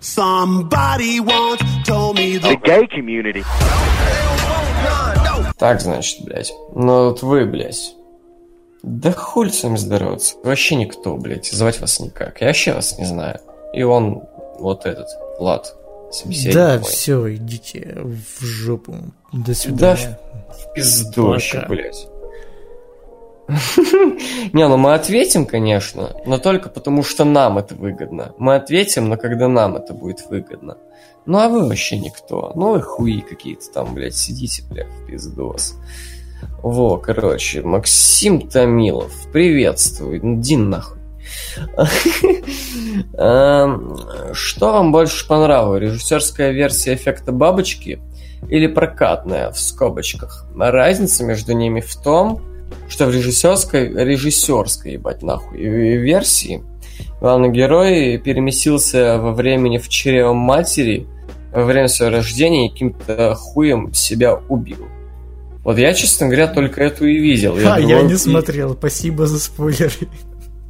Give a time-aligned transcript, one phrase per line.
[0.00, 3.44] The the gay community.
[5.58, 6.52] Так, значит, блядь.
[6.74, 7.94] Ну вот вы, блядь.
[8.82, 10.36] Да хуй с вами здороваться.
[10.44, 11.46] Вообще никто, блядь.
[11.50, 12.40] Звать вас никак.
[12.40, 13.40] Я вообще вас не знаю.
[13.72, 14.22] И он,
[14.58, 15.08] вот этот,
[15.38, 15.74] Влад,
[16.12, 16.82] собеседник Да, мой.
[16.84, 18.94] все, идите в жопу.
[19.32, 20.18] До Да, свидания.
[20.48, 21.68] в пиздоще, Пока.
[21.68, 22.06] блядь.
[23.48, 28.34] Не, ну мы ответим, конечно, но только потому, что нам это выгодно.
[28.38, 30.76] Мы ответим, но когда нам это будет выгодно.
[31.24, 32.52] Ну а вы вообще никто.
[32.54, 35.76] Ну вы хуи какие-то там, блядь, сидите, блядь, в пиздос.
[36.62, 40.20] Во, короче, Максим Томилов, приветствую.
[40.22, 40.98] Ну, Дин нахуй.
[43.14, 43.96] Эм,
[44.32, 45.82] Что вам больше понравилось?
[45.82, 48.00] Режиссерская версия эффекта бабочки
[48.48, 50.46] или прокатная в скобочках?
[50.54, 52.42] Разница между ними в том,
[52.88, 56.62] что в режиссерской, режиссерской, ебать нахуй, версии
[57.20, 61.06] главный герой переместился во времени в чрево матери
[61.52, 64.86] во время своего рождения и каким-то хуем себя убил.
[65.64, 67.54] Вот я, честно говоря, только эту и видел.
[67.56, 70.08] А, я другой- не смотрел, спасибо за спойлеры.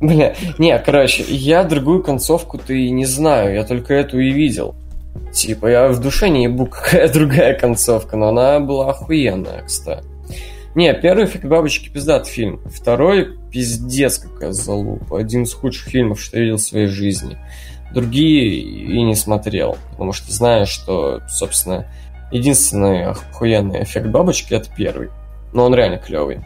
[0.00, 4.74] Бля, не, короче, я другую концовку-то и не знаю, я только эту и видел.
[5.32, 10.04] Типа, я в душе не ебу, какая другая концовка, но она была охуенная, кстати.
[10.78, 12.60] Не, первый «Эффект бабочки» пиздат фильм.
[12.72, 15.18] Второй пиздец какая залупа.
[15.18, 17.36] Один из худших фильмов, что я видел в своей жизни.
[17.92, 21.84] Другие и не смотрел, потому что знаю, что, собственно,
[22.30, 25.10] единственный охуенный эффект бабочки это первый.
[25.52, 26.42] Но он реально клевый.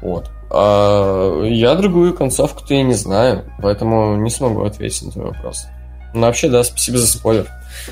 [0.00, 0.30] Вот.
[0.48, 5.66] А я другую концовку-то и не знаю, поэтому не смогу ответить на твой вопрос.
[6.14, 7.48] Ну, вообще, да, спасибо за спойлер.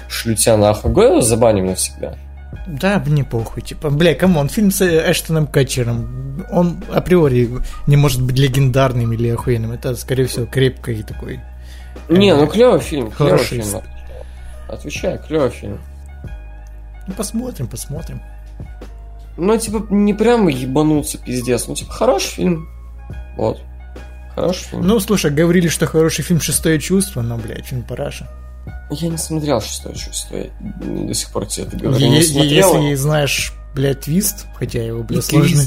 [0.08, 0.92] Шлю тебя нахуй.
[0.92, 2.16] Гойл забаним навсегда.
[2.66, 7.50] Да, мне похуй, типа, бля, come on, фильм с э, Эштоном Катчером, он априори
[7.86, 11.40] не может быть легендарным или охуенным, это, скорее всего, крепкий такой.
[12.08, 13.62] Не, ну клевый фильм, клевый Хороший.
[13.62, 13.82] фильм.
[14.68, 15.78] Отвечаю, клевый фильм.
[17.06, 18.20] Ну, посмотрим, посмотрим.
[19.36, 21.68] Ну, типа, не прям ебануться, пиздец.
[21.68, 22.68] Ну, типа, хороший фильм.
[23.36, 23.60] Вот.
[24.34, 24.82] Хороший фильм.
[24.82, 28.28] Ну, слушай, говорили, что хороший фильм «Шестое чувство», но, блядь, фильм параша.
[28.90, 30.36] Я не смотрел шестое чувство.
[30.36, 30.46] Я
[31.06, 31.98] до сих пор тебе это говорю.
[31.98, 32.74] Е- не смотрел.
[32.80, 35.62] Если знаешь, блядь, твист, хотя его, И блядь, сложно,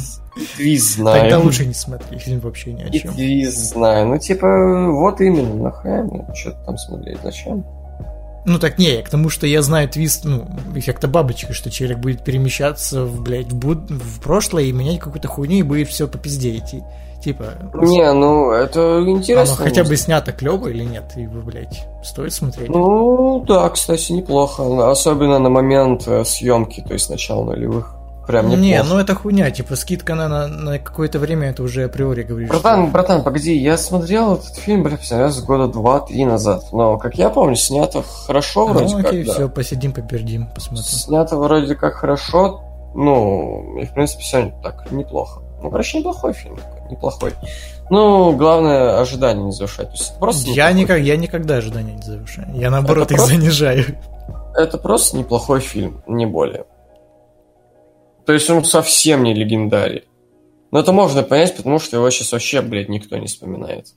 [0.57, 1.21] твист, знаю.
[1.21, 3.13] тогда лучше не смотри, фильм вообще ни о И чем.
[3.13, 4.07] твист знаю.
[4.07, 7.65] Ну, типа, вот именно, нахуя мне что-то там смотреть, зачем?
[8.43, 11.99] Ну так не, я к тому, что я знаю твист, ну, эффекта бабочки, что человек
[11.99, 16.07] будет перемещаться в, блядь, в, буд- в прошлое и менять какую-то хуйню, и будет все
[16.07, 16.81] по пизде идти.
[17.21, 17.45] Типа,
[17.75, 19.55] Не, ну, это оно интересно.
[19.55, 22.69] хотя бы снято клево или нет, и, блядь, стоит смотреть.
[22.69, 24.89] Ну, да, кстати, неплохо.
[24.89, 27.95] Особенно на момент э, съемки, то есть начала нулевых.
[28.27, 28.61] Прям неплохо.
[28.61, 32.49] не, ну это хуйня, типа скидка на, на, на какое-то время, это уже априори говоришь.
[32.49, 36.65] Братан, что- братан, погоди, я смотрел этот фильм, бля, последний раз года два-три назад.
[36.71, 39.27] Но, как я помню, снято хорошо вроде Ну окей, как.
[39.27, 39.33] да.
[39.33, 40.85] все, посидим, попердим, посмотрим.
[40.85, 42.61] Снято вроде как хорошо.
[42.93, 45.41] Ну, и в принципе все так неплохо.
[45.63, 47.33] Ну, короче, неплохой фильм такой, неплохой.
[47.89, 49.87] Ну, главное, ожидания не завышать.
[49.87, 52.47] То есть просто Я, никак, я никогда ожидания не завышаю.
[52.55, 53.85] Я наоборот Это их просто- занижаю.
[54.55, 56.65] Это просто неплохой фильм, не более.
[58.25, 60.03] То есть он совсем не легендарий.
[60.71, 63.87] Но это можно понять, потому что его сейчас вообще, блядь, никто не вспоминает.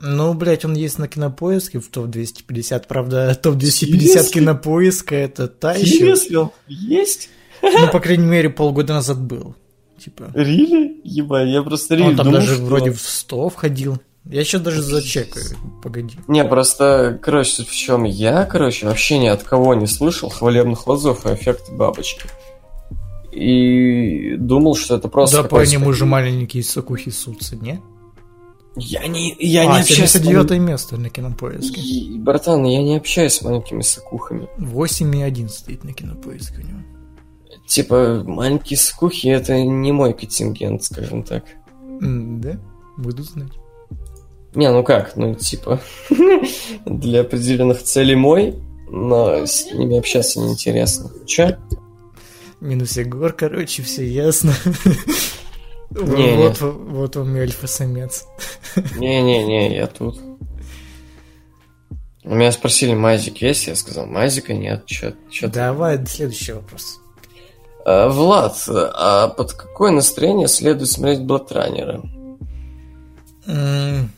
[0.00, 2.84] Ну, блядь, он есть на кинопоиске в топ-250.
[2.86, 4.30] Правда, топ-250 Серьезно?
[4.32, 6.38] кинопоиска это та еще.
[6.38, 7.28] он есть?
[7.62, 9.56] Ну, по крайней мере, полгода назад был.
[9.98, 10.30] Типа.
[10.34, 11.00] Рили?
[11.04, 13.98] Ебать, я просто Он рили там думал, даже что- вроде в 100 входил.
[14.24, 15.46] Я сейчас даже зачекаю.
[15.82, 16.16] Погоди.
[16.28, 21.24] Не, просто, короче, в чем я, короче, вообще ни от кого не слышал хвалебных отзывов
[21.24, 22.28] о эффекте бабочки.
[23.32, 27.80] И думал, что это просто да, по нему же маленькие сокухи сутся, не?
[28.76, 31.80] Я не, я не а, общаюсь с 79 место на кинопоиске.
[31.80, 34.48] И, Братан, я не общаюсь с маленькими сокухами.
[34.58, 36.78] 8,1 стоит на кинопоиске у него.
[37.68, 41.44] Типа, маленькие скухи это не мой контингент, скажем так.
[42.00, 42.58] Да?
[42.96, 43.52] Буду знать.
[44.54, 45.78] Не, ну как, ну типа,
[46.86, 48.56] для определенных целей мой,
[48.90, 51.10] но с ними общаться неинтересно.
[51.26, 51.58] Че?
[52.62, 54.54] Минус Егор, короче, все ясно.
[55.90, 58.26] Не, Вот, вот вам и альфа-самец.
[58.96, 60.18] Не-не-не, я тут.
[62.24, 63.66] У меня спросили, Мазик есть?
[63.66, 64.86] Я сказал, Мазика нет.
[64.86, 67.00] Че, че Давай, следующий вопрос.
[68.08, 72.02] Влад, а под какое настроение следует смотреть Бладранера?
[73.46, 74.10] М,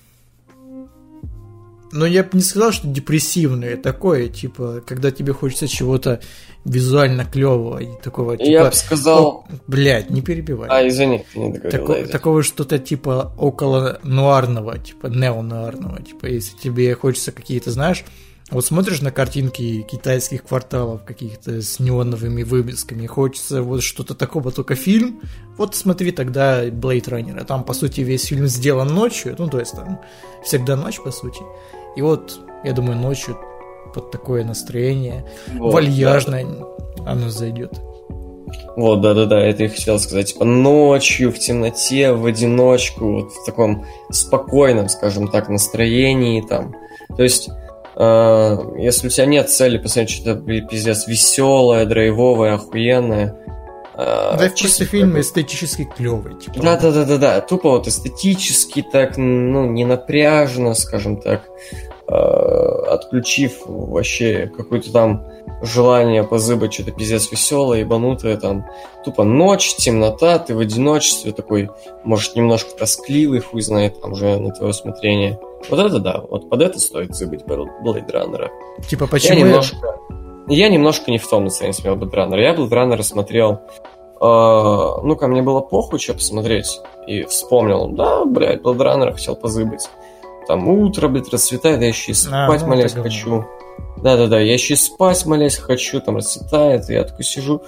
[1.93, 6.21] Ну, я бы не сказал, что депрессивное такое, типа, когда тебе хочется чего-то
[6.65, 8.49] визуально клевого и такого, типа...
[8.49, 9.27] Я бы сказал...
[9.27, 10.69] о, блядь, не перебивай.
[10.71, 11.71] А, извини, не договорил.
[11.87, 18.05] Тако- да, такого что-то типа около нуарного, типа неонуарного, типа если тебе хочется какие-то, знаешь,
[18.51, 24.75] Вот смотришь на картинки китайских кварталов каких-то с неоновыми вывесками, хочется вот что-то такого, только
[24.75, 25.21] фильм.
[25.57, 27.45] Вот смотри тогда Blade Runner.
[27.45, 30.01] Там, по сути, весь фильм сделан ночью, ну, то есть там
[30.45, 31.41] всегда ночь, по сути.
[31.97, 33.39] И вот, я думаю, ночью
[33.95, 37.11] под такое настроение вот, вальяжное да.
[37.13, 37.81] оно зайдет.
[38.77, 40.33] Вот, да-да-да, это я хотел сказать.
[40.33, 46.75] Типа ночью, в темноте, в одиночку, вот в таком спокойном, скажем так, настроении там.
[47.17, 47.49] То есть
[47.97, 53.37] если у тебя нет цели посмотреть что-то пиздец веселое, драйвовое, охуенное.
[54.01, 56.39] Э, да, чисто фильм эстетически клевый.
[56.39, 56.61] Типа.
[56.63, 57.41] Да, да, да, да, да.
[57.41, 61.43] Тупо вот эстетически так, ну, не напряжно, скажем так,
[62.09, 65.27] э, отключив вообще какое-то там
[65.61, 68.67] желание позыбать что-то пиздец веселое, ебанутое, там,
[69.05, 71.69] тупо ночь, темнота, ты в одиночестве такой,
[72.03, 75.39] может, немножко тоскливый, хуй знает, там уже на твое усмотрение.
[75.69, 78.49] Вот это да, вот под это стоит забыть Blade Runner.
[78.89, 79.39] Типа почему?
[79.39, 79.77] Я немножко,
[80.49, 82.41] я немножко не в том настроении смотрел Blade Runner.
[82.41, 83.61] Я Blade Runner смотрел
[84.21, 86.81] а, ну, ко мне было похуй, что посмотреть.
[87.07, 89.89] И вспомнил, да, блядь, Blade Runner хотел позыбыть.
[90.47, 93.45] Там утро, блядь, расцветает, я еще и а, спать, а, ну, молясь, хочу.
[94.03, 97.63] Да-да-да, я еще и спать, молясь, хочу, там расцветает, и я такой сижу,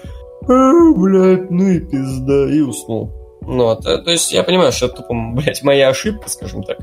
[0.46, 3.12] а, блядь, ну и пизда, и уснул.
[3.42, 6.78] Ну, вот, то есть я понимаю, что это тупо, блядь, моя ошибка, скажем так.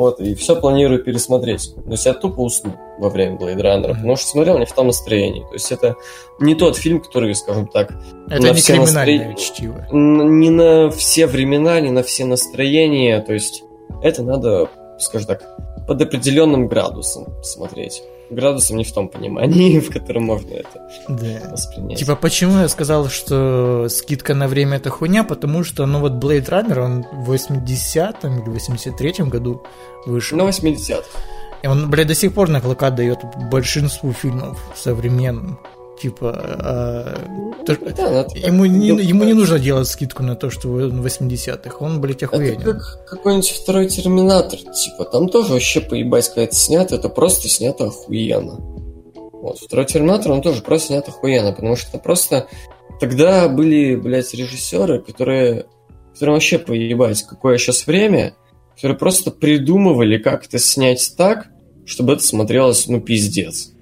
[0.00, 1.74] Вот, и все планирую пересмотреть.
[1.74, 4.86] То есть я тупо усну во время Blade Runner, потому что смотрел не в том
[4.86, 5.42] настроении.
[5.42, 5.94] То есть это
[6.38, 7.92] не тот фильм, который, скажем так,
[8.30, 9.44] это на не все криминальное настро...
[9.44, 9.86] чтиво.
[9.92, 13.20] Не на все времена, не на все настроения.
[13.20, 13.62] То есть
[14.02, 15.42] это надо, скажем так,
[15.86, 21.50] под определенным градусом смотреть градусом не в том понимании, в котором можно это да.
[21.50, 21.98] воспринять.
[21.98, 25.24] Типа, почему я сказал, что скидка на время это хуйня?
[25.24, 29.62] Потому что, ну вот Blade Runner, он в 80-м или 83-м году
[30.06, 30.38] вышел.
[30.38, 31.04] На 80-х.
[31.62, 33.18] И он, блядь, до сих пор наклока дает
[33.50, 35.58] большинству фильмов современным.
[36.00, 41.04] Типа, а, то, да, ему, не, ему не нужно делать скидку на то, что он
[41.04, 41.76] 80-х.
[41.80, 42.58] Он, блядь, охуенен.
[42.58, 44.58] Это как какой-нибудь второй Терминатор.
[44.60, 48.54] Типа, там тоже вообще поебать, когда это снято, это просто снято охуенно.
[48.54, 52.46] Вот, второй Терминатор, он тоже просто снят охуенно, потому что просто...
[52.98, 55.66] Тогда были, блядь, режиссеры, которые...
[56.14, 58.34] Которым вообще поебать, какое сейчас время,
[58.74, 61.48] которые просто придумывали, как это снять так,
[61.84, 63.72] чтобы это смотрелось, ну, пиздец.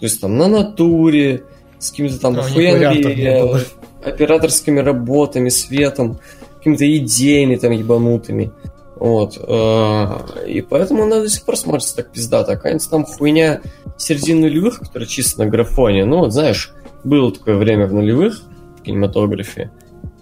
[0.00, 1.44] То есть там на натуре,
[1.78, 3.60] с какими-то там а, охуенными
[4.02, 6.18] операторскими работами, светом,
[6.58, 8.50] какими-то идеями там ебанутыми.
[8.96, 9.38] Вот.
[9.38, 12.56] Э, и поэтому она до сих пор смотрится так пиздато.
[12.56, 13.60] Какая-нибудь там хуйня
[13.96, 16.04] середины нулевых, которая чисто на графоне.
[16.04, 16.72] Ну, вот знаешь,
[17.04, 18.42] было такое время в нулевых
[18.78, 19.70] в кинематографе,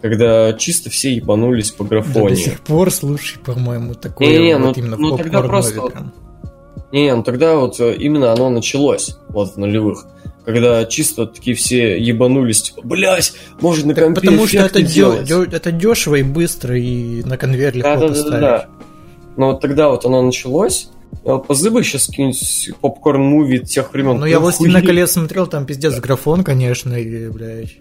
[0.01, 2.31] когда чисто все ебанулись по графоне.
[2.31, 5.81] Да, до сих пор, слушай, по-моему, такое не, не, вот ну, именно ну, тогда просто,
[5.83, 6.13] прям.
[6.93, 10.07] Не, ну тогда вот э, именно оно началось, вот в нулевых.
[10.45, 15.25] Когда чисто такие все ебанулись, типа, блять, может на компе Потому что это, делать.
[15.27, 18.67] Дё, это дешево и быстро, и на конвейер легко да, да, да, да.
[19.37, 20.89] Но вот тогда вот оно началось,
[21.47, 24.19] Позыбай сейчас какие-нибудь попкорн-муви тех времен.
[24.19, 27.79] Ну, я «Властелина колец» смотрел, там пиздец графон, конечно, и, блядь.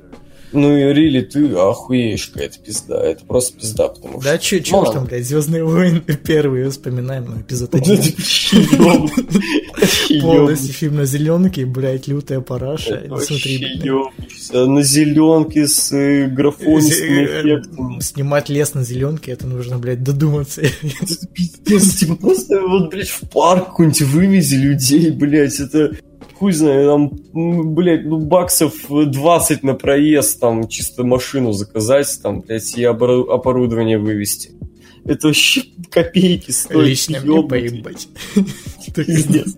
[0.53, 3.03] Ну и Рили, ты охуеешь, какая-то пизда.
[3.03, 4.31] Это просто пизда, потому что...
[4.31, 7.97] Да чё, чё там, блядь, Звездные войны первые вспоминаем, ну, эпизод один.
[10.21, 13.03] Полностью фильм на зеленке, блядь, лютая параша.
[13.19, 13.67] Смотри,
[14.53, 17.99] на зеленке с э, графонистыми э, эффектами.
[17.99, 20.61] Снимать лес на зеленке, это нужно, блядь, додуматься.
[21.33, 25.91] Пиздец, типа просто вот, блядь, в парк какой-нибудь вывези людей, блядь, это
[26.35, 27.11] хуй знает, там,
[27.73, 34.51] блядь, ну, баксов 20 на проезд, там, чисто машину заказать, там, блядь, и оборудование вывести.
[35.07, 36.87] Это вообще копейки стоит.
[36.87, 38.07] Лично мне поебать.
[38.95, 39.55] Пиздец.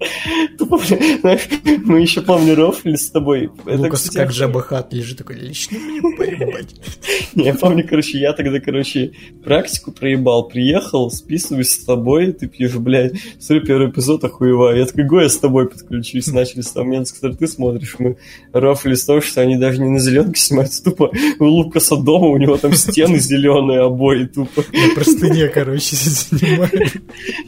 [0.60, 3.50] Мы еще, помню, рофли с тобой.
[3.66, 6.76] Лукас как жабахат лежит такой, лично мне поебать.
[7.36, 9.12] Не, я помню, короче, я тогда, короче,
[9.44, 14.78] практику проебал, приехал, списываюсь с тобой, ты пьешь, блядь, смотри, первый эпизод охуеваю.
[14.78, 16.28] Я такой, го, я с тобой подключусь.
[16.34, 18.18] Начали с того момента, который ты смотришь, мы
[18.54, 22.38] рофли с того, что они даже не на зеленке снимаются, тупо у Лукаса дома, у
[22.38, 24.64] него там стены зеленые обои, тупо.
[24.74, 24.96] На
[25.40, 26.92] простыне, короче, снимаю.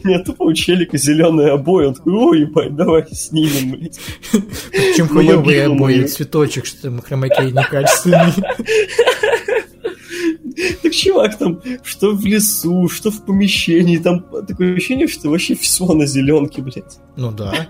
[0.04, 4.00] Нет, тупо у челика зеленые обои, он такой, ой, ебать, давай снимем, блядь.
[4.72, 8.34] Причем хуёвые обои, цветочек, что хромакей некачественный.
[10.84, 15.86] Так чувак там, что в лесу, что в помещении, там такое ощущение, что вообще все
[15.94, 17.00] на зеленке, блядь.
[17.16, 17.68] Ну да.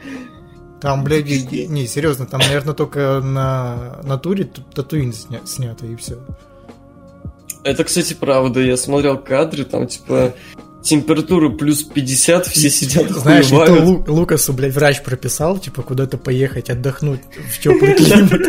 [0.81, 6.17] Там, блядь, не, серьезно, там, наверное, только на натуре татуин сня, снято и все.
[7.63, 8.59] Это, кстати, правда.
[8.59, 10.33] Я смотрел кадры, там, типа,
[10.83, 13.83] температура плюс 50, все сидят Знаешь, хуевают.
[13.83, 18.41] Лу- Лукасу, блядь, врач прописал, типа, куда-то поехать отдохнуть в теплый климат.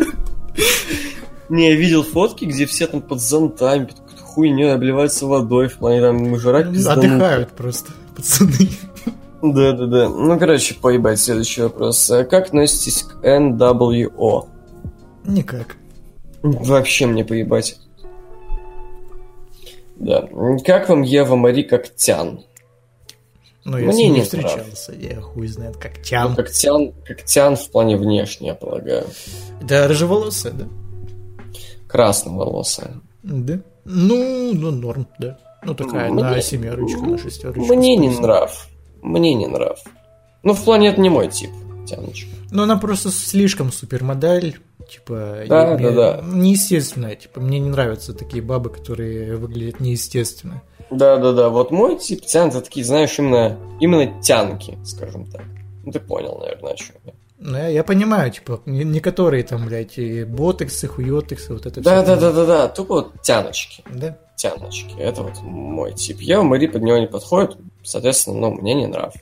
[1.49, 5.75] Не, я видел фотки, где все там под зонтами, под какой-то хуйней обливаются водой, в
[5.75, 7.05] плане там жрать пизданут.
[7.05, 8.71] Отдыхают просто, пацаны.
[9.43, 10.09] Да-да-да.
[10.09, 12.07] Ну, короче, поебать, следующий вопрос.
[12.31, 14.47] Как относитесь к NWO?
[15.27, 15.77] Никак.
[16.43, 17.77] Вообще мне поебать.
[19.97, 20.29] Да.
[20.65, 22.45] Как вам Ева Мари Коктян?
[23.65, 26.35] Ну, я Мне с ним не встречался, я хуй знает, как Ну, тян.
[26.35, 29.05] Коктян, Коктян в плане внешне, я полагаю.
[29.63, 30.67] Да, рыжеволосая, да?
[31.87, 33.01] Красноволосая.
[33.23, 33.61] Да.
[33.85, 35.39] Ну, ну, норм, да.
[35.65, 37.75] Ну, такая на Мне- семерочку, на шестерочку.
[37.75, 38.69] Мне не нрав.
[39.01, 39.79] Мне не нрав.
[40.43, 41.51] Ну, в плане это не мой тип,
[41.87, 42.31] тяночка.
[42.53, 45.45] Ну, она просто слишком супермодель, типа...
[45.49, 46.21] Да, да, да.
[46.25, 50.63] Неестественная, типа, мне не нравятся такие бабы, которые выглядят неестественно.
[50.91, 55.45] Да-да-да, вот мой тип тян, это такие, знаешь, именно, именно тянки, скажем так.
[55.85, 57.13] Ну, ты понял, наверное, о чем я.
[57.39, 61.81] Ну, я, я понимаю, типа, не, не которые там, блядь, и ботексы, хуётексы, вот это
[61.81, 61.91] всё.
[61.91, 63.83] Да-да-да-да-да, тупо вот тяночки.
[63.91, 64.19] Да?
[64.43, 64.95] тяночки.
[64.99, 66.21] Это вот мой тип.
[66.21, 69.15] Ева Мари под него не подходит, соответственно, ну, мне не нрав.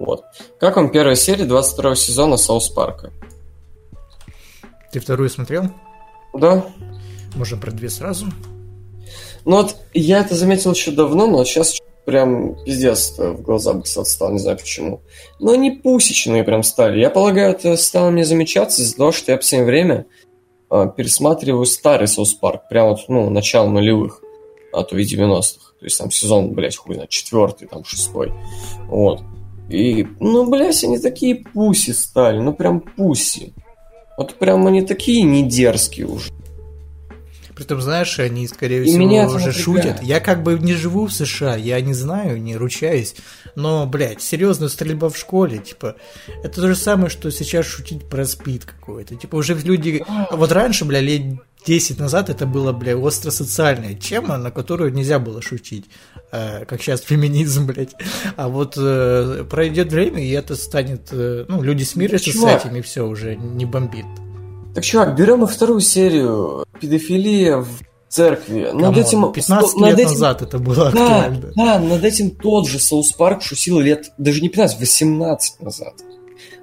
[0.00, 0.24] Вот.
[0.58, 3.12] Как вам первая серия 22 сезона Соус Парка?
[4.90, 5.64] Ты вторую смотрел?
[6.32, 6.64] Да?
[7.36, 8.26] Можем про две сразу.
[9.44, 14.32] Ну вот, я это заметил еще давно, но сейчас прям пиздец в глаза боксать стал,
[14.32, 15.02] не знаю почему.
[15.38, 16.98] Но они пусечные прям стали.
[16.98, 20.06] Я полагаю, это стало мне замечаться из-за того, что я в последнее время
[20.70, 24.22] э, пересматриваю старый Соус Парк, прям вот, ну, начало нулевых,
[24.72, 25.74] а то и 90-х.
[25.78, 28.32] То есть там сезон, блядь, хуй знает, четвертый, там, шестой.
[28.88, 29.20] Вот.
[29.70, 33.54] И, ну, блядь, они такие пуси стали, ну, прям пуси.
[34.18, 36.30] Вот прям они такие не дерзкие уже.
[37.54, 40.02] Притом, знаешь, они, скорее И всего, меня уже шутят.
[40.02, 43.14] Я как бы не живу в США, я не знаю, не ручаюсь.
[43.54, 45.96] Но, блядь, серьезная стрельба в школе, типа,
[46.42, 49.14] это то же самое, что сейчас шутить про спид какой-то.
[49.14, 50.02] Типа, уже люди...
[50.32, 51.22] Вот раньше, бля, лет
[51.66, 55.86] 10 назад это было, бля, остро-социальная тема, на которую нельзя было шутить.
[56.32, 57.94] Э, как сейчас феминизм, блядь.
[58.36, 61.08] А вот э, пройдет время, и это станет...
[61.12, 62.64] э, ну, люди смирятся с чувак.
[62.64, 64.06] этим, и все, уже не бомбит.
[64.74, 66.64] Так, чувак, берем и вторую серию.
[66.80, 67.68] Педофилия в
[68.08, 68.70] церкви.
[68.72, 69.32] Над Камон, этим...
[69.32, 70.88] 15 над лет этим- назад это было Да,
[71.24, 71.52] актуально.
[71.56, 75.94] да, над этим тот же South Park шутил лет, даже не 15, 18 назад.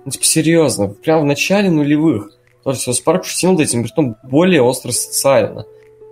[0.05, 2.31] Ну, типа, серьезно, прям в начале нулевых.
[2.67, 5.65] Тот же South Park шутил над этим, притом более остро социально.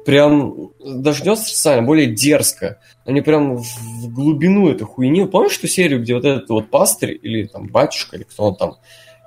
[0.06, 2.80] Прям, даже не остро социально, более дерзко.
[3.04, 5.28] Они прям в глубину эту хуйню.
[5.28, 8.78] Помнишь ту серию, где вот этот вот пастырь, или там батюшка, или кто он там,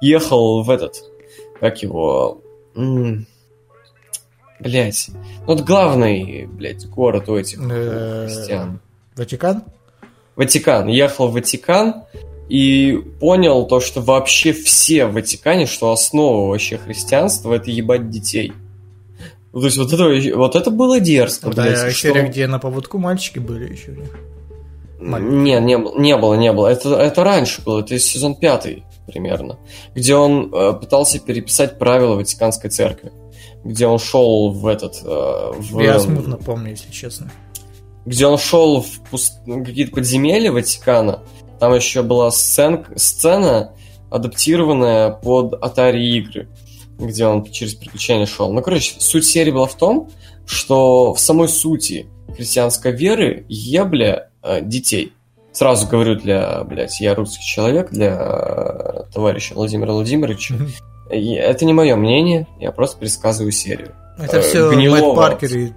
[0.00, 1.04] ехал в этот,
[1.60, 2.40] как его,
[2.74, 3.26] Блять.
[5.10, 8.80] Ну, вот главный, блядь, город у этих Э, христиан.
[9.16, 9.64] Ватикан?
[10.34, 10.88] Ватикан.
[10.88, 12.04] Ехал в Ватикан
[12.48, 18.52] и понял то, что вообще все в Ватикане, что основа вообще христианства это ебать детей.
[19.52, 22.58] Ну, То есть вот это, вот это было дерзко, Да, блядь, что- серия, где на
[22.58, 23.92] поводку мальчики были еще.
[23.92, 24.18] у них.
[25.00, 26.66] Не, не, было- не было, не было.
[26.68, 29.58] Это, это раньше было, это сезон пятый примерно,
[29.94, 33.12] где он э, пытался переписать правила Ватиканской церкви,
[33.64, 34.96] где он шел в этот...
[35.04, 37.30] э, в, Я смутно помню, если честно.
[38.04, 41.22] где он шел в пуст- какие-то подземелья Ватикана.
[41.58, 42.86] Там еще была сцен...
[42.96, 43.72] сцена,
[44.10, 46.48] адаптированная под Atari игры,
[46.98, 48.52] где он через приключения шел.
[48.52, 50.10] Ну, короче, суть серии была в том,
[50.46, 55.12] что в самой сути христианской веры ебля э, детей.
[55.52, 60.54] Сразу говорю для, блядь, я русский человек, для э, товарища Владимира Владимировича.
[61.10, 63.94] Это не мое мнение, я просто пересказываю серию.
[64.18, 65.14] Это Э, все гнилого.
[65.14, 65.72] Мэтт Паркер и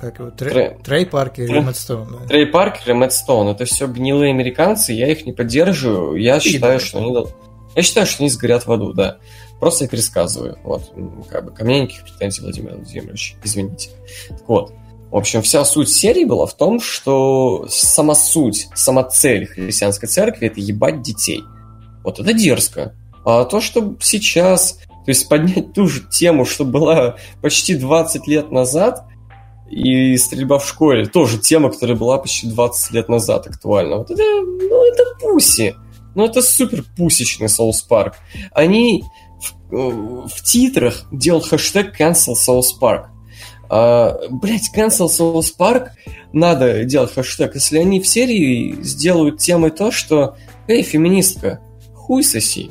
[0.00, 2.18] как его, Трей, Трей- Трей Паркер и Мэтт Стоун.
[2.20, 2.26] да.
[2.28, 6.16] Трей Паркер и Мэтт Стоун это все гнилые американцы, я их не поддерживаю.
[6.16, 7.16] Я считаю, что они
[7.74, 9.16] я считаю, что они сгорят в аду, да.
[9.60, 10.58] Просто я пересказываю.
[10.64, 10.92] Вот,
[11.30, 13.90] как бы ко мне никаких претензий, Владимир Владимирович, извините.
[14.28, 14.72] Так вот.
[15.10, 20.48] В общем, вся суть серии была в том, что сама суть, сама цель христианской церкви
[20.48, 21.42] это ебать детей.
[22.02, 22.92] Вот это дерзко.
[23.24, 28.50] А то, что сейчас, то есть поднять ту же тему, что была почти 20 лет
[28.50, 29.04] назад,
[29.70, 33.96] и стрельба в школе, тоже тема, которая была почти 20 лет назад актуальна.
[33.96, 35.74] Вот это, ну, это пуси.
[36.14, 38.16] Ну, это супер пусечный Соус Парк.
[38.52, 39.02] Они
[39.40, 43.06] в, э, в титрах делал хэштег Cancel South Park.
[43.68, 45.88] А, блять, Cancel South Park
[46.32, 50.36] надо делать хэштег, если они в серии сделают темой то, что
[50.68, 51.60] Эй, феминистка,
[51.94, 52.70] хуй соси.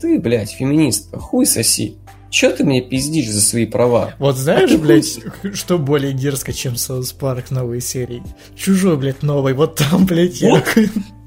[0.00, 1.96] Ты, блядь, феминистка, хуй соси.
[2.30, 4.12] Че ты мне пиздишь за свои права?
[4.18, 5.18] Вот знаешь, блядь,
[5.54, 8.22] что более дерзко, чем South Park новой серии?
[8.56, 9.54] Чужой, блядь, новый.
[9.54, 10.50] Вот там, блядь, я...
[10.50, 10.64] Вот.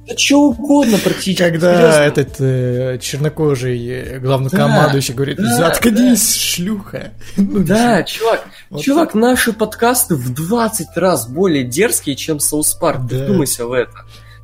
[0.07, 1.37] Да что угодно практически.
[1.37, 1.99] Когда серьезно.
[2.01, 7.11] этот э, чернокожий э, главнокомандующий говорит, да, заткнись, шлюха.
[7.37, 13.07] Ну, Да, чувак, Вот чувак, наши подкасты в 20 раз более дерзкие, чем South Park.
[13.07, 13.25] Ты Да.
[13.25, 13.93] вдумайся в это.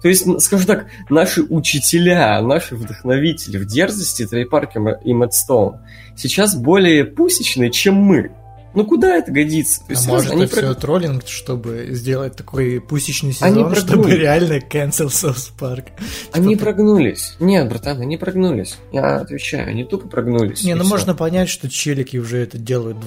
[0.05, 5.77] То есть, скажем так, наши учителя, наши вдохновители в дерзости Трей Паркер и Мэтт Стоун
[6.15, 8.29] сейчас более пусечные, чем мы.
[8.75, 9.79] Ну куда это годится?
[9.79, 13.55] То А есть, серьезно, может, они это про- все троллинг, чтобы сделать такой пусечный Они
[13.55, 14.15] сезон, чтобы прогнули.
[14.15, 15.85] реально cancel South Park.
[16.33, 17.35] Они Типа, прогнулись.
[17.39, 18.77] Нет, братан, они прогнулись.
[18.91, 20.63] Я отвечаю, они тупо прогнулись.
[20.63, 20.89] Не, ну всё.
[20.91, 22.97] можно понять, что челики уже это делают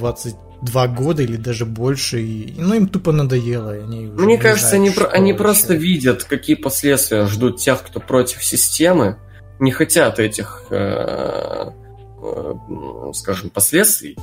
[0.62, 4.70] 22 года или даже больше, и ну им тупо надоело, и они Мне не кажется,
[4.70, 5.42] знают, они, про- они вообще.
[5.44, 9.18] просто видят, какие последствия ждут тех, кто против системы,
[9.60, 11.70] не хотят этих, э,
[12.22, 12.54] э,
[13.14, 14.16] скажем, последствий,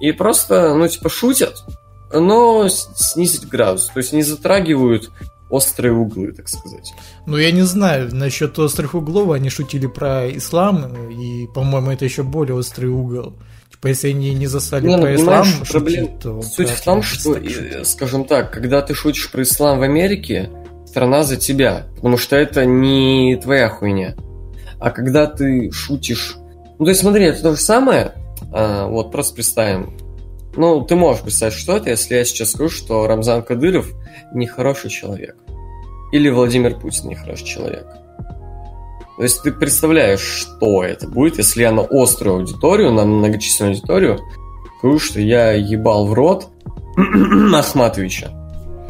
[0.00, 1.64] и просто, ну, типа, шутят,
[2.12, 3.86] но снизить градус.
[3.86, 5.10] То есть не затрагивают
[5.50, 6.92] острые углы, так сказать.
[7.26, 12.22] Ну, я не знаю, насчет острых углов, они шутили про ислам, и, по-моему, это еще
[12.22, 13.34] более острый угол.
[13.78, 17.00] Типа, если они не застали Не, ну, про ислам шутить, проблем- то Суть в том,
[17.00, 20.50] что, так э, скажем так, когда ты шутишь про ислам в Америке,
[20.84, 24.16] страна за тебя, потому что это не твоя хуйня.
[24.80, 26.36] А когда ты шутишь...
[26.80, 28.14] Ну, то есть, смотри, это то же самое,
[28.52, 29.96] а, вот просто представим.
[30.56, 33.92] Ну, ты можешь представить, что это, если я сейчас скажу, что Рамзан Кадыров
[34.34, 35.36] нехороший человек.
[36.10, 37.86] Или Владимир Путин нехороший человек.
[39.18, 44.20] То есть ты представляешь, что это будет, если я на острую аудиторию, на многочисленную аудиторию
[44.78, 46.48] скажу, что я ебал в рот
[47.54, 48.30] Ахматовича.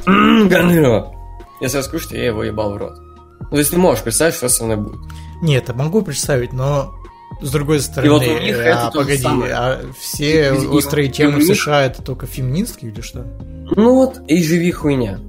[0.07, 1.15] Ганырова.
[1.61, 2.95] Если я скажу, что я его ебал в рот.
[3.41, 5.01] Ну, то есть ты можешь представить, что со мной будет.
[5.43, 6.95] Нет, я могу представить, но
[7.41, 9.53] с другой стороны, вот у них это а, то же погоди, самое.
[9.55, 13.25] а все И- и- острые и темы у в США это только феминистские или что?
[13.77, 15.21] Ну вот, и живи хуйня.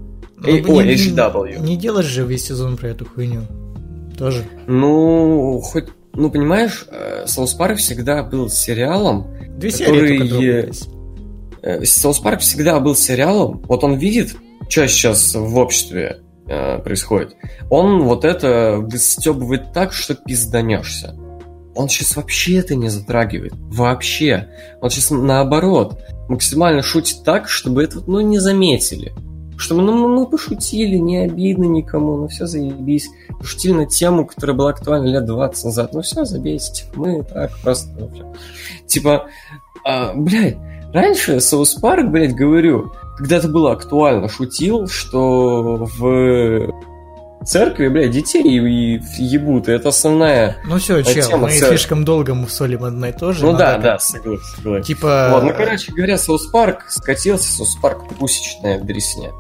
[0.44, 1.60] Эй, Ну, ой, не- HW.
[1.62, 3.42] Не делаешь же весь сезон про эту хуйню.
[4.20, 4.46] Тоже.
[4.68, 10.72] Ну, хоть, ну понимаешь, э, South Park всегда был сериалом, Две Которые- серии.
[11.62, 14.36] Э, South Park всегда был сериалом, вот он видит,
[14.70, 17.36] что сейчас в обществе э, происходит.
[17.70, 21.16] Он вот это выстебывает так, что пизданешься.
[21.76, 23.54] Он сейчас вообще это не затрагивает.
[23.56, 24.50] Вообще.
[24.82, 29.14] Он сейчас наоборот максимально шутит так, чтобы это ну, не заметили.
[29.60, 33.10] Чтобы ну, мы пошутили, не обидно никому, ну все заебись.
[33.38, 35.94] Пошутили на тему, которая была актуальна лет 20 назад.
[35.94, 36.86] Ну все, забейте.
[36.96, 37.90] Мы так просто...
[38.00, 38.34] ну.
[38.88, 39.28] Типа,
[39.84, 40.56] а, блядь,
[40.94, 46.74] раньше South Park, блядь, говорю, когда это было актуально, шутил, что в
[47.46, 50.56] церкви, блядь, детей и ебут, и это основная...
[50.64, 51.72] Ну все, чел, тема мы целая.
[51.72, 53.46] слишком долго мусолим одно и то же.
[53.46, 54.84] ну да, как- да, согласен, согласен.
[54.84, 59.32] Типа, ну, короче говоря, South Park скатился, South Park пусечная дресня.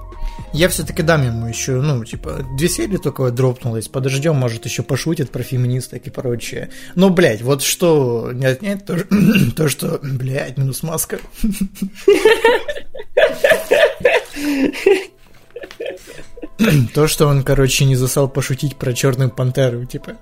[0.53, 3.87] Я все-таки дам ему еще, ну, типа, две серии только вот дропнулось.
[3.87, 6.69] Подождем, может, еще пошутит про феминисток и прочее.
[6.95, 8.97] Но, блядь, вот что не отнять, то,
[9.55, 11.19] то что, блядь, минус маска.
[16.93, 20.13] То, что он, короче, не засал пошутить про черную пантеру, типа.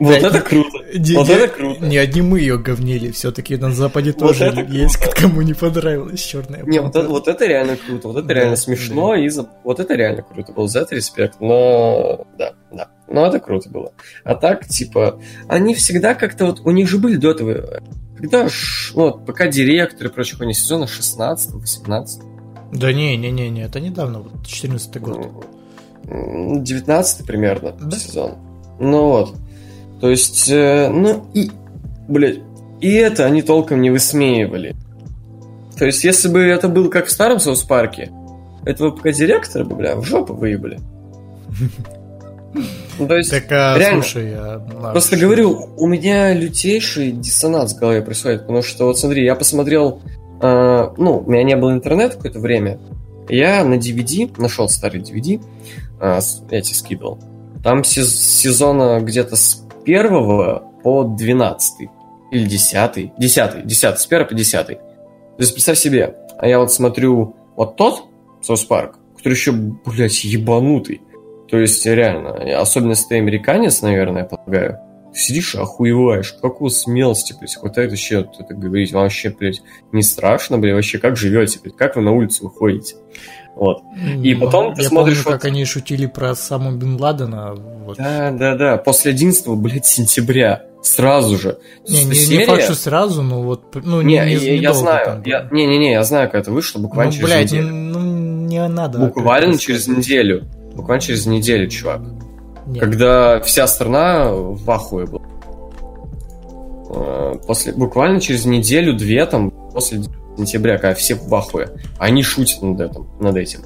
[0.00, 0.78] Вот это круто.
[0.94, 1.84] не- Вот не- это круто.
[1.86, 6.80] Не одни мы ее говнили, все-таки на Западе тоже есть, кому не понравилась черная Не,
[6.80, 7.02] вот пантера.
[7.02, 10.52] это, вот это реально круто, вот это реально смешно, и за- вот это реально круто
[10.52, 13.92] было, за это респект, но да, да, но это круто было.
[14.24, 17.80] А так, типа, они всегда как-то вот, у них же были до этого,
[18.16, 18.44] когда,
[18.94, 22.22] ну, вот, пока директор и прочее, они сезона 16 18
[22.72, 25.46] Да не, не, не, не, это недавно, вот 14 год.
[26.62, 27.96] 19 примерно Да.
[27.96, 28.32] сезон.
[28.80, 29.34] Ну вот,
[30.00, 31.50] то есть, э, ну и,
[32.08, 32.38] блядь,
[32.80, 34.74] и это они толком не высмеивали.
[35.78, 38.10] То есть, если бы это был как в старом Соус Парке,
[38.64, 40.78] этого пока директора бы, бля, в жопу выебали.
[42.98, 44.02] Ну, то есть, Так, а, реально.
[44.02, 48.84] слушай, а, ладно, просто что- говорю, у меня лютейший диссонанс в голове происходит, потому что,
[48.86, 50.02] вот смотри, я посмотрел,
[50.40, 52.78] э, ну, у меня не было интернета какое-то время,
[53.28, 55.40] я на DVD, нашел старый DVD,
[56.02, 57.18] э, с- я тебе скидывал,
[57.64, 61.88] там сез- сезона где-то с первого по 12
[62.30, 64.78] или 10 10 10 с первого по 10 то
[65.38, 68.02] есть представь себе, а я вот смотрю вот тот
[68.42, 71.00] Соус Парк, который еще, блядь, ебанутый.
[71.48, 74.78] То есть, реально, особенно если ты американец, наверное, я полагаю,
[75.14, 79.62] сидишь и охуеваешь, какую смелости, блядь, хватает вообще это говорить, вам вообще, блядь,
[79.92, 82.96] не страшно, блядь, вообще как живете, блядь, как вы на улицу выходите?
[83.54, 83.82] Вот.
[84.22, 87.54] И Ну, потом ты я смотришь помню, как вот- они шутили про саму Бен Ладена.
[87.54, 87.98] Вот.
[87.98, 90.62] Да, да, да, после 11, блядь, сентября.
[90.82, 91.58] Сразу же.
[91.88, 95.04] Не, не, Серия- не факт, что сразу, но вот, ну, Не, не, не- я, знаю.
[95.06, 95.56] там Я, было.
[95.56, 97.68] не-не-не, я знаю, как это вышло буквально ну, через блядь, неделю.
[97.68, 98.00] ну,
[98.48, 98.98] не надо.
[98.98, 100.44] Буквально через неделю.
[100.74, 102.00] Буквально через неделю, чувак.
[102.66, 102.80] Нет.
[102.80, 105.20] Когда вся страна в ахуе была.
[106.90, 110.00] Э, После, буквально через неделю-две, там, после
[110.36, 113.06] сентября, когда все в ахуе, они шутят над этим.
[113.20, 113.60] Над этим.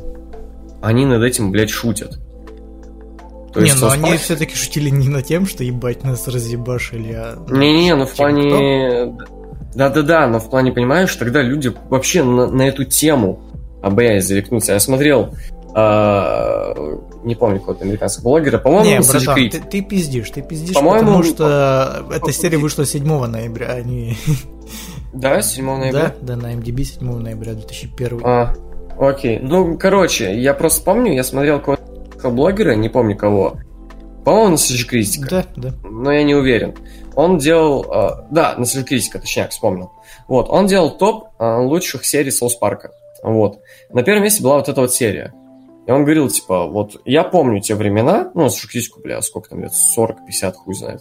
[0.82, 2.18] Они над этим, блядь, шутят.
[3.52, 7.12] То не, есть но они Park- все-таки шутили не на тем, что ебать нас разъебашили,
[7.12, 7.42] а...
[7.48, 9.16] Не-не, ну в Типа плане...
[9.74, 13.40] Да-да-да, но в плане, понимаешь, тогда люди вообще на, на эту тему
[13.82, 14.72] обоялись зарекнуться.
[14.72, 15.34] Я смотрел,
[15.74, 16.74] а,
[17.24, 21.22] не помню, какого-то американского блогера, по-моему, Не, братан, ты, ты пиздишь, ты пиздишь, По-моему, потому
[21.22, 24.16] что эта серия вышла 7 ноября, а не...
[25.16, 26.14] Да, 7 ноября?
[26.20, 28.20] Да, да, на MDB 7 ноября 2001.
[28.22, 28.54] А,
[28.98, 29.38] окей.
[29.40, 33.56] Ну, короче, я просто помню, я смотрел какого-то блогера, не помню кого.
[34.24, 35.28] По-моему, на Критика.
[35.30, 35.74] Да, да.
[35.84, 36.74] но я не уверен.
[37.14, 37.84] Он делал...
[37.84, 39.92] э, да, на Критика, точнее, вспомнил.
[40.28, 42.90] Вот, он делал топ э, лучших серий Соус Парка.
[43.22, 43.60] Вот.
[43.90, 45.32] На первом месте была вот эта вот серия.
[45.86, 49.62] И он говорил, типа, вот, я помню те времена, ну, Sausage Критику, бля, сколько там
[49.62, 51.00] лет, 40-50, хуй знает.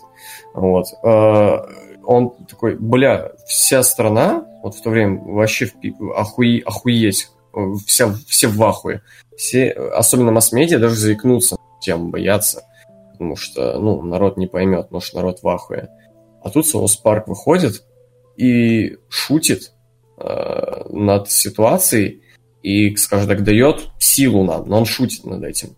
[0.54, 0.86] Вот.
[1.04, 1.66] Э,
[2.06, 5.76] он такой, бля, вся страна, вот в то время вообще в
[6.18, 9.02] охуи- охуеть, э, вся, все в ахуе.
[9.38, 12.64] Все, особенно масс-медиа, даже заикнуться тем боятся
[13.16, 15.90] потому что, ну, народ не поймет, что народ в ахуе.
[16.44, 17.84] А тут Соус Парк выходит
[18.36, 19.72] и шутит
[20.18, 22.22] э, над ситуацией
[22.62, 25.70] и, скажем так, дает силу нам, но он шутит над этим.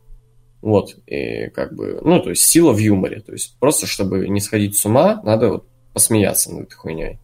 [0.62, 4.42] Вот, и как бы, ну, то есть сила в юморе, то есть просто, чтобы не
[4.42, 5.67] сходить с ума, надо вот
[5.98, 7.20] посмеяться над этой хуйней.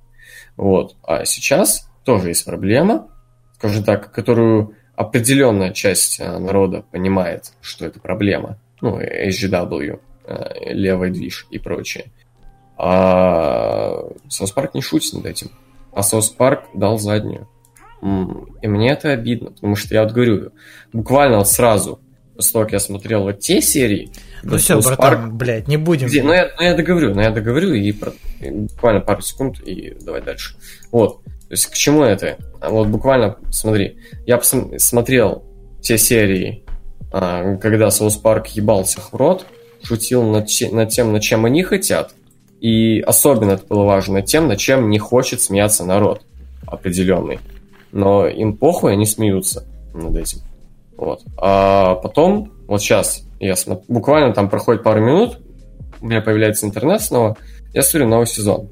[0.58, 3.08] Вот, а сейчас тоже есть проблема,
[3.54, 11.12] скажем так, которую определенная часть э, народа понимает, что это проблема, ну, SJW, э, левый
[11.12, 12.06] движ и прочее.
[12.76, 15.52] А South Park не шутит над этим.
[15.94, 17.48] А South Park дал заднюю.
[18.02, 20.52] И мне это обидно, потому что я вот говорю,
[20.92, 22.00] буквально вот сразу,
[22.54, 24.12] как я смотрел вот те серии,
[24.43, 26.08] Ну все, Соус братан, блядь, не будем.
[26.08, 29.60] где- ну, я, ну, я договорю, ну, я договорю, и, про- и буквально пару секунд,
[29.65, 30.56] и давай дальше.
[30.91, 32.38] Вот, то есть к чему это?
[32.60, 35.43] А Вот буквально, смотри, я посм- смотрел
[35.82, 36.63] те серии,
[37.12, 39.46] а, когда Соус Парк ебался в рот,
[39.84, 42.13] шутил над, над тем, над чем они хотят,
[42.62, 46.22] и особенно это было важно, тем, над чем не хочет смеяться народ
[46.65, 47.39] определенный.
[47.91, 50.39] Но им похуй, они смеются над этим.
[50.98, 51.24] Вот.
[51.38, 55.40] А потом, вот сейчас, я смо- буквально там проходит пару минут,
[56.02, 57.38] у меня появляется интернет снова,
[57.74, 58.70] я смотрю новый сезон.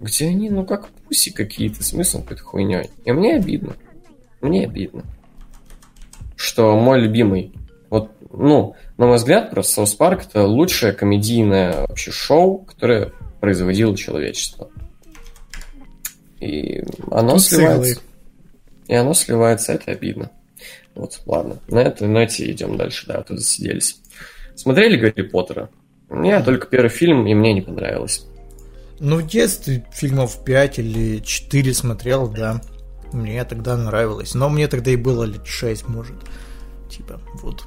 [0.00, 2.90] Где они, ну как пуси какие-то, смысл какой-то хуйней.
[3.04, 3.74] И мне обидно.
[4.40, 5.04] Мне обидно.
[6.36, 7.54] Что мой любимый,
[7.88, 13.96] вот, ну, на мой взгляд, просто Соус Парк это лучшее комедийное вообще шоу, которое производило
[13.96, 14.68] человечество.
[16.40, 17.84] И оно Тут сливается.
[17.94, 18.02] сиглы.
[18.88, 20.30] И оно сливается, это обидно.
[20.96, 21.58] Вот, ладно.
[21.68, 24.00] На этой ноте идем дальше, да, тут засиделись.
[24.54, 25.68] Смотрели Гарри Поттера?
[26.08, 28.26] Мне только первый фильм, и мне не понравилось.
[28.98, 32.60] Ну, в детстве фильмов 5 или 4 смотрел, да.
[33.12, 34.34] Мне тогда нравилось.
[34.34, 36.16] Но мне тогда и было лет 6, может.
[36.90, 37.64] Типа, вот.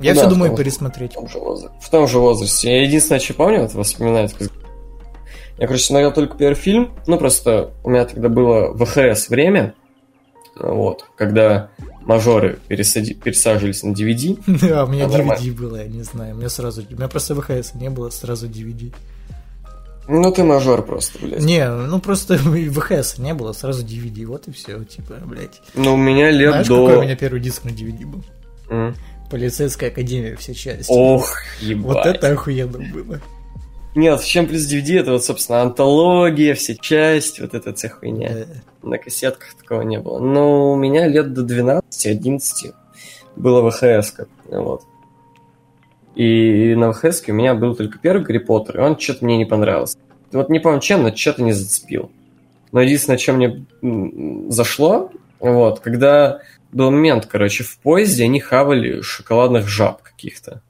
[0.00, 1.12] Я Ну все да, думаю том- пересмотреть.
[1.12, 1.78] В том же возрасте.
[1.80, 2.70] В том же возрасте.
[2.70, 4.32] Я единственное, что помню, это воспоминает.
[5.58, 6.94] Я, короче, смотрел только первый фильм.
[7.06, 9.74] Ну, просто у меня тогда было ВХС время.
[10.56, 11.06] Вот.
[11.16, 11.70] Когда
[12.04, 14.38] мажоры пересади- пересаживались на DVD.
[14.46, 15.06] Да, у меня.
[15.06, 16.34] DVD было, я не знаю.
[16.34, 16.82] У меня сразу...
[16.88, 18.92] У меня просто ВХС не было, сразу DVD.
[20.08, 21.42] Ну, ты мажор просто, блядь.
[21.42, 24.26] Не, ну просто ВХС не было, сразу DVD.
[24.26, 25.60] Вот и все, типа, блядь.
[25.74, 26.86] Ну, у меня лет Знаешь, до...
[26.86, 28.24] какой у меня первый диск на DVD был?
[28.68, 28.94] М.
[29.30, 30.90] Полицейская академия, все части.
[30.90, 31.84] Ох, ебать.
[31.84, 33.20] вот это охуенно было.
[33.94, 38.46] Нет, чем плюс DVD, это вот, собственно, антология, все части, вот эта вся хуйня.
[38.82, 40.18] На кассетках такого не было.
[40.18, 42.40] Но у меня лет до 12-11
[43.36, 44.14] было ВХС.
[44.46, 44.82] Вот.
[46.14, 49.44] И на ВХС у меня был только первый Гарри Поттер, и он что-то мне не
[49.44, 49.98] понравился.
[50.32, 52.10] Вот не помню чем, но что-то не зацепил.
[52.70, 53.66] Но единственное, чем мне
[54.50, 56.40] зашло, вот, когда
[56.72, 60.62] был момент, короче, в поезде они хавали шоколадных жаб каких-то.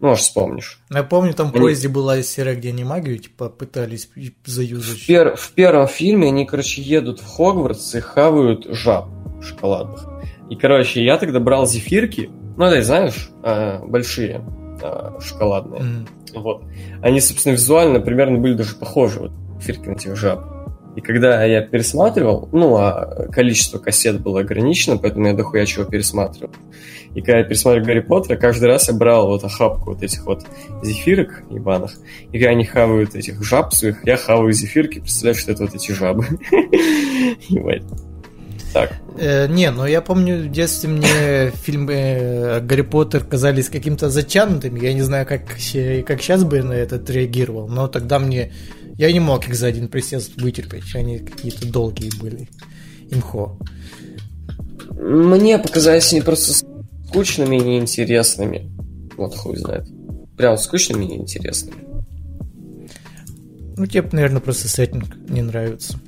[0.00, 0.80] Ну, может, вспомнишь.
[0.90, 4.48] Я помню, там в Они- поезде была серия, где они магию, типа, пытались и В,
[4.48, 5.06] заюзать.
[5.08, 9.08] пер- в первом фильме они, короче, едут в Хогвартс и хавают жаб
[9.42, 10.08] шоколадных.
[10.48, 14.42] И, короче, я тогда брал зефирки, ну, да, знаешь, а, большие
[14.82, 15.80] а, шоколадные.
[15.82, 16.08] М.
[16.34, 16.64] Вот.
[17.02, 20.44] Они, собственно, визуально примерно были даже похожи, вот, зефирки на этих жаб.
[20.96, 26.52] И когда я пересматривал, ну, а количество кассет было ограничено, поэтому я дохуя чего пересматривал.
[27.14, 30.44] И когда я пересматривал Гарри Поттера, каждый раз я брал вот охапку вот этих вот
[30.82, 31.92] зефирок ебаных.
[32.32, 35.92] И когда они хавают этих жаб своих, я хаваю зефирки, представляю, что это вот эти
[35.92, 36.26] жабы.
[38.72, 38.92] Так.
[39.18, 44.78] Э, не, но я помню, в детстве мне фильмы э, Гарри Поттер казались каким-то затянутыми.
[44.78, 45.56] Я не знаю, как, как
[46.22, 48.52] сейчас бы на это реагировал, но тогда мне...
[49.00, 52.50] Я не мог их за один присест вытерпеть, они какие-то долгие были.
[53.10, 53.56] Имхо.
[54.90, 56.66] Мне показались они просто
[57.08, 58.70] скучными и неинтересными.
[59.16, 59.88] Вот хуй знает.
[60.36, 61.78] Прям скучными и неинтересными.
[63.78, 65.98] Ну, тебе, наверное, просто сеттинг не нравится.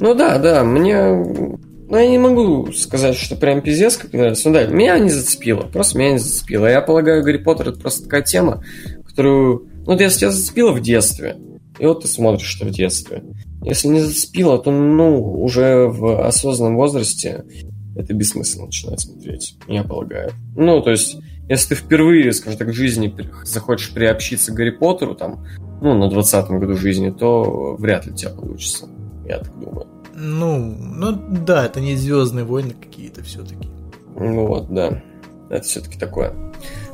[0.00, 4.48] Ну да, да, мне ну, я не могу сказать, что прям пиздец как мне нравится.
[4.48, 5.60] Ну да, меня не зацепило.
[5.60, 6.68] Просто меня не зацепило.
[6.68, 8.64] Я полагаю, Гарри Поттер это просто такая тема,
[9.06, 9.68] которую...
[9.80, 11.36] Ну, вот если тебя зацепило в детстве,
[11.78, 13.22] и вот ты смотришь, что в детстве.
[13.62, 17.44] Если не зацепило, то, ну, уже в осознанном возрасте
[17.96, 20.30] это бессмысленно начинать смотреть, я полагаю.
[20.54, 21.16] Ну, то есть,
[21.48, 23.12] если ты впервые, скажем так, в жизни
[23.44, 25.44] захочешь приобщиться к Гарри Поттеру, там,
[25.80, 28.88] ну, на 20-м году жизни, то вряд ли у тебя получится.
[29.26, 29.86] Я так думаю.
[30.14, 31.12] Ну, ну
[31.44, 33.68] да, это не Звездные войны какие-то все-таки.
[34.16, 35.02] Ну вот, да.
[35.50, 36.34] Это все-таки такое.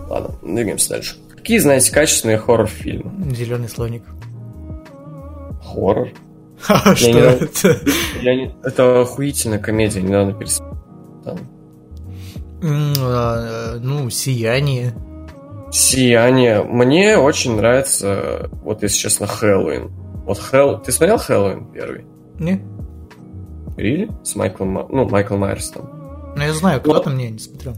[0.09, 1.17] Ладно, двигаемся дальше.
[1.35, 3.35] Какие, знаете, качественные хоррор-фильмы?
[3.35, 4.05] Зеленый слоник.
[5.75, 6.09] Хоррор?
[6.69, 7.79] А что это?
[8.23, 8.55] Не...
[8.63, 10.79] Это охуительная комедия, недавно пересмотрел.
[11.25, 11.39] Там.
[12.63, 14.95] М, а, Ну, сияние.
[15.71, 16.63] Сияние.
[16.63, 19.91] Мне очень нравится, вот если честно, Хэллоуин.
[20.25, 20.79] Вот Хэлл...
[20.81, 22.07] Ты смотрел Хэллоуин первый?
[22.39, 22.61] Не?
[23.77, 24.09] Рили?
[24.23, 24.69] С Майклом...
[24.69, 25.91] Ма- Ну, Майкл Майерс там.
[26.37, 27.05] Ну, я знаю, кто Вот.
[27.05, 27.75] там, не, не смотрел.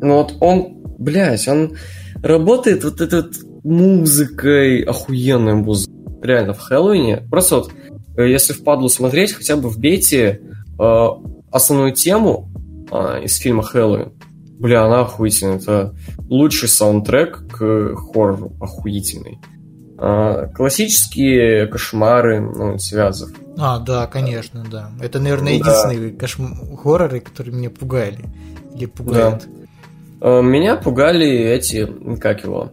[0.00, 1.76] Ну вот он, блядь, он
[2.22, 5.92] работает вот этот музыкой, охуенная музыка.
[6.22, 7.24] Реально, в Хэллоуине.
[7.30, 7.72] Просто вот,
[8.16, 10.40] э, если впадлу смотреть, хотя бы вбейте
[10.78, 11.06] э,
[11.50, 12.48] основную тему
[12.90, 14.12] э, из фильма Хэллоуин.
[14.58, 15.58] Бля, она охуительная.
[15.58, 15.94] Это
[16.28, 18.52] лучший саундтрек к хоррору.
[18.60, 19.38] Охуительный.
[20.00, 23.30] А, классические кошмары, ну, связов.
[23.56, 24.90] А, да, конечно, да.
[25.00, 25.70] Это, наверное, Да.
[25.70, 28.18] единственные кошм- хорроры, которые меня пугали.
[28.74, 29.46] Или пугают.
[30.20, 31.86] Э, Меня пугали эти,
[32.20, 32.70] как его,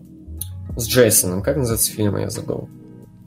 [0.75, 1.41] с Джейсоном.
[1.43, 2.67] Как называется фильм, я забыл.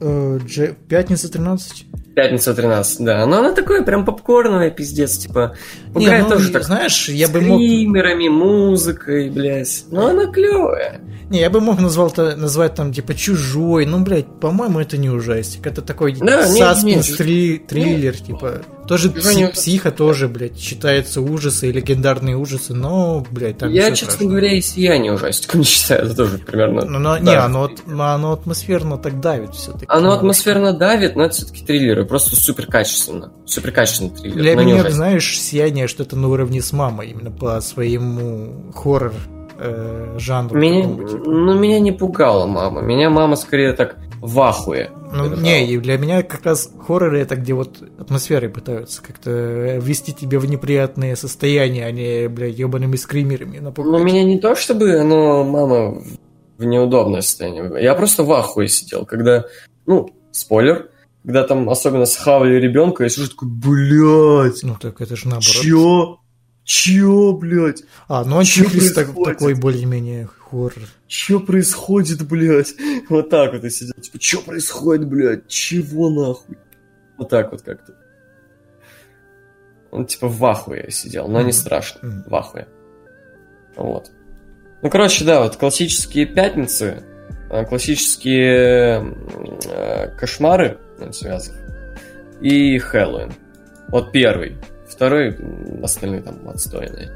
[0.01, 1.85] Э, Дже- Пятница 13?
[2.15, 3.25] Пятница 13, да.
[3.25, 5.55] Но она такое прям попкорновая, пиздец, типа.
[5.87, 6.63] Не, Пугает ну, тоже так.
[6.63, 7.59] знаешь, я бы мог...
[7.59, 9.85] скримерами, музыкой, блядь.
[9.91, 11.01] Но она клевая.
[11.29, 13.85] Не, я бы мог назвал назвать там типа чужой.
[13.85, 15.65] Ну, блядь, по-моему, это не ужастик.
[15.67, 18.61] Это такой Да, саспенс не, три- триллер, типа.
[18.89, 24.13] Тоже пси- психа тоже, блядь, считается ужасы и легендарные ужасы, но, блядь, там я, честно
[24.13, 24.27] страшно.
[24.29, 26.05] говоря, и сияние ужастиком не считаю.
[26.05, 26.85] Это тоже примерно.
[26.85, 27.19] Ну, но, да.
[27.19, 29.85] не, оно, от- оно атмосферно так давит все-таки.
[29.87, 32.03] Оно атмосферно давит, но это все-таки триллеры.
[32.03, 33.31] Просто супер качественно.
[33.45, 34.35] Супер качественный триллер.
[34.37, 34.95] Для но меня, ужастик.
[34.95, 39.13] знаешь, сияние что-то на уровне с мамой, именно по своему хоррор
[39.59, 40.57] э, жанру.
[40.57, 41.29] Меня, типа.
[41.29, 42.81] ну, меня не пугала мама.
[42.81, 44.91] Меня мама скорее так в ахуе.
[45.13, 50.13] Ну, не, и для меня как раз хорроры это где вот атмосферой пытаются как-то ввести
[50.13, 53.91] тебя в неприятные состояния, а не, блядь, ебаными скримерами напугать.
[53.91, 56.17] Ну, меня не то, чтобы оно, мама, в-
[56.57, 57.71] в неудобное состояние.
[57.81, 59.45] Я просто в ахуе сидел, когда,
[59.85, 60.89] ну, спойлер,
[61.25, 65.43] когда там особенно схавали ребенка, я сижу такой, блядь, Ну, так это же наоборот.
[65.45, 66.17] чё?
[66.69, 67.81] Чё, блядь?
[68.07, 70.73] А, ну Антихрист так- такой более-менее хоррор.
[71.07, 72.75] Чё происходит, блядь?
[73.09, 75.47] Вот так вот я сидел, типа, чё происходит, блядь?
[75.47, 76.59] Чего нахуй?
[77.17, 77.95] Вот так вот как-то.
[79.89, 81.53] Он типа в ахуе сидел, но не Мгм.
[81.53, 82.23] страшно, Мгм.
[82.27, 82.67] в ахуе.
[83.75, 84.11] Вот.
[84.83, 87.01] Ну, короче, да, вот классические пятницы,
[87.49, 89.15] э, классические
[89.65, 90.77] э, кошмары
[91.13, 91.55] связов
[92.41, 93.33] и Хэллоуин.
[93.87, 94.55] Вот первый.
[94.99, 95.33] Второй,
[95.81, 97.09] остальные там отстойные.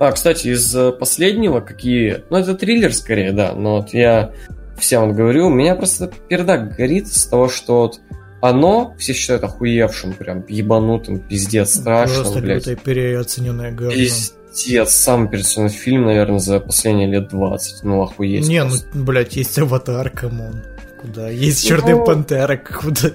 [0.00, 2.24] А, кстати, из э, последнего какие...
[2.28, 4.32] Ну, это триллер скорее, да, но вот я
[4.76, 8.00] всем вот говорю, у меня просто пердак горит с того, что вот
[8.40, 12.56] оно все считают охуевшим, прям ебанутым, пиздец, страшным, Просто блядь.
[12.66, 13.92] лютое переоцененное говно.
[13.92, 17.84] Пиздец, самый переоцененный фильм, наверное, за последние лет 20.
[17.84, 18.48] Ну, охуеть.
[18.48, 18.88] Не, ну, просто.
[18.92, 20.64] блядь, есть аватар, come on.
[21.00, 21.28] Куда?
[21.28, 23.10] Есть Ну, черная пантера, куда.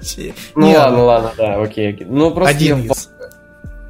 [0.54, 2.06] Ну, Не, ладно, ладно, да, окей, окей.
[2.08, 3.10] Ну, просто Один я из.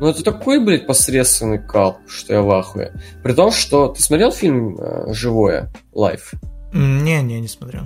[0.01, 2.93] Ну, это такой, блядь, посредственный кал, что я в ахуе.
[3.23, 3.89] При том, что...
[3.89, 6.35] Ты смотрел фильм э, «Живое» Life?
[6.73, 7.83] Не, не, не смотрел.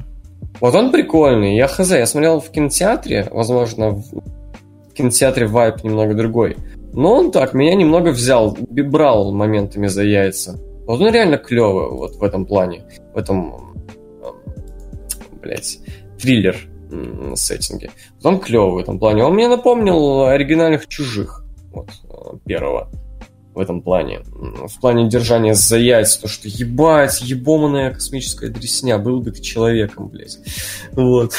[0.61, 1.57] Вот он прикольный.
[1.57, 6.57] Я хз, я смотрел в кинотеатре, возможно, в кинотеатре вайп немного другой.
[6.93, 10.61] Но он так, меня немного взял, брал моментами за яйца.
[10.87, 12.85] Вот он реально клевый вот в этом плане.
[13.13, 13.75] В этом,
[15.43, 15.81] блять,
[16.21, 16.57] триллер
[17.35, 17.91] сеттинге.
[18.19, 19.25] Потом клевый в этом плане.
[19.25, 21.45] Он мне напомнил оригинальных чужих.
[21.73, 21.89] Вот,
[22.45, 22.91] первого
[23.55, 24.21] в этом плане.
[24.25, 30.09] В плане держания за яйца, то, что ебать, ебоманая космическая дресня, был бы ты человеком,
[30.09, 30.39] блядь.
[30.93, 31.35] Вот.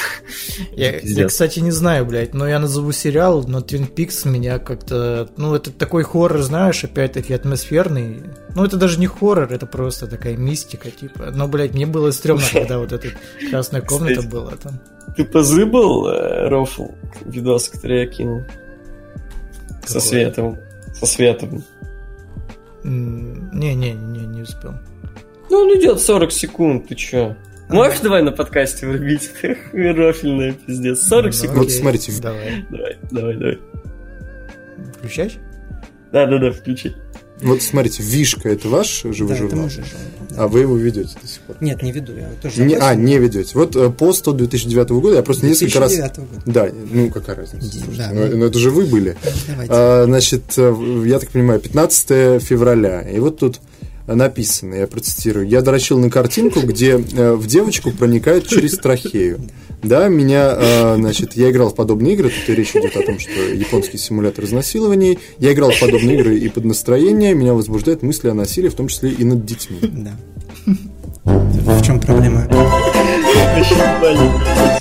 [0.72, 5.30] Я, я, кстати, не знаю, блядь, но я назову сериал, но Twin Peaks меня как-то...
[5.36, 8.24] Ну, это такой хоррор, знаешь, опять-таки атмосферный.
[8.56, 11.32] Ну, это даже не хоррор, это просто такая мистика, типа.
[11.36, 13.10] Но, блядь, мне было стрёмно, когда вот эта
[13.50, 14.32] красная комната Кстати.
[14.32, 14.80] была там.
[15.18, 16.88] Ты позыбал э, Рофл,
[17.26, 18.44] видос, который я кинул?
[19.86, 20.58] Со Какой?
[21.00, 21.64] Со Световым.
[22.84, 24.74] М, Не-не-не, не успел.
[25.50, 27.36] Ну, он идет 40 секунд, ты чё?
[27.70, 29.32] Можешь давай на подкасте врубить?
[29.74, 31.02] Рофельная пиздец.
[31.08, 31.58] 40 Ну, секунд.
[31.60, 32.14] Вот смотрите.
[32.22, 32.66] Давай.
[32.70, 33.60] Давай, давай, давай.
[34.98, 35.38] Включать?
[36.12, 36.96] Да-да-да, включи.
[37.42, 39.62] Вот смотрите, Вишка это ваш живой Да, это журнал?
[39.62, 40.36] мой же журнал, да.
[40.44, 41.58] А вы его ведете до сих пор?
[41.60, 43.52] Нет, не веду, я тоже Не, а, не ведете.
[43.56, 45.92] Вот э, пост от 2009 года, я просто несколько раз...
[45.94, 46.42] 2009 года.
[46.46, 47.68] Да, ну какая разница?
[47.98, 49.18] Да, ну- ну, ну, это же вы были.
[49.48, 49.74] Давайте.
[49.74, 53.02] А, значит, э, я так понимаю, 15 февраля.
[53.02, 53.60] И вот тут
[54.08, 55.48] написано, я процитирую.
[55.48, 59.40] Я дрочил на картинку, где э, в девочку проникают через трахею.
[59.82, 63.32] Да, меня, э, значит, я играл в подобные игры, тут речь идет о том, что
[63.32, 65.20] японский симулятор изнасилований.
[65.40, 68.88] Я играл в подобные игры и под настроение меня возбуждают мысли о насилии, в том
[68.88, 69.80] числе и над детьми.
[69.82, 70.12] Да.
[71.26, 72.48] В чем проблема?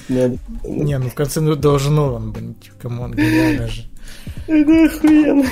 [0.09, 2.71] Не, ну в конце ну, должно он быть.
[2.81, 3.83] Камон, гениально же.
[4.47, 5.45] Это охуенно.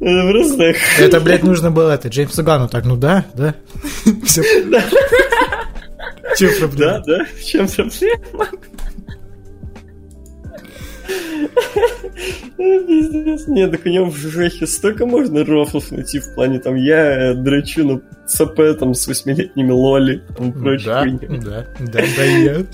[0.00, 0.74] Это просто.
[0.98, 3.54] Это, блядь, нужно было это, Джеймсу Гану так, ну да, да.
[4.24, 4.42] Все.
[6.36, 7.02] Че Да, проблема?
[7.06, 8.48] да, в чем проблема?
[12.56, 13.46] Пиздец.
[13.46, 17.84] Нет, так у него в жехе столько можно рофлов найти в плане там я драчу
[17.86, 22.64] на ЦП там с восьмилетними лоли там Да, да, да, да, я.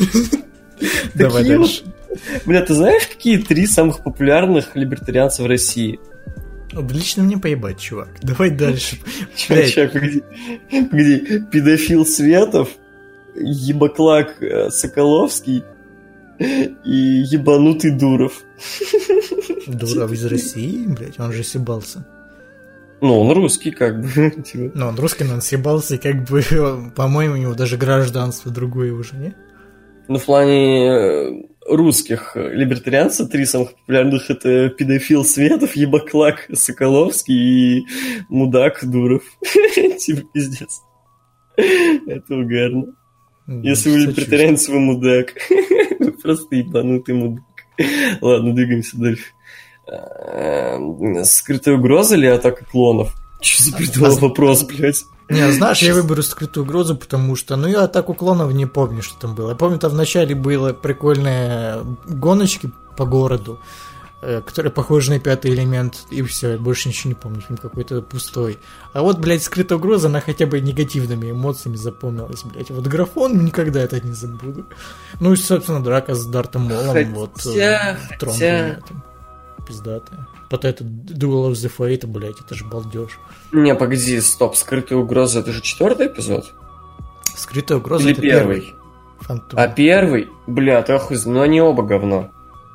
[1.14, 1.82] Давай дальше.
[2.46, 5.98] Бля, ты знаешь, какие три самых популярных либертарианца в России?
[6.90, 8.08] Лично мне поебать, чувак.
[8.22, 8.96] Давай дальше.
[9.37, 10.22] Чё, погоди,
[10.70, 11.42] погоди.
[11.50, 12.68] Педофил Светов,
[13.34, 15.64] ебаклак э, Соколовский
[16.38, 18.42] и ебанутый Дуров.
[19.66, 22.06] Дуров из России, блядь, он же съебался.
[23.00, 24.08] Ну, он русский, как бы.
[24.44, 24.72] типа.
[24.74, 26.42] Ну, он русский, но он съебался, и как бы,
[26.96, 29.34] по-моему, у него даже гражданство другое уже, не?
[30.08, 37.79] Ну, в плане э, русских э, либертарианцев три самых популярных это педофил Светов, ебаклак Соколовский
[37.79, 37.87] и
[38.29, 39.22] мудак Дуров.
[39.98, 40.83] Типа пиздец.
[41.57, 42.94] Это угарно.
[43.46, 45.35] Если вы либертарианец, вы мудак.
[46.22, 47.44] Просто ебанутый мудак.
[48.20, 49.24] Ладно, двигаемся дальше.
[49.87, 53.14] Эм, Скрытая угроза или атака клонов?
[53.40, 55.03] Че за придумал вопрос, блядь?
[55.30, 59.18] Не, знаешь, я выберу скрытую угрозу, потому что, ну, я атаку клонов не помню, что
[59.18, 59.50] там было.
[59.50, 63.58] Я помню, там вначале было прикольные гоночки по городу,
[64.20, 68.02] э, которые похожи на пятый элемент, и все, я больше ничего не помню, фильм какой-то
[68.02, 68.58] пустой.
[68.92, 72.70] А вот, блядь, скрытая угроза, она хотя бы негативными эмоциями запомнилась, блядь.
[72.70, 74.66] Вот графон никогда это не забуду.
[75.20, 79.02] Ну и, собственно, драка с Дартом Молом, Хотя- вот, э, трон хотя- там,
[79.66, 80.28] пиздатая.
[80.50, 83.18] Потом это Duel of the Fate, блядь, это же балдеж.
[83.52, 86.52] Не, погоди, стоп, скрытая угроза, это же четвертый эпизод?
[87.37, 88.74] Скрытая угроза Или это первый?
[89.20, 89.59] Фантом.
[89.59, 90.28] А первый?
[90.46, 92.30] Бля, ты охуй, ну они оба говно.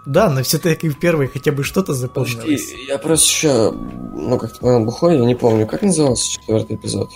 [0.06, 2.74] Да, но все-таки в первой хотя бы что-то Подожди, запомнилось.
[2.88, 7.10] я просто еще, ну как-то понял, бухой, я не помню, как назывался четвертый эпизод?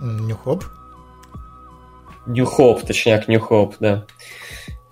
[0.00, 0.64] New Hope?
[2.26, 4.04] New Hope, точнее, New Hope, да.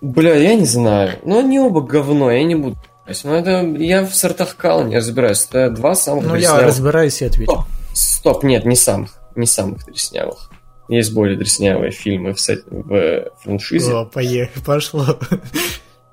[0.01, 1.19] Бля, я не знаю.
[1.25, 2.77] Ну, они оба говно, я не буду.
[3.25, 5.47] Ну, это я в сортах кала не разбираюсь.
[5.51, 7.53] Это два самых Ну, я разбираюсь и отвечу.
[7.53, 9.11] Стоп, стоп, нет, не самых.
[9.37, 10.51] Не самых дреснявых.
[10.89, 13.93] Есть более дреснявые фильмы в, сет- в франшизе.
[13.93, 15.05] О, поехали, пошло.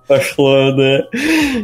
[0.08, 1.03] Пошло, да.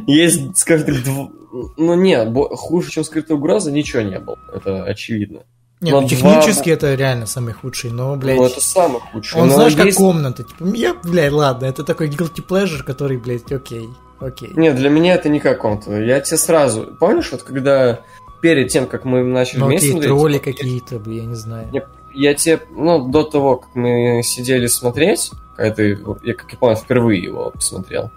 [0.07, 1.29] Есть, скажем так, дв...
[1.77, 4.37] ну нет, хуже, чем скрытая угроза, ничего не было.
[4.53, 5.41] Это очевидно.
[5.81, 8.37] Не, Но ну, два- технически это реально самый худший, но, блядь...
[8.37, 9.41] Ну, это самый худший.
[9.41, 10.43] Он, Но знаешь, как есть- комната.
[10.43, 13.87] Типа, я, блядь, ладно, это такой guilty pleasure, который, блядь, окей,
[14.19, 14.51] окей.
[14.55, 15.99] Нет, для меня это не как комната.
[16.01, 16.95] Я тебе сразу...
[16.99, 18.01] Помнишь, вот когда
[18.41, 21.69] перед тем, как мы начали Ну, вместе окей, тролли какие-то, я не знаю.
[21.71, 26.57] Не, я тебе, ну, до того, как мы сидели смотреть, когда ты, я, как я
[26.57, 28.11] понял, впервые его посмотрел,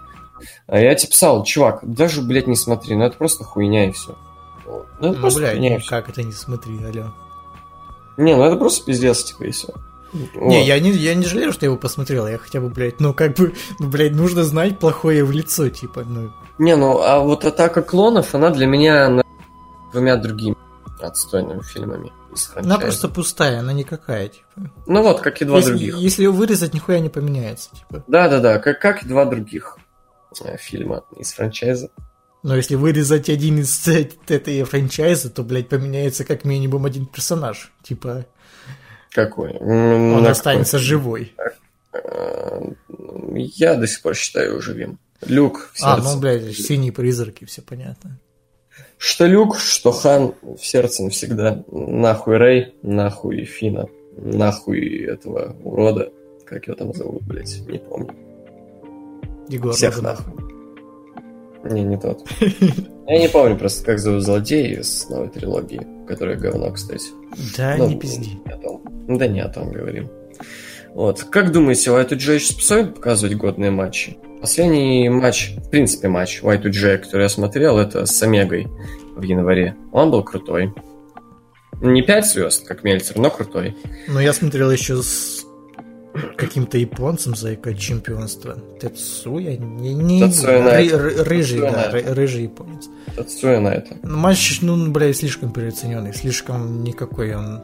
[0.67, 4.17] а я тебе писал, чувак, даже, блядь, не смотри, ну это просто хуйня и все.
[4.65, 7.13] Ну, это Ну, просто блядь, хуйня ну как это не смотри, алло.
[8.17, 9.69] Не, ну это просто пиздец, типа, и все.
[10.35, 13.13] Не, я не, я не жалею, что я его посмотрел, я хотя бы, блядь, ну
[13.13, 16.31] как бы, ну, блядь, нужно знать плохое в лицо, типа, ну...
[16.59, 19.23] Не, ну, а вот «Атака клонов», она для меня на-
[19.91, 20.55] двумя другими
[21.01, 22.11] отстойными фильмами.
[22.29, 22.79] Она франчайза.
[22.81, 24.71] просто пустая, она никакая, типа.
[24.87, 25.97] Ну вот, как и два если, других.
[25.97, 28.03] если ее вырезать, нихуя не поменяется, типа.
[28.07, 29.77] Да-да-да, как, как и два других
[30.43, 31.89] э, фильма из франчайза.
[32.41, 37.71] Но если вырезать один из э- этой франчайзы, то, блядь, поменяется как минимум один персонаж.
[37.83, 38.25] Типа,
[39.13, 39.51] Какой?
[39.59, 40.31] Он на какой?
[40.31, 41.33] останется живой.
[41.93, 42.61] Э,
[43.35, 44.99] Я до сих пор считаю его живым.
[45.21, 46.13] Люк в А, сердце.
[46.15, 48.19] ну, блядь, синие призраки, все понятно.
[48.97, 51.63] Что Люк, что Хан в сердце навсегда.
[51.71, 53.87] Нахуй Рэй, нахуй Фина,
[54.17, 56.11] нахуй этого урода.
[56.45, 58.13] Как его там зовут, блядь, не помню.
[59.49, 60.25] Егор Всех Розанов.
[60.25, 60.52] нахуй.
[61.63, 62.27] Не, не тот.
[63.07, 67.07] Я не помню просто, как зовут злодея из новой трилогии, которая говно, кстати.
[67.57, 68.39] Да, Ну, не пизди.
[68.45, 68.81] не о том.
[69.07, 70.09] Да не о том говорим.
[70.93, 71.23] Вот.
[71.23, 74.17] Как думаете, Y2J еще способен показывать годные матчи?
[74.41, 78.67] Последний матч, в принципе матч Y2J, который я смотрел, это с Омегой
[79.15, 79.75] в январе.
[79.91, 80.73] Он был крутой.
[81.81, 83.75] Не 5 звезд, как Мельцер, но крутой.
[84.07, 85.42] Но я смотрел еще с
[86.37, 88.57] каким-то японцем за чемпионство.
[88.79, 89.57] Тецуя?
[89.57, 92.87] Не, не ры- ры- рыжий, да, ры- рыжий японец.
[93.15, 93.97] Тацуя на это.
[94.03, 97.61] Ну, Матч, ну, блядь, слишком переоцененный, слишком никакой он...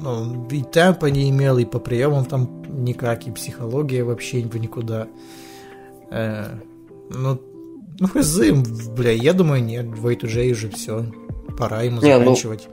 [0.00, 5.08] Ну, и темпа не имел, и по приемам там никак, и психология вообще в никуда.
[6.10, 6.46] Э,
[7.10, 7.40] ну,
[7.98, 8.38] ну, хз,
[8.96, 11.04] бля, я думаю, нет, Вейт уже уже все,
[11.58, 12.68] пора ему Не, ну, заканчивать.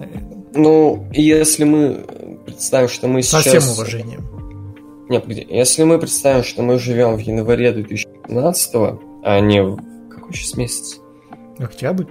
[0.00, 0.06] Э,
[0.54, 2.04] Ну, если мы
[2.46, 3.62] представим, что мы Со сейчас...
[3.62, 4.33] всем уважением.
[5.08, 5.46] Не, погоди.
[5.48, 8.70] Если мы представим, что мы живем в январе 2015
[9.22, 9.76] а не в...
[10.10, 11.00] Какой сейчас месяц?
[11.58, 12.04] Октябрь?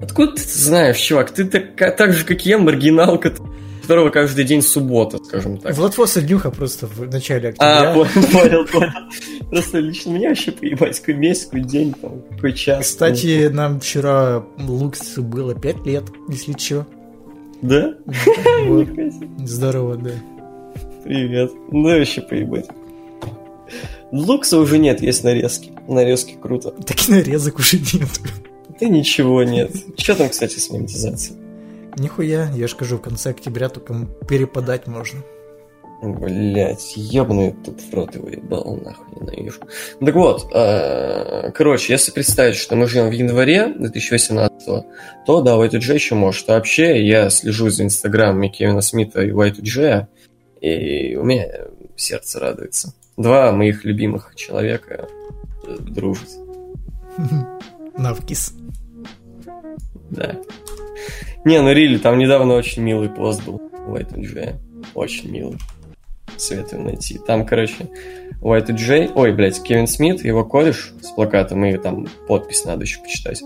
[0.00, 1.30] Откуда ты знаешь, чувак?
[1.30, 3.40] Ты так, так же, как и я, маргинал, кот-
[3.82, 5.74] которого каждый день суббота, скажем так.
[5.76, 7.92] Владфоса днюха просто в начале А, октября.
[7.94, 9.50] понял, понял, понял.
[9.50, 12.86] Просто лично меня вообще поебать, какой месяц, какой день, там, какой час.
[12.86, 16.86] Кстати, нам вчера Луксу было 5 лет, если чё.
[17.62, 17.94] Да?
[19.44, 20.12] Здорово, да.
[21.10, 21.50] Привет.
[21.72, 22.68] Ну, вообще поебать.
[24.12, 25.72] Лукса уже нет, есть нарезки.
[25.88, 26.70] Нарезки круто.
[26.70, 28.08] Так и нарезок уже нет.
[28.80, 29.72] Да ничего нет.
[29.98, 31.36] Что там, кстати, с монетизацией?
[31.96, 35.20] Нихуя, я ж скажу, в конце октября только перепадать можно.
[36.00, 39.60] Блять, ебаный тут в рот его ебал, нахуй ненавижу.
[39.98, 44.84] Так вот, э, короче, если представить, что мы живем в январе 2018,
[45.26, 46.48] то да, Y2J еще может.
[46.48, 50.06] А вообще, я слежу за инстаграмами Кевина Смита и Y2J,
[50.60, 51.46] и у меня
[51.96, 52.94] сердце радуется.
[53.16, 55.08] Два моих любимых человека
[55.66, 56.28] э, дружат,
[57.96, 58.54] Навкис.
[60.10, 60.36] да.
[61.44, 64.56] Не, ну Рили, там недавно очень милый пост был у Y2J.
[64.94, 65.58] Очень милый.
[66.36, 67.18] Советую найти.
[67.26, 67.88] Там, короче,
[68.40, 73.42] Y2J, ой, блядь, Кевин Смит, его кореш с плакатом, и там подпись надо еще почитать.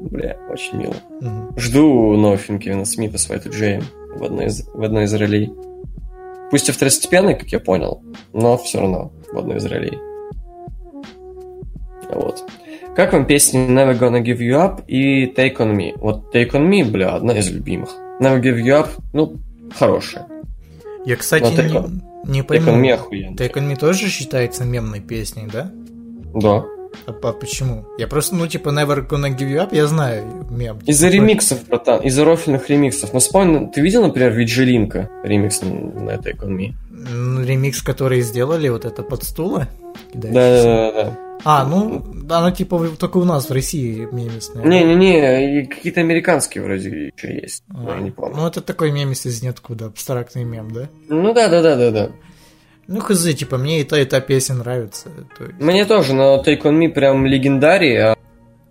[0.00, 0.96] Бля, очень мило.
[1.20, 1.58] Мгм.
[1.58, 3.82] Жду новый фильм Кевина Смита с Y2J
[4.18, 5.52] в одной из, в одной из ролей.
[6.50, 9.98] Пусть и второстепенный, как я понял, но все равно в одной из ролей.
[12.10, 12.44] Вот.
[12.94, 15.92] Как вам песни Never Gonna Give You Up и Take On Me?
[15.96, 17.90] Вот Take On Me, бля, одна из любимых.
[18.20, 19.36] Never Give You Up, ну,
[19.76, 20.26] хорошая.
[21.04, 21.90] Я, кстати, Ну, Take
[22.24, 23.36] не, не Take On Me охуенно.
[23.36, 25.70] Take On Me тоже считается мемной песней, да?
[26.34, 26.64] Да.
[27.06, 27.86] А, а почему?
[27.98, 30.78] Я просто, ну, типа, Never Gonna Give You Up, я знаю мем.
[30.86, 33.12] Из-за ремиксов, братан, из-за рофельных ремиксов.
[33.12, 36.72] Ну, вспомни, ты видел, например, Виджелинка ремикс на Me?
[37.08, 39.68] м, Ремикс, который сделали, вот это под стула.
[40.14, 41.18] Да-да-да.
[41.44, 44.64] А, ну, оно типа только у нас в России мемисное.
[44.64, 47.62] Не-не-не, какие-то американские вроде еще есть.
[47.68, 48.36] но я не помню.
[48.36, 50.88] Ну, это такой мемис из ниоткуда, абстрактный мем, да?
[51.08, 52.10] Ну да, да, да, да, да.
[52.88, 55.08] Ну, хз, типа, мне и та, и та песня нравится.
[55.38, 58.16] то есть- Мне тоже, но Take On Me прям легендарий, а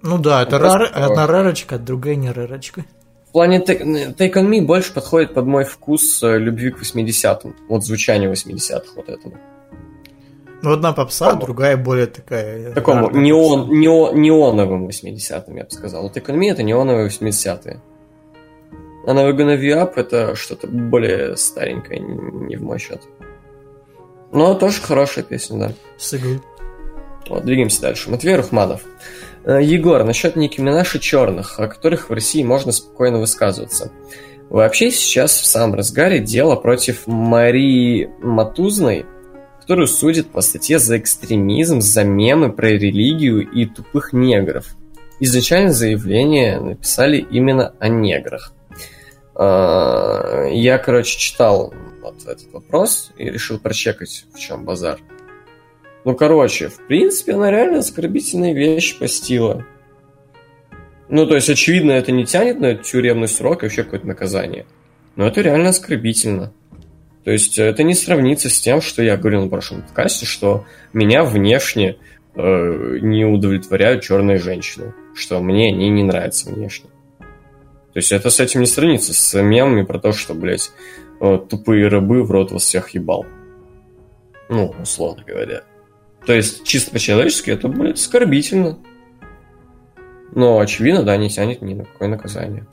[0.01, 2.85] Ну да, это рар- одна рарочка, другая не рарочка.
[3.29, 7.53] в плане Take, Take On Me больше подходит под мой вкус э, любви к 80-м.
[7.67, 9.35] Вот звучание 80-х вот этому.
[10.61, 11.45] Ну, одна попса, Такому.
[11.45, 12.71] другая более такая...
[12.73, 13.75] Такому неон, попса.
[13.75, 16.03] нео- неоновым 80-м, я бы сказал.
[16.03, 17.81] Вот Take On Me это неоновые 80-е.
[19.07, 23.01] А Never Gonna View Up это что-то более старенькое, не в мой счет.
[24.35, 25.71] Но тоже хорошая песня, да.
[25.97, 26.43] Сыгу.
[27.29, 28.11] Вот, двигаемся дальше.
[28.11, 28.81] Матвей Рухманов.
[29.45, 33.93] Э, Егор, насчет Ники Минаж и черных, о которых в России можно спокойно высказываться.
[34.49, 39.05] Вообще сейчас в самом разгаре дело против Марии Матузной,
[39.61, 44.75] которую судят по статье за экстремизм, за мемы про религию и тупых негров.
[45.21, 48.51] Изначально заявление написали именно о неграх.
[49.37, 54.99] Э, Я, короче, читал вот этот вопрос и решил прочекать, в чем базар.
[56.05, 59.65] Ну, короче, в принципе, она реально оскорбительные вещи постила.
[61.09, 64.65] Ну, то есть, очевидно, это не тянет на тюремный срок и вообще какое-то наказание.
[65.15, 66.53] Но это реально оскорбительно.
[67.23, 71.23] То есть это не сравнится с тем, что я говорил на прошлом подкасте, что меня
[71.23, 71.97] внешне
[72.35, 76.89] э, не удовлетворяют черные женщины, что мне они не нравятся внешне.
[77.95, 80.69] То есть это с этим не сравнится, с мемами про то, что, блядь,
[81.21, 83.25] э, тупые рабы в рот вас всех ебал.
[84.49, 85.63] Ну, условно говоря.
[86.25, 88.79] То есть, чисто по-человечески, это, блядь, оскорбительно.
[90.33, 92.67] Но, очевидно, да, не тянет ни на какое наказание.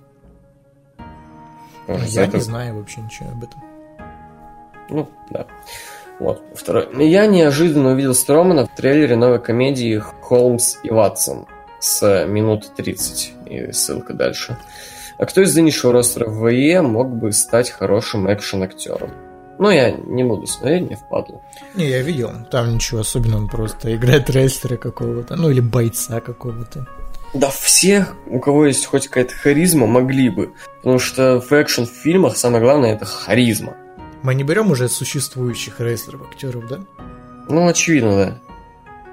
[1.87, 3.63] Что Я это- не знаю вообще ничего об этом.
[4.91, 5.47] Ну, да.
[6.19, 6.89] Вот, второй.
[7.09, 11.47] Я неожиданно увидел Стромана в трейлере новой комедии «Холмс и Ватсон»
[11.79, 13.35] с минуты 30.
[13.47, 14.59] И ссылка дальше.
[15.23, 19.13] А кто из нынешнего ростера в ВЕ мог бы стать хорошим экшен-актером?
[19.61, 21.41] Ну, я не буду смотреть, не впадло.
[21.77, 22.33] Не, я видел.
[22.51, 26.89] Там ничего особенного, он просто играет рестлера какого-то, ну или бойца какого-то.
[27.35, 30.55] Да всех, у кого есть хоть какая-то харизма, могли бы.
[30.79, 33.77] Потому что в экшн-фильмах самое главное это харизма.
[34.25, 36.81] Мы не берем уже существующих рестлеров, актеров, да?
[37.49, 38.39] Ну, очевидно, да.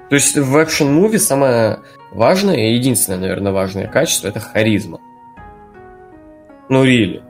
[0.08, 4.98] То есть в action movie самое важное и единственное, наверное, важное качество это харизма.
[6.70, 7.22] Ну, really.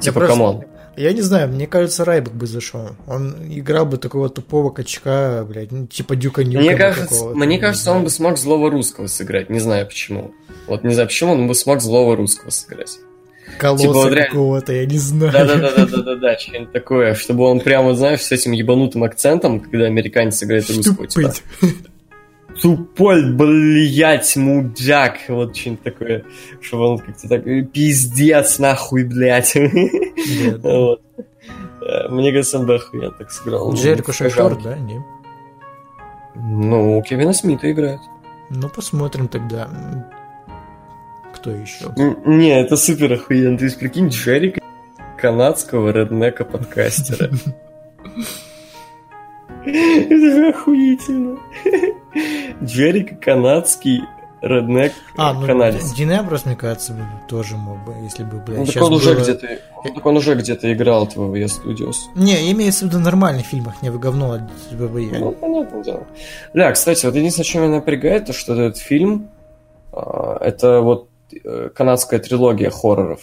[0.00, 0.64] Типа, просто- come on.
[0.96, 2.90] Я не знаю, мне кажется, Райбек бы зашел.
[3.06, 7.58] Он играл бы такого тупого качка, блядь, ну, типа Дюка Нюкема Мне кажется, мне не
[7.58, 9.48] кажется, он бы смог злого русского сыграть.
[9.48, 10.32] Не знаю почему.
[10.66, 12.98] Вот не знаю почему, он бы смог злого русского сыграть.
[13.58, 15.32] Колосса типа, вот реально- какого-то, я не знаю.
[15.32, 17.14] Да-да-да-да-да-да, что-нибудь такое.
[17.14, 21.32] Чтобы он прямо, знаешь, с этим ебанутым акцентом, когда американец играет русского, типа,
[22.60, 26.24] Тупой, блять, мудак, вот что-нибудь такое,
[26.60, 29.54] чтобы он как-то так, «Э, пиздец, нахуй, блять.
[30.62, 31.00] Вот.
[31.84, 33.72] Э, Мне кажется, он бы охуенно так сыграл.
[33.74, 34.76] Джерико Ну, Шефер, да?
[34.78, 35.02] Не?
[36.34, 38.00] Ну, Кевина Смита играет.
[38.50, 39.68] Ну, посмотрим тогда.
[41.34, 41.92] Кто еще?
[42.26, 43.58] Не, это супер охуенно.
[43.58, 44.60] То есть, прикинь, Джерика
[45.18, 47.30] канадского реднека подкастера.
[49.64, 51.38] Это же охуительно.
[52.62, 54.00] Джерика канадский
[54.40, 55.92] реднек А, ну, канадец.
[55.92, 59.22] Динеброс, мне кажется, бы тоже мог бы, если бы, блядь, Ну, так он уже было-
[59.22, 59.48] где-то,
[59.84, 61.94] он- так он уже где-то играл в VV Studios.
[62.16, 64.42] Не, имеется в виду в нормальных фильмах, не в говно от
[64.72, 65.18] ВВЕ.
[65.20, 66.06] Ну, понятное дело.
[66.54, 69.28] Бля, кстати, вот единственное, что меня напрягает, то, что этот фильм,
[69.92, 71.08] а, это вот
[71.44, 73.20] э, канадская трилогия хорроров.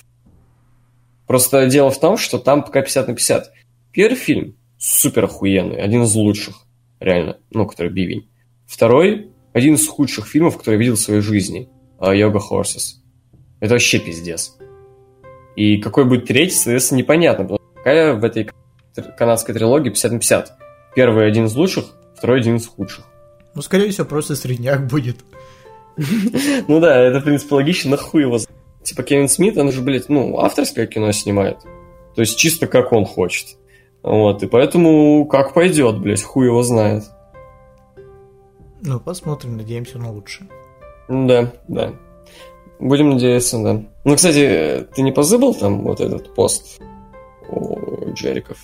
[1.28, 3.52] Просто дело в том, что там пока 50 на 50.
[3.92, 6.66] Первый фильм супер охуенный, один из лучших,
[7.00, 8.30] реально, ну, который бивень.
[8.66, 11.70] Второй, один из худших фильмов, который я видел в своей жизни,
[12.02, 12.96] Йога Horses.
[13.60, 14.56] Это вообще пиздец.
[15.56, 17.44] И какой будет третий, соответственно, непонятно.
[17.44, 18.50] потому что Какая в этой
[19.18, 20.58] канадской трилогии 50 на 50.
[20.96, 23.06] Первый один из лучших, второй один из худших.
[23.56, 25.18] Ну, скорее всего, просто средняк будет.
[26.68, 28.40] Ну да, это, в принципе, логично, нахуй его.
[28.84, 31.58] Типа Кевин Смит, он же, блядь, ну, авторское кино снимает.
[32.16, 33.58] То есть чисто как он хочет.
[34.04, 37.04] Вот, и поэтому как пойдет, блядь, хуй его знает.
[38.82, 40.50] Ну, посмотрим, надеемся на лучшее.
[41.10, 41.94] Да, да.
[42.80, 43.84] Будем надеяться, да.
[44.06, 46.80] Ну, кстати, ты не позабыл там вот этот пост
[47.50, 48.58] у Джериков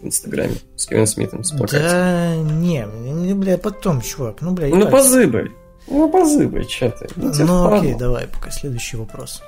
[0.00, 1.82] в Инстаграме с Кевином Смитом с плакатиком?
[1.88, 4.90] Да, не, бля, потом, чувак, ну, бля, Ну, так.
[4.90, 5.52] позыбай.
[5.86, 7.06] Ну, позыбай, что ты.
[7.14, 9.40] Ну, Ну, окей, давай, пока следующий вопрос.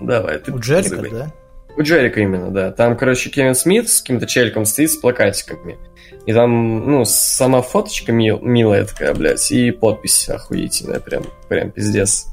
[0.00, 1.10] Давай, ты У Джерика, позыбай.
[1.10, 1.32] да?
[1.78, 2.72] У Джерика именно, да.
[2.72, 5.78] Там, короче, Кевин Смит с каким-то челиком стоит с плакатиками.
[6.26, 12.26] И там, ну, сама фоточка мил- милая такая, блядь, и подпись охуительная, прям, прям пиздец.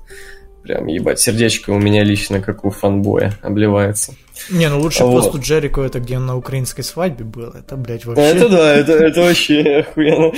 [0.63, 4.15] Прям, ебать, сердечко у меня лично, как у фанбоя, обливается.
[4.49, 5.25] Не, ну лучший Вот.
[5.25, 7.49] пост у Джерико, это где он на украинской свадьбе был.
[7.51, 8.23] Это, блядь, вообще...
[8.23, 10.33] Это да, это, это вообще охуенно.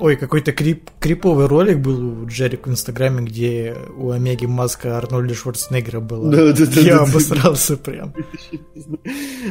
[0.00, 5.34] Ой, какой-то крип, криповый ролик был у Джерика в Инстаграме, где у Омеги маска Арнольда
[5.34, 6.30] Шварценеггера была.
[6.30, 7.10] Да, да, да, Я да, да.
[7.10, 8.14] обосрался прям.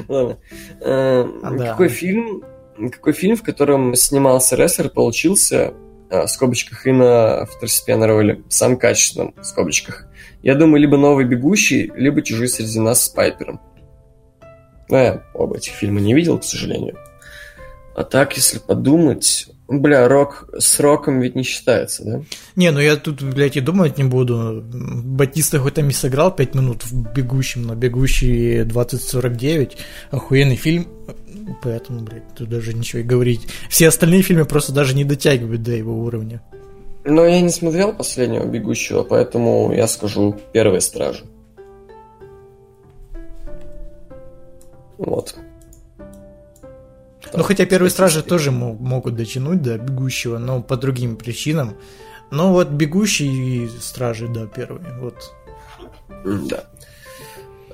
[0.08, 0.38] Ладно.
[0.82, 1.72] Э, Да.
[1.72, 2.44] Какой фильм,
[2.91, 5.74] какой фильм, в котором снимался рестлер, получился,
[6.10, 10.08] э, в скобочках, и на второстепенной роли, в самом качественном, в скобочках.
[10.41, 13.62] Я думаю, либо «Новый бегущий», либо «Чужие среди нас» с Пайпером.
[14.89, 16.98] Но я оба этих фильма не видел, к сожалению.
[17.96, 19.48] А так, если подумать...
[19.70, 22.22] Бля, рок с роком ведь не считается, да?
[22.57, 24.61] Не, ну я тут, блядь, и думать не буду.
[24.61, 29.78] Батиста хоть там и сыграл 5 минут в «Бегущем», но «Бегущий 2049»
[30.11, 30.88] охуенный фильм,
[31.61, 33.47] поэтому, блядь, тут даже ничего и говорить.
[33.70, 36.43] Все остальные фильмы просто даже не дотягивают до его уровня.
[37.05, 41.24] Но я не смотрел последнего «Бегущего», поэтому я скажу «Первые стражи».
[44.97, 45.36] Вот.
[47.34, 51.76] Ну, хотя «Первые стражи» тоже мо- могут дотянуть до «Бегущего», но по другим причинам.
[52.32, 55.16] Но вот «Бегущий» и «Стражи», да, первые, вот.
[56.26, 56.64] Да.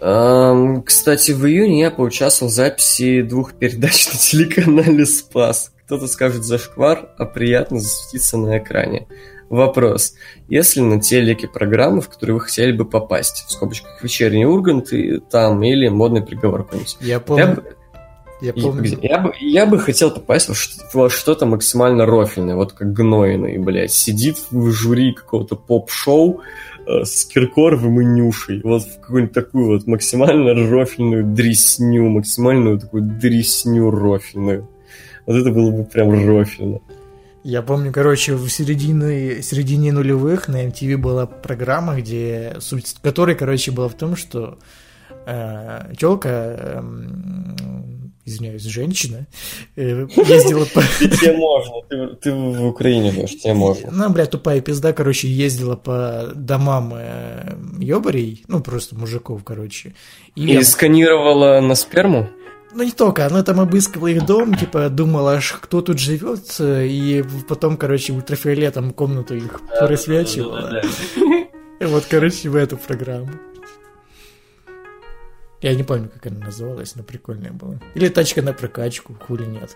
[0.02, 5.72] Эм, Кстати, в июне я поучаствовал в записи двух передач на телеканале «Спас».
[5.86, 9.08] Кто-то скажет зашквар, а приятно засветиться на экране.
[9.50, 10.14] Вопрос.
[10.48, 15.20] Если на телеке программы, в которые вы хотели бы попасть, в скобочках «Вечерний Ургант» и
[15.20, 17.76] там, или «Модный приговор» какой-нибудь, Я я помню, бы,
[18.42, 18.98] я помню.
[19.02, 20.50] Я бы, я бы хотел попасть
[20.94, 23.92] во, что-то максимально рофильное, вот как Гнойный, блядь.
[23.92, 26.42] Сидит в жюри какого-то поп-шоу
[26.88, 28.62] э, с Киркоровым и Нюшей.
[28.64, 34.70] Вот в какую-нибудь такую вот максимально рофильную дресню, максимальную такую дресню рофильную.
[35.26, 36.80] Вот это было бы прям рофильно.
[37.44, 43.72] Я помню, короче, в середине, середине нулевых на MTV была программа, где суть которой, короче,
[43.72, 44.60] была в том, что
[45.26, 46.84] э, телка,
[48.30, 49.28] извиняюсь, женщина,
[49.76, 50.82] э, ездила по...
[50.82, 53.92] Тебе можно, ты, в Украине живешь, тебе можно.
[53.92, 59.94] Ну, бля, тупая пизда, короче, ездила по домам э, ёбарей, ну, просто мужиков, короче.
[60.36, 62.30] И, сканировала на сперму?
[62.74, 66.86] ну, не только, она там обыскивала их дом, типа, думала, аж кто тут живет, э,
[66.88, 70.82] и потом, короче, ультрафиолетом комнату их просвечивала.
[71.82, 73.30] Вот, короче, в эту программу.
[75.62, 77.80] Я не помню, как она называлась, но прикольная была.
[77.96, 79.76] Или тачка на прокачку, хули нет.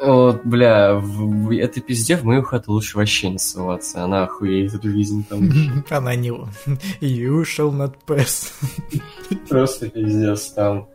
[0.00, 4.04] Вот, бля, в, в этой пизде в мою хату лучше вообще не соваться.
[4.04, 5.50] Она охуеет эту жизнь там.
[5.90, 6.28] Она не...
[6.28, 8.52] You shall not pass.
[9.48, 10.88] Просто пиздец там.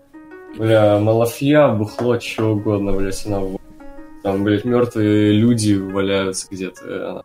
[0.58, 3.42] Бля, малафья, бухло, что угодно, блядь, она
[4.22, 7.10] там, блядь, мертвые люди валяются где-то.
[7.12, 7.24] Она-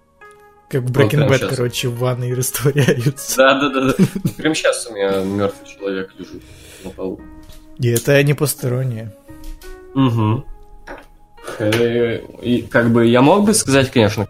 [0.71, 3.37] Как в Breaking Bad, короче, в ванной растворяются.
[3.37, 4.05] Да, да, да, да.
[4.39, 6.43] Прям сейчас у меня мертвый человек лежит
[6.87, 7.21] на полу.
[7.79, 9.13] И это не постороннее.
[9.95, 10.45] Угу.
[12.43, 14.27] И как бы я мог бы сказать, конечно,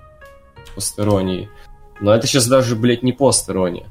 [0.74, 1.48] посторонний,
[2.00, 3.86] но это сейчас даже, блядь, не постороннее.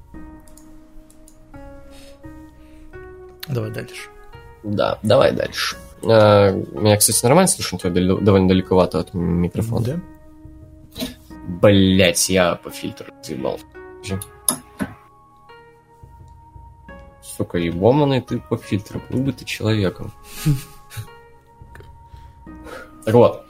[3.47, 4.09] Давай дальше.
[4.63, 5.75] Да, давай дальше.
[6.03, 9.85] А, Меня, кстати, нормально слышно, дал- довольно далековато от микрофона.
[9.85, 9.99] Да?
[11.61, 13.59] Блять, я по фильтру заебал.
[17.35, 19.01] Сука, ебоманый ты по фильтру.
[19.09, 20.13] Был бы ты человеком.
[23.03, 23.45] Так вот.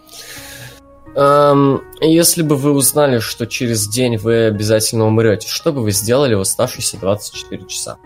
[1.15, 6.33] Эм, если бы вы узнали, что через день вы обязательно умрете, что бы вы сделали
[6.33, 7.97] в оставшиеся 24 часа?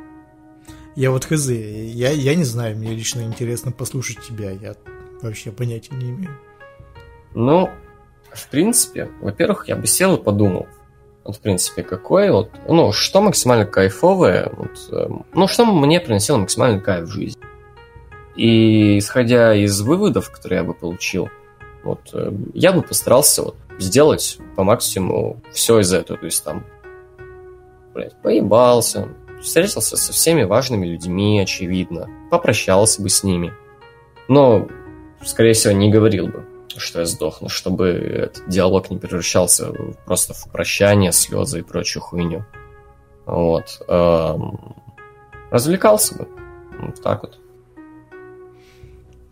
[0.96, 4.76] Я вот хз, я, я не знаю, мне лично интересно послушать тебя, я
[5.22, 6.38] вообще понятия не имею.
[7.34, 7.70] Ну,
[8.32, 10.68] в принципе, во-первых, я бы сел и подумал.
[11.30, 16.38] Вот, в принципе, какой вот, ну, что максимально кайфовое, вот, эм, ну, что мне приносило
[16.38, 17.40] максимальный кайф в жизни.
[18.36, 21.30] И исходя из выводов, которые я бы получил,
[21.84, 26.18] вот, эм, я бы постарался вот, сделать по максимуму все из этого.
[26.18, 26.66] То есть там,
[27.94, 29.10] блядь, поебался,
[29.40, 33.54] встретился со всеми важными людьми, очевидно, попрощался бы с ними.
[34.28, 34.68] Но,
[35.24, 36.44] скорее всего, не говорил бы,
[36.80, 39.72] что я сдохну, чтобы этот диалог не превращался
[40.06, 42.46] просто в прощание, слезы и прочую хуйню.
[43.26, 43.82] Вот.
[43.88, 44.76] эм,
[45.52, 46.28] Развлекался бы.
[46.80, 47.40] Вот так вот.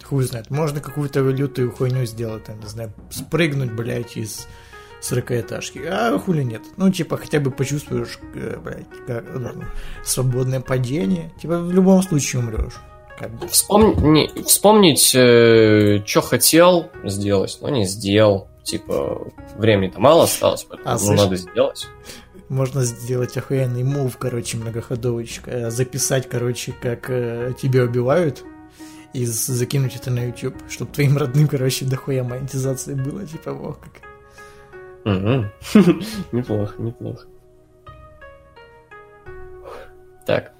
[0.03, 4.47] Хуй знает, можно какую-то лютую хуйню сделать, там, не знаю, спрыгнуть, блядь, из
[5.01, 5.79] сорокаэтажки.
[5.79, 6.61] А хули нет.
[6.77, 9.63] Ну, типа, хотя бы почувствуешь, э, блядь, как, ну,
[10.03, 11.31] свободное падение.
[11.41, 12.79] Типа, в любом случае умрешь.
[13.17, 13.47] Как бы.
[13.47, 14.99] Вспомни- вспомнить,
[16.07, 18.47] что хотел сделать, но не сделал.
[18.63, 21.87] Типа, времени-то мало осталось, поэтому А, ну, слышь, надо сделать.
[22.49, 25.49] Можно сделать охуенный мув, короче, многоходовочка.
[25.51, 28.43] э, Записать, короче, как э, тебя убивают.
[29.13, 33.91] И закинуть это на YouTube, чтобы твоим родным, короче, дохуя монетизации было, типа, во как.
[36.33, 37.25] Неплохо, неплохо.
[40.25, 40.51] Так.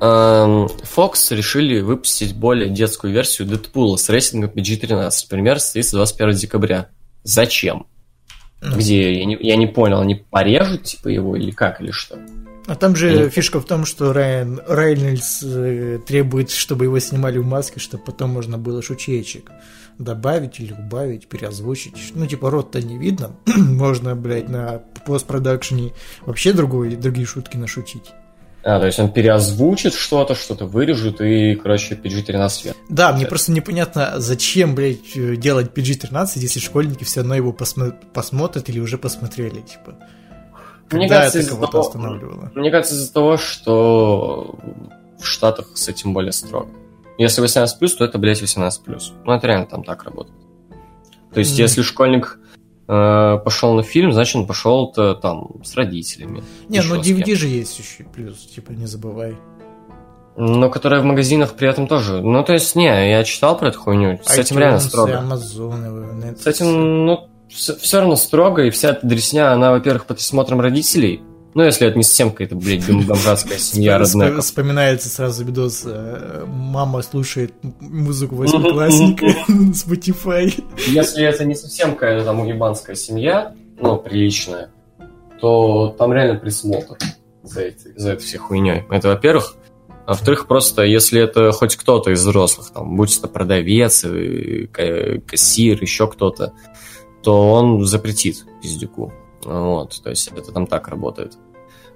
[0.00, 5.10] Эм, Fox решили выпустить более детскую версию Дэдпула с рейтингом PG-13.
[5.28, 6.88] Пример состоится 21 декабря.
[7.24, 7.86] Зачем?
[8.60, 8.76] Ну.
[8.76, 9.18] Где?
[9.18, 12.18] Я не, я не понял, они порежут типа его или как, или что?
[12.66, 17.38] А там же Или- фишка в том, что Райан Рейнольдс э, требует, чтобы его снимали
[17.38, 19.50] в маске, чтобы потом можно было шучечек
[19.98, 22.12] добавить или убавить, переозвучить.
[22.14, 23.34] Ну, типа, рот-то не видно.
[23.46, 25.92] можно, блядь, на постпродакшене
[26.24, 28.12] вообще другой, другие шутки нашутить.
[28.70, 32.76] А, то есть он переозвучит что-то, что-то вырежет и, короче, PG-13 вверх.
[32.90, 37.94] Да, мне просто непонятно, зачем, блядь, э, делать PG-13, если школьники все равно его посмо-
[38.12, 39.94] посмотрят или уже посмотрели, типа.
[40.90, 42.52] Мне Когда кажется, это кого-то того- останавливало?
[42.54, 44.58] Мне кажется, из-за того, что
[45.18, 46.68] в Штатах с этим более строго.
[47.16, 49.14] Если 18+, то это, блядь, 18+.
[49.24, 50.36] Ну, это реально там так работает.
[51.32, 51.60] То есть, Мгм.
[51.62, 52.38] если школьник
[52.88, 56.42] пошел на фильм, значит, он пошел-то там с родителями.
[56.68, 57.00] Не, Еще ну.
[57.00, 59.36] DVD же есть еще плюс, типа, не забывай.
[60.36, 62.22] Но которая в магазинах при этом тоже.
[62.22, 64.20] Ну, то есть, не, я читал про эту хуйню.
[64.24, 65.12] С этим реально строго.
[65.12, 66.42] Amazon, Netflix.
[66.42, 71.22] С этим, ну, все, равно строго, и вся эта дресня, она, во-первых, под присмотром родителей.
[71.54, 74.44] Ну, если это не совсем какая-то, блядь, бом- бомжатская семья роднеков.
[74.44, 75.82] Вспоминается сразу видос.
[75.86, 79.26] э, Мама слушает музыку восьмиклассника
[79.72, 80.52] Spotify.
[80.86, 84.70] Если это не совсем какая-то там уебанская семья, ну, приличная,
[85.40, 86.96] то там реально присмотр
[87.42, 88.84] за, этой- за этой всей хуйней.
[88.90, 89.54] Это, во-первых.
[90.06, 95.20] А во-вторых, просто если это хоть кто-то из взрослых, там, будь это продавец, э, ка-
[95.26, 96.52] кассир, еще кто-то,
[97.22, 99.12] то он запретит пиздюку.
[99.44, 101.38] Вот, то есть это там так работает.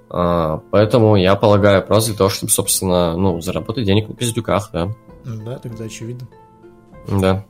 [0.09, 4.93] А, поэтому я полагаю просто для того, чтобы, собственно, ну, заработать денег на пиздюках, да.
[5.23, 6.27] Ну да, тогда очевидно.
[7.07, 7.45] Да.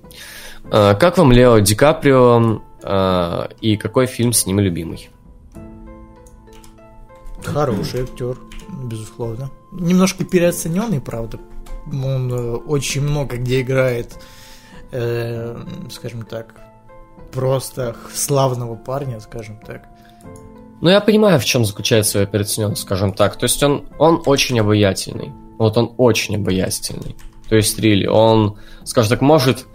[0.71, 5.09] А, Как вам Лео Ди Каприо а, и какой фильм с ним любимый?
[7.43, 8.37] Хороший актер,
[8.83, 9.51] безусловно.
[9.71, 11.39] Немножко переоцененный, правда.
[11.87, 14.17] Он э, очень много где играет,
[14.91, 16.55] э, скажем так,
[17.33, 19.87] просто славного парня, скажем так.
[20.81, 23.37] Ну, я понимаю, в чем заключается его переоцененность, скажем так.
[23.37, 25.31] То есть он, он очень обаятельный.
[25.57, 27.15] Вот он очень обаятельный.
[27.47, 29.65] То есть, Рилли, он, скажем так, может...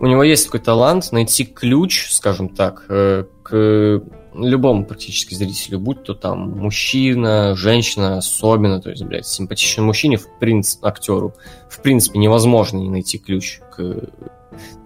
[0.00, 4.02] У него есть такой талант найти ключ, скажем так, э, к
[4.34, 10.26] любому практически зрителю, будь то там мужчина, женщина, особенно, то есть, блядь, симпатичному мужчине, в
[10.38, 11.34] принципе, актеру,
[11.68, 14.08] в принципе, невозможно не найти ключ к,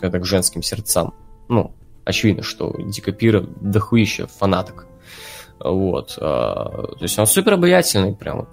[0.01, 1.15] к, к женским сердцам.
[1.49, 1.75] Ну,
[2.07, 4.87] очевидно, что Дика Пира дохуища фанаток.
[5.59, 6.17] Вот.
[6.21, 8.49] а, То есть он супер обаятельный, прям.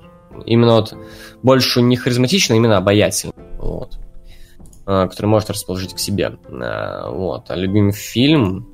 [0.46, 0.98] Именно вот
[1.44, 3.36] больше не харизматичный, а именно обаятельный.
[3.60, 4.00] Вот.
[4.86, 6.38] А, Который может расположить к себе.
[6.50, 7.46] Вот.
[7.50, 8.68] А любимый фильм...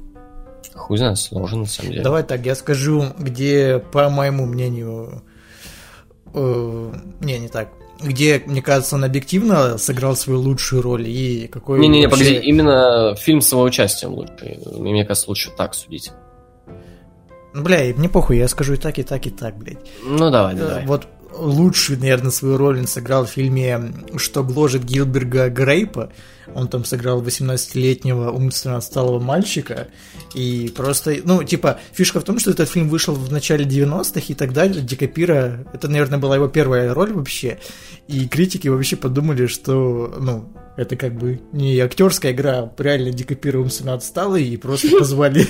[0.74, 2.04] Хуй знает, сложно, на самом деле.
[2.04, 5.24] Давай так, я скажу, где, по моему мнению,
[6.34, 7.70] э, не, не так,
[8.02, 13.16] где, мне кажется, он объективно сыграл свою лучшую роль и какой Не-не-не, вообще- погоди, именно
[13.16, 14.60] фильм с его участием лучше.
[14.78, 16.12] Мне кажется, лучше так судить.
[17.54, 19.80] Ну, Бля, мне похуй, я скажу и так, и так, и так, блядь.
[20.04, 20.86] Ну, давай, давай.
[20.86, 26.12] Вот лучшую, наверное, свою роль он сыграл в фильме «Что гложет Гилберга Грейпа».
[26.56, 29.88] Он там сыграл 18-летнего умственно отсталого мальчика.
[30.34, 34.34] И просто, ну, типа, фишка в том, что этот фильм вышел в начале 90-х и
[34.34, 34.82] так далее.
[34.82, 37.60] Ди Каприо, это, наверное, была его первая роль вообще.
[38.08, 43.26] И критики вообще подумали, что, ну, это как бы не актерская игра, а реально Ди
[43.26, 45.46] Каприо умственно отсталый, и просто позвали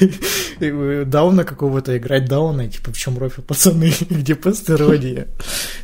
[0.59, 5.27] э, Дауна какого-то играть Дауна, типа, в чем рофе, пацаны, где постерония?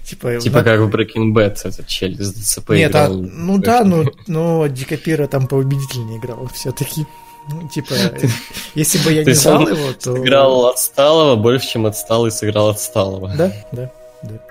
[0.04, 3.18] Типа, Типа как в Breaking Bad этот челик из ДЦП Нет, а, играл.
[3.22, 7.06] ну да, но, но Ди Каприо там поубедительнее играл все-таки.
[7.48, 7.94] Ну, типа,
[8.74, 10.16] если бы я не знал его, то...
[10.16, 13.32] Сыграл отсталого больше, чем отсталый сыграл отсталого.
[13.38, 13.92] Да, да.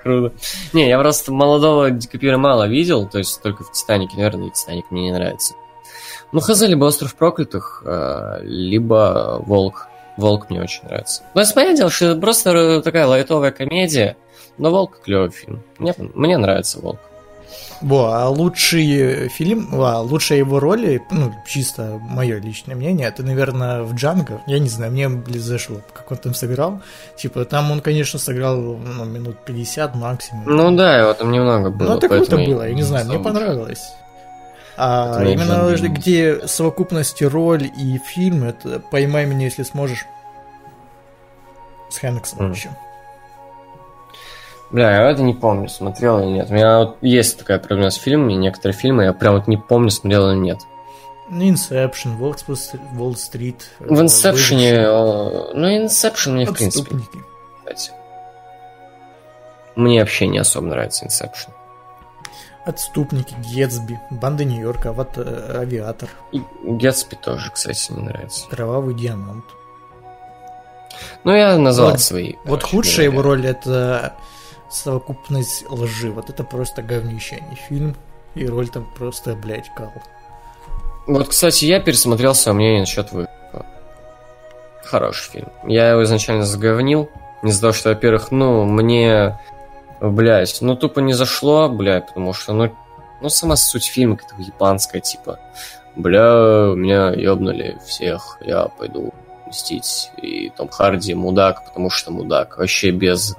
[0.01, 0.35] Круто.
[0.73, 4.51] Не, я просто молодого Ди Каприо мало видел, то есть только в Титанике, наверное, и
[4.51, 5.53] Титаник мне не нравится.
[6.31, 9.87] Ну, хз, либо Остров проклятых, э, либо Волк.
[10.17, 11.23] Волк мне очень нравится.
[11.33, 14.17] Ну, это понятное дело, что это просто такая лайтовая комедия,
[14.57, 15.63] но Волк клевый фильм.
[15.77, 16.99] Мне, мне нравится Волк.
[17.81, 23.83] Во, а лучший фильм, а, лучшая его роли, ну, чисто мое личное мнение, это, наверное,
[23.83, 24.41] в Джанго.
[24.47, 26.81] Я не знаю, мне блин, зашло, как он там сыграл.
[27.17, 30.43] Типа, там он, конечно, сыграл ну, минут 50 максимум.
[30.45, 31.89] Ну да, его там немного было.
[31.89, 33.83] Ну, это круто было, я не знаю, мне понравилось.
[34.77, 35.89] А я именно люблю.
[35.89, 40.05] где совокупности роль и фильм, это «Поймай меня, если сможешь»
[41.89, 42.51] с Хэнксом Мгм.
[42.53, 42.69] еще.
[44.75, 46.49] Бля, я это не помню, смотрел или нет.
[46.49, 49.89] У меня вот есть такая проблема с фильмами, некоторые фильмы я прям вот не помню,
[49.89, 50.59] смотрел или нет.
[51.29, 53.69] Ну, Инсепшн, Уолл-стрит.
[53.79, 54.71] э, В Инсепшене...
[54.73, 57.23] э, Ну, Inception мне, в принципе, Отступники.
[57.63, 57.91] кстати.
[59.77, 61.51] Мне вообще не особо нравится Inception.
[62.65, 68.45] Отступники, Гетсби, Банда Нью-Йорка, ават- э, Авиатор, И Гетсби тоже, кстати, не нравится.
[68.49, 69.45] Кровавый диамант.
[71.23, 72.33] Ну, я назвал Вот- свои.
[72.43, 74.13] Вот худшая его роль это
[74.69, 76.11] совокупность лжи.
[76.11, 77.95] Вот это просто говнище, а не фильм.
[78.35, 79.93] И роль там просто, блядь, кал.
[81.07, 83.65] Вот, кстати, я пересмотрел свое мнение насчет выхода.
[84.83, 85.51] Хороший фильм.
[85.65, 87.09] Я его изначально заговнил.
[87.43, 89.39] Из-за того, что, во-первых, ну, мне,
[90.01, 92.75] блядь, ну, тупо не зашло, блядь, потому что, ну,
[93.21, 95.39] ну, сама суть фильма какая-то японская, типа,
[95.95, 99.13] бля, меня ёбнули всех, я пойду
[99.47, 100.11] мстить.
[100.17, 102.57] И Том Харди мудак, потому что мудак.
[102.57, 103.35] Вообще без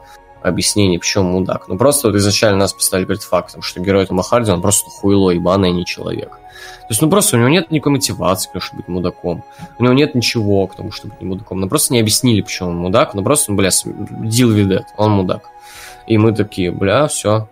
[0.49, 1.69] объяснений, почему мудак.
[1.69, 5.31] Ну, просто вот изначально нас поставили перед фактом, что герой Тома Харди, он просто хуйло
[5.31, 6.31] ебаный, а не человек.
[6.31, 9.43] То есть, ну просто у него нет никакой мотивации, конечно, быть мудаком.
[9.79, 11.61] У него нет ничего к тому, чтобы быть мудаком.
[11.61, 13.15] Ну просто не объяснили, почему он мудак.
[13.15, 14.85] Ну просто, ну, бля, deal with that.
[14.97, 15.51] Он мудак.
[16.07, 17.49] И мы такие, бля, все,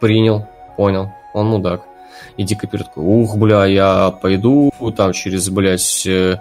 [0.00, 0.46] принял.
[0.76, 1.82] понял, он мудак.
[2.36, 6.38] И Ди Каприо такой, ух, бля, я пойду там через, блядь, э,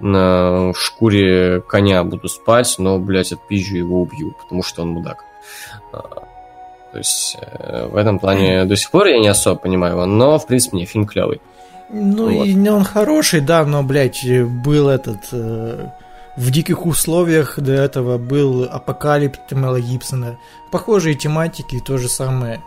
[0.00, 5.24] на шкуре коня буду спать, но, блядь, отпизжу его убью, потому что он мудак.
[5.92, 5.98] А,
[6.92, 10.38] То есть э, в этом плане до сих пор я не особо понимаю его, но,
[10.38, 11.40] в принципе, мне фильм клевый.
[11.90, 12.46] Ну, Вот.
[12.46, 14.24] и не он хороший, да, но, блядь,
[14.64, 15.28] был этот...
[15.32, 15.88] э,
[16.36, 20.38] в диких условиях до этого был Апокалипто Мела Гибсона.
[20.70, 22.62] Похожие тематики, то же самое.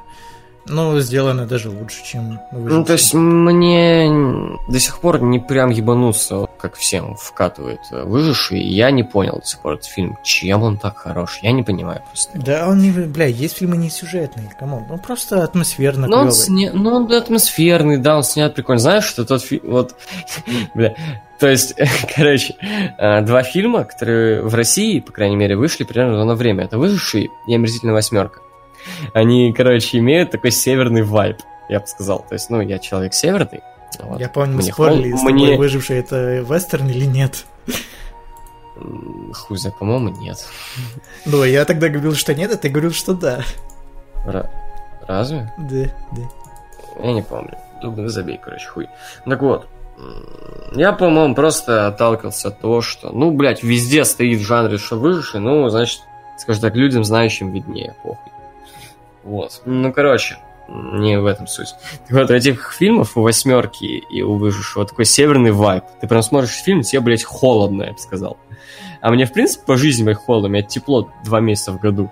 [0.66, 2.86] Но сделано даже лучше, чем Ну, «Выживший».
[2.86, 8.62] то есть мне до сих пор не прям ебанулся, вот как всем вкатывает выживший.
[8.62, 11.40] Я не понял до сих пор этот фильм, чем он так хорош.
[11.42, 12.38] Я не понимаю просто.
[12.40, 12.92] Да, он не...
[12.92, 14.86] Бля, есть фильмы не сюжетные, come on.
[14.90, 16.72] Ну, просто атмосферно Ну, он, сня...
[16.74, 18.80] ну, он атмосферный, да, он снят прикольно.
[18.80, 19.64] Знаешь, что тот фильм...
[19.66, 19.96] Вот,
[20.76, 20.96] бля,
[21.42, 21.74] то есть,
[22.16, 22.56] короче,
[23.00, 26.66] э, два фильма, которые в России, по крайней мере, вышли примерно одно время.
[26.66, 28.42] Это «Выживший» и «Омерзительная восьмерка».
[29.14, 31.38] Они, короче, имеют такой северный вайб,
[31.70, 32.26] я бы сказал.
[32.28, 33.62] То есть, ну, я человек северный.
[34.00, 34.20] вот.
[34.20, 37.46] Я помню, мы спорили, хол- мне- выживший это вестерн или нет.
[39.34, 40.48] Хуй знает, по-моему, нет.
[41.26, 43.42] Ну, я тогда говорил, что нет, а ты говорил, что да.
[44.26, 44.50] Ра-
[45.08, 45.54] Разве?
[45.58, 46.22] Да, да.
[47.04, 47.58] Я не помню.
[47.84, 48.88] Ну, забей, короче, хуй.
[49.26, 49.68] Так вот,
[50.74, 55.40] я, по-моему, просто отталкивался от того, что, ну, блядь, везде стоит в жанре, что выживший,
[55.42, 56.02] ну, значит,
[56.38, 58.31] скажем так, людям, знающим, виднее, похуй.
[59.24, 59.62] Вот.
[59.66, 61.76] Ну, короче, не в этом суть.
[62.08, 65.84] Так вот, у этих фильмов, у «Восьмерки» и у «Выжившего» такой северный вайб.
[66.00, 68.38] Ты прям смотришь фильм, тебе, блядь, холодно, я бы сказал.
[69.02, 72.12] А мне, в принципе, по жизни моих холодно, у меня тепло два месяца в году.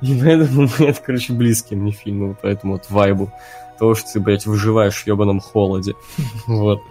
[0.00, 3.32] И поэтому это, короче, близкие мне фильмы, поэтому вот вайбу
[3.78, 5.94] того, что ты, блядь, выживаешь в ебаном холоде.
[6.46, 6.82] Вот.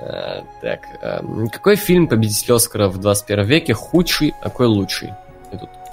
[0.00, 5.12] А, Так, а, какой фильм победитель Оскара в 21 веке худший, а какой лучший?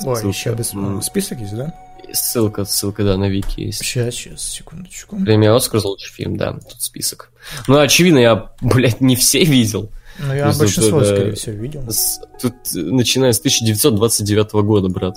[0.03, 0.74] Ой, еще без...
[1.05, 1.74] Список есть, да?
[2.14, 3.80] Ссылка, ссылка, да, на Вики есть.
[3.80, 5.18] Сейчас, сейчас, секундочку.
[5.18, 7.32] Премия Оскар за лучший фильм, да, тут список.
[7.68, 9.89] Ну, очевидно, я, блядь, не все видел.
[10.20, 11.89] Ну, я большинство, э, скорее всего, видел.
[11.89, 15.16] С- Тут начиная с 1929 года, брат.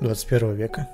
[0.00, 0.88] 21 века.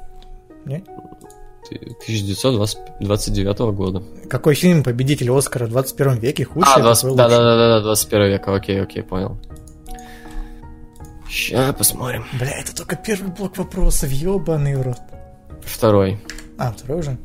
[2.07, 4.03] 1929 года.
[4.29, 6.73] Какой фильм победитель Оскара в 21 веке худший?
[6.75, 7.39] А, а 20 какой да, лучший?
[7.39, 9.39] да, да, да, да, 21 века, окей, окей, понял.
[11.33, 12.26] Ща посмотрим.
[12.39, 15.01] Бля, это только первый блок вопросов, ебаный рот.
[15.62, 16.20] Второй.
[16.59, 17.16] А, второй уже?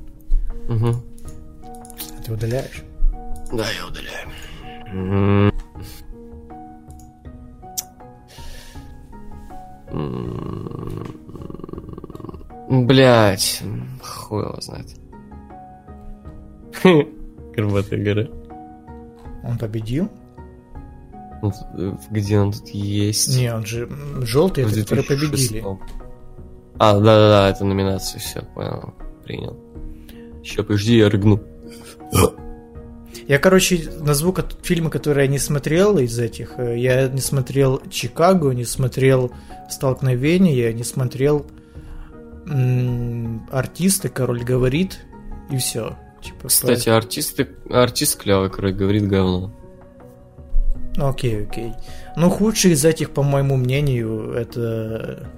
[0.69, 0.95] Угу.
[1.65, 2.83] А ты удаляешь?
[3.51, 5.51] Да, я удаляю.
[12.69, 13.61] Блять,
[14.01, 14.87] хуй его знает.
[17.53, 18.27] Горбатая гора.
[19.43, 20.09] Он победил?
[21.41, 23.35] Ну, э, Где он тут есть?
[23.37, 23.89] Не, он же
[24.21, 25.49] желтый, это которые 2006.
[25.49, 25.77] победили.
[26.79, 29.57] А, да-да-да, это номинация, все, понял, принял.
[30.43, 31.41] Еще подожди, я рыгну.
[33.27, 36.53] Я, короче, назову ко- фильмы, которые я не смотрел из этих.
[36.57, 39.31] Э, Я не смотрел «Чикаго», не смотрел
[39.69, 41.45] «Столкновение», я не смотрел
[43.51, 44.99] «Артисты», «Король говорит»
[45.51, 45.97] и все.
[46.21, 49.53] Типа, Кстати, артисты, артист клевый, который говорит говно.
[50.97, 51.73] Ну, Окей, окей.
[52.15, 55.29] Ну, худший из этих, по моему мнению, это...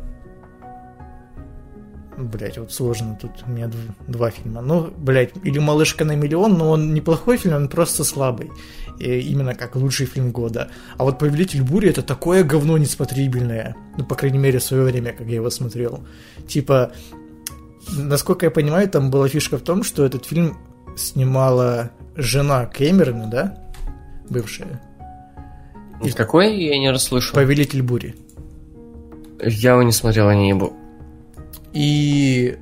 [2.18, 4.62] Блять, вот сложно тут у меня дв- два фильма.
[4.62, 8.52] Ну, блять, или «Малышка на миллион», но он неплохой фильм, он просто слабый.
[9.00, 10.70] И именно как лучший фильм года.
[10.98, 13.76] А вот «Повелитель бури» это такое говно несмотрибельное.
[13.98, 16.06] Ну, по крайней мере, в свое время, как я его смотрел.
[16.48, 16.92] Типа,
[17.98, 20.58] насколько я понимаю, там была фишка в том, что этот фильм
[20.98, 23.58] снимала жена Кэмерона, да?
[24.30, 24.82] Бывшая.
[26.04, 26.56] И- Какой?
[26.58, 27.36] Я не расслышал.
[27.36, 28.16] Повелитель бури.
[29.42, 30.74] Я его не смотрел, я не ебу.
[31.74, 32.58] И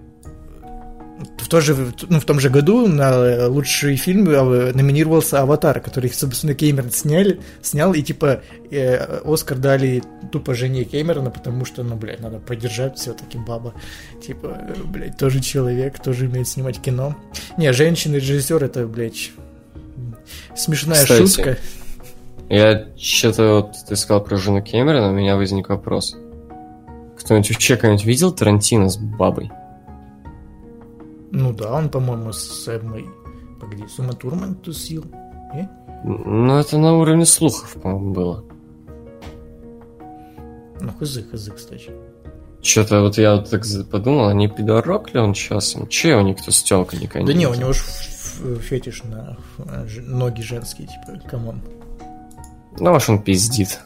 [1.40, 1.76] в, то же,
[2.10, 7.40] ну, в том же году на лучший фильм э, номинировался «Аватар», который, собственно, Кэмерон сняли,
[7.62, 12.98] снял, и, типа, э, Оскар дали тупо жене Кэмерона, потому что, ну, блядь, надо поддержать
[12.98, 13.74] все-таки баба.
[14.22, 17.16] Типа, э, блядь, тоже человек, тоже умеет снимать кино.
[17.58, 19.32] Не, женщина-режиссер, это, блядь,
[20.56, 21.58] смешная Кстати, шутка.
[22.50, 26.16] Я что-то вот ты сказал про жену Кэмерона, у меня возник вопрос.
[27.18, 29.52] Кто-нибудь вообще кого-нибудь видел Тарантино с бабой?
[31.32, 33.10] Ну да, он, по-моему, с Эммой...
[33.60, 35.04] Погоди, с Умой Турман тусил.
[35.54, 35.70] Не?
[36.04, 38.43] Ну, это на уровне слухов, по-моему, было.
[40.80, 41.91] Ну, хз, хз, кстати.
[42.62, 45.88] Что-то вот я вот так подумал, а не пидорок ли он часом?
[45.88, 47.82] Че у них-то с тёлкой никогда Да не, у него же
[48.62, 51.62] фетиш на э, ноги женские, типа, come on.
[52.80, 53.80] Ну, аж он пиздит.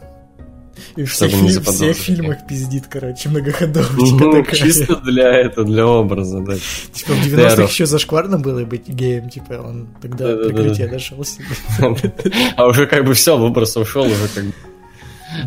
[0.95, 4.55] И в всех, фи- всех фильмах пиздит, короче, многоходовочка Ну, такая.
[4.55, 6.55] чисто для этого, для образа, да.
[6.91, 7.47] Типа в Здорово.
[7.49, 10.49] 90-х еще зашкварно было быть геем, типа он тогда Да-да-да.
[10.49, 11.45] прикрытие нашел себе.
[12.57, 14.53] А уже как бы все, выброс ушел, уже как бы.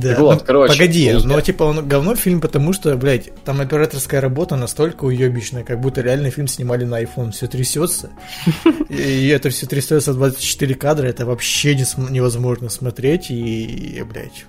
[0.00, 3.30] Да, Так вот, ну, короче, Погоди, я- но типа он говно фильм, потому что, блядь,
[3.44, 8.10] там операторская работа настолько уебищная, как будто реальный фильм снимали на iPhone, все трясется.
[8.88, 14.46] И это все трясется 24 кадра, это вообще невозможно смотреть, и, блядь.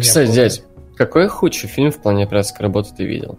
[0.00, 0.62] Кстати, дядь,
[0.96, 3.38] какой худший фильм в плане операторской работы ты видел?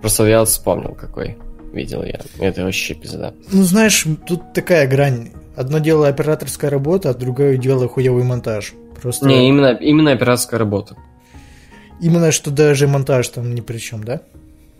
[0.00, 1.36] Просто я вспомнил, какой
[1.72, 2.20] видел я.
[2.38, 3.34] Это вообще пизда.
[3.50, 5.30] Ну, знаешь, тут такая грань.
[5.56, 8.72] Одно дело операторская работа, а другое дело хуевый монтаж.
[9.06, 10.96] Просто Не, именно, именно операторская работа.
[12.00, 14.22] именно что даже монтаж там ни при чем, да?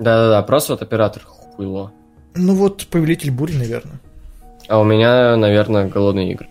[0.00, 1.92] Да-да-да, просто вот оператор хуйло.
[2.34, 4.00] Ну вот, Повелитель бури, наверное.
[4.66, 6.48] А у меня, наверное, голодные игры.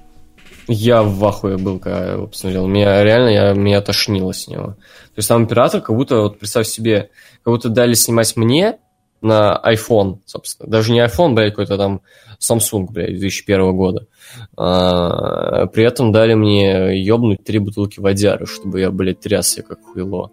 [0.70, 2.66] Я в ахуе был, когда его посмотрел.
[2.66, 4.68] Меня реально, я, меня тошнило с него.
[4.68, 7.10] То есть там оператор, как будто, вот представь себе,
[7.44, 8.78] как будто дали снимать мне
[9.26, 10.70] на iPhone, собственно.
[10.70, 12.02] Даже не iPhone, блядь, какой-то там
[12.40, 14.08] Samsung, блядь, 2001 года.
[14.56, 20.32] А, при этом дали мне ёбнуть три бутылки водяры, чтобы я, блядь, трясся как хуйло.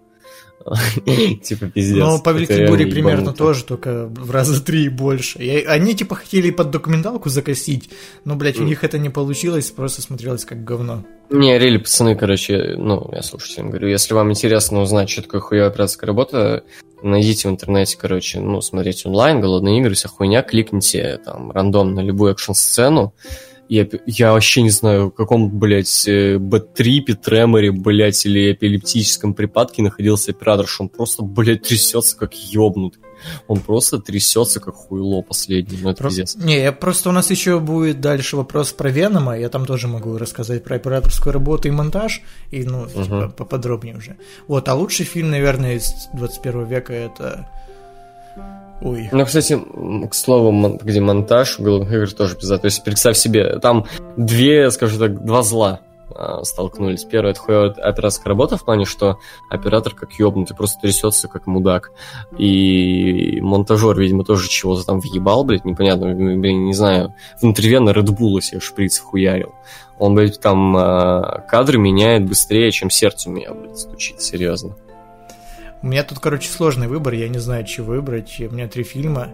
[1.43, 2.03] Типа пиздец.
[2.03, 5.39] Это Повелитель бури примерно тоже, только в раза три больше.
[5.67, 7.91] Они типа хотели под документалку закосить,
[8.25, 11.05] но, блядь, у них это не получилось, просто смотрелось как говно.
[11.31, 15.71] Не, рели, пацаны, короче, ну, я слушателям говорю, если вам интересно узнать, что такое хуевая
[15.71, 16.63] операторская работа,
[17.03, 22.33] найдите в интернете, короче, ну, смотрите онлайн, голодные игры, вся хуйня, кликните там рандомно любую
[22.33, 23.15] экшн-сцену,
[23.69, 29.83] я, я вообще не знаю, в каком, блядь, э, бэт-трипе, треморе, блядь, или эпилептическом припадке
[29.83, 33.03] находился оператор, что он просто, блядь, трясется как ёбнутый.
[33.47, 36.37] Он просто трясется как хуйло последний, ну это Про- пиздец.
[36.37, 40.19] Не, я просто у нас еще будет дальше вопрос про Венома, я там тоже могу
[40.19, 44.17] рассказать про операторскую работу и монтаж, и, ну, типа, поподробнее уже.
[44.49, 47.49] Вот, а лучший фильм, наверное, из 21 века это...
[48.83, 49.59] Ой, Ну, кстати,
[50.09, 52.59] к слову, где монтаж у игр тоже пизда.
[52.59, 55.81] То есть, представь себе, там две, скажем так, два зла
[56.15, 57.05] а, столкнулись.
[57.05, 59.19] Первое, это хуевая операторская работа в плане, что
[59.49, 61.93] оператор как ёбнутый, просто трясется как мудак.
[62.39, 68.41] И монтажер, видимо, тоже чего-то там въебал, блядь, непонятно, блин, не знаю, внутривенно Red Bull
[68.41, 69.55] себе шприц хуярил.
[69.99, 74.75] Он, блядь, там а, кадры меняет быстрее, чем сердце у меня, блядь, стучит, серьезно.
[75.83, 78.41] У меня тут, короче, сложный выбор, я не знаю, что выбрать.
[78.41, 79.29] У меня три фильма.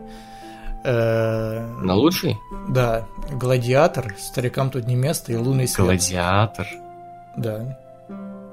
[0.84, 2.38] Э, На лучший?
[2.68, 5.84] Да, «Гладиатор», «Старикам тут не место» и «Лунный свет».
[5.86, 6.66] Гладиатор.
[7.36, 7.78] Да.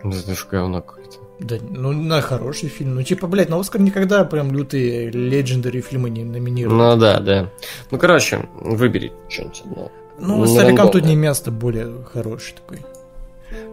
[0.03, 1.17] Это ж говно какое-то.
[1.39, 2.95] Да, ну, на хороший фильм.
[2.95, 6.77] Ну, типа, блядь, на Оскар никогда прям лютые легендари фильмы не номинируют.
[6.77, 7.49] Ну да, да.
[7.91, 9.91] Ну, короче, выбери что-нибудь одно.
[10.19, 11.07] Ну, ну, «Старикам тут рандомно.
[11.09, 12.79] не место» более хороший такой.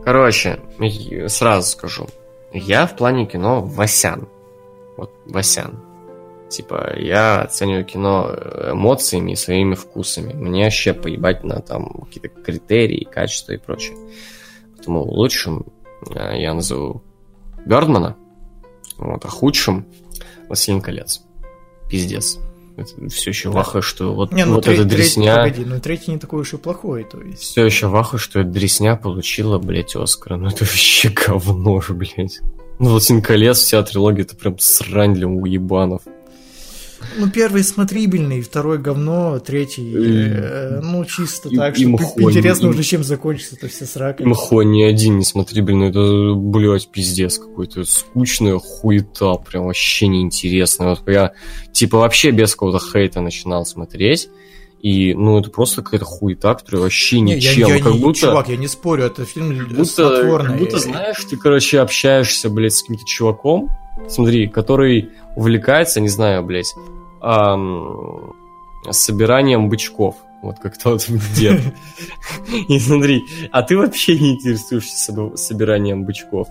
[0.05, 0.61] Короче,
[1.29, 2.09] сразу скажу.
[2.53, 4.29] Я в плане кино Васян.
[4.97, 5.81] Вот Васян.
[6.51, 8.31] Типа, я оцениваю кино
[8.73, 10.35] эмоциями и своими вкусами.
[10.35, 13.97] Мне вообще поебать на там какие-то критерии, качества и прочее.
[14.77, 15.65] Поэтому лучшим
[16.15, 17.03] э, я назову
[17.65, 18.17] Бёрдмана,
[18.99, 19.87] вот, а худшим
[20.49, 21.23] Властелин колец.
[21.89, 22.39] Пиздец.
[23.11, 25.37] Все еще ваха, что вот, Не, ну, вот тре- эта третий- дресня...
[25.37, 27.43] погоди, ну, третий не такой уж и плохой, то есть.
[27.43, 30.37] Все еще ваху, что эта дресня получила, блядь, Оскара.
[30.37, 32.41] Ну это вообще говно же, блядь.
[32.79, 36.03] Ну, «Властелин колец», вся трилогия, это прям срань для уебанов.
[37.19, 42.67] Ну, первый смотрибельный, второй говно, третий, э, ну, чисто и- так, и что мхонь, интересно
[42.67, 44.25] и- уже, чем закончится это все срака.
[44.25, 47.85] Мхо ни один не смотри, блин, это, блядь, пиздец какой-то.
[47.85, 50.91] Скучная хуета, прям вообще неинтересная.
[50.91, 51.33] Вот я,
[51.73, 54.29] типа, вообще без какого-то хейта начинал смотреть.
[54.83, 57.69] И, ну, это просто какая-то хуета, которая вообще Не, я, ничем.
[57.69, 58.19] я как не- будто...
[58.19, 62.75] чувак, я не спорю, это фильм Как будто, как будто, знаешь, ты, короче, общаешься, блядь,
[62.75, 63.69] с каким-то чуваком,
[64.09, 66.75] смотри, который увлекается, не знаю, блядь,
[67.21, 68.33] ам,
[68.91, 70.17] собиранием бычков.
[70.43, 71.07] Вот как тот
[71.37, 71.61] дед.
[72.69, 73.23] И смотри,
[73.53, 76.49] а ты вообще не интересуешься собиранием бычков.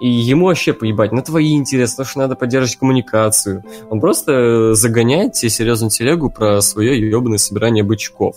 [0.00, 3.62] И ему вообще поебать на твои интересы, потому что надо поддерживать коммуникацию.
[3.90, 8.36] Он просто загоняет тебе серьезную телегу про свое ебаное собирание бычков.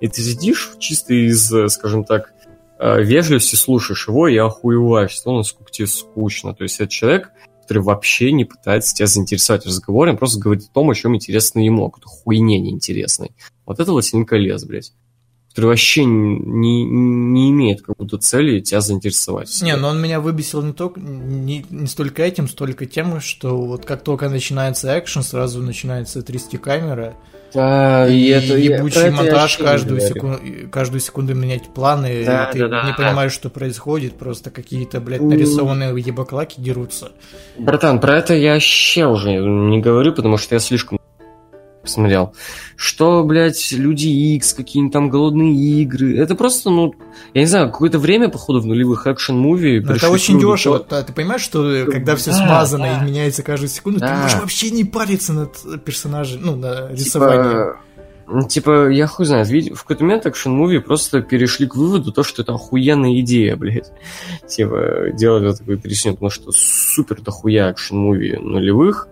[0.00, 2.32] И ты сидишь чисто из, э, скажем так,
[2.78, 6.54] э, вежливости слушаешь его и охуеваешь, ну, насколько тебе скучно.
[6.54, 7.32] То есть это человек,
[7.62, 11.84] который вообще не пытается тебя заинтересовать он просто говорит о том, о чем интересно ему,
[11.84, 13.32] о какой-то хуйне неинтересной.
[13.66, 14.92] Вот это «Властелин колец», блядь.
[15.58, 19.50] Который вообще не, не имеет как будто цели тебя заинтересовать.
[19.60, 23.84] Не, но он меня выбесил не только не, не столько этим, столько тем, что вот
[23.84, 27.16] как только начинается экшен, сразу начинается трясти камера.
[27.52, 30.38] Да, И, и, это ебучий это монтаж каждую, секунду,
[30.70, 32.96] каждую секунду менять планы, Да, и ты да, да, не да.
[32.96, 35.30] понимаешь, что происходит, просто какие-то, блядь, Ну.
[35.30, 37.10] нарисованные ебаклаки дерутся.
[37.58, 40.97] Братан, про это я вообще уже не говорю, потому что я слишком
[41.88, 42.34] посмотрел.
[42.76, 46.16] Что, блядь, Люди Икс, какие-нибудь там голодные игры.
[46.16, 46.94] Это просто, ну,
[47.34, 49.80] я не знаю, какое-то время, походу, в нулевых экшен-муви.
[49.90, 50.84] Это очень дешево.
[50.88, 53.02] Да, ты понимаешь, что э, когда все смазано да.
[53.02, 54.22] и меняется каждую секунду, ты Да.
[54.22, 57.74] можешь вообще не париться над персонажем, ну, на рисованием.
[58.28, 62.42] Типа, типа, я хуй знает, в какой-то момент экшен-муви просто перешли к выводу, то, что
[62.42, 63.90] это охуенная идея, блядь.
[64.46, 69.08] Типа, делать вот такой трясину, потому что супер дохуя экшен-муви нулевых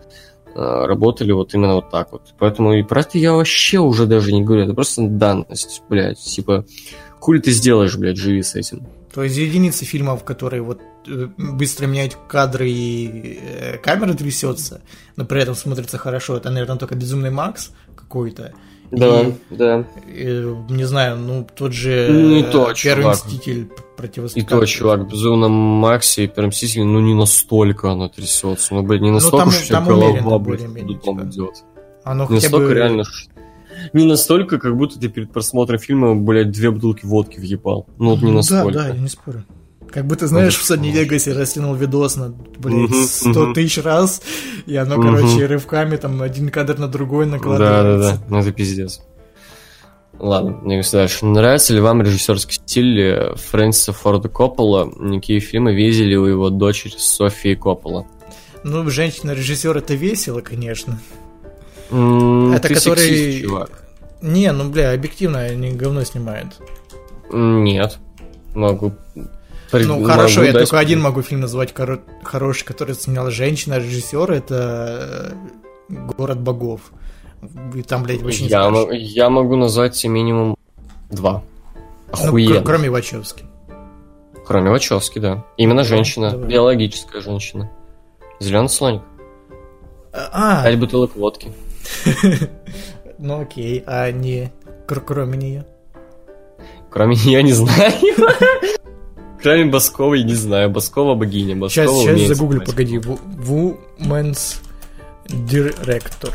[0.56, 2.34] работали вот именно вот так вот.
[2.38, 6.18] Поэтому и про это я вообще уже даже не говорю, это просто данность, блядь.
[6.18, 6.64] Типа,
[7.20, 8.86] хули ты сделаешь, блядь, живи с этим.
[9.12, 14.82] То есть единицы фильмов, которые вот э, быстро меняют кадры и э, камера трясется,
[15.16, 16.36] но при этом смотрится хорошо.
[16.36, 18.52] Это, наверное, только Безумный Макс какой-то.
[18.90, 19.84] Да, И, да.
[20.06, 23.14] э, не знаю, ну тот же Не э, то, Первый чувак.
[23.16, 24.48] Мститель И противостоит.
[24.48, 28.74] то, чувак, в Безумном Максе и Первом Мстителе, ну не настолько оно трясется.
[28.74, 31.22] Ну, блядь, не настолько, там- что там голова, ходуном типа.
[31.24, 31.54] идет.
[32.04, 32.74] Оно Не настолько бы...
[32.74, 33.04] реально.
[33.92, 37.86] Не настолько, как будто ты перед просмотром фильма, блядь, две бутылки водки въебал.
[37.98, 38.72] Ну, вот не Ну настолько.
[38.72, 39.44] Да, да, я не спорю.
[39.90, 40.62] Как ты знаешь, в
[40.92, 41.00] да.
[41.00, 43.54] Вегасе растянул видос на, блядь, Мгм, 100 мгм.
[43.54, 44.20] тысяч раз,
[44.66, 48.12] и оно, короче, рывками там один кадр на другой Да, да, накладывается.
[48.18, 48.22] да.
[48.28, 49.00] Ну, это пиздец.
[50.18, 51.26] Ладно, двигаемся дальше.
[51.26, 54.90] Нравится ли вам режиссерский стиль э, Фрэнсиса Форда Коппола?
[54.90, 58.06] Какие фильмы видели у его дочери Софии Коппола?
[58.64, 60.98] Ну, женщина-режиссер это весело, конечно.
[61.90, 63.70] М, Это ты который- сексист, чувак.
[64.22, 66.48] Не, ну, бля, объективно они говно снимают.
[67.30, 67.98] Нет.
[68.54, 68.94] Могу...
[69.72, 75.34] Ну, хорошо, я дать- только один могу фильм назвать коро- хороший, который сняла женщина-режиссер, это
[75.90, 76.80] э, «Город богов».
[77.74, 80.56] И там, блядь, не я, мо- я могу назвать минимум
[81.10, 81.42] два.
[82.08, 82.54] Ну, Охуенно.
[82.56, 83.44] кр- кроме Вачовски.
[84.46, 85.44] Кроме Вачовски, да.
[85.56, 86.30] Именно женщина.
[86.30, 86.48] давай.
[86.48, 87.70] Биологическая женщина.
[88.40, 89.02] Зеленый слоник.
[90.12, 91.52] А, Пять бутылок водки.
[93.18, 94.50] ну окей, а не
[94.86, 95.66] кр- кроме нее.
[96.90, 97.92] Кроме нее не знаю.
[99.46, 100.70] Кроме Басковой не знаю.
[100.70, 101.54] Баскова богиня.
[101.54, 102.96] Баскова Сейчас, сейчас загуглю, погоди.
[102.98, 104.60] Woman's
[105.28, 106.32] Director.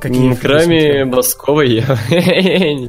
[0.00, 1.04] Фильмы Кроме?
[1.06, 1.98] Басковой я...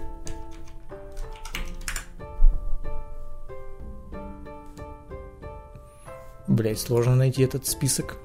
[6.47, 8.17] Блять, сложно найти этот список.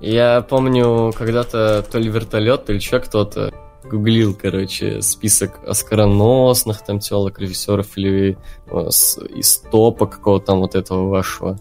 [0.00, 3.52] Я помню, когда-то то ли вертолет, то ли еще кто-то
[3.84, 8.88] гуглил, короче, список оскароносных там телок, режиссеров или э,
[9.34, 11.58] из топа какого-то там вот этого вашего.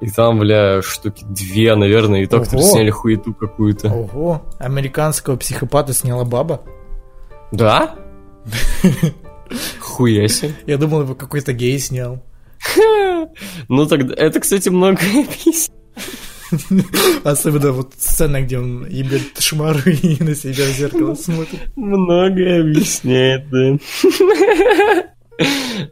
[0.00, 2.72] И там, бля, штуки две, наверное, и то, которые Ого.
[2.72, 3.88] сняли хуету какую-то.
[3.88, 6.62] Ого, американского психопата сняла баба.
[7.52, 7.94] Да?
[9.80, 10.54] Хуя себе.
[10.66, 12.22] Я думал, его какой-то гей снял.
[13.68, 15.72] Ну тогда, это, кстати, много объясняет.
[17.24, 21.76] Особенно вот сцена, где он ебет шмару и на себя в зеркало смотрит.
[21.76, 23.78] Много объясняет, да.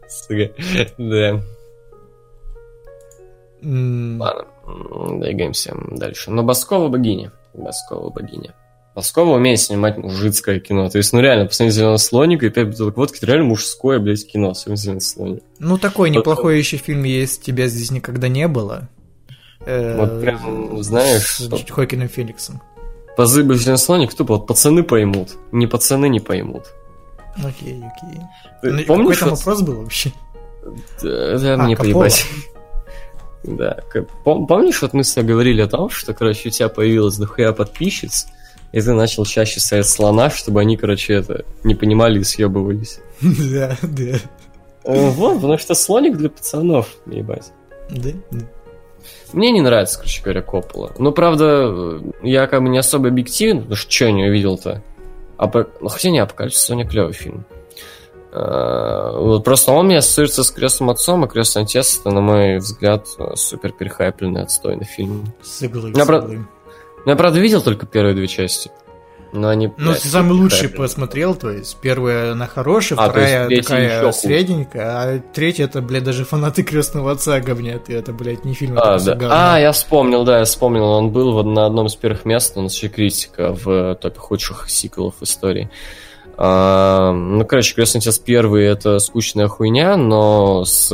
[0.09, 0.53] Сука,
[0.99, 1.43] да.
[3.63, 4.45] Ладно,
[5.21, 6.31] двигаемся дальше.
[6.31, 7.33] Но Баскова богиня.
[7.55, 8.55] Баскова богиня.
[8.95, 10.91] Баскова умеет снимать мужицкое кино.
[10.91, 14.27] То есть, ну реально, посмотрите «Зеленого слоника» и «Пять бутылок водки» это реально мужское, блядь,
[14.27, 15.43] кино, особенно «Зеленый слоник».
[15.59, 18.89] Ну, такой неплохой еще фильм есть «Тебя здесь никогда не было».
[19.67, 21.75] Э, Вот прям, знаешь, с что?
[21.75, 22.61] Хокином Фениксом.
[23.19, 26.65] «Зеленый слоник» тупо вот пацаны поймут, не пацаны не поймут.
[27.37, 28.21] Окей, окей.
[28.63, 30.13] Ты Ну, помнишь, Какой там вопрос был вообще?
[31.03, 32.27] Да, да, А, мне поебать.
[33.45, 33.79] Да.
[34.25, 38.29] Помнишь, вот мы с тобой говорили о том, что, короче, у тебя появилось дохуя подписчиц,
[38.71, 43.01] и ты начал чаще ставить слона, чтобы они, короче, это не понимали и съебывались.
[43.21, 44.19] Да, да.
[44.85, 47.53] Э, Вот, потому что слоник для пацанов, ебать.
[47.91, 48.47] Да, да.
[49.33, 50.93] Мне не нравится, короче говоря, Коппола.
[50.99, 54.83] Ну, правда, я как бы не особо объективен, потому что что я не увидел-то?
[55.39, 57.45] Апо- Ну, хотя не, Апокалипсис не клевый фильм.
[58.33, 62.59] Э, Вот просто он мне ассоциируется с крестным отцом, а крестный отец это, на мой
[62.59, 65.33] взгляд, супер перехайпленный, отстойный фильм.
[65.43, 66.47] С иглой, Я с правда- иглой.
[67.05, 68.71] Ну, я, правда, видел только первые две части.
[69.33, 70.89] Но они, Ну, самый лучший перехайпленные.
[70.89, 76.25] посмотрел, то есть первая она хорошая, А, вторая такая средненькая, а третья это, блядь, даже
[76.27, 79.15] фанаты крестного отца говнят, и это, блядь, не фильм, А, это всё да.
[79.17, 79.35] говно.
[79.39, 80.85] а, я вспомнил, да, я вспомнил.
[80.85, 84.69] Он был вот на одном из первых мест, у нас еще критика в топе худших
[84.69, 85.71] сиквелов истории.
[86.37, 90.89] А, ну, короче, «Крестный отец первый»— это скучная хуйня, но с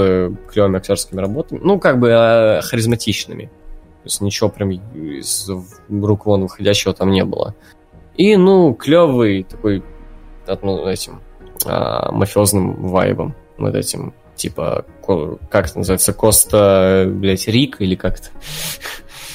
[0.52, 1.60] клевыми актерскими работами.
[1.62, 3.44] Ну, как бы а, харизматичными.
[3.44, 5.48] То есть ничего прям из
[5.90, 7.54] рук вон выходящего там не было.
[8.18, 9.82] И, ну, клевый такой
[10.62, 11.22] ну, этим
[11.64, 13.34] а, мафиозным вайбом.
[13.56, 14.84] Вот этим, типа,
[15.50, 18.28] как это называется, Коста, блядь, Рик или как-то?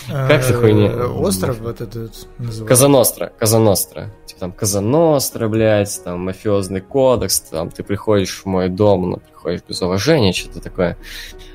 [0.07, 0.88] Как это хуйня?
[0.91, 2.65] Э, Остров вот этот называется.
[2.65, 4.11] Казаностра, Казаностра.
[4.26, 9.61] Типа там Казаностра, блядь, там мафиозный кодекс, там ты приходишь в мой дом, но приходишь
[9.68, 10.97] без уважения, что-то такое.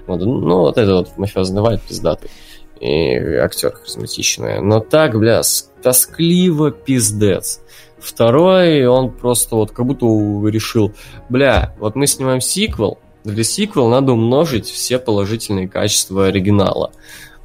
[0.07, 2.31] Вот, ну, вот это вот мафиозный вайп пиздатый.
[2.81, 4.61] И актер харизматичный.
[4.63, 7.61] Но так, бля, с- тоскливо пиздец.
[7.99, 10.07] Второй, он просто вот как будто
[10.49, 10.93] решил,
[11.29, 16.93] бля, вот мы снимаем сиквел, для сиквела надо умножить все положительные качества оригинала.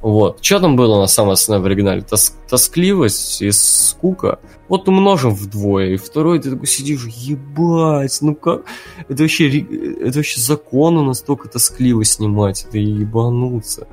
[0.00, 0.44] Вот.
[0.44, 2.02] Что там было на самом основе в оригинале?
[2.02, 4.38] Тос- тоскливость и скука.
[4.68, 5.92] Вот умножим вдвое.
[5.92, 8.64] И второй ты такой сидишь, ебать, ну как?
[9.08, 12.66] Это вообще, это вообще законно настолько тоскливо снимать.
[12.68, 13.88] Это ебануться.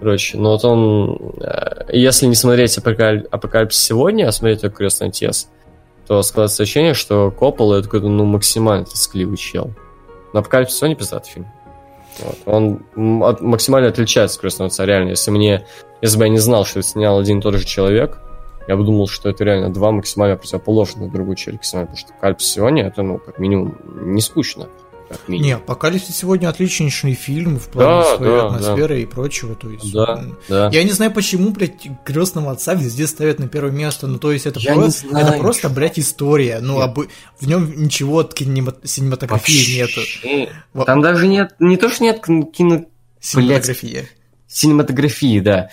[0.00, 1.32] Короче, ну вот он...
[1.40, 5.48] э, Если не смотреть «Апокаль- «Апокалипсис сегодня», а смотреть только «Крестный отец»,
[6.06, 9.72] то складывается ощущение, что Коппола это какой-то ну, максимально тоскливый чел.
[10.32, 11.46] Но «Апокалипсис сегодня» пиздатый фильм.
[12.20, 12.38] Вот.
[12.46, 15.10] Он от- максимально отличается от «Крестного отца», реально.
[15.10, 15.66] Если мне...
[16.00, 18.20] Если бы я не знал, что это снял один и тот же человек,
[18.68, 21.60] я бы думал, что это реально два максимально противоположных друг другу снимают,
[21.90, 24.68] потому что «Апокалипсис сегодня» это, ну, как минимум, не скучно.
[25.08, 25.46] Как минимум.
[25.46, 29.54] Не, «Апокалипсис» сегодня отличнейший фильм в плане Да, своей да, атмосферы и прочего.
[29.54, 30.68] То есть, Да, да.
[30.70, 34.06] Я не знаю, почему, блядь, крестного отца везде ставят на первое место.
[34.06, 36.58] Ну, то есть, это, Я про- не знаю, это просто, блядь, история.
[36.60, 36.98] Ну, об...
[36.98, 39.92] в нем ничего от кинема- синематографии нету.
[40.00, 40.50] Вообще.
[40.74, 42.84] Во- Там даже нет, не то, что нет кин- кино,
[43.20, 44.08] Синематография.
[44.46, 45.70] синематографии, да.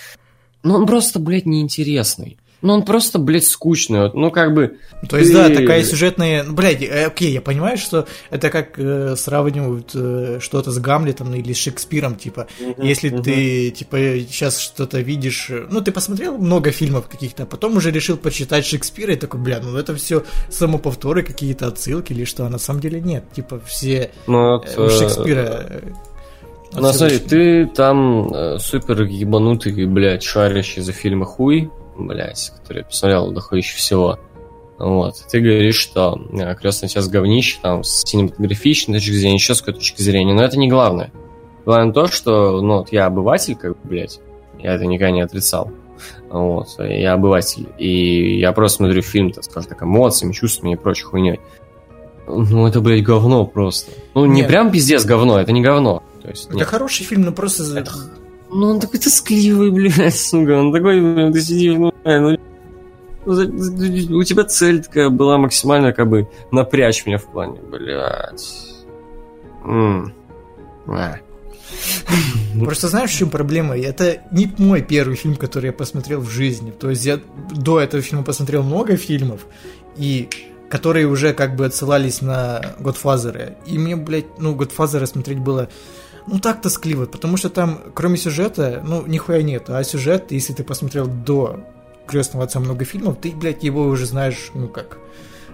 [0.63, 2.37] Но он просто, блядь, неинтересный.
[2.61, 3.99] Ну, он просто, блядь, скучный.
[4.01, 4.77] Вот, Ну, как бы...
[5.07, 6.43] То есть, ты- да, такая сюжетная...
[6.43, 11.33] ну, Блядь, э, окей, я понимаю, что это как э, сравнивают э, что-то с Гамлетом
[11.35, 13.23] или с Шекспиром, типа, если мгм.
[13.23, 15.47] ты, типа, сейчас что-то видишь...
[15.49, 19.39] э, Ну, ты посмотрел много фильмов каких-то, а потом уже решил почитать Шекспира и такой,
[19.39, 23.25] бля, ну это все самоповторы, какие-то отсылки или что, а на самом деле нет.
[23.35, 25.39] Типа, все Ну, вот, э, у э, Шекспира...
[25.69, 25.81] э,
[26.73, 27.27] Ну, смотри, отсылочки.
[27.27, 34.19] ты там э, супер ебанутый, блядь, шарящий за фильмы хуй, блядь, который посмотрел доходяще всего.
[34.77, 35.15] Вот.
[35.29, 39.75] Ты говоришь, что э, крестный отец говнище, там, с синематографичной точки зрения, еще с какой
[39.75, 41.11] точки зрения, но это не главное.
[41.65, 44.19] Главное то, что, ну, вот я обыватель, как бы, блядь,
[44.59, 45.71] я это никогда не отрицал.
[46.29, 47.67] Вот, я обыватель.
[47.77, 51.39] И я просто смотрю фильм, так скажем так, эмоциями, чувствами и прочей хуйней.
[52.27, 53.91] Ну, это, блядь, говно просто.
[54.13, 54.47] Ну, не Нет.
[54.47, 56.03] прям пиздец говно, это не говно.
[56.21, 56.67] То есть, Это нет.
[56.67, 57.63] хороший фильм, но просто...
[57.63, 57.85] за-
[58.49, 60.59] Ну, он такой тоскливый, блядь, сука.
[60.59, 62.37] Он такой, блин, ты сидишь, ну, ну,
[63.25, 68.45] ну, у тебя цель такая была максимально, как бы, напрячь меня в плане, блядь.
[69.63, 70.13] М.
[70.87, 71.15] А.
[72.59, 73.77] Просто знаешь, в чем проблема?
[73.77, 76.71] Это не мой первый фильм, который я посмотрел в жизни.
[76.71, 77.19] То есть я
[77.51, 79.47] до этого фильма посмотрел много фильмов,
[79.97, 80.29] и
[80.69, 83.57] которые уже как бы отсылались на Годфазеры.
[83.65, 85.69] И мне, блядь, ну, Годфазеры смотреть было
[86.27, 89.69] ну так тоскливо, потому что там, кроме сюжета, ну, нихуя нет.
[89.69, 91.59] А сюжет, если ты посмотрел до
[92.07, 94.99] Крестного отца много фильмов, ты, блядь, его уже знаешь, ну как.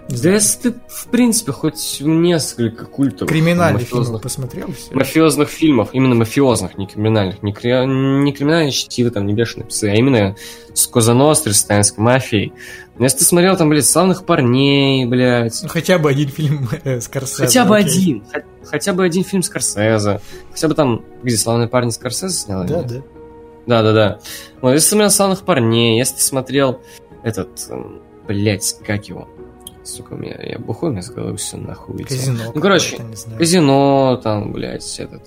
[0.10, 4.94] Не Да если ты, в принципе, хоть несколько культов криминальных фильмов посмотрел все.
[4.94, 9.86] мафиозных фильмов, именно мафиозных, не криминальных, не, кри- не криминальные чтивы, там, не бешеные псы,
[9.86, 10.36] а именно
[10.74, 12.52] с Козанострой, с Таинской мафией.
[13.02, 17.02] Но если ты смотрел там, блядь, славных парней, блядь, Ну, хотя бы один фильм э,
[17.02, 17.46] Скорсезе.
[17.46, 17.90] Хотя бы окей.
[17.90, 18.24] один.
[18.32, 20.22] Хо- Хотя бы один фильм Скорсезе.
[20.52, 22.64] Хотя бы там, где славные парни Скорсезе снял?
[22.64, 23.02] Да, да.
[23.66, 24.20] Да, да, да.
[24.62, 26.80] Вот, если ты смотрел славных парней, если ты смотрел
[27.24, 29.28] этот, эм, блядь, как его?
[29.84, 32.04] Сука, у меня, я бухой, у меня с головы все нахуй.
[32.04, 32.52] Казино.
[32.54, 33.02] Ну, короче.
[33.36, 35.24] Казино, там, блядь, этот.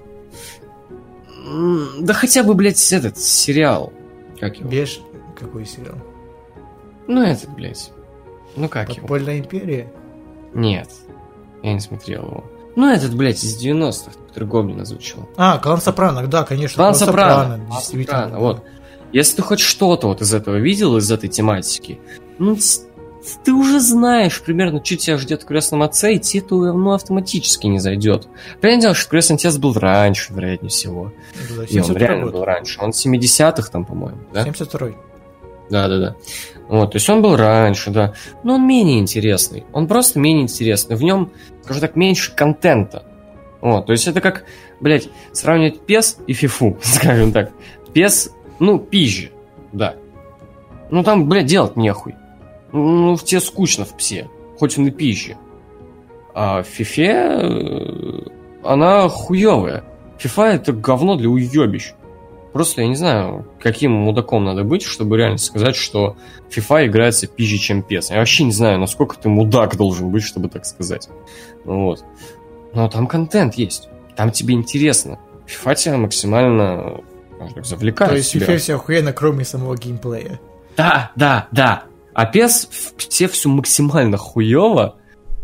[1.99, 3.93] Да хотя бы, блядь, этот сериал.
[4.39, 4.71] Как его?
[4.71, 5.01] Беж...
[5.37, 5.97] Какой сериал?
[7.07, 7.91] Ну, этот, блядь.
[8.57, 9.01] Ну, как его?
[9.01, 9.93] Подпольная империя?
[10.53, 10.89] Нет.
[11.63, 12.45] Я не смотрел его.
[12.77, 15.29] Ну, этот, блядь, из 90-х, который Гоблин озвучил.
[15.37, 16.77] А, Клан Сопрано, да, конечно.
[16.77, 17.45] Клан Сопрано.
[17.57, 18.23] Клан действительно.
[18.23, 18.65] Сопрано, вот.
[19.13, 22.01] Если ты хоть что-то вот из этого видел, из этой тематики,
[22.39, 22.57] ну,
[23.45, 27.67] ты уже знаешь примерно, что тебя ждет в крестном отце, и тебе это ну, автоматически
[27.69, 28.27] не зайдет.
[28.61, 31.13] Понятное дело, что крестный отец был раньше, вероятнее всего.
[31.57, 32.33] Да, И он 72 реально год.
[32.33, 32.81] был раньше.
[32.83, 34.45] Он 70-х там, по-моему, да?
[34.47, 34.97] 72-й.
[35.71, 36.17] Да, да, да.
[36.69, 38.15] Вот, то есть он был раньше, да.
[38.43, 39.65] Но он менее интересный.
[39.73, 40.97] Он просто менее интересный.
[40.97, 41.31] В нем,
[41.63, 43.05] скажу так, меньше контента.
[43.61, 44.45] Вот, то есть это как,
[44.81, 47.51] блядь, сравнивать пес и фифу, скажем так.
[47.93, 49.31] Пес, ну, пизже,
[49.73, 49.97] да.
[50.91, 52.15] Ну там, блядь, делать нехуй.
[52.73, 54.29] Ну, тебе скучно в псе,
[54.59, 55.37] хоть он и пизже.
[56.35, 58.21] А в фифе э,
[58.65, 59.85] она хуевая.
[60.19, 61.95] Фифа это говно для уебищ.
[62.55, 66.17] Просто я не знаю, каким мудаком надо быть, чтобы реально сказать, что
[66.55, 68.13] FIFA играется пизже, чем PES.
[68.13, 71.09] Я вообще не знаю, насколько ты мудак должен быть, чтобы так сказать.
[71.65, 72.05] Ну Вот.
[72.73, 73.89] Но там контент есть.
[74.15, 75.19] Там тебе интересно.
[75.49, 77.01] FIFA тебя максимально
[77.41, 78.13] так, завлекает.
[78.13, 78.47] То есть тебя.
[78.47, 80.39] FIFA все охуенно, кроме самого геймплея.
[80.77, 81.83] Да, да, да.
[82.13, 82.69] А PES
[82.99, 84.95] все все максимально хуево,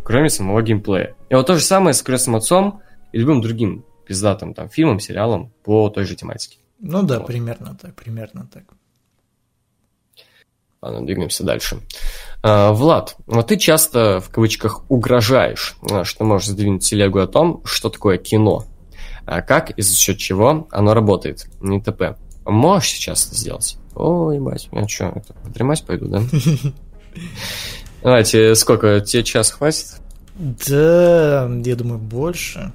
[0.04, 1.16] кроме самого геймплея.
[1.28, 5.52] И вот то же самое с Крестным Отцом и любым другим пиздатым там фильмом, сериалом
[5.64, 6.60] по той же тематике.
[6.80, 7.26] Ну да, Вот.
[7.26, 8.64] примерно так, примерно так.
[10.82, 11.80] Ладно, двигаемся дальше.
[12.42, 17.62] А, Влад, вот ты часто, в кавычках, угрожаешь, а, что можешь задвинуть телегу о том,
[17.64, 18.64] что такое кино.
[19.26, 22.16] А как и за счет чего оно работает, не т.п.
[22.46, 23.76] Можешь сейчас это сделать?
[23.94, 26.22] Ой, ебать, я что, это, подремать пойду, да?
[28.02, 30.00] Давайте, сколько, тебе час хватит?
[30.34, 32.72] Да, я думаю, больше.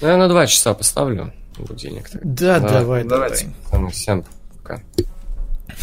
[0.00, 1.32] Ну, я на два часа поставлю
[1.62, 2.08] будильник.
[2.08, 2.20] так.
[2.24, 3.04] Да, давай, давай.
[3.04, 3.52] давайте.
[3.70, 4.24] Там всем
[4.62, 4.82] пока.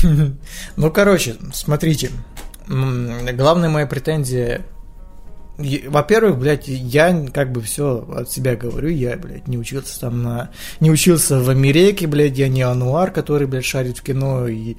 [0.76, 2.12] Ну, короче, смотрите.
[2.68, 4.66] Главная моя претензия...
[5.58, 10.52] Во-первых, блядь, я как бы все от себя говорю, я, блядь, не учился там на...
[10.80, 14.76] Не учился в Америке, блядь, я не ануар, который, блядь, шарит в кино и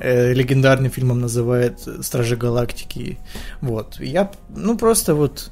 [0.00, 3.18] э, легендарным фильмом называет «Стражи Галактики».
[3.62, 3.98] Вот.
[4.00, 5.50] Я, ну, просто вот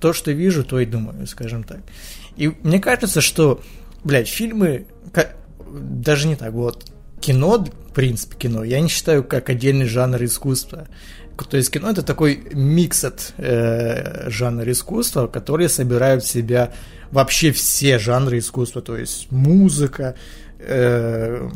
[0.00, 1.78] то, что вижу, то и думаю, скажем так.
[2.36, 3.60] И мне кажется, что,
[4.08, 5.32] блядь, фильмы, ка-
[5.70, 6.84] даже не так, вот,
[7.20, 7.58] кино,
[7.90, 10.88] в принципе, кино, я не считаю как отдельный жанр искусства.
[11.50, 16.72] То есть кино это такой микс от э, жанра искусства, которые собирают в себя
[17.12, 20.16] вообще все жанры искусства, то есть музыка,
[20.58, 21.48] э,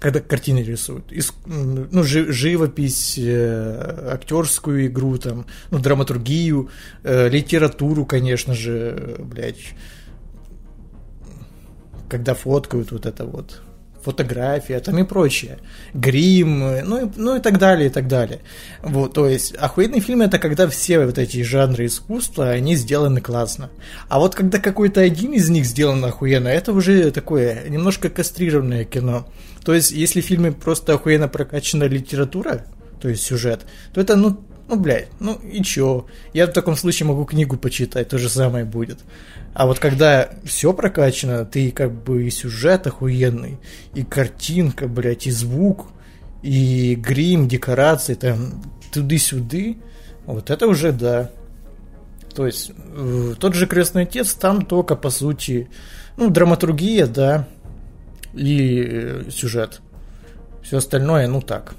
[0.00, 6.68] когда картины рисуют, ис- м, ну, жи- живопись, э, актерскую игру, там, ну, драматургию,
[7.04, 9.60] э, литературу, конечно же, блядь,
[12.12, 13.62] когда фоткают вот это вот,
[14.02, 15.58] фотография, там и прочее,
[15.94, 18.40] грим, ну и, ну и так далее, и так далее.
[18.82, 23.70] Вот, то есть, охуенный фильм это когда все вот эти жанры искусства, они сделаны классно.
[24.10, 29.26] А вот когда какой-то один из них сделан охуенно, это уже такое немножко кастрированное кино.
[29.64, 32.66] То есть, если в фильме просто охуенно прокачана литература,
[33.00, 33.62] то есть сюжет,
[33.94, 36.06] то это, ну, ну, блядь, ну и чё?
[36.32, 38.98] Я в таком случае могу книгу почитать, то же самое будет.
[39.54, 43.58] А вот когда все прокачано, ты как бы и сюжет охуенный,
[43.94, 45.88] и картинка, блядь, и звук,
[46.42, 48.62] и грим, декорации, там,
[48.92, 49.78] туды-сюды,
[50.24, 51.30] вот это уже да.
[52.34, 55.68] То есть, э, тот же Крестный Отец, там только, по сути,
[56.16, 57.46] ну, драматургия, да,
[58.32, 59.82] и э, сюжет.
[60.62, 61.74] Все остальное, ну так.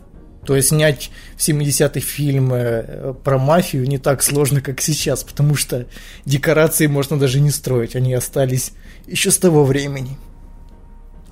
[0.45, 5.55] То есть снять в 70-й фильм э, про мафию не так сложно, как сейчас, потому
[5.55, 5.87] что
[6.25, 8.73] декорации можно даже не строить, они остались
[9.07, 10.17] еще с того времени.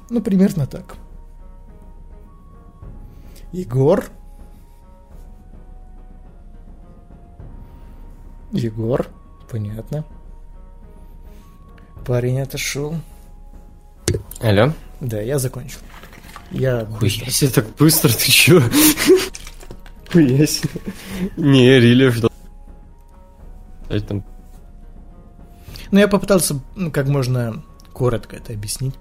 [0.09, 0.95] Ну, примерно так.
[3.51, 4.05] Егор?
[8.53, 9.07] Егор,
[9.49, 10.05] понятно.
[12.05, 12.95] Парень отошел.
[14.41, 14.73] Алло?
[14.99, 15.79] Да, я закончил.
[16.51, 18.61] Я Хуя себе, так быстро ты чё?
[20.11, 20.69] Хуя себе.
[21.37, 22.21] Не, Рилев
[24.07, 24.23] там
[25.91, 27.61] Ну, я попытался ну, как можно
[27.93, 28.95] коротко это объяснить.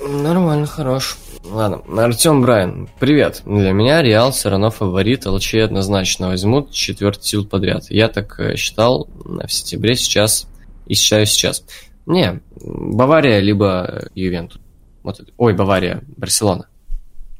[0.00, 1.16] Нормально, хорош.
[1.44, 3.42] Ладно, Артем Брайан, привет.
[3.44, 7.84] Для меня Реал все равно фаворит, ЛЧ однозначно возьмут четвертый сил подряд.
[7.90, 10.48] Я так э, считал в сентябре сейчас
[10.86, 11.64] и считаю сейчас.
[12.06, 14.60] Не, Бавария либо Ювентус.
[15.04, 16.66] Вот, это- ой, Бавария, Барселона.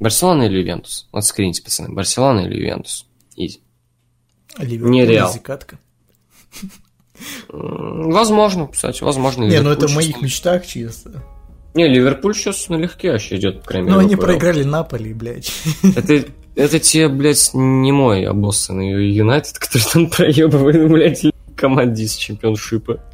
[0.04, 1.08] Барселона или Ювентус?
[1.12, 3.06] Вот скрините, пацаны, Барселона или Ювентус?
[3.36, 3.60] Easy.
[4.58, 5.32] Ливерпуль, Не Реал.
[5.32, 5.78] Easy катка.
[7.50, 9.44] М, Возможно, кстати, возможно.
[9.44, 11.22] Не, ну это в моих мечтах чисто.
[11.74, 13.96] Не, Ливерпуль сейчас налегке вообще идет, по мере.
[13.96, 15.50] они проиграли Наполи, блядь.
[15.96, 16.24] Это,
[16.54, 21.22] это те, блядь, не мой обоссанный Юнайтед, который там проебывает, блядь,
[21.56, 23.00] команде из чемпионшипа.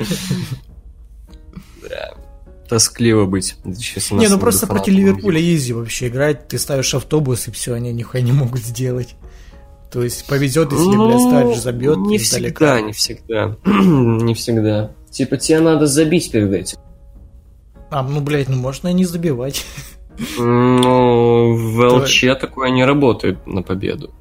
[1.88, 2.10] Да.
[2.70, 3.56] Тоскливо быть.
[3.64, 6.46] Не, ну просто против Ливерпуля изи вообще играть.
[6.46, 9.16] Ты ставишь автобус, и все, они нихуя не могут сделать.
[9.90, 13.56] То есть повезет, если, блядь, Старидж забьет Ну, Не всегда, не всегда.
[13.66, 14.92] не всегда.
[15.10, 16.78] Типа тебе надо забить перед этим.
[17.90, 19.66] А, ну, блядь, ну можно и не забивать.
[20.38, 24.14] Ну, в ЛЧ такое не работает на победу.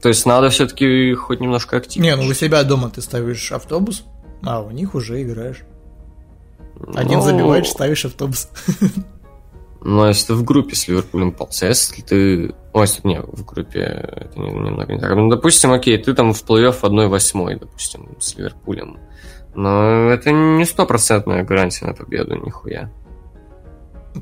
[0.00, 2.14] То есть надо все-таки хоть немножко активнее.
[2.14, 4.04] Не, ну у себя дома ты ставишь автобус,
[4.44, 5.64] а у них уже играешь.
[6.94, 8.48] Один Ну, забиваешь, ставишь автобус.
[9.84, 12.54] Но если ты в группе с Ливерпулем полз, а если ты...
[12.72, 15.10] Ой, если- не, в группе это не- немного не так.
[15.14, 18.98] Ну, допустим, окей, ты там в плей-офф 1-8, допустим, с Ливерпулем.
[19.54, 22.90] Но это не стопроцентная гарантия на победу, нихуя.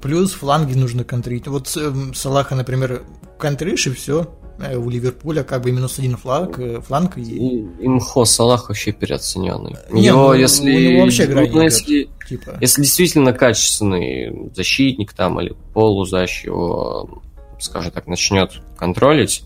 [0.00, 1.46] Плюс фланги нужно контрить.
[1.46, 3.02] Вот эм, Салаха, например,
[3.38, 4.28] контришь и все.
[4.76, 9.76] У Ливерпуля как бы минус один флаг, э, фланг и И, имхо Салах вообще переоцененный.
[9.90, 12.58] У Не, него, ну, если, у него вообще игра ну, если, типа.
[12.60, 17.22] если действительно качественный защитник там или полузащ его,
[17.58, 19.44] скажем так, начнет контролить,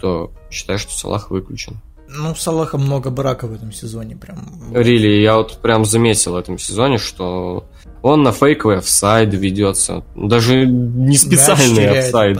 [0.00, 1.80] то считаю, что Салах выключен.
[2.08, 4.74] Ну, Салаха много брака в этом сезоне прям.
[4.74, 7.68] Рили, я вот прям заметил в этом сезоне, что
[8.02, 10.04] он на фейковые офсайды ведется.
[10.16, 12.34] Даже не Мяч специальные теряет офсайды.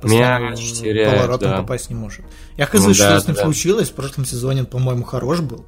[0.00, 1.56] постоянно Мяч теряет, поворотом да.
[1.58, 2.20] попасть не может.
[2.56, 3.42] Я хз, Ну что да, с ним да.
[3.42, 3.90] случилось.
[3.90, 5.64] В прошлом сезоне он, по-моему, хорош был.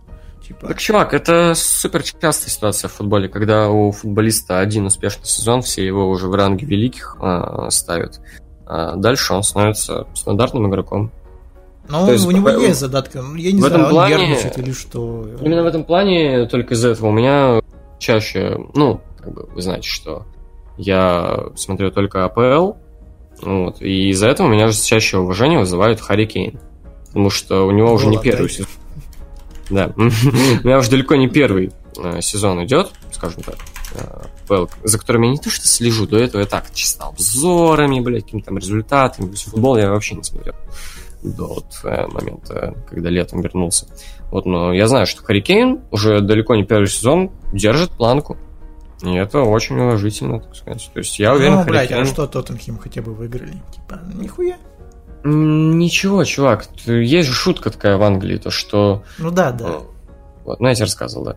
[0.47, 5.63] Типа, Так, чувак, это супер частая ситуация в футболе, когда у футболиста один успешный сезон,
[5.63, 8.21] все его уже в ранге великих а, ставят.
[8.67, 11.11] А дальше он становится стандартным игроком.
[11.89, 13.23] но то есть у него есть задатка.
[13.23, 15.27] Ну, Я не в знаю, этом он плане- нервничает или что.
[15.41, 17.61] Именно в этом плане, только из-за этого у меня
[17.99, 20.27] чаще, ну, как бы вы знаете, что
[20.77, 22.73] я смотрю только АПЛ,
[23.43, 26.61] вот, и из-за этого у меня же чаще уважение вызывает Харри Кейн.
[27.07, 28.71] Потому что у него уже не первый сезон.
[29.71, 29.93] Да.
[29.97, 33.57] У меня уже далеко не первый э, сезон идет, скажем так,
[33.95, 38.01] э, АПЛ, за которым я не то что слежу, до этого я так чисто обзорами,
[38.01, 39.35] блядь, какими-то там результатами.
[39.35, 40.55] Футбол я вообще не смотрел
[41.23, 43.87] до вот э, момента, когда летом вернулся.
[44.31, 48.37] Вот, но я знаю, что Харикейн уже далеко не первый сезон держит планку.
[49.03, 50.91] И это очень уважительно, так сказать.
[50.93, 53.63] То есть я уверен, Ну, блядь, Харри а что Тоттенхем хотя бы выиграли?
[53.73, 54.57] Типа, нихуя.
[55.25, 59.03] Ничего, чувак, есть же шутка такая в Англии, то что...
[59.19, 59.79] Ну да, да.
[60.45, 61.37] Вот, ну я тебе рассказывал, да.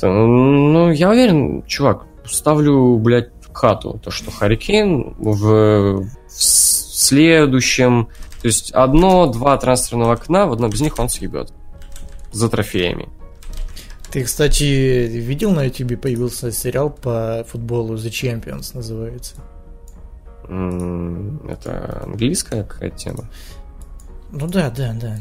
[0.00, 8.08] То, ну, я уверен, чувак, ставлю, блядь, хату, то, что Харикейн в, в следующем...
[8.40, 11.52] То есть одно-два трансферного окна, в одном из них он съебет.
[12.32, 13.08] За трофеями.
[14.10, 14.62] Ты, кстати,
[15.08, 19.34] видел на YouTube появился сериал по футболу The Champions называется?
[20.44, 23.28] Это английская какая-то тема?
[24.30, 25.18] Ну да, да, да.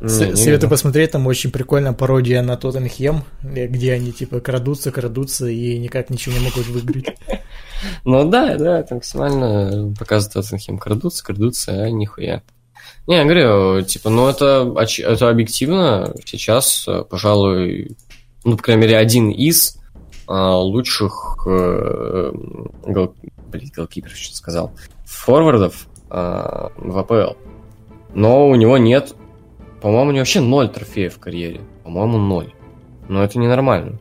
[0.00, 4.40] Не, С- не Советую посмотреть, там очень прикольная пародия на Тоттенхем, э, где они типа
[4.40, 7.16] крадутся, крадутся и никак ничего не могут выиграть.
[8.04, 10.78] Ну да, да, это максимально показывает Тоттенхем.
[10.78, 12.42] Крадутся, крадутся, а нихуя.
[13.06, 14.74] Не, я говорю, типа, ну это,
[15.04, 17.94] это объективно сейчас, пожалуй,
[18.46, 19.78] ну, по крайней мере, один из
[20.28, 22.32] а, лучших э,
[22.86, 23.14] гол...
[23.48, 24.70] блин, голкиперов, что сказал,
[25.04, 27.36] форвардов а, в АПЛ.
[28.14, 29.14] Но у него нет,
[29.82, 31.60] по-моему, у него вообще ноль трофеев в карьере.
[31.82, 32.54] По-моему, ноль.
[33.08, 33.98] Но это ненормально.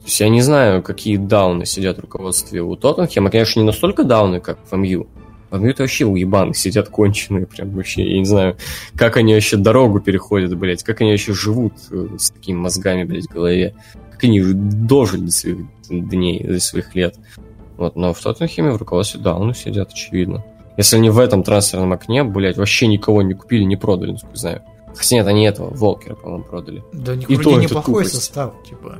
[0.00, 3.30] То есть я не знаю, какие дауны сидят в руководстве у Тоттенхема.
[3.30, 5.08] Конечно, не настолько дауны, как в МЮ.
[5.50, 7.46] В МЮ-то вообще уебаны сидят конченые.
[7.46, 8.56] Прям вообще, я не знаю,
[8.96, 10.82] как они вообще дорогу переходят, блядь.
[10.82, 13.74] Как они вообще живут э, с такими мозгами, блядь, в голове.
[14.12, 15.58] Как они дожили до своих
[15.88, 17.16] дней, до своих лет.
[17.76, 20.44] Вот, но в Тоттенхеме в руководстве дауны сидят, очевидно.
[20.76, 24.62] Если они в этом трансферном окне, блядь, вообще никого не купили, не продали, насколько знаю.
[24.96, 26.82] Хотя нет, они этого, Волкера, по-моему, продали.
[26.92, 28.14] Да И то это неплохой тупость.
[28.14, 28.98] состав, типа.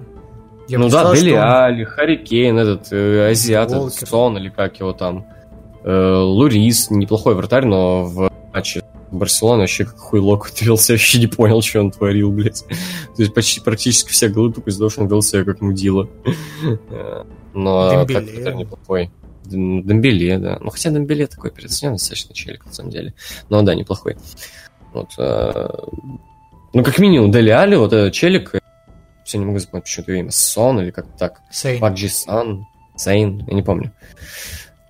[0.67, 4.09] Я ну да, сказал, Дели он- Али, Харри Кейн, этот э, азиат, этот Уолкер.
[4.09, 5.27] Сон, или как его там.
[5.85, 11.63] Э, Лурис, неплохой вратарь, но в матче Барселоны вообще как хуйло кутрился, вообще не понял,
[11.63, 12.65] что он творил, блядь.
[13.17, 16.09] То есть почти практически все голы тупо из-за того, что он вел себя как мудила.
[16.91, 19.11] Э, Но так вратарь неплохой.
[19.45, 20.59] Дембеле, да.
[20.61, 23.13] Ну, хотя Дембеле такой переоцененный достаточно челик, на самом деле.
[23.51, 24.17] Но да, неплохой.
[24.95, 25.11] Вот.
[25.19, 25.69] э,
[26.73, 28.55] Ну, как минимум, Дели Али, вот этот челик,
[29.25, 31.41] все не могу запомнить почему-то имя, Сон или как так.
[31.51, 31.79] Сейн.
[31.81, 32.67] Пакджи Сан,
[32.97, 33.93] Зейн, я не помню.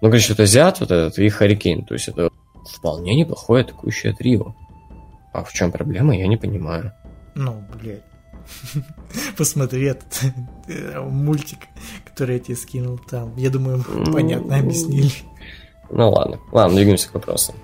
[0.00, 1.84] Ну, короче, вот азиат вот этот и Харикейн.
[1.84, 2.30] То есть это
[2.66, 4.54] вполне неплохое атакующее трио.
[5.32, 6.92] А в чем проблема, я не понимаю.
[7.34, 8.02] Ну, блядь.
[9.36, 10.22] Посмотри этот
[10.68, 11.58] э, мультик,
[12.04, 13.36] который я тебе скинул там.
[13.36, 15.10] Я думаю, понятно объяснили.
[15.90, 17.54] Ну ладно, ладно, двигаемся к вопросам.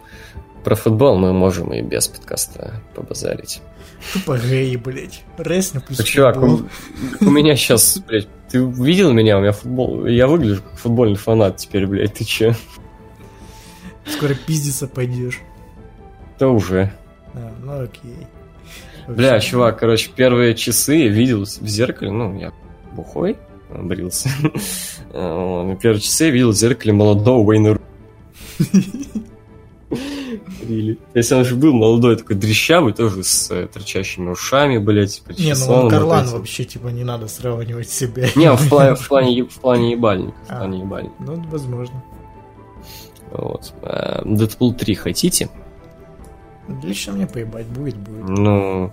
[0.65, 3.63] Про футбол мы можем и без подкаста побазарить.
[4.13, 5.23] Тупо гей, блядь.
[5.37, 6.63] Рестлинг плюс Так, чувак, у,
[7.21, 9.39] у меня сейчас, блядь, ты видел меня?
[9.39, 10.07] У меня футбол...
[10.07, 12.57] Я выгляжу как футбольный фанат теперь, блядь, ты че?
[14.07, 15.41] Скоро пиздиться пойдешь.
[16.39, 16.93] Да уже.
[17.35, 18.27] А, ну окей.
[19.07, 22.53] Бля, Вообще, чувак, короче, первые часы я видел в зеркале, ну, я
[22.93, 23.37] бухой,
[23.71, 24.31] брился.
[25.13, 27.79] А, Первые часы я видел в зеркале молодого Уэйна
[30.63, 30.99] Really.
[31.15, 35.73] Если он же был молодой, такой дрещавый, тоже с э, торчащими ушами, блядь, Не, ну
[35.73, 38.29] он Карлан вообще, типа, не надо сравнивать себя.
[38.37, 40.57] Не, в плане, в плане, в плане ебальника, в А.
[40.59, 41.15] плане ебальника.
[41.21, 42.03] Ну, возможно.
[43.33, 43.73] Вот.
[43.83, 45.49] Э, Дэдпул 3 хотите?
[46.83, 48.29] Лично мне поебать будет, будет.
[48.29, 48.93] Ну,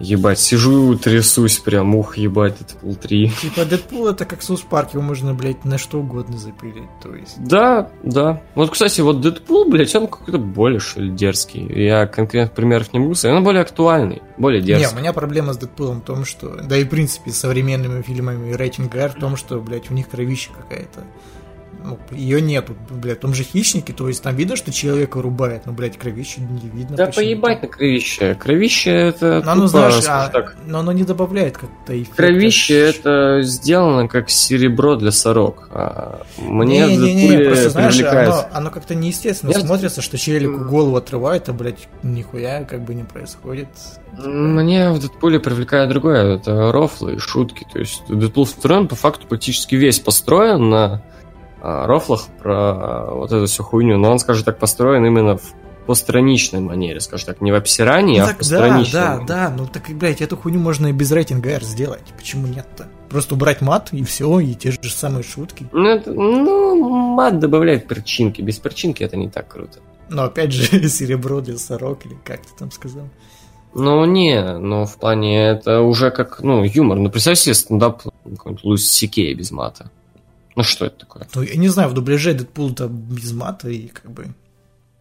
[0.00, 3.32] ебать, сижу, трясусь прям, ух, ебать, Дэдпул 3.
[3.40, 7.36] Типа Дэдпул это как Соус Парк, его можно, блядь, на что угодно запилить, то есть.
[7.38, 8.42] Да, да.
[8.54, 11.66] Вот, кстати, вот Дэдпул, блядь, он какой-то более, что ли, дерзкий.
[11.72, 13.36] Я конкретных примеров не могу сказать.
[13.36, 14.96] Он более актуальный, более Не, дерзкий.
[14.96, 18.52] у меня проблема с Дэдпулом в том, что, да и в принципе с современными фильмами
[18.52, 21.04] рейтинг R в том, что, блядь, у них кровища какая-то.
[21.82, 25.66] Ну, ее нету, блядь, в том же хищнике, то есть там видно, что человека рубает,
[25.66, 26.96] но, блядь, кровища не видно.
[26.96, 28.34] Да поебать на кровище.
[28.34, 29.42] Кровище это...
[29.44, 32.16] Но оно, тупо, знаешь, а, так, но оно не добавляет как-то эффекта.
[32.16, 35.68] Кровище это сделано как серебро для сорок.
[35.72, 39.62] А мне в Не-не-не, Дэдпуле просто знаешь, привлекает- оно, оно как-то неестественно Нет.
[39.62, 43.68] смотрится, что челику голову отрывает, а, блядь, нихуя как бы не происходит.
[44.18, 46.36] Мне в Дэдпуле привлекает другое.
[46.36, 47.66] Это рофлы и шутки.
[47.72, 51.02] То есть Дэдпул второй, он по факту практически весь построен на
[51.62, 53.98] рофлах про а, вот эту всю хуйню.
[53.98, 55.42] Но он, скажем так, построен именно в
[55.86, 58.92] постраничной манере, скажем так, не в обсирании, Ну а в так да, постраничной.
[59.00, 59.26] да, манере.
[59.26, 62.04] да, ну так, блядь, эту хуйню можно и без рейтинга R сделать.
[62.16, 62.86] Почему нет-то?
[63.08, 65.66] Просто убрать мат и все, и те же самые шутки.
[65.72, 68.40] Ну, это- ну, мат добавляет перчинки.
[68.40, 69.80] Без перчинки это не так круто.
[70.08, 73.08] Но опять же, серебро для сорок, или как ты там сказал.
[73.74, 76.98] Ну, не, но в плане это уже как, ну, юмор.
[76.98, 79.90] Ну, представь себе стендап какой-нибудь Луис Сикей без мата.
[80.60, 81.26] Ну, что это такое?
[81.34, 84.26] Ну, я не знаю, в дубляже Дэдпул-то без мата, и как бы,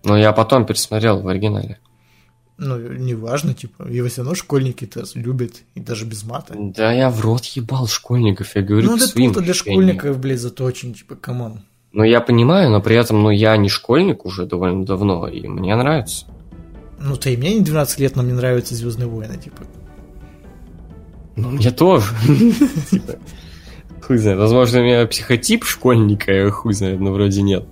[0.06, 1.80] Ну, я потом пересмотрел в оригинале.
[2.58, 6.54] ну, неважно, типа, его все равно школьники-то любят, и даже без мата.
[6.58, 11.16] Да я в рот ебал школьников, я говорю Ну, Дэдпул-то для школьников, блядь, заточен, типа,
[11.16, 11.66] come on.
[11.92, 15.76] Ну, я понимаю, но при этом, ну, я не школьник уже довольно давно, и мне
[15.76, 16.26] нравится.
[17.00, 19.64] Ну, то и мне не 12 лет, но мне нравятся Звездные войны, типа.
[21.36, 22.14] Ну, мне тоже.
[24.10, 24.40] Хуй знает.
[24.40, 27.66] Возможно, у меня психотип школьника, хуй знает, но вроде нет.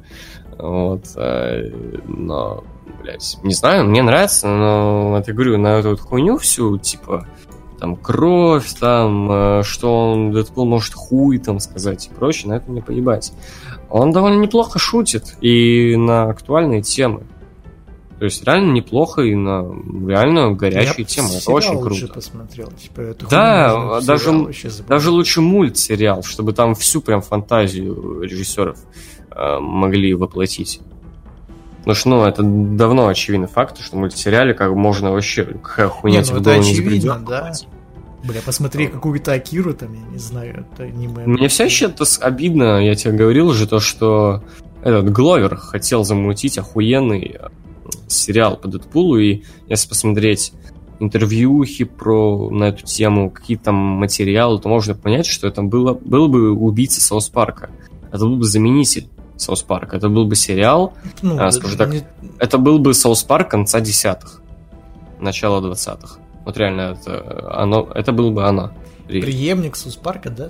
[0.56, 1.06] Вот.
[1.16, 1.64] а,
[2.06, 2.64] Но,
[3.02, 7.26] блядь, не знаю, мне нравится, но, вот я говорю, на эту вот хуйню всю, типа,
[7.80, 12.70] там, кровь, там, э, что он, Дэдпул может хуй там сказать и прочее, на это
[12.70, 13.34] мне поебать.
[13.90, 17.24] Он довольно неплохо шутит и на актуальные темы.
[18.20, 19.64] То есть реально неплохо и на
[20.08, 21.30] реально горячие Я темы.
[21.36, 22.14] Это очень лучше круто.
[22.16, 24.48] посмотрел, типа, эту Да, в даже-.
[24.88, 28.80] Даже лучше мультсериал, чтобы там всю прям фантазию режиссеров
[29.30, 30.82] э, могли воплотить.
[31.78, 36.24] Потому что, ну, это давно очевидный факт, что в мультсериале как можно вообще какая хуйня
[36.24, 37.54] тебе ну это очевидно, да.
[38.24, 41.28] Бля, посмотри какую-то Акиру там, я не знаю, это не моя...
[41.28, 44.44] Мне все еще это обидно, я тебе говорил уже, то, что
[44.82, 47.48] этот Гловер хотел замутить охуенный э,
[48.08, 50.54] сериал по Дэдпулу, и если посмотреть
[51.00, 56.28] интервьюхи про, на эту тему, какие там материалы, то можно понять, что это было, был
[56.28, 57.70] бы убийца South Park а.
[58.12, 59.98] Это был бы заменитель South Park а.
[59.98, 62.04] Это был бы сериал, Ну, а, да, скажу так, не-
[62.40, 64.42] это был бы South Park конца десятых,
[65.20, 66.20] начала двадцатых.
[66.46, 68.42] Вот реально, это, оно, это было бы.
[68.42, 68.72] Реально.
[69.08, 70.50] преемник South Park а, да?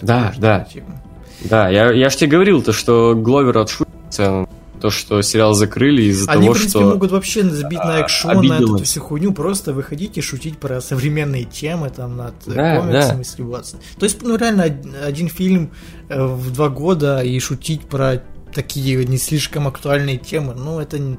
[0.00, 0.60] Да, Такой же, да.
[0.60, 1.02] типа.
[1.44, 4.46] Да, я, я ж тебе говорил, то, что Гловер отшутился,
[4.78, 6.90] то, что сериал закрыли из-за Они, того, в принципе, что...
[6.90, 8.76] могут вообще забить на а, экшон, на обидело.
[8.76, 13.24] эту всю хуйню, просто выходить и шутить про современные темы, там, над Да, комиксами да.
[13.24, 13.76] сливаться.
[13.98, 15.70] То есть, ну, реально, од- один фильм
[16.08, 18.22] э, в два года и шутить про
[18.52, 21.18] такие не слишком актуальные темы, ну, это, ну,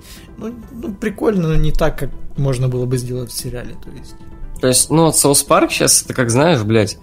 [0.72, 4.16] ну, прикольно, но не так, как можно было бы сделать в сериале, то есть...
[4.60, 6.98] То есть, ну, вот South Park сейчас, это как знаешь, блядь,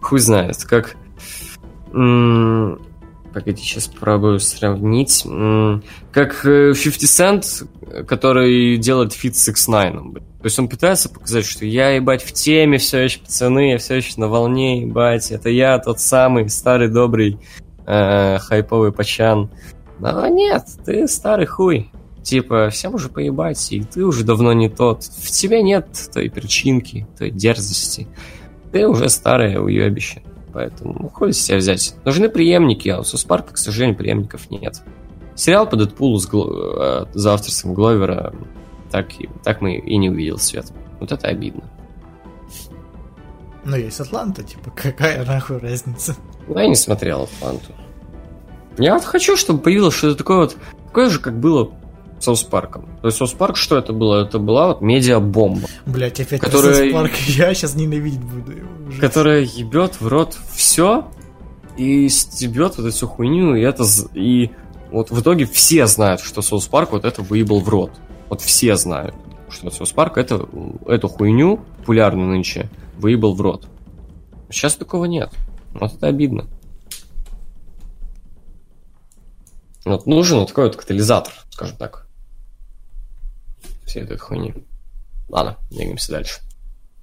[0.00, 0.96] хуй знает, как...
[1.92, 2.80] м,
[3.36, 5.22] Погоди, сейчас попробую сравнить.
[6.10, 11.44] Как э, 50 Cent, который делает фит с 6 9 То есть он пытается показать,
[11.44, 15.50] что я, ебать, в теме все еще, пацаны, я все еще на волне, ебать, это
[15.50, 17.38] я тот самый старый добрый
[17.86, 19.50] э, хайповый пачан.
[19.98, 21.90] Но нет, ты старый хуй.
[22.22, 25.02] Типа, всем уже поебать, и ты уже давно не тот.
[25.02, 28.08] В тебе нет той перчинки, той дерзости.
[28.72, 30.22] Ты уже старое уебище.
[30.56, 31.94] Поэтому ну, хуй с тебя взять.
[32.06, 34.80] Нужны преемники, а у Суспарка, к сожалению, преемников нет.
[35.34, 38.32] Сериал по Дэдпулу с Гло- э, за авторством Гловера
[38.90, 40.72] так, и- так мы и не увидел свет.
[40.98, 41.64] Вот это обидно.
[43.66, 46.16] Но есть Атланта, типа, какая нахуй разница?
[46.48, 47.72] Но я не смотрел Атланту.
[48.78, 50.56] Я вот хочу, чтобы появилось что-то такое вот,
[50.86, 51.70] такое же, как было
[52.18, 52.86] South Park ом.
[53.02, 54.24] То есть South Park, что это было?
[54.24, 56.92] Это была вот медиа-бомба, Блять, опять Которая- Которая...
[56.92, 59.00] Парк, я сейчас ненавидеть буду его уже.
[59.00, 61.06] которая ебет в рот все
[61.76, 63.84] и стебет вот эту всю хуйню, и это...
[64.14, 64.50] И
[64.90, 67.90] вот в итоге все знают, что South Park вот это выебал в рот.
[68.30, 69.14] Вот все знают,
[69.50, 70.48] что Соус Парк это,
[70.86, 73.68] эту хуйню, популярную нынче, выебал в рот.
[74.48, 75.30] Сейчас такого нет.
[75.74, 76.46] Вот это обидно.
[79.84, 82.05] Вот нужен вот такой вот катализатор, скажем так.
[83.86, 84.54] Всей этой хуйни.
[85.28, 86.40] Ладно, двигаемся дальше.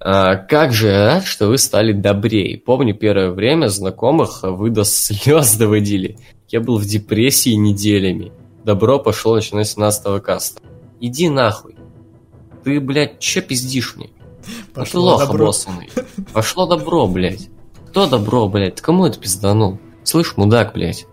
[0.00, 2.58] А, как же рад, что вы стали добрее.
[2.58, 6.18] Помню, первое время знакомых вы до слез доводили.
[6.48, 8.32] Я был в депрессии неделями.
[8.64, 10.60] Добро пошло начинать с 17 каста.
[11.00, 11.76] Иди нахуй.
[12.64, 14.10] Ты, блядь, че пиздишь мне?
[14.46, 15.44] Ну Пошло лох добро.
[15.44, 15.90] обоссанный.
[16.32, 17.48] Пошло добро, блядь.
[17.88, 18.80] Кто добро, блядь?
[18.80, 19.78] Кому это пизданул?
[20.02, 21.06] Слышь, мудак, блядь.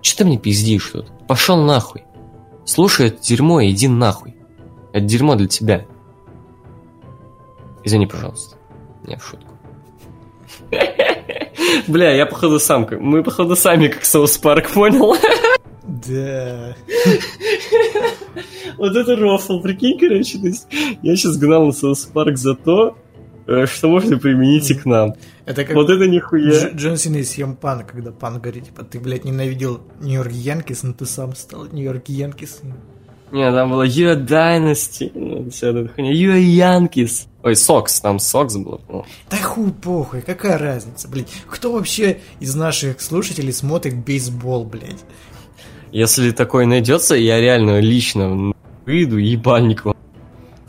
[0.00, 1.06] Че ты мне пиздишь тут?
[1.28, 2.02] Пошел нахуй.
[2.64, 4.34] Слушай это дерьмо и иди нахуй.
[4.92, 5.86] Это дерьмо для тебя.
[7.84, 8.56] Извини, пожалуйста.
[9.06, 9.54] Не, в шутку.
[11.88, 15.16] Бля, я походу сам, мы походу сами как Соус Парк, понял?
[15.84, 16.76] Да.
[18.78, 20.66] Вот это рофл, прикинь, короче, то есть
[21.02, 22.96] я сейчас гнал на South Park за то,
[23.46, 25.14] э, что можно применить и к нам.
[25.44, 26.50] Это как Вот это нихуя.
[26.50, 30.32] Дж- Джон Сина из CM Punk а, когда Пан говорит, типа, ты, блядь, ненавидел Нью-Йорк
[30.32, 32.60] Янкис, но ты сам стал Нью-Йорк Янкис.
[33.32, 36.12] Не, там было You're Dynasty, ну, вся эта хуйня.
[36.12, 36.38] You're
[36.88, 37.26] Yankees.
[37.42, 38.76] Ой, Сокс, там Сокс было.
[38.76, 39.06] по-моему.
[39.30, 41.28] Да хуй похуй, какая разница, блядь.
[41.48, 45.00] Кто вообще из наших слушателей смотрит бейсбол, блядь?
[45.92, 48.52] Если такой найдется, я реально лично
[48.86, 49.96] выйду ебальник вам.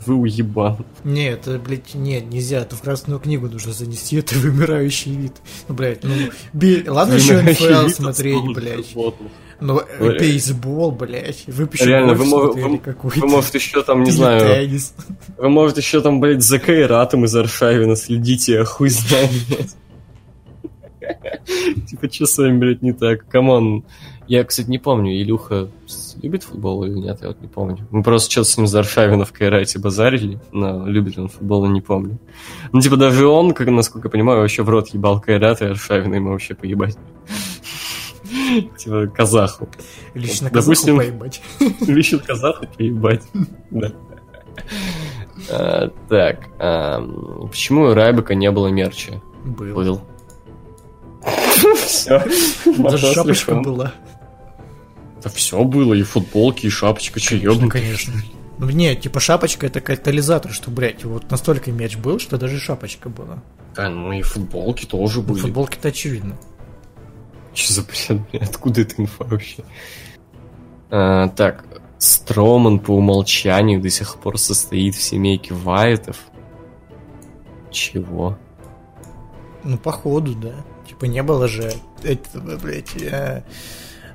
[0.06, 0.84] Вы уебан.
[1.02, 5.32] Нет, это, блядь, нет, нельзя, это в Красную книгу нужно занести, это вымирающий вид.
[5.68, 6.12] Ну, блядь, ну,
[6.52, 8.90] бей- ладно еще НФЛ смотреть, блядь.
[8.90, 9.30] животных.
[9.60, 10.18] Но э, Ой.
[10.18, 12.80] бейсбол, блядь, вы еще Реально, вы, мож- вы-
[13.20, 14.94] вы, может, еще там, не знаю, теннис.
[15.38, 19.76] вы, может, еще там, блядь, за Кайратом из Аршавина следите, а хуй знает, блядь.
[21.88, 23.26] Типа, что с вами, блядь, не так?
[23.28, 23.84] Come on.
[24.26, 25.68] Я, кстати, не помню, Илюха
[26.22, 27.86] любит футбол или нет, я вот не помню.
[27.90, 31.66] Мы просто что-то с ним за Аршавина в Кайрате базарили, но любит ли он футбол,
[31.66, 32.18] не помню.
[32.72, 36.14] Ну, типа, даже он, как, насколько я понимаю, вообще в рот ебал Кайрат и Аршавина
[36.14, 36.96] ему вообще поебать.
[38.78, 39.68] Типа, казаху.
[40.14, 41.42] Лично Допустим, казаху поебать.
[41.86, 43.22] Решил казаху поебать.
[43.70, 43.92] Да.
[45.50, 49.20] А, Так, ам, почему у Райбека не было мерча?
[49.44, 49.74] Был.
[49.74, 50.00] Был.
[51.84, 52.22] Все.
[52.78, 53.92] Даже шапочка была.
[55.22, 57.80] Да все было, и футболки, и шапочка, че Ну, ёбнутый.
[57.82, 58.12] конечно.
[58.58, 63.08] Ну, нет, типа шапочка это катализатор, что, блядь, вот настолько мяч был, что даже шапочка
[63.08, 63.42] была.
[63.74, 65.40] Да, ну и футболки тоже Ну, были.
[65.40, 66.36] футболки-то очевидно.
[67.54, 68.42] Че за бред, блин?
[68.42, 69.64] Откуда эта инфа вообще?
[70.90, 71.64] А, так,
[71.98, 76.18] Строман по умолчанию до сих пор состоит в семейке Вайтов.
[77.70, 78.36] Чего?
[79.62, 80.54] Ну, походу, да.
[80.86, 81.72] Типа не было же
[82.02, 83.42] этого, блядь, э,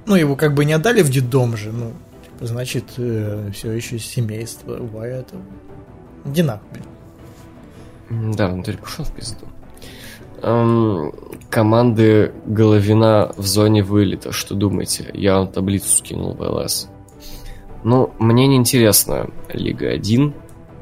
[0.06, 1.94] ну, его как бы не отдали в детдом же, ну,
[2.24, 5.40] типа, значит, все еще семейство Уайатов.
[6.26, 8.36] Иди нахуй, блядь.
[8.36, 9.48] Да, Андрей пошел в пизду.
[10.42, 11.12] Эм,
[11.50, 14.32] команды Головина в зоне вылета.
[14.32, 15.10] Что думаете?
[15.14, 16.90] Я вам таблицу скинул в ЛС.
[17.84, 20.34] Ну, мне не интересно Лига 1,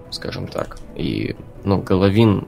[0.10, 0.80] скажем так.
[0.96, 2.48] И, ну, Головин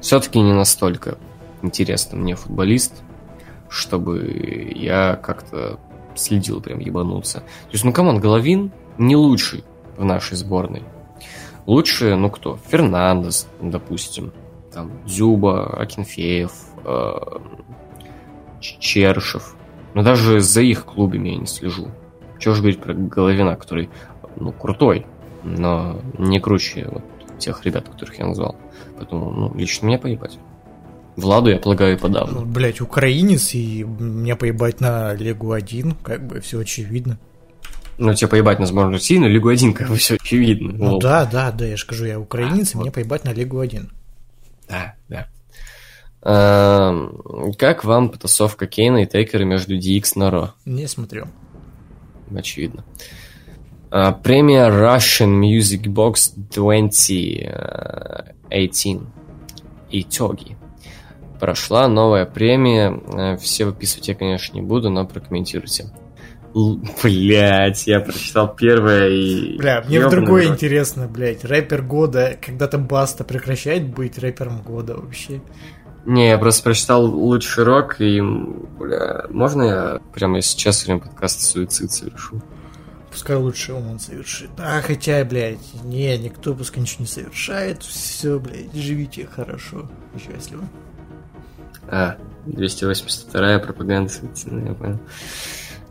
[0.00, 1.18] все-таки не настолько
[1.62, 3.02] интересный мне футболист,
[3.68, 5.78] чтобы я как-то
[6.14, 7.40] следил прям ебануться.
[7.40, 9.64] То есть, ну, команд Головин не лучший
[9.96, 10.82] в нашей сборной.
[11.66, 12.58] Лучше, ну кто?
[12.68, 14.32] Фернандес, допустим.
[14.72, 16.52] Там Зюба, Акинфеев,
[18.60, 19.54] Чершев.
[19.94, 21.88] Но даже за их клубами я не слежу.
[22.38, 23.90] Чего же говорить про Головина, который,
[24.36, 25.06] ну, крутой,
[25.44, 27.04] но не круче вот
[27.38, 28.56] тех ребят, которых я назвал.
[28.96, 30.38] Поэтому, ну, лично мне поебать.
[31.16, 32.40] Владу я полагаю и Ну, подавно.
[32.42, 37.18] блядь, украинец, и мне поебать на Лигу 1, как бы все очевидно.
[37.98, 40.72] Ну, тебе поебать на сборную России, но Лигу 1, как бы все очевидно.
[40.72, 41.00] Ну Лол.
[41.00, 42.84] да, да, да, я же скажу, я украинец, и вот.
[42.84, 43.90] мне поебать на Лигу 1.
[44.68, 45.28] Да, да.
[46.24, 50.54] Эм, Как вам потасовка Кейна и Тейкера между DX на Ро?
[50.64, 51.26] Не смотрел.
[52.34, 52.84] Очевидно.
[53.90, 59.00] А, Премия Russian Music Box 2018.
[59.90, 60.56] Итоги.
[61.40, 62.98] Прошла новая премия.
[63.12, 65.86] Э, Все выписывать я, конечно, не буду, но прокомментируйте.
[67.02, 69.56] Блять, я прочитал первое и...
[69.56, 70.52] Бля, мне ёбаный другое рот.
[70.54, 71.44] интересно, блядь.
[71.44, 75.40] Рэпер года, когда-то Баста прекращает быть рэпером года вообще.
[76.04, 81.92] Не, я просто прочитал лучший рок, и, бля, можно я прямо сейчас время подкаста суицид
[81.92, 82.42] совершу?
[83.10, 84.50] Пускай лучше он совершит.
[84.58, 87.82] А, хотя, блядь, не, никто пускай ничего не совершает.
[87.82, 90.64] Все, блядь, живите хорошо и счастливо.
[91.88, 92.16] А,
[92.46, 94.98] 282-я пропаганда суицида, я понял.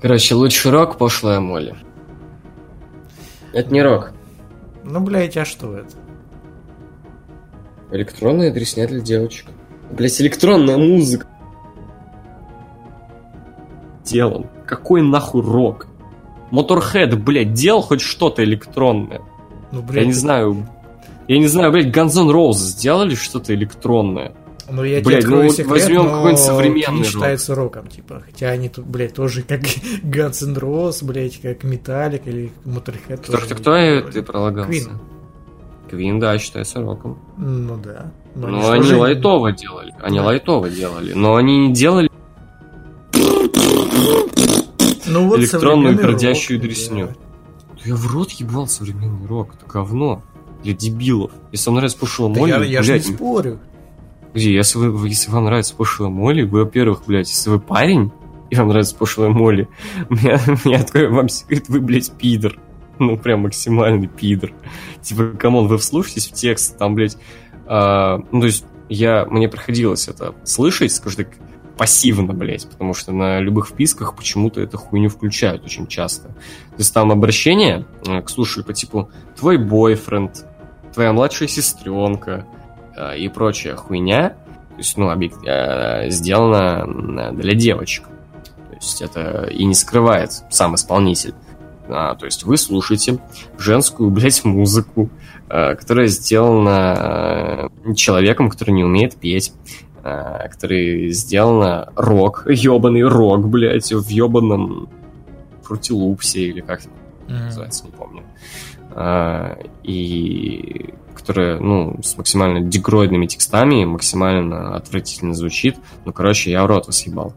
[0.02, 1.76] Короче, лучший рок, пошлая Молли.
[3.54, 4.14] Это не рок.
[4.84, 5.96] Ну, блядь, а что это?
[7.92, 9.46] Электронная дресня для девочек.
[9.92, 11.28] Блять, электронная музыка.
[14.06, 14.48] Делом.
[14.66, 15.88] Какой нахуй рок?
[16.52, 19.22] Motorhead, блядь, делал хоть что-то электронное.
[19.72, 20.68] Ну, блядь, Я не знаю.
[21.28, 24.34] Я не знаю, блядь, Guns N' Roses сделали что-то электронное.
[24.70, 27.06] Ну, я Блядь, тебе открою ну, секрет, возьмем но какой-нибудь современный рок.
[27.06, 28.22] считается роком, типа.
[28.26, 29.62] Хотя они тут, блядь, тоже как
[30.04, 33.18] Guns N' Roses, блядь, как Metallica или Motorhead.
[33.18, 34.72] Кто, тоже кто, кто я- ты пролагался?
[34.72, 34.92] Queen.
[35.92, 37.20] Квин, да, считается роком.
[37.38, 38.12] Ну да.
[38.34, 39.94] Но Но же они тоже- лайтово делали.
[40.02, 40.26] Они Да.
[40.26, 41.14] лайтово делали.
[41.14, 42.10] Но они не делали
[45.08, 47.08] Ну, вот электронную пердящую рок, дресню.
[47.08, 47.14] да.
[47.84, 49.50] Я в рот ебал современный рок.
[49.56, 50.22] Это говно.
[50.64, 51.32] Для дебилов.
[51.52, 53.60] Если вам нравится пошлая Да молли, я, я же не спорю.
[54.34, 58.12] где, если, вы, если вам нравится пошлая молли, вы, во-первых, блядь, если вы парень,
[58.52, 59.68] и вам нравится пошлая молли,
[60.10, 62.58] у меня, у меня открою вам секрет, вы, блядь, пидор.
[63.12, 64.54] Ну, прям максимальный пидор.
[65.02, 67.18] Типа, come on, вы вслушайтесь в текст, там, блядь,
[67.66, 71.34] а, ну, то есть, я, мне приходилось это слышать, скажем так,
[71.78, 76.28] пассивно, блядь, потому что на любых вписках почему-то эту хуйню включают очень часто.
[76.28, 80.46] То есть там обращение э, к слушателю по типу «твой бойфренд»,
[80.94, 82.46] «твоя младшая сестренка»
[82.96, 84.30] э, и прочая хуйня,
[84.70, 88.06] то есть, ну, объект, э, сделано для девочек.
[88.70, 91.34] То есть это и не скрывает сам исполнитель.
[91.88, 93.20] А, то есть вы слушаете
[93.58, 95.10] женскую, блядь, музыку,
[95.50, 99.54] э, которая сделана э, человеком, который не умеет петь,
[100.04, 104.90] э, который сделана рок, ебаный рок, блядь, в ебаном
[105.64, 106.82] фрутилупсе или как
[107.28, 107.46] Мгм.
[107.46, 108.24] называется, не помню.
[108.94, 115.78] А, и которая, ну, с максимально дегроидными текстами, максимально отвратительно звучит.
[116.04, 117.34] Ну, короче, я в рот вас ебал.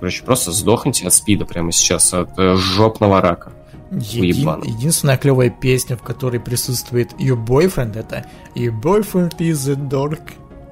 [0.00, 3.52] Короче, просто сдохните от спида прямо сейчас, от э, жопного рака.
[4.00, 8.24] Един- единственная клевая песня, в которой присутствует Your Boyfriend, это
[8.54, 10.20] Your Boyfriend is a dork,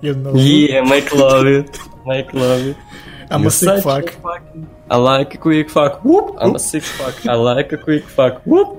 [0.02, 0.32] you know.
[0.34, 1.76] Yeah, make love it.
[2.06, 2.76] Make love it.
[3.28, 4.04] I'm a You're sick such fuck.
[4.04, 6.02] a fucking- I like a quick fuck.
[6.02, 6.36] Whoop.
[6.40, 7.14] I'm a sick fuck.
[7.26, 8.42] I like a quick fuck.
[8.46, 8.78] Whoop.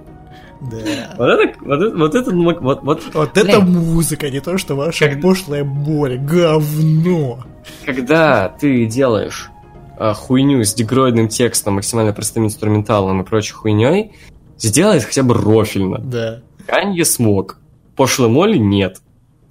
[0.59, 1.15] Да.
[1.17, 3.47] Вот это, вот это, вот это, вот, вот, Вот Блин.
[3.47, 6.17] это музыка, не то, что ваша Как- пошлая боль.
[6.19, 7.43] Говно.
[7.85, 9.49] когда ты делаешь
[9.97, 14.13] а, хуйню с дегроидным текстом, максимально простым инструменталом и прочей хуйней,
[14.61, 15.99] сделай хотя бы рофильно.
[15.99, 16.41] Да.
[16.65, 17.57] Канье смог.
[17.95, 19.01] Пошлый Молли нет.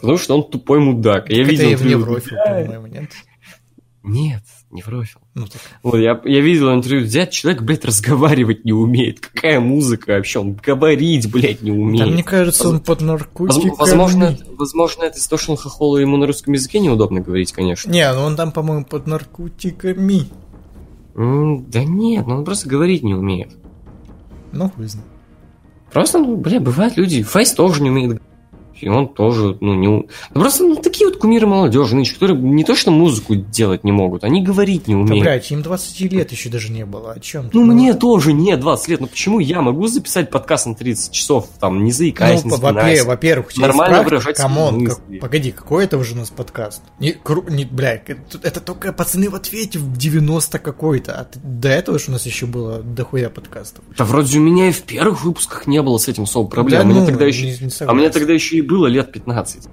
[0.01, 1.29] Потому что он тупой мудак.
[1.29, 1.65] Я Так видел...
[1.65, 3.11] это и вне рофил, по-моему, нет?
[4.03, 5.21] Нет, не в рофил.
[5.35, 5.61] Ну, так.
[5.83, 9.21] Вот, я, я видел интервью, взять человек, блядь, разговаривать не умеет.
[9.21, 10.39] Какая музыка вообще?
[10.39, 12.07] Он говорить, блядь, не умеет.
[12.07, 13.75] Да, мне кажется, он под наркотиками.
[13.77, 17.91] Возможно, возможно, это из-за того, что он хохол, ему на русском языке неудобно говорить, конечно.
[17.91, 20.29] Не, ну он там, по-моему, под наркотиками.
[21.15, 23.51] Да нет, ну он просто говорить не умеет.
[24.53, 25.09] Ну, хуй знает.
[25.93, 27.23] Просто, ну, бля, бывают люди.
[27.23, 28.23] Фейс тоже не умеет.
[28.83, 29.87] И он тоже, ну, не...
[29.89, 33.93] Ну, просто ну, такие вот кумиры молодежи, нынче, которые не то что музыку делать не
[33.93, 35.25] могут, они говорить не Да, умеют.
[35.25, 37.13] блядь, им 20 лет еще даже не было.
[37.13, 37.51] О чем?
[37.53, 39.01] Ну, мне тоже нет 20 лет.
[39.01, 43.03] Ну, почему я могу записать подкаст на 30 часов, там, не заикаясь, не Ну, запинаясь?
[43.03, 46.83] во- во-первых, Нормально выражать come on, как- погоди, какой это уже у нас подкаст?
[46.99, 51.69] Не, кру- не, бля, это, это только пацаны в ответе в 90 какой-то, а до
[51.69, 53.85] этого же у нас еще было дохуя подкастов.
[53.97, 56.81] Да вроде у меня и в первых выпусках не было с этим особо проблем.
[56.81, 57.47] Да а, мне ну, тогда не- еще...
[57.65, 59.69] не а мне тогда еще и было лет 15.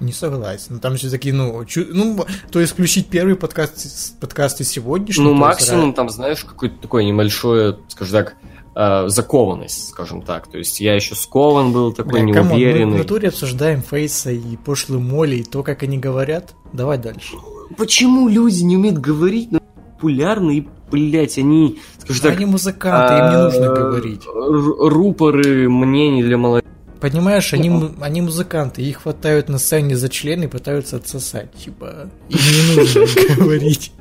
[0.00, 0.78] Не согласен.
[0.78, 5.24] Там еще такие, ну, чу- ну, то есть включить первый подкаст, с- подкаст и сегодняшний.
[5.24, 8.34] Ну, максимум, там, знаешь, какое-то такое небольшое, скажем так,
[8.76, 10.46] э, закованность, скажем так.
[10.48, 12.98] То есть я еще скован был, такой Бля, come on, мы в неуверенный.
[12.98, 16.54] натуре обсуждаем Фейса и пошлую Молли и то, как они говорят.
[16.72, 17.34] Давай дальше.
[17.76, 19.58] Почему люди не умеют говорить, но
[19.94, 22.36] популярны и, блядь, они, скажем так...
[22.36, 24.22] они музыканты, им не нужно э, говорить.
[24.26, 26.68] Рупоры мнений для молодежи.
[27.00, 27.70] Понимаешь, они,
[28.00, 31.52] они музыканты, их хватают на сцене за члены и пытаются отсосать.
[31.54, 33.04] Типа, им не нужно
[33.36, 33.92] говорить.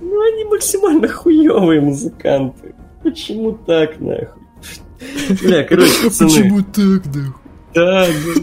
[0.00, 2.74] Ну, они максимально хуевые музыканты.
[3.02, 4.42] Почему так, нахуй?
[5.42, 6.30] Бля, короче, пацаны.
[6.30, 7.20] Почему так, да?
[7.74, 8.40] Да, да.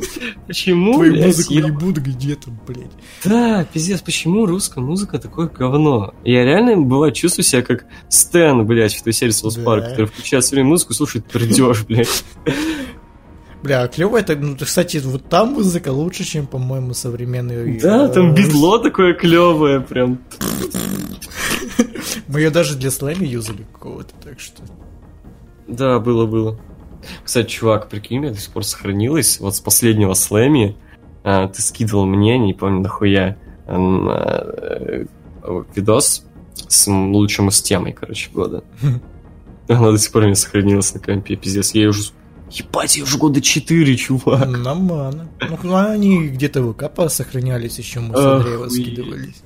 [0.48, 2.92] Почему, Твою блядь, музыку я- не буду где-то, блядь.
[3.26, 6.14] Да, пиздец, почему русская музыка такое говно?
[6.24, 9.90] Я реально, бывает, чувствую себя как Стэн, блядь, в той серии Park, Да.
[9.90, 12.24] который включает свою музыку и слушает пердеж, блядь.
[13.66, 17.80] Бля, клево это, ну, кстати, вот там музыка лучше, чем, по-моему, современные...
[17.80, 20.20] Да, там битло такое клевое, прям.
[22.28, 24.62] Мы ее даже для слэми юзали какого-то, так что...
[25.68, 26.60] Да, было, было.
[27.24, 30.78] Кстати, чувак, прикинь, у меня до сих пор сохранилось, вот с последнего слэми,
[31.24, 33.36] а, ты скидывал мне, не помню нахуя,
[33.66, 33.76] а,
[34.62, 35.06] э,
[35.74, 36.24] видос
[36.68, 38.64] с лучшим из темой, короче, года.
[39.68, 41.74] Она до сих пор у меня сохранилась на компе, пиздец.
[41.74, 42.12] Я ее уже...
[42.56, 44.48] Ебать, я уже года 4, чувак.
[44.48, 45.30] Нормально.
[45.64, 49.44] Ну, они где-то в ВК сохранялись, еще мы с Андреем скидывались.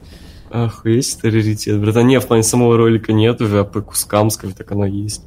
[0.51, 1.79] Охуеть, это раритет.
[1.79, 5.21] Братан, не, в плане самого ролика нет уже, а по кускам, скажем так, оно есть.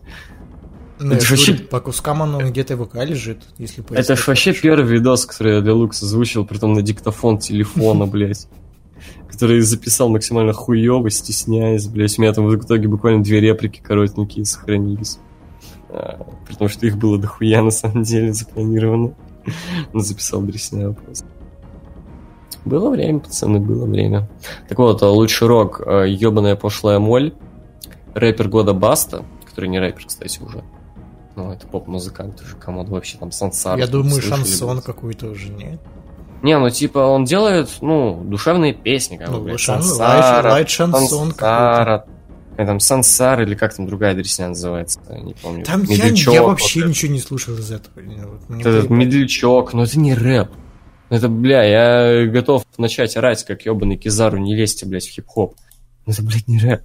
[0.99, 4.85] Ну, Это вообще- по кускам оно где-то в ВК лежит, если Это ж вообще первый
[4.87, 8.47] видос, который я для Лукса озвучил, притом на диктофон телефона, блядь.
[9.31, 12.19] Который записал максимально хуёво, стесняясь, блядь.
[12.19, 15.19] У меня там в итоге буквально две реплики коротенькие сохранились.
[15.93, 19.13] А, При том, что их было дохуя на самом деле запланировано.
[19.93, 21.27] Но записал дресня просто.
[22.65, 24.29] Было время, пацаны, было время.
[24.69, 27.35] Так вот, а, лучший рок, а, ёбаная пошлая моль,
[28.15, 30.63] рэпер года Баста, который не рэпер, кстати, уже.
[31.35, 33.79] Ну, это поп-музыкант уже, кому вообще там сансар.
[33.79, 34.85] Я думаю, шансон блядь?
[34.85, 35.81] какой-то уже, нет?
[36.43, 40.53] Не, ну типа он делает, ну, душевные песни, как бы, Ну, блядь, шан- Сансара, light-
[40.53, 42.05] light шансон Сансара,
[42.57, 45.65] там Сансар или как там другая дресня называется, не помню.
[45.65, 46.91] Там я, Медлячок, я вот вообще этот.
[46.91, 47.95] ничего не слушал из этого.
[47.97, 50.49] Вот Вот этот медлячок, но это не рэп.
[51.09, 55.57] Это, бля, я готов начать орать, как ебаный Кизару, не лезьте, блядь, в хип-хоп.
[56.07, 56.83] Но это, блядь, не рэп.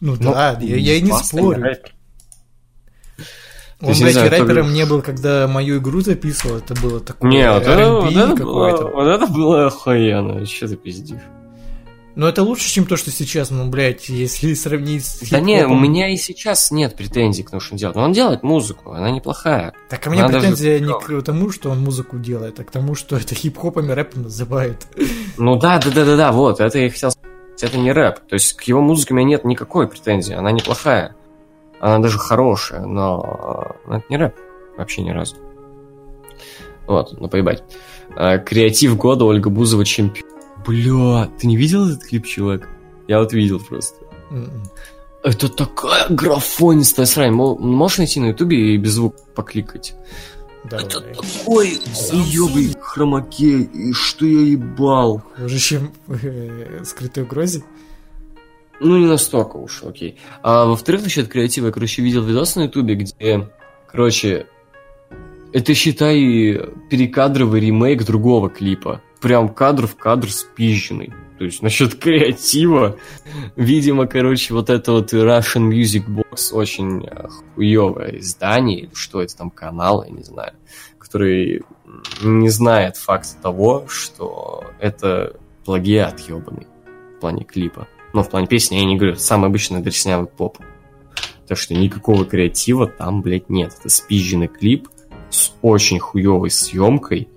[0.00, 1.62] Ну Ну, да, я, я и не спорю.
[1.62, 1.94] рэпер.
[3.80, 6.74] Он, есть, не блядь, знаю, то рэпером ли- не был, когда мою игру записывал, это
[6.80, 11.20] было такое Не, вот это, вот, это было, вот это было охуенно, что ты пиздишь?
[12.14, 15.78] Но это лучше, чем то, что сейчас, ну, блядь, если сравнить с Да не, у
[15.78, 17.96] меня и сейчас нет претензий к тому, что он делает.
[17.96, 19.72] Но он делает музыку, она неплохая.
[19.88, 21.20] Так, а у меня же претензия не клёво.
[21.20, 24.86] к тому, что он музыку делает, а к тому, что это хип-хопом и рэпом называют.
[25.38, 27.32] Ну да, да, да, да, да, вот, это я хотел сказать.
[27.62, 28.18] Это не рэп.
[28.28, 30.34] То есть к его музыке у меня нет никакой претензии.
[30.34, 31.16] Она неплохая.
[31.80, 34.34] Она даже хорошая, но э, это не рэп.
[34.76, 35.36] Вообще ни разу.
[36.86, 37.64] Вот, ну поебать.
[38.14, 40.31] А, Креатив года Ольга Бузова чемпион.
[40.66, 42.68] Бля, ты не видел этот клип, чувак?
[43.08, 43.96] Я вот видел просто.
[44.30, 44.62] М-м.
[45.24, 47.32] Это такая графонистая срань.
[47.32, 49.94] Мо- Можешь найти на ютубе и без звука покликать?
[50.64, 50.84] Давай.
[50.86, 55.22] Это такой заебый хромакей, и что я ебал.
[55.36, 57.64] Хуже, чем э, скрытой угрозе.
[58.80, 60.18] Ну, не настолько уж, окей.
[60.42, 63.48] А во-вторых, насчет креатива, я, короче, видел видос на ютубе, где,
[63.90, 64.46] короче,
[65.52, 66.18] это, считай,
[66.90, 69.00] перекадровый ремейк другого клипа.
[69.22, 71.12] Прям кадр в кадр спизженный.
[71.38, 72.98] То есть, насчет креатива,
[73.56, 77.08] видимо, короче, вот это вот Russian Music Box очень
[77.54, 80.52] хуевое издание, что это там, канал, я не знаю,
[80.98, 81.62] который
[82.22, 86.66] не знает факта того, что это плагиат ебаный
[87.16, 87.88] в плане клипа.
[88.12, 90.58] Но в плане песни я не говорю, это самый обычный дреснявый поп.
[91.48, 93.74] Так что никакого креатива там, блядь, нет.
[93.78, 94.88] Это спизженный клип
[95.30, 97.28] с очень хуевой съемкой,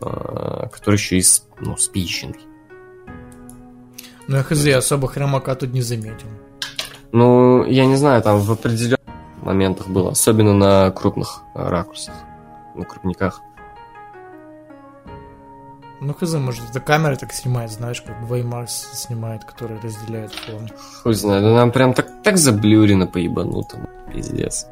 [0.00, 2.40] который еще и с- ну, спизженный.
[4.26, 6.28] Но я хз, особо хромака тут не заметил.
[7.12, 8.98] Ну, я не знаю, там в определенных
[9.42, 12.14] моментах было, особенно на крупных э, ракурсах,
[12.74, 13.40] на крупниках.
[16.00, 20.68] Ну хз, может, это камера так снимает, знаешь, как Веймарс снимает, который разделяет фон.
[21.02, 24.66] Хуй знает, да нам прям так, так заблюрено поебануто, пиздец.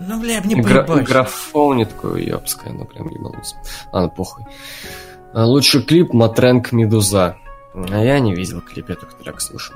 [0.00, 1.06] Ну, бля, мне Гра- поебать.
[1.08, 3.56] графоне такое ёбское, ну прям ебанулся.
[3.92, 4.44] Ладно, похуй.
[5.32, 7.36] А, Лучший клип Матренк Медуза.
[7.74, 9.74] А я не видел клип, я только трек слушал.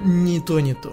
[0.00, 0.92] Не то, не то.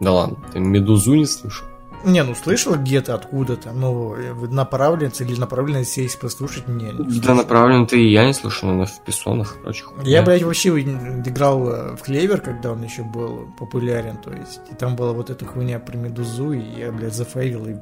[0.00, 1.66] Да ладно, ты Медузу не слышал?
[2.04, 4.14] Не, ну слышал где-то, откуда-то, ну,
[4.50, 7.34] направленность или направленность сесть послушать, не, не Да слышал.
[7.34, 9.90] направлен ты и я не слышал, но в пессонах и прочих.
[10.04, 14.74] Я, блядь, вообще играл э, в Клевер, когда он еще был популярен, то есть, и
[14.74, 17.74] там была вот эта хуйня про Медузу, и я, блядь, зафейлил, и,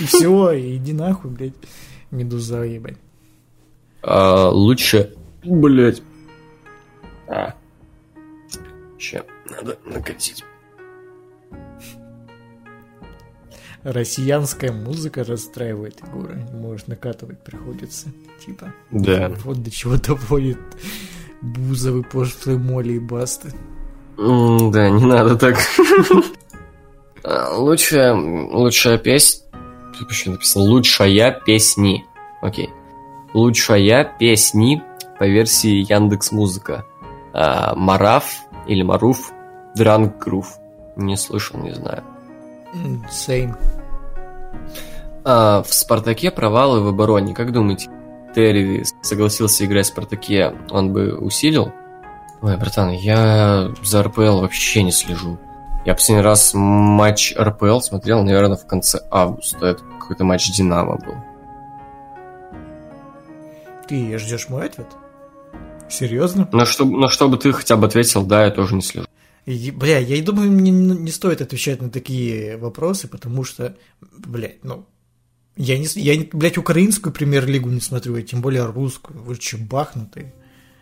[0.00, 1.54] и все, и иди нахуй, блядь,
[2.10, 2.96] Медуза, ебать.
[4.02, 5.14] А, лучше,
[5.44, 6.02] блять.
[7.28, 7.54] А.
[8.98, 10.44] Че, надо накатить.
[13.84, 18.08] Россиянская музыка расстраивает Егора, может накатывать приходится,
[18.44, 18.72] типа.
[18.90, 19.30] Да.
[19.44, 20.58] Вот до чего доводит
[21.42, 23.52] Бузовы, пошлые моли и басты.
[24.16, 25.58] М, Да, не надо так.
[27.56, 29.42] Лучшая, лучшая песня...
[30.10, 32.04] Еще написано «Лучшая песни».
[32.42, 32.70] Окей.
[33.32, 34.82] Лучшая песни
[35.18, 36.84] по версии Яндекс Музыка.
[37.32, 38.24] А, Мараф
[38.66, 39.32] или Маруф
[39.76, 40.56] Дранг Грув.
[40.96, 42.02] Не слышал, не знаю.
[43.10, 43.56] Same.
[45.24, 47.34] А, в «Спартаке» провалы в обороне.
[47.34, 47.88] Как думаете,
[48.34, 51.72] Терри согласился играть в «Спартаке», он бы усилил?
[52.42, 55.38] Ой, братан, я за РПЛ вообще не слежу.
[55.86, 59.66] Я последний раз матч РПЛ смотрел, наверное, в конце августа.
[59.66, 61.14] Это какой-то матч «Динамо» был.
[63.88, 64.88] Ты ждешь мой ответ?
[65.88, 66.48] Серьезно?
[66.52, 69.06] Но чтобы, но чтобы ты хотя бы ответил, да, я тоже не слежу.
[69.46, 74.86] Бля, я думаю, мне не, стоит отвечать на такие вопросы, потому что, блядь, ну,
[75.56, 79.22] я, не, я, блядь, украинскую премьер-лигу не смотрю, и тем более русскую.
[79.22, 80.32] Вы че, бахнутые?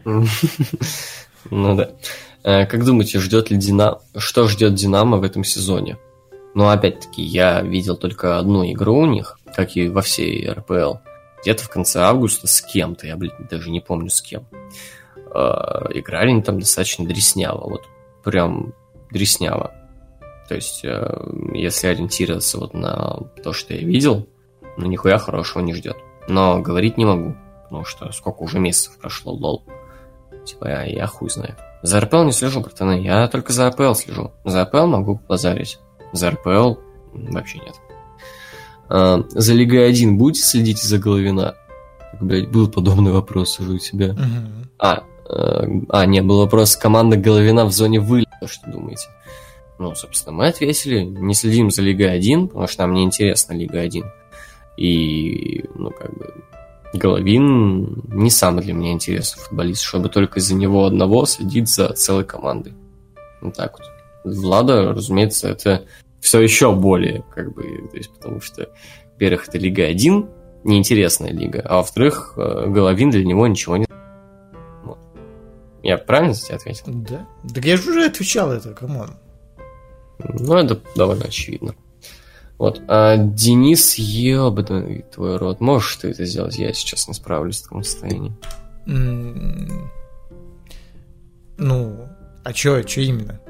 [0.05, 1.91] Ну да.
[2.45, 4.01] Э, Как думаете, ждет ли Динамо...
[4.17, 5.99] Что ждет Динамо в этом сезоне?
[6.55, 10.99] Но опять-таки, я видел только одну игру у них, как и во всей РПЛ.
[11.43, 14.47] Где-то в конце августа с кем-то, я, блин, даже не помню с кем.
[15.35, 17.83] Э, играли они там достаточно дресняво, вот
[18.23, 18.75] прям
[19.11, 19.73] дресняво.
[20.49, 21.05] То есть, э,
[21.55, 24.29] если ориентироваться вот на то, что я видел,
[24.77, 25.97] ну нихуя хорошего не ждет.
[26.29, 29.65] Но говорить не могу, потому что сколько уже месяцев прошло, лол.
[30.45, 31.57] Типа, я, я хуй знает.
[31.83, 34.33] За РПЛ не слежу, братаны, я только за АПЛ слежу.
[34.45, 35.79] За АПЛ могу базарить.
[36.13, 36.75] За РПЛ
[37.13, 37.75] вообще нет.
[38.89, 41.55] А, за Лигой 1 будете следить за Головина?
[42.21, 44.13] Блять, был подобный вопрос уже у тебя.
[44.13, 44.69] Мгм.
[44.79, 49.09] А, а, не, был вопрос, команда Головина в зоне вылета, что думаете?
[49.79, 53.81] Ну, собственно, мы ответили, не следим за Лигой 1, потому что нам не интересна Лига
[53.81, 54.05] 1.
[54.77, 56.33] И, ну, как бы,
[56.95, 62.25] Головин не самый для меня интересный футболист, чтобы только из-за него одного следить за целой
[62.25, 62.75] командой.
[63.41, 63.89] Вот так вот.
[64.25, 65.85] Влада, разумеется, это
[66.21, 68.69] все еще более, как бы, то есть, потому что,
[69.15, 70.29] во-первых, это Лига 1,
[70.65, 73.87] неинтересная лига, а во-вторых, э, Головин для него ничего не...
[75.83, 76.85] Я правильно за тебя ответил?
[76.87, 77.27] Да.
[77.53, 79.17] Так я же уже отвечал это, come on.
[80.19, 81.75] Ну, это довольно очевидно.
[82.59, 82.81] Вот.
[82.87, 85.61] А Денис, ебаный твой рот.
[85.61, 86.57] Можешь ты это сделать?
[86.59, 88.33] Я сейчас не справлюсь в таком состоянии.
[91.59, 92.09] Ну,
[92.45, 93.41] а чё, чё именно?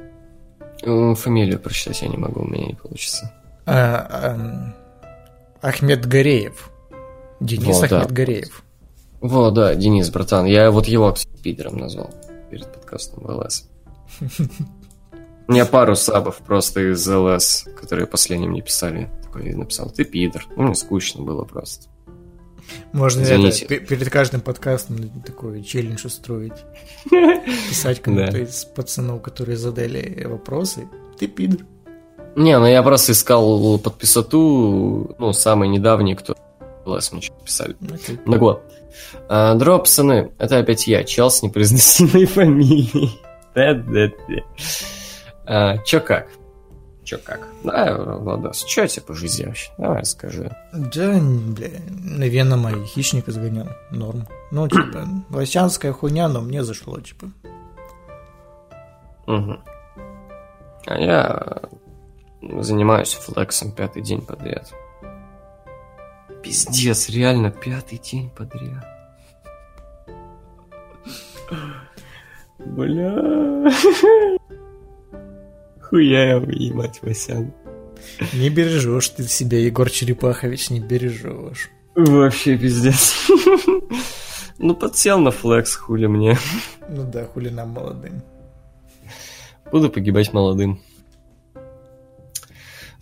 [0.83, 3.33] М, Фамилию прочитать я не могу, у меня не получится.
[3.67, 4.75] А, ам,
[5.61, 6.71] Ахмед Гореев.
[7.41, 7.99] Денис Вот, да.
[7.99, 8.63] Ахмед Гореев.
[9.21, 10.47] Вот, да, Денис, братан.
[10.47, 12.11] Я вот его, пидором назвал
[12.53, 13.67] перед подкастом в ЛС.
[15.49, 19.11] У меня пару сабов просто из ЛС, которые последним не писали.
[19.25, 20.45] Такой написал, ты пидор.
[20.57, 21.89] Ну, мне скучно было просто.
[22.93, 23.65] Можно Извините.
[23.65, 26.53] это, пе- перед каждым подкастом такой челлендж устроить.
[27.11, 28.39] Писать кому-то Да.
[28.39, 30.87] из пацанов, которые задали вопросы.
[31.19, 31.67] Ты пидор.
[32.37, 36.37] Не, ну я просто искал подписату, ну, самый недавний, кто
[36.87, 37.77] ЛС мне писали.
[37.93, 38.17] Окей.
[38.19, 38.63] Так вот.
[39.29, 40.33] А, пацаны.
[40.39, 43.21] Это опять я, чел с непроизносимой фамилией.
[45.47, 46.29] А, Чё как?
[47.05, 47.49] Чё как?
[47.65, 49.71] Да, Владос, чё тебе по жизни вообще?
[49.77, 50.51] Давай скажи.
[50.73, 53.67] Да, бля, наверное, мои хищника сгонял.
[53.91, 54.29] Норм.
[54.53, 57.27] Ну, типа, лосянская хуйня, но мне зашло, типа.
[59.27, 59.61] Мгм.
[60.87, 61.63] А я
[62.61, 64.73] занимаюсь флексом пятый день подряд.
[66.43, 68.87] Пиздец, реально пятый день подряд.
[72.59, 73.71] Бля.
[75.81, 77.53] Хуя ебать, Васян.
[78.33, 81.71] Не бережешь ты себя, Егор Черепахович, не бережешь.
[81.95, 83.29] Вообще пиздец.
[84.59, 86.39] Ну, подсел на флекс, хули мне.
[86.89, 88.23] Ну да, хули нам молодым.
[89.71, 90.81] Буду погибать молодым.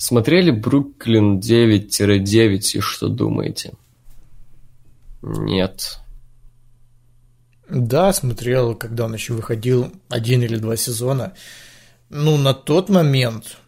[0.00, 3.74] Смотрели Бруклин 9-9 и что думаете?
[5.20, 5.98] Нет.
[7.68, 11.34] Да, смотрел, когда он еще выходил один или два сезона.
[12.08, 13.58] Ну, на тот момент,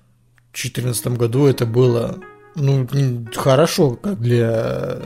[0.53, 2.19] в 2014 году, это было,
[2.55, 2.89] ну,
[3.35, 5.03] хорошо, как для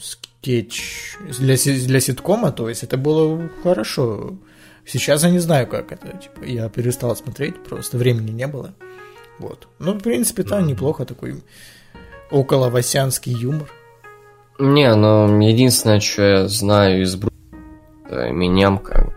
[0.00, 4.38] скетч, для, для ситкома, то есть это было хорошо.
[4.86, 8.72] Сейчас я не знаю, как это, типа, я перестал смотреть, просто времени не было.
[9.40, 9.66] Вот.
[9.78, 11.42] Ну, в принципе, там неплохо такой
[12.30, 13.68] около васянский юмор.
[14.58, 17.64] Не, ну, единственное, что я знаю из Бруклина,
[18.06, 19.12] это Минямка.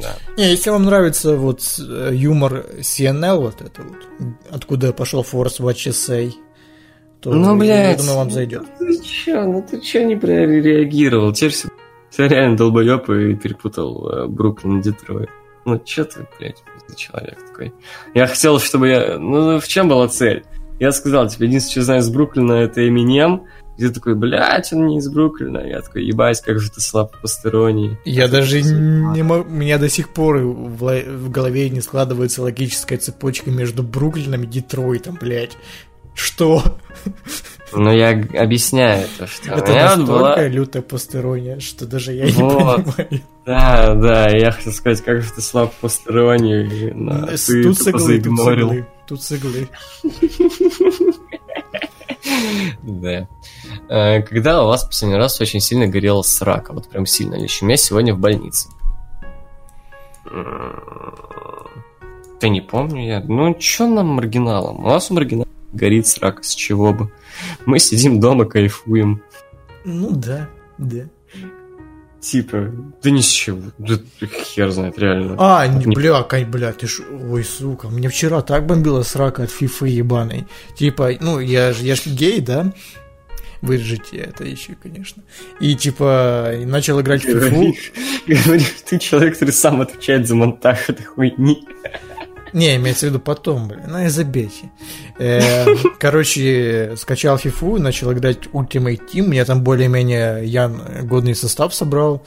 [0.00, 0.16] Да.
[0.36, 3.98] Не, если вам нравится вот э, юмор CNL, вот это вот,
[4.50, 6.32] откуда пошел Force Watch Essay,
[7.20, 7.98] то, Ну, я блядь.
[7.98, 8.64] думаю, вам зайдет.
[8.78, 11.32] Ты чё, ну ты чё не реагировал?
[11.32, 11.68] Теперь все,
[12.08, 15.28] все реально долбоёб и перепутал э, Бруклин и Детройт.
[15.64, 17.72] Ну чё ты, блядь, за человек такой?
[18.14, 19.18] Я хотел, чтобы я...
[19.18, 20.44] Ну, в чем была цель?
[20.78, 23.42] Я сказал, типа, единственное, что знаю из Бруклина, это Эминем.
[23.76, 25.58] И ты такой, блядь, он не из Бруклина.
[25.58, 27.98] Я такой, ебать, как же ты слаб посторонний.
[28.04, 32.98] Я даже не могу, у меня до сих пор в, в голове не складывается логическая
[32.98, 35.56] цепочка между Бруклином и Детройтом, блядь.
[36.14, 36.62] Что?
[37.72, 39.52] Ну, я объясняю это, что...
[39.54, 42.84] это настолько была- лютая постерония, что даже я не Вот.
[42.96, 43.22] понимаю.
[43.46, 46.90] Да, да, я хотел сказать, как же ты слаб посторонний.
[46.92, 48.72] но С- ты тут тупо заигнорил.
[48.72, 49.68] иглы, тут с иглы.
[52.82, 53.28] Да.
[53.88, 56.72] Э, Когда у вас последний раз очень сильно горела срака?
[56.72, 57.34] Вот прям сильно.
[57.36, 58.68] Лично у меня сегодня в больнице.
[62.40, 63.20] Да не помню я.
[63.20, 64.84] Ну, чё нам маргиналом?
[64.84, 67.10] У нас у маргинала горит срака, с чего бы.
[67.66, 69.22] Мы сидим дома, кайфуем.
[69.84, 70.48] Ну да,
[70.78, 71.04] да.
[72.20, 72.70] Типа,
[73.02, 73.72] да ни с чего.
[73.78, 75.36] Да хер знает, реально.
[75.38, 77.00] А, не, бля, Кать, бля, ты ж...
[77.30, 80.46] Ой, сука, мне вчера так бомбила срака от фифы ебаной.
[80.76, 82.74] Типа, ну, я же я ж гей, да?
[83.62, 85.22] Вырежите это еще, конечно.
[85.60, 87.74] И, типа, и начал играть в фифу.
[88.86, 91.66] Ты человек, который сам отвечает за монтаж этой хуйни.
[92.52, 94.70] Не, имеется в виду потом, блин, ну и забейте.
[95.18, 95.66] Э,
[96.00, 102.24] Короче, скачал фифу, начал играть Ultimate Team, мне там более-менее Ян годный состав собрал.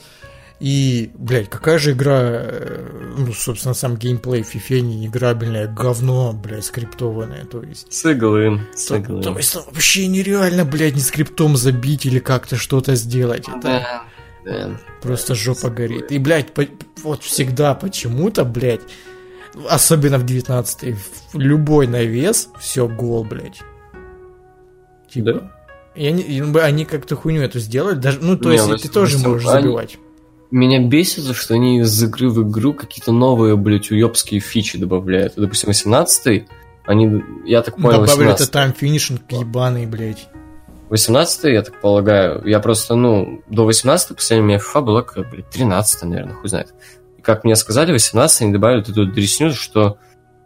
[0.60, 6.32] И, блядь, какая же игра, э, ну, собственно, сам геймплей в фифе не играбельное говно,
[6.32, 7.92] блядь, скриптованное, то есть...
[7.92, 9.32] Согласен, То, согласен.
[9.32, 13.46] то есть вообще нереально, блядь, не скриптом забить или как-то что-то сделать.
[13.48, 14.04] Это Да,
[14.44, 14.80] да.
[15.02, 16.12] просто жопа горит.
[16.12, 16.68] И, блядь, по-
[17.02, 18.80] вот всегда почему-то, блядь,
[19.68, 20.94] особенно в 19
[21.32, 23.60] в любой навес, все гол, блядь.
[25.10, 25.32] Типа.
[25.32, 25.50] Да?
[25.94, 28.82] И они, и, ну, они как-то хуйню эту сделали, даже, ну, то Не, есть, восемь-
[28.82, 29.98] ты тоже можешь они- забивать.
[30.50, 35.34] Меня бесит, что они из игры в игру какие-то новые, блядь, уебские фичи добавляют.
[35.36, 36.46] Допустим, 18
[36.84, 40.28] они, я так понял, Добавили 18 это там финишинг ебаный, блядь.
[40.90, 45.28] 18 я так полагаю, я просто, ну, до 18 последняя у меня FIFA была, как,
[45.30, 46.74] блядь, 13 наверное, хуй знает.
[47.24, 49.96] Как мне сказали, 18 они добавили эту дресню, что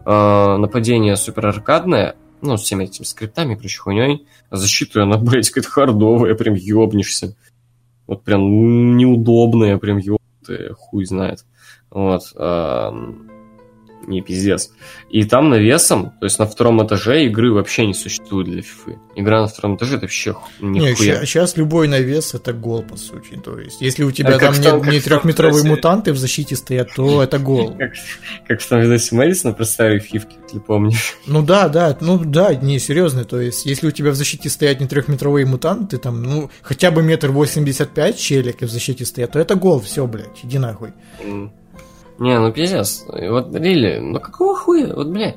[0.07, 5.17] э, нападение супер аркадное, ну, с всеми этими скриптами и прочей хуйней, а защита, она,
[5.19, 7.37] блядь, какая-то хардовая, прям ёбнешься.
[8.07, 11.45] Вот прям неудобная, прям ёбнутая, хуй знает.
[11.91, 12.23] Вот.
[12.37, 13.29] эм,
[14.09, 14.71] не пиздец.
[15.11, 18.99] И там навесом, то есть на втором этаже игры вообще не существует для фифы.
[19.17, 21.25] Игра на втором этаже это вообще ху- Не, нихуя.
[21.25, 23.41] сейчас любой навес это гол, по сути.
[23.45, 25.69] То есть, если у тебя А там в не, не в трехметровые видосе.
[25.69, 27.75] мутанты в защите стоят, то это гол.
[27.79, 27.93] Как,
[28.47, 31.17] как в том видосе Мэдисона про старые фивки, если помнишь.
[31.27, 34.81] Ну да, да, ну да, не, серьезно, то есть, если у тебя в защите стоят
[34.81, 39.33] не трехметровые мутанты, там, ну, хотя бы метр восемьдесят пять челик и в защите стоят,
[39.33, 40.93] то это гол, все, блядь, иди нахуй.
[42.19, 43.05] Не, ну пиздец.
[43.07, 44.93] Вот, Рили, ну какого хуя?
[44.95, 45.37] Вот, бля,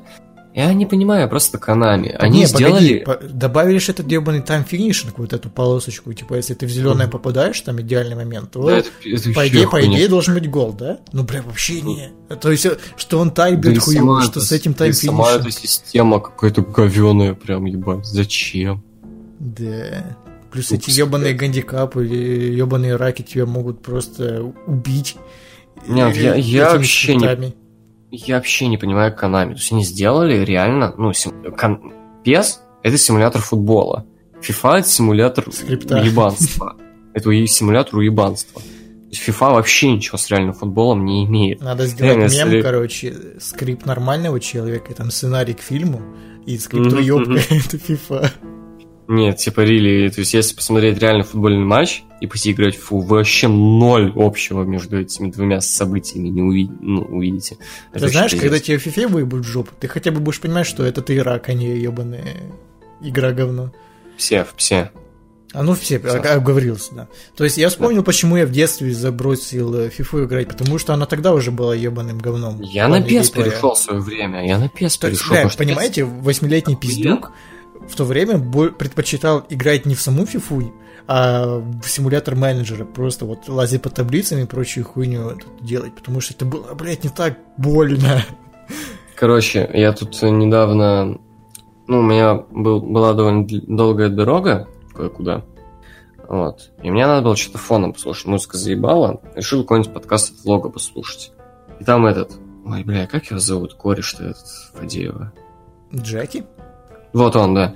[0.54, 2.14] я не понимаю просто Канами.
[2.18, 2.98] Они Не, сделали...
[2.98, 6.70] погоди, по- добавили же этот ебаный тайм финишинг, вот эту полосочку, типа, если ты в
[6.70, 10.50] зеленое попадаешь, там идеальный момент, то, Да, это, это по, идее, по идее должен быть
[10.50, 10.98] гол, да?
[11.12, 12.10] Ну, бля, вообще не.
[12.40, 14.78] То есть, э, что он Да и тайбит хуёво, сама что эта- с этим да
[14.80, 15.62] тайм и сама эта финишинг.
[15.62, 18.04] система какая-то говеная, прям, ебать.
[18.04, 18.82] Зачем?
[19.38, 20.16] Да.
[20.50, 25.16] Плюс Ну, эти ебаные гандикапы или ебаные раки тебя могут просто убить.
[25.88, 27.54] Не, Э, я- я вообще не- скриптами.
[28.10, 29.54] Я вообще не понимаю Канами.
[29.54, 31.32] То есть они сделали реально, ну, сим...
[31.56, 31.92] кон-
[32.24, 34.04] PES— это симулятор футбола.
[34.42, 36.00] FIFA— это симулятор Скрипта.
[36.00, 36.76] уебанства.
[37.14, 38.62] Это симулятор уебанства.
[39.12, 41.60] FIFA вообще ничего с реальным футболом не имеет.
[41.60, 46.00] Надо сделать Реально, мем, если- короче, скрипт нормального человека, там сценарий к фильму,
[46.46, 46.56] и
[47.02, 47.34] ёбка, мгм.
[47.50, 48.30] это FIFA.
[49.12, 53.00] Нет, типа, рили, то есть если посмотреть реально футбольный матч и пойти играть в фу,
[53.00, 57.56] вы вообще ноль общего между этими двумя событиями не уви- ну, увидите.
[57.90, 60.66] Это Ты вообще знаешь, когда тебе FIFA выебут в жопу, ты хотя бы будешь понимать,
[60.66, 62.24] что это ты Ирак, а не ебаная
[63.02, 63.70] игра говно.
[64.16, 64.90] Все, все.
[65.52, 66.22] А ну все, Всё.
[66.22, 67.08] а- оговорился, да.
[67.36, 71.04] То есть я вспомнил, почему я в детстве забросил э, фифу играть, потому что она
[71.04, 72.62] тогда уже была ебаным говном.
[72.62, 73.50] Я на геймплея.
[73.50, 75.50] перешел в свое время, я на есть, перешел.
[75.50, 77.32] что понимаете, восьмилетний пиздюк
[77.88, 78.38] в то время
[78.70, 80.72] предпочитал играть не в саму фифу,
[81.06, 82.84] а в симулятор менеджера.
[82.84, 87.10] Просто вот лазить по таблицам и прочую хуйню делать, потому что это было, блядь, не
[87.10, 88.24] так больно.
[89.16, 91.18] Короче, я тут недавно...
[91.86, 95.44] Ну, у меня был, была довольно долгая дорога кое-куда.
[96.28, 96.70] Вот.
[96.82, 98.26] И мне надо было что-то фоном послушать.
[98.26, 99.20] Музыка заебала.
[99.34, 101.32] Решил какой-нибудь подкаст от влога послушать.
[101.80, 102.32] И там этот...
[102.64, 103.74] Ой, бля, как его зовут?
[103.74, 105.32] Кореш-то этот Фадеева.
[105.94, 106.44] Джеки?
[107.12, 107.74] Вот он, да.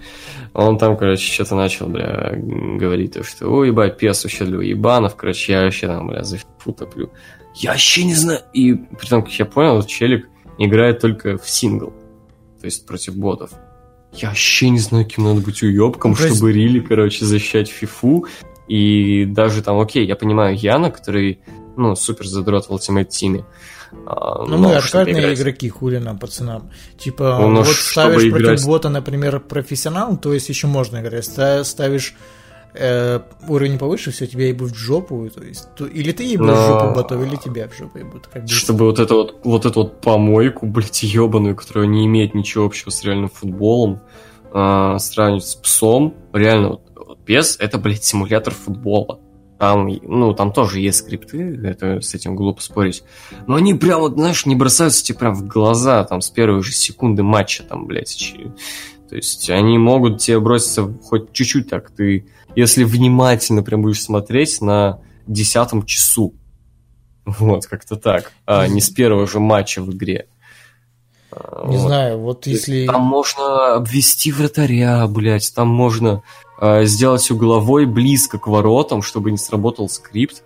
[0.54, 5.14] Он там, короче, что-то начал, бля, говорить, то, что, ой, ебать, пес вообще для ебанов,
[5.16, 7.10] короче, я вообще там, бля, за фу топлю.
[7.54, 8.40] Я вообще не знаю.
[8.54, 11.92] И при том, как я понял, челик играет только в сингл.
[12.60, 13.50] То есть против ботов.
[14.12, 17.68] Я вообще не знаю, кем надо быть уебком, Ну, то есть- чтобы рили, короче, защищать
[17.68, 18.26] фифу.
[18.68, 21.40] И даже там, окей, я понимаю Яна, который,
[21.76, 23.44] ну, супер задрот в Ultimate Team.
[23.92, 26.70] Ну, мы аркадные игроки, хули нам, пацанам.
[26.98, 31.24] Типа, Ну, вот ставишь против играть- бота, например, профессионал, то есть еще можно играть.
[31.24, 32.14] Ста- Ставишь
[32.78, 35.30] э, уровень повыше, все, тебя ебут в жопу.
[35.34, 38.26] То есть, то- или ты ебут в Но- жопу ботов, или тебя в жопу ебут.
[38.26, 38.48] Как бы.
[38.48, 42.90] Чтобы вот эту вот, вот эту вот помойку, блядь, ебаную, которая не имеет ничего общего
[42.90, 44.00] с реальным футболом,
[44.52, 49.20] а, сравнивать с псом, реально, вот, PES это, блядь, симулятор футбола.
[49.58, 53.02] Там, ну, там тоже есть скрипты, это с этим глупо спорить.
[53.46, 56.72] Но они прям, вот, знаешь, не бросаются тебе прям в глаза, там, с первой же
[56.72, 58.34] секунды матча, там, блядь.
[59.08, 61.90] То есть они могут тебе броситься хоть чуть-чуть так.
[61.90, 66.34] Ты, если внимательно прям будешь смотреть на десятом часу.
[67.24, 68.32] Вот, как-то так.
[68.44, 70.26] А не с первого же матча в игре.
[71.32, 71.86] Не вот.
[71.86, 72.86] знаю, вот если...
[72.86, 76.22] Там можно обвести вратаря, блядь, там можно
[76.60, 80.42] сделать угловой близко к воротам, чтобы не сработал скрипт,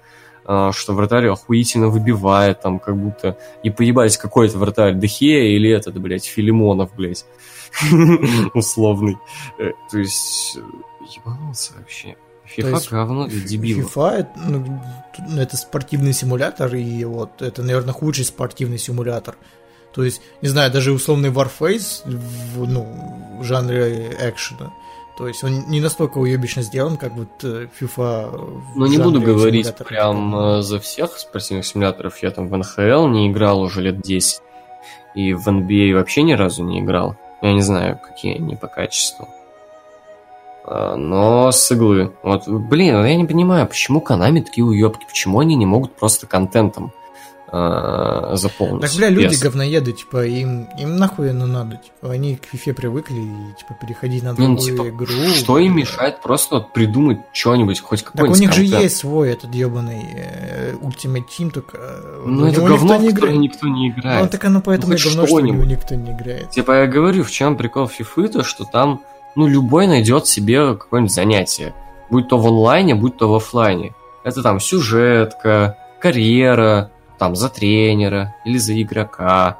[0.46, 3.38] э, что вратарь охуительно выбивает, там, как будто...
[3.62, 7.24] И поебать, какой это вратарь, Дехея или этот, блядь, Филимонов, блядь,
[8.54, 9.18] условный.
[9.58, 10.60] Э, То есть, э,
[11.16, 12.16] ебанулся вообще.
[12.56, 13.96] Есть говно для дебилов.
[13.96, 19.36] FIFA это, ну, это спортивный симулятор, и вот это, наверное, худший спортивный симулятор.
[19.92, 24.72] То есть, не знаю, даже условный Warface в, ну, в жанре экшена.
[25.20, 28.62] То есть он не настолько уебично сделан, как вот э, FIFA.
[28.74, 32.22] Ну, не буду говорить прям э, за всех спортивных симуляторов.
[32.22, 34.40] Я там в НХЛ не играл уже лет 10.
[35.14, 37.16] И в NBA вообще ни разу не играл.
[37.42, 39.28] Я не знаю, какие они по качеству.
[40.64, 42.14] А, Но с иглы.
[42.22, 46.94] Вот, блин, я не понимаю, почему Канами такие уебки, почему они не могут просто контентом
[47.52, 48.82] а, заполнить.
[48.82, 52.74] Так, бля, люди Без- говноеды, типа, им, им нахуй оно надо, типа, они к FIFA
[52.74, 55.28] привыкли и, типа, переходить на Не, ну, другую типа, игру.
[55.34, 58.82] Что им мешает просто вот придумать что-нибудь, хоть Так у какой-нибудь них же контент?
[58.82, 63.02] есть свой этот ебаный э, Ultimate Team, только э, Ну, в это говно, в никто
[63.02, 63.40] не которое играет.
[63.40, 64.22] никто не играет.
[64.22, 65.66] Ну, так оно поэтому Ну, и говно, что в что-нибудь.
[65.66, 66.50] никто не играет.
[66.50, 69.00] Типа я говорю, в чем прикол фифы, то что там,
[69.36, 71.74] ну, любой найдет себе какое-нибудь занятие.
[72.10, 73.92] Будь то в онлайне, будь то в оффлайне.
[74.24, 76.90] Это там сюжетка, карьера,
[77.20, 79.58] там за тренера или за игрока.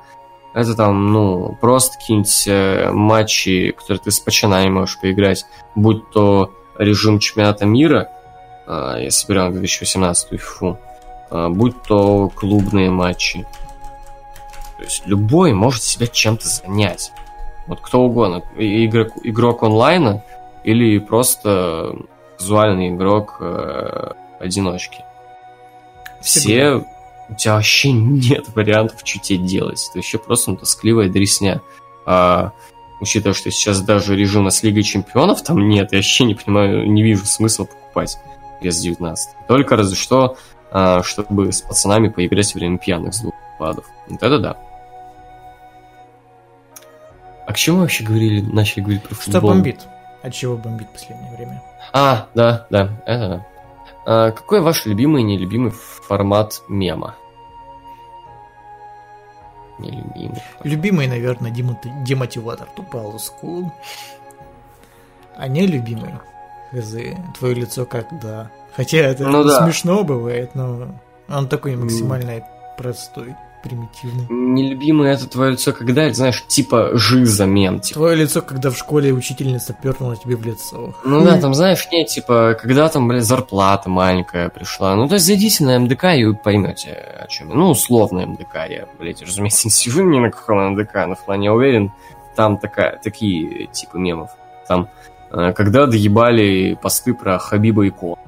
[0.55, 5.45] Это там, ну, просто какие-нибудь э, матчи, которые ты с пацанами можешь поиграть.
[5.77, 8.11] Будь то режим чемпионата мира,
[8.99, 10.79] если берем 2018 фифу,
[11.31, 13.47] э, будь то клубные матчи.
[14.79, 17.13] То есть любой может себя чем-то занять.
[17.67, 18.43] Вот кто угодно.
[18.57, 20.25] Игрок, игрок онлайна
[20.65, 21.95] или просто
[22.39, 25.05] казуальный игрок э, одиночки.
[26.23, 26.85] Все...
[27.31, 29.87] У тебя вообще нет вариантов, что тебе делать.
[29.91, 31.63] Это вообще просто ну, тоскливая дресня.
[32.05, 32.53] А,
[33.01, 37.03] учитывая, что сейчас даже режима с Лигой Чемпионов там нет, я вообще не понимаю, не
[37.03, 38.19] вижу смысла покупать
[38.63, 39.17] PS19.
[39.49, 40.37] Только разве что,
[40.73, 43.87] а, чтобы с пацанами поиграть во время пьяных с двух падов.
[44.09, 44.57] Вот это да.
[47.47, 49.51] А к чему вообще говорили, начали говорить про Что футбол?
[49.51, 49.81] бомбит?
[50.23, 51.63] От чего бомбит в последнее время?
[51.93, 53.47] А, да, да, это да.
[54.07, 57.17] А, какой ваш любимый и нелюбимый формат мема?
[59.81, 60.43] Нелюбимый.
[60.65, 62.69] Любимый, наверное, демот- демотиватор.
[62.77, 63.73] Тупо олдскул.
[65.37, 66.15] А не любимый.
[66.73, 66.95] Хз,
[67.39, 68.51] твое лицо как да.
[68.77, 69.65] Хотя это Ну да.
[69.65, 70.95] смешно бывает, но
[71.29, 72.45] он такой максимально
[72.77, 74.27] простой, примитивный.
[74.29, 78.01] Нелюбимый это твое лицо, когда, знаешь, типа жиза мем, типа.
[78.01, 80.95] Твое лицо, когда в школе учительница пернула тебе в лицо.
[81.05, 84.95] Ну да, там, знаешь, не, типа, когда там, блядь, зарплата маленькая пришла.
[84.97, 87.55] Ну, то есть зайдите на МДК и вы поймете, о чем я.
[87.55, 88.55] Ну, условно МДК.
[88.69, 91.93] Я, блядь, разумеется, не сижу ни на каком МДК, но в плане уверен,
[92.37, 94.31] там такая, такие типы мемов.
[94.67, 94.89] Там,
[95.31, 98.19] э, когда доебали посты про Хабиба и Ко.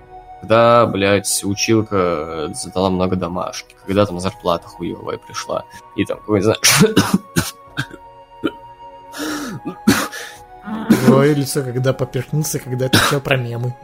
[0.43, 3.77] Когда, блядь, училка задала много домашки.
[3.87, 5.65] Когда там зарплата хуевая пришла.
[5.95, 6.59] И там, какой, знаешь,
[11.07, 13.77] Твое лицо, когда поперхнулся, когда отвечал про мемы.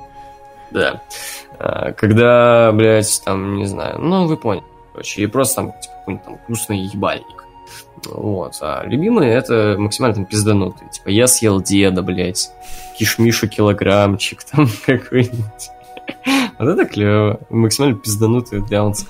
[0.73, 1.01] Да.
[1.61, 4.65] А, Когда, блядь, там, не знаю, ну, вы поняли.
[4.93, 7.45] Короче, и просто там, типа, какой-нибудь там вкусный ебальник.
[8.05, 8.59] Вот.
[8.63, 10.91] А любимые это максимально там пизданутые.
[10.91, 12.51] Типа, я съел деда, блядь.
[12.99, 15.71] Кишмишу килограммчик там какой-нибудь.
[16.59, 17.41] Вот это клево.
[17.51, 19.07] Максимально пизданутые для онца.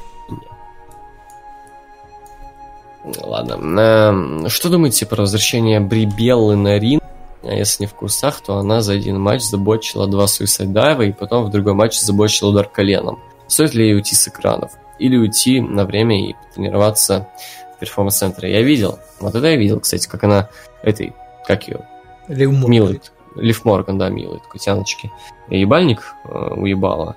[3.23, 3.81] Ладно.
[3.81, 7.03] Эм, Что думаете про возвращение Бри Беллы на ринг?
[7.43, 11.13] А если не в курсах, то она за один матч забочила два суисайд дайва и
[11.13, 13.21] потом в другой матч забочила удар коленом.
[13.47, 14.73] Стоит ли ей уйти с экранов?
[14.99, 17.29] Или уйти на время и потренироваться
[17.77, 18.53] в перформанс-центре?
[18.53, 18.99] Я видел.
[19.21, 20.49] Вот это я видел, кстати, как она
[20.83, 21.15] этой,
[21.47, 21.89] как ее,
[22.27, 22.69] Левмор.
[22.69, 23.01] милый,
[23.39, 25.11] Лив Морган, да, милый, такой тяночки.
[25.49, 27.17] Ебальник э, уебала.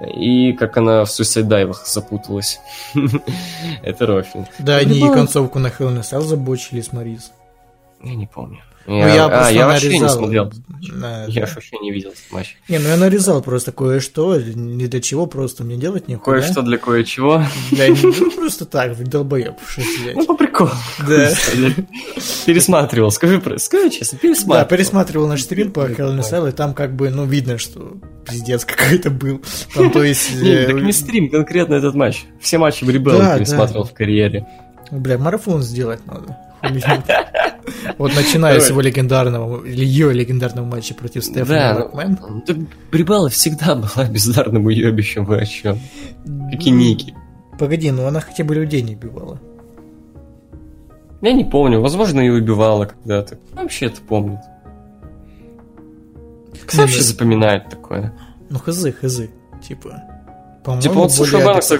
[0.00, 2.60] И как она в суисайд дайвах запуталась.
[3.82, 4.44] Это рофл.
[4.58, 7.32] Да, они и концовку на Hell in a Cell забочили с Марис.
[8.02, 8.62] Я не помню.
[8.86, 10.18] Ну, я а, я вообще не нарезал.
[10.18, 10.52] смотрел.
[10.92, 12.56] На- Я ж вообще не видел этот матч.
[12.68, 16.40] Не, ну я нарезал просто кое-что, не для чего, просто мне делать нехуя.
[16.40, 17.44] Кое-что для кое-чего.
[17.70, 19.54] Да, не- ну, просто так, долбоеб,
[20.14, 20.70] Ну, по приколу.
[21.06, 21.30] Да.
[22.46, 23.10] Пересматривал.
[23.10, 24.68] Скажи, про- скажи честно, Да, пересматривал.
[24.68, 27.94] пересматривал наш стрим по Hell in и там как бы, ну, видно, что
[28.28, 29.40] пиздец какой-то был.
[29.74, 30.34] Там, то есть...
[30.40, 32.24] Не, э, так не стрим, конкретно этот матч.
[32.40, 33.90] Все матчи Брибелла Да, пересматривал да.
[33.90, 34.46] в карьере.
[34.90, 36.36] Бля, марафон сделать надо.
[37.98, 42.18] Вот начиная с его легендарного, или ее легендарного матча против Стефани Да, Макмен.
[42.20, 42.54] ну, да
[42.90, 45.78] Брибала всегда была бездарным уебищем, вы о чем?
[46.50, 47.14] Как и Ники.
[47.58, 49.38] Погоди, ну она хотя бы людей не убивала.
[51.20, 53.38] Я не помню, возможно, и убивала когда-то.
[53.54, 54.40] Вообще это помнит.
[56.66, 57.04] Кто Ну, вообще да.
[57.04, 58.12] запоминает такое?
[58.50, 59.20] Ну, хз, хз.
[59.66, 60.02] Типа,
[60.80, 61.72] Типа вот Саша Банкс.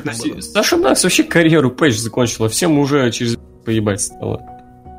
[0.53, 4.43] Саша Банкс вообще карьеру Пейдж закончила, всем уже через поебать стало.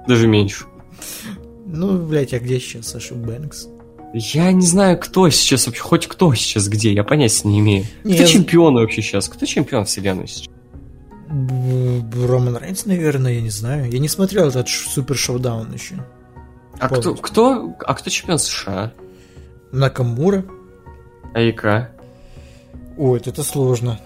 [0.07, 0.65] Даже меньше.
[1.73, 3.67] Ну, блядь, а где сейчас Саша Бэнкс?
[4.13, 7.85] Я не знаю, кто сейчас вообще, хоть кто сейчас где, я понятия не имею.
[8.03, 9.27] Не, кто я- чемпион вообще сейчас?
[9.27, 10.53] Кто чемпион вселенной сейчас?
[11.29, 13.89] Роман Рейнс, наверное, я не знаю.
[13.91, 15.95] Я не смотрел этот супер шоу-даун еще.
[16.79, 18.93] А кто, кто, а кто чемпион США?
[19.71, 20.45] Накамура.
[21.33, 21.89] АИК?
[22.99, 23.99] Ой, это сложно.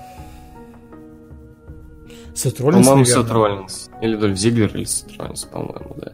[2.33, 3.05] Сет Роллинс, По-моему.
[3.05, 3.89] Сет Роллинс.
[4.01, 6.13] Или Дольф Зиглер, или Сет Роллинс, по-моему, да.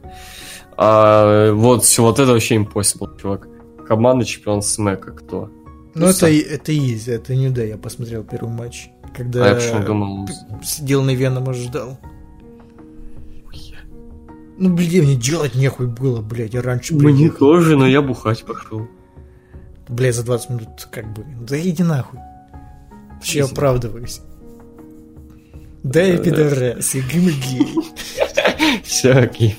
[0.77, 3.47] А, вот, вот это вообще impossible, чувак.
[3.87, 5.49] Команда чемпион Смэка кто?
[5.95, 8.89] Ну, это, и- это изи, это не да, я посмотрел первый матч.
[9.15, 10.27] Когда А я почему думал...
[10.63, 11.99] сидел на Венома ждал.
[14.57, 17.37] Ну, блин, мне делать нехуй было, блядь, я раньше Мне приехал.
[17.39, 18.87] тоже, но я бухать пошел.
[19.89, 22.19] Блядь, за 20 минут, как бы, да иди нахуй.
[23.23, 24.21] Че я оправдываюсь.
[25.83, 27.67] Да я пидорас, я гей.
[28.83, 29.55] Все, окей.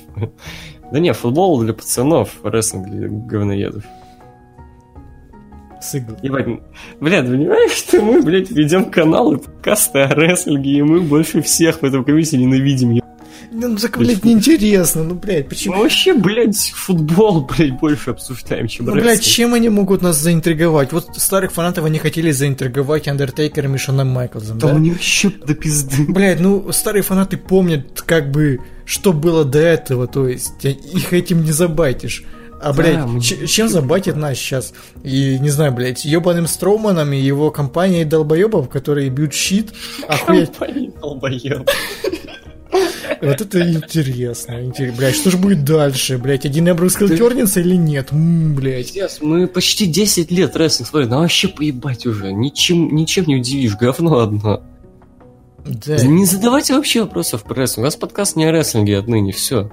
[0.91, 3.83] Да не, футбол для пацанов, рестлинг для говноедов.
[5.81, 6.15] Сыгл.
[6.21, 6.47] Ебать,
[6.99, 11.85] блядь, понимаешь, что мы, блядь, ведем каналы, подкасты о рестлинге, и мы больше всех в
[11.85, 13.01] этом комиссии ненавидим.
[13.57, 15.77] Ну, так, блядь, неинтересно, ну, блядь, Мы почему?
[15.81, 19.21] вообще, блядь, футбол, блядь, больше обсуждаем, чем Ну, блядь, рестлинг.
[19.23, 20.91] чем они могут нас заинтриговать?
[20.91, 24.73] Вот старых фанатов они хотели заинтриговать Андертейкером и Шоном Майклзом, Да да?
[24.73, 26.05] мне вообще до пизды.
[26.07, 31.43] Блядь, ну старые фанаты помнят, как бы, что было до этого, то есть их этим
[31.43, 32.23] не забайтишь.
[32.61, 34.73] А, Да, блядь, мы- ч- чем забатит нас сейчас?
[35.03, 39.71] И, не знаю, блядь, ебаным Строуманом и его компанией долбоебов, которые бьют щит,
[40.07, 40.51] охуеть.
[40.57, 41.69] Компания долбоёб.
[43.21, 44.97] Вот это интересно, интересно.
[44.97, 46.45] Блядь, что же будет дальше, блядь?
[46.45, 48.09] Один Эмбрус тернется или нет?
[48.11, 48.87] М, блядь.
[48.87, 53.75] Пиздец, мы почти 10 лет рестлинг смотрим, ну вообще поебать уже, ничем, ничем не удивишь,
[53.75, 54.63] говно одно.
[55.65, 55.97] Да.
[56.05, 59.71] Не задавайте вообще вопросов про рестлинг, у нас подкаст не о рестлинге отныне, все.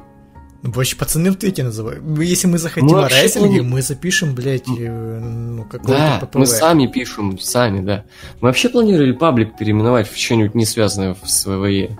[0.65, 2.05] Ну, вообще, пацаны в твите называют.
[2.21, 6.39] Если мы захотим Мы о рестлинге, мы запишем, блядь, э, ну, какой-то Да, ППВ.
[6.39, 8.05] мы сами пишем, сами, да.
[8.41, 11.99] Мы вообще планировали паблик переименовать в что-нибудь не связанное с ВВЕ,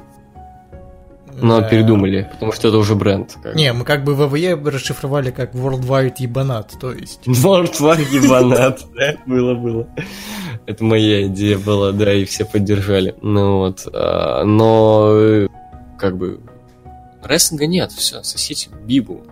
[1.41, 1.69] но Да.
[1.69, 3.37] передумали, потому что это уже бренд.
[3.43, 3.55] как.
[3.55, 7.27] Не, мы как бы ВВЕ расшифровали как Worldwide ебанат, то есть...
[7.27, 9.89] Мортвар ебанат, да, было, было.
[10.67, 13.15] Это моя идея была, да, и все поддержали.
[13.23, 15.49] Ну вот, а, но
[15.99, 16.41] как бы
[17.23, 19.23] рестлинга нет, все, сосите бибу.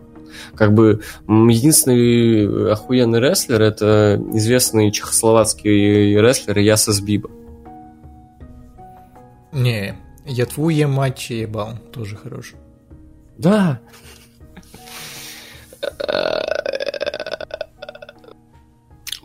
[0.55, 7.29] Как бы единственный охуенный рестлер это известный чехословацкий рестлер Ясас Биба.
[9.53, 9.97] Не,
[10.27, 12.55] я твою матч ебал, тоже хорош.
[13.39, 13.81] Да.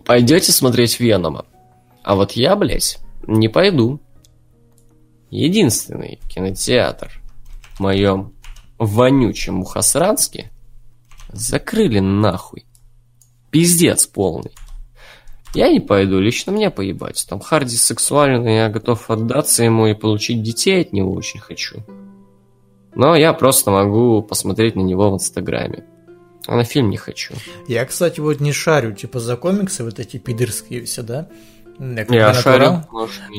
[0.06, 1.46] Пойдете смотреть Венома?
[2.04, 4.00] А вот я, блядь, не пойду.
[5.32, 7.12] Единственный кинотеатр
[7.74, 8.34] в моем
[8.78, 10.52] вонючем Мухасранске
[11.30, 12.66] закрыли нахуй.
[13.50, 14.52] Пиздец полный.
[15.56, 17.26] Я не пойду, лично мне поебать.
[17.30, 21.84] Там Харди сексуальный, я готов отдаться ему и получить детей от него очень хочу.
[22.94, 25.86] Но я просто могу посмотреть на него в Инстаграме.
[26.48, 27.34] А на фильм не хочу.
[27.68, 31.28] Я, кстати, вот не шарю, типа, за комиксы вот эти пидорские все, да?
[31.80, 32.84] Я, как Я шарю.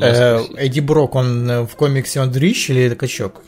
[0.02, 0.40] Э.
[0.56, 3.42] Эдди Брок, он э, в комиксе он дрищ или это качок?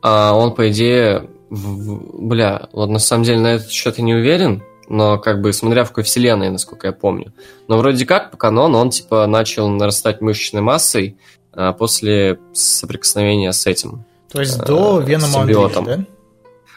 [0.00, 4.14] А он, по идее, в- бля, вот на самом деле на этот счет я не
[4.14, 7.32] уверен, но как бы смотря в какой вселенной, насколько я помню.
[7.68, 11.16] Но вроде как по канону он типа начал нарастать мышечной массой
[11.52, 14.04] а, после соприкосновения с этим.
[14.30, 16.04] То есть Э, до Венома он дрищ, да?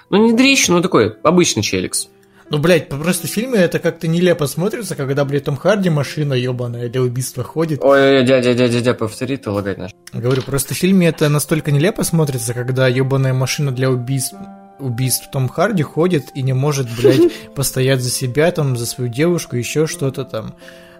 [0.09, 2.09] Ну не дрищ, ну такой обычный челикс.
[2.49, 6.89] Ну, блядь, просто в фильме это как-то нелепо смотрится, когда, блядь, Том Харди машина ебаная
[6.89, 7.83] для убийства ходит.
[7.83, 9.91] Ой, дядя, дядя, дядя, повтори, ты лагать наш.
[10.13, 14.35] Говорю, просто в фильме это настолько нелепо смотрится, когда ебаная машина для убийств
[14.79, 19.55] убийств Том Харди ходит и не может, блядь, постоять за себя, там, за свою девушку,
[19.55, 20.55] еще что-то там.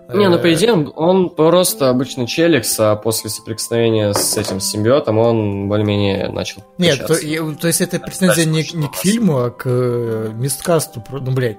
[0.08, 5.18] Не, ну по Э, идее он, просто обычный челикс, а после соприкосновения с этим симбиотом
[5.18, 9.50] он более-менее начал Нет, то, я- то есть это претензия не, не к фильму, а
[9.50, 11.04] к э, мисткасту.
[11.12, 11.58] Ну, блядь,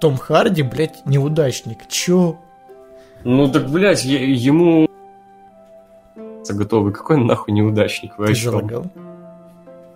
[0.00, 1.86] Том Харди, блядь, неудачник.
[1.88, 2.36] Чё?
[3.22, 4.88] Ну так, блядь, е- ему...
[6.50, 6.92] Готовы.
[6.92, 8.16] Какой нахуй неудачник?
[8.16, 8.50] Вы о Ты чем?
[8.52, 8.86] залагал?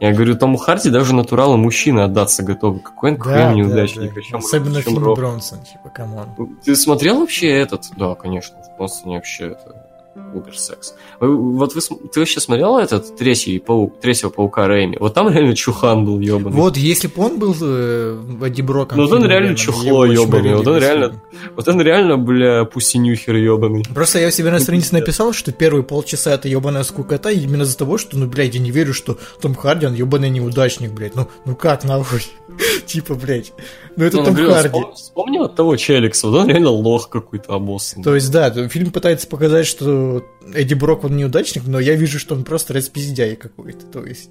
[0.02, 2.80] Я говорю, Тому Харди даже натуралы мужчины отдаться готовы.
[2.80, 4.08] Какой он Да, да, неудачник.
[4.08, 4.14] да.
[4.14, 5.14] причем- Особенно причем.
[5.14, 6.28] Бронсон, типа, come on.
[6.64, 7.88] Ты смотрел вообще этот?
[7.96, 8.56] Да, конечно.
[8.64, 9.81] В Бостоне вообще это
[10.14, 10.94] убер-секс.
[11.20, 11.80] Вот вы,
[12.12, 14.96] ты вообще смотрел этот третий паук, третьего паука Рэйми?
[15.00, 16.56] Вот там реально чухан был ебаный.
[16.56, 18.18] Вот, если бы он был э,
[18.62, 18.98] Броком...
[18.98, 21.22] Ну, вот он реально чухло вырили вот он реально-.
[21.56, 23.84] Вот он реально, бля, пусинюхер ебаный.
[23.94, 27.78] Просто я у себя на странице написал, что первые полчаса это ебаная скукота, именно из-за
[27.78, 31.14] того, что, ну, блядь, я не верю, что Том Харди, он ебаный неудачник, блядь.
[31.14, 32.20] Ну, ну как нахуй?
[32.86, 33.52] Типа, блядь.
[33.96, 34.68] Ну это Ну, Том говорю, Харди.
[34.68, 38.04] вспом- Вспомни вот того Челикса, вот он реально лох какой-то обоссанный.
[38.04, 40.01] То есть, да, фильм пытается показать, что
[40.54, 44.30] Эдди Брок, он неудачник, но я вижу, что он просто распиздяй какой-то, то есть...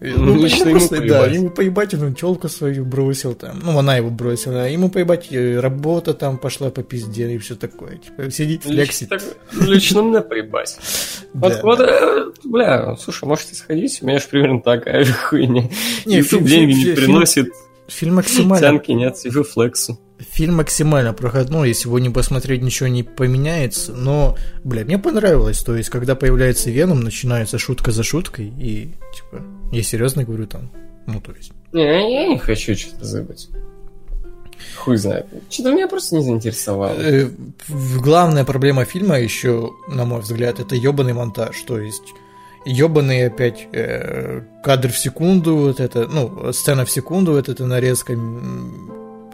[0.00, 1.34] э, Ну, лично ему просто, да, поебать.
[1.34, 6.14] ему поебать, он телку свою бросил там, ну, она его бросила, ему поебать, э, работа
[6.14, 9.10] там пошла по пизде и все такое, типа, сидит, флексит.
[9.10, 10.78] Лично, так- лично мне поебать.
[11.34, 11.60] Вот, Да.
[11.62, 15.70] вот, э, бля, слушай, можете сходить, у меня же примерно такая же хуйня.
[16.04, 17.48] Не, YouTube фильм- деньги фильм- не фильм- приносит,
[17.88, 19.98] Фильм максимально тянки нет, сижу флексу.
[20.30, 25.76] Фильм максимально проходной, если его не посмотреть, ничего не поменяется, но, бля, мне понравилось, то
[25.76, 29.42] есть, когда появляется Веном, начинается шутка за шуткой, и, типа,
[29.72, 30.70] я серьезно говорю там,
[31.06, 33.48] ну, то есть, Не, я не хочу что-то забыть.
[34.76, 35.26] Хуй знает.
[35.50, 36.94] Что-то меня просто не заинтересовало.
[36.96, 37.28] э,
[37.68, 42.14] главная проблема фильма еще, на мой взгляд, это ебаный монтаж, то есть,
[42.64, 48.14] ебаный опять э, кадр в секунду, вот это, ну, сцена в секунду, вот эта нарезка,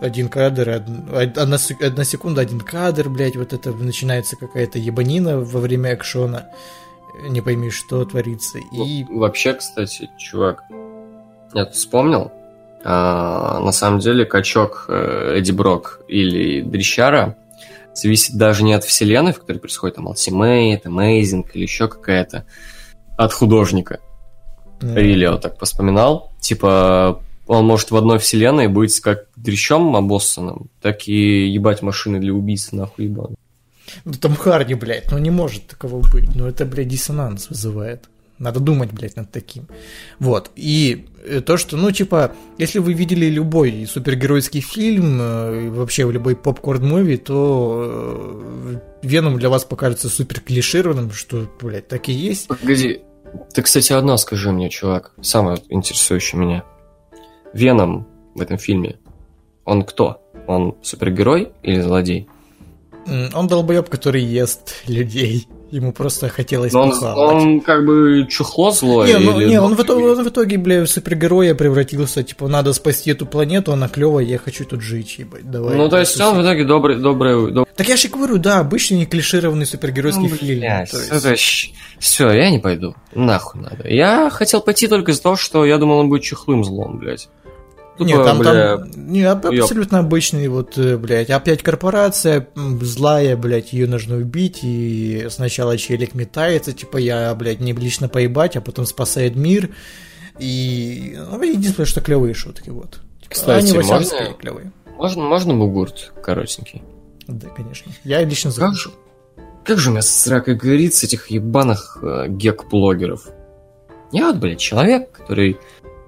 [0.00, 5.60] один кадр, од- одна, одна секунда, один кадр, блядь, вот это начинается какая-то ебанина во
[5.60, 6.48] время экшона,
[7.28, 9.04] не пойми, что творится, и...
[9.04, 10.64] Вообще, кстати, чувак,
[11.54, 12.30] я тут вспомнил,
[12.84, 17.36] а, на самом деле качок э, Эдди Брок или Дрищара
[17.92, 22.44] зависит даже не от вселенной, в которой происходит там Ultimate, Amazing или еще какая-то,
[23.16, 23.98] от художника.
[24.80, 26.30] Рилли вот так вспоминал.
[26.40, 32.32] Типа, он может в одной вселенной быть как дрищом обоссанным, так и ебать машины для
[32.32, 33.36] убийцы нахуй ебаный.
[34.04, 36.34] Ну, Том Харди, блядь, ну не может такого быть.
[36.34, 38.04] Ну это, блядь, диссонанс вызывает.
[38.38, 39.66] Надо думать, блядь, над таким.
[40.20, 40.50] Вот.
[40.54, 46.12] И э, то, что, ну, типа, если вы видели любой супергеройский фильм, э, вообще в
[46.12, 52.46] любой попкорн-муви, то э, Веном для вас покажется супер клишированным, что, блядь, так и есть.
[52.46, 53.00] Погоди,
[53.52, 56.64] ты, кстати, одно скажи мне, чувак, самое интересующее меня.
[57.52, 58.98] Веном в этом фильме,
[59.64, 60.22] он кто?
[60.46, 62.28] Он супергерой или злодей?
[63.34, 65.46] Он долбоеб, который ест людей.
[65.70, 67.18] Ему просто хотелось Но он, похавать.
[67.34, 69.08] он как бы чухло злое?
[69.18, 72.48] Не, ну, или не, он в, итоге, он в итоге, бля, в супергероя превратился, типа,
[72.48, 75.76] надо спасти эту планету, она клевая, я хочу тут жить, ебать, давай.
[75.76, 78.98] Ну, то есть он в итоге добрый, добрый, добрый Так я же говорю, да, обычный
[78.98, 80.62] не клишированный супергеройский фильм.
[80.90, 80.96] то
[81.30, 82.94] есть- Все, я не пойду.
[83.14, 83.88] Нахуй надо.
[83.88, 87.28] Я хотел пойти только из-за того, что я думал, он будет чухлым злом, блядь.
[87.98, 92.48] Не, Тупо, там, бля, там не, аб- абсолютно обычный, вот, э, блядь, опять корпорация
[92.80, 98.56] злая, блядь, ее нужно убить, и сначала челик метается, типа, я, блядь, не лично поебать,
[98.56, 99.70] а потом спасает мир,
[100.38, 103.00] и, ну, единственное, что клевые шутки, вот.
[103.22, 104.72] Типа, Кстати, они можно- клевые.
[104.96, 106.82] Можно, можно бугурт коротенький?
[107.26, 107.92] Да, конечно.
[108.04, 108.90] Я лично Как же,
[109.64, 113.28] как же у меня срака горит с этих ебаных э, гик-блогеров?
[114.12, 115.58] Я вот, блядь, человек, который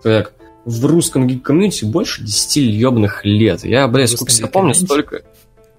[0.02, 0.32] как,
[0.70, 3.64] в русском гик-комьюнити больше 10 ебаных лет.
[3.64, 5.22] Я, блядь, сколько себя помню, столько...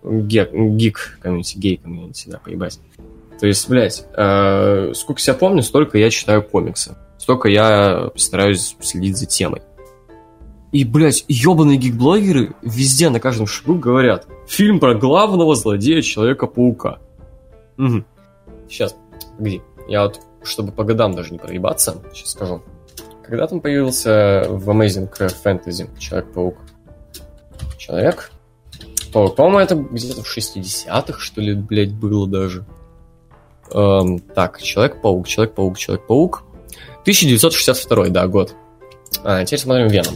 [0.03, 2.79] Гик-комьюнити, гей-комьюнити, да, поебать.
[3.39, 6.95] То есть, блядь, э, сколько себя помню, столько я читаю комиксы.
[7.17, 9.61] Столько я стараюсь следить за темой.
[10.71, 16.99] И, блядь, ебаные гик-блогеры везде на каждом шагу говорят фильм про главного злодея Человека-паука.
[17.77, 18.03] Угу.
[18.69, 18.95] Сейчас,
[19.37, 19.61] погоди.
[19.87, 22.61] Я вот, чтобы по годам даже не проебаться, сейчас скажу.
[23.31, 26.57] Когда там появился в Amazing Fantasy Человек-паук?
[27.77, 28.29] Человек?
[29.13, 29.37] Паук.
[29.37, 32.65] По-моему, это где-то в 60-х, что ли, блядь, было даже.
[33.71, 36.43] Эм, так, Человек-паук, Человек-паук, Человек-паук.
[37.03, 38.53] 1962, да, год.
[39.23, 40.15] А, теперь смотрим Веном.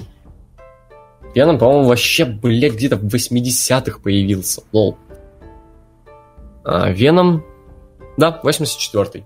[1.34, 4.62] Веном, по-моему, вообще, блядь, где-то в 80-х появился.
[4.74, 4.98] Лол.
[6.66, 7.46] А, Веном...
[8.18, 9.24] Да, 84-й.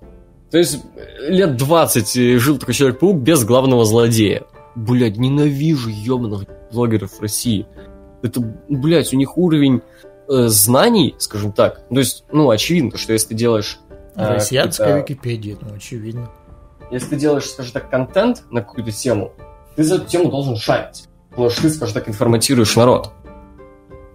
[0.51, 4.43] То есть э, лет 20 жил такой Человек-паук без главного злодея.
[4.76, 7.67] Блядь, ненавижу ебаных блогеров России.
[8.21, 9.81] Это, блядь, у них уровень
[10.27, 11.88] э, знаний, скажем так.
[11.89, 13.80] То есть, ну, очевидно, что если ты делаешь...
[14.15, 16.30] э, Россиянская Википедия, ну, очевидно.
[16.91, 19.34] если ты делаешь, скажем так, контент на какую-то тему,
[19.76, 21.05] ты за эту тему должен шарить.
[21.30, 23.11] Потому что ты, скажем так, информатируешь народ.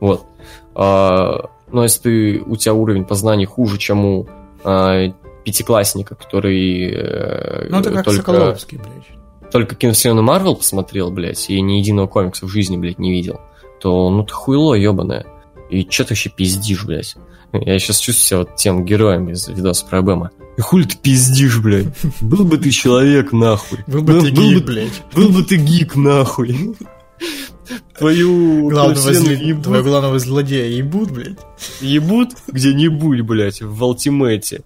[0.01, 0.27] Вот.
[0.75, 4.27] А, но если ты, у тебя уровень познаний хуже, чем у
[4.65, 5.07] а,
[5.45, 8.21] пятиклассника, который э, Ну, это как только...
[8.21, 9.51] Соколовский, блядь.
[9.53, 13.41] только киновселенную Марвел посмотрел, блядь, и ни единого комикса в жизни, блядь, не видел,
[13.81, 15.27] то ну ты хуйло ебаное.
[15.71, 17.17] И чё ты вообще пиздишь, блядь?
[17.53, 20.31] Я сейчас чувствую себя вот тем героем из видоса про Бэма.
[20.57, 21.87] И хули ты пиздишь, блядь?
[22.21, 23.81] Был бы ты человек, нахуй.
[23.87, 25.03] Был бы ты был, гик, блядь.
[25.15, 26.77] был бы ты гик, нахуй.
[27.99, 31.39] Твою Главного, зле- твоего главного злодея ебут, блядь.
[31.81, 34.63] ебут где-нибудь, блядь, в Алтимете.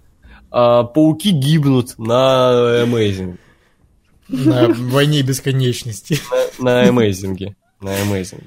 [0.51, 3.39] А пауки гибнут на Amazing.
[4.29, 6.19] На войне бесконечности.
[6.59, 7.55] На, Amazing.
[7.81, 8.45] На Amazing.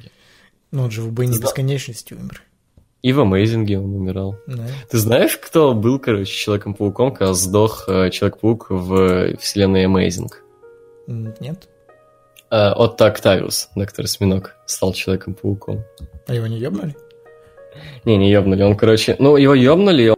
[0.71, 2.43] Ну, он же в войне бесконечности умер.
[3.01, 4.35] И в Amazing он умирал.
[4.45, 4.67] Да.
[4.89, 10.31] Ты знаешь, кто был, короче, Человеком-пауком, когда сдох э, Человек-паук в вселенной Amazing?
[11.07, 11.67] Нет?
[12.51, 15.83] Э, Отто Октавиус, доктор Осьминог, стал Человеком-пауком.
[16.27, 16.95] А его не ебнули?
[18.05, 18.63] Не, не ёбнули.
[18.63, 19.15] Он, короче...
[19.17, 20.17] Ну, его ёбнули, и он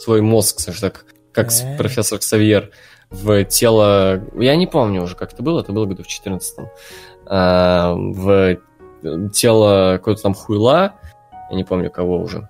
[0.00, 1.76] свой мозг, скажем так, как Э.
[1.76, 2.70] профессор Ксавьер,
[3.10, 4.22] в тело...
[4.38, 6.58] Я не помню уже, как это было, это было году в 14
[7.26, 8.58] В
[9.32, 10.94] тело какого-то там хуйла,
[11.50, 12.48] я не помню кого уже.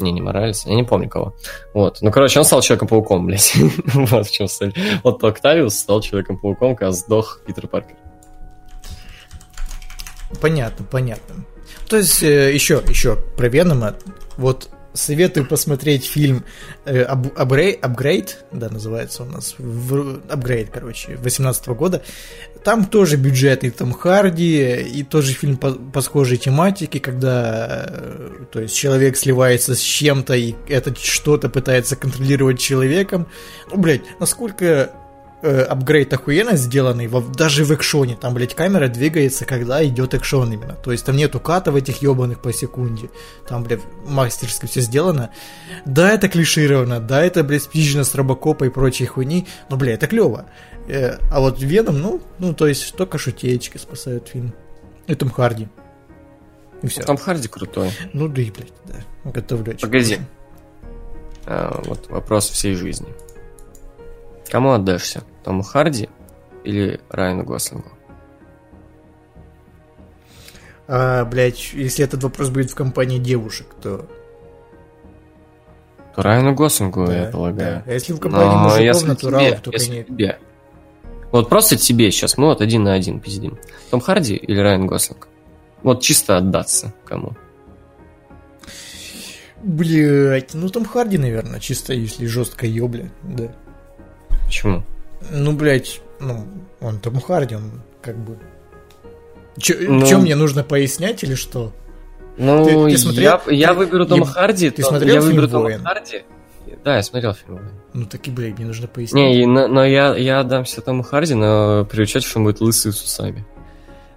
[0.00, 1.34] Не, не Моралес, я не помню кого.
[1.74, 1.98] Вот.
[2.02, 3.52] Ну, короче, он стал Человеком-пауком, блядь.
[3.94, 4.72] вот в чем цель.
[5.02, 7.96] Вот Октавиус стал Человеком-пауком, когда сдох Питер Паркер.
[10.40, 11.44] Понятно, понятно.
[11.88, 13.94] То есть, э, еще, еще про Венома.
[14.36, 16.44] Вот советую посмотреть фильм
[16.84, 19.54] э, Ап- Апгрей- Апгрейд, да, называется у нас,
[20.28, 22.02] Апгрейд, короче, 18 года.
[22.64, 28.60] Там тоже бюджетный Том Харди, и тоже фильм по, по схожей тематике, когда, э, то
[28.60, 33.28] есть, человек сливается с чем-то, и это что-то пытается контролировать человеком.
[33.70, 34.90] Ну, блядь, насколько
[35.42, 40.52] э, апгрейд охуенно сделанный, во- даже в экшоне, там, блядь, камера двигается, когда идет экшон
[40.52, 43.10] именно, то есть там нету ката в этих ебаных по секунде,
[43.48, 45.30] там, блядь, мастерски все сделано.
[45.84, 50.06] Да, это клишировано, да, это, блядь, спизжено с Робокопа и прочей хуйни, но, блядь, это
[50.06, 50.46] клево.
[50.88, 54.54] Э, а вот Веном, ну, ну, то есть только шутеечки спасают фильм.
[55.06, 55.68] И Том Харди.
[56.82, 57.02] И все.
[57.02, 57.90] Том Харди крутой.
[58.12, 59.30] Ну да и, блядь, да.
[59.30, 59.76] Готовлю.
[59.78, 60.18] Погоди.
[61.46, 63.08] А, вот вопрос всей жизни.
[64.50, 65.22] Кому отдашься?
[65.44, 66.08] Тому Харди
[66.64, 67.90] или Райану Гослингу?
[70.86, 74.08] А, блядь, если этот вопрос будет в компании девушек, то...
[76.14, 77.82] То Райану Гослингу, да, я полагаю.
[77.84, 77.92] да.
[77.92, 80.14] А если в компании Но мужиков, если натуралов, тебе, то, если конечно...
[80.14, 80.38] тебе.
[81.30, 83.58] Вот просто тебе сейчас, мы вот один на один пиздим.
[83.90, 85.28] Том Харди или Райан Гослинг?
[85.82, 87.34] Вот чисто отдаться кому?
[89.62, 93.52] Блять, ну Том Харди, наверное, чисто если жестко ёбля, да.
[94.48, 94.82] Почему?
[95.30, 96.46] Ну, блять, ну,
[96.80, 98.36] он Том Харди, он как бы...
[99.58, 100.06] Чё, Ну.
[100.06, 101.72] чё мне нужно пояснять или что?
[102.36, 104.70] Ну, Ты- ты смотрел- я, я ты- выберу Тома я- Харди.
[104.70, 105.70] ты смотрел я фильм выберу Тома?
[105.78, 106.22] Харди.
[106.84, 107.70] Да, я смотрел фильм «Воин».
[107.92, 109.14] Ну, таки, блядь, мне нужно пояснить.
[109.36, 112.92] Не, но, но я, я отдамся Тому Харди, но при учете, что он будет лысый
[112.92, 113.44] с усами.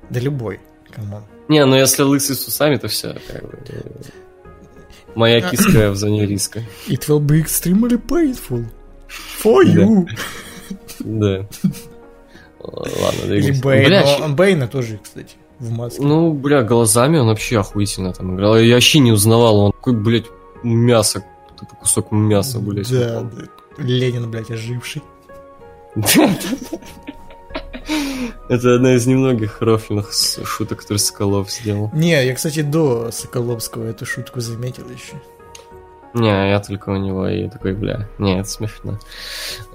[0.09, 0.59] Да любой,
[0.91, 1.23] come on.
[1.47, 3.15] Не, ну если лысый с усами, то все.
[3.27, 3.57] Как бы,
[5.15, 6.59] моя киска в зоне риска.
[6.87, 8.65] It will be extremely painful.
[9.43, 10.07] For you.
[10.99, 11.47] Да.
[12.59, 14.27] Ладно, двигаемся.
[14.29, 16.01] Бэйна тоже, кстати, в маске.
[16.01, 18.57] Ну, бля, глазами он вообще охуительно там играл.
[18.57, 20.27] Я вообще не узнавал, он такой, блядь,
[20.63, 21.23] мясо,
[21.79, 22.91] кусок мяса, блядь.
[22.91, 23.47] Да, да.
[23.77, 25.01] Ленин, блядь, оживший.
[28.47, 31.89] Это одна из немногих рофлиных шуток, которые Соколов сделал.
[31.93, 35.21] Не, я, кстати, до Соколовского эту шутку заметил еще.
[36.13, 38.99] Не, я только у него и такой, бля, не, это смешно.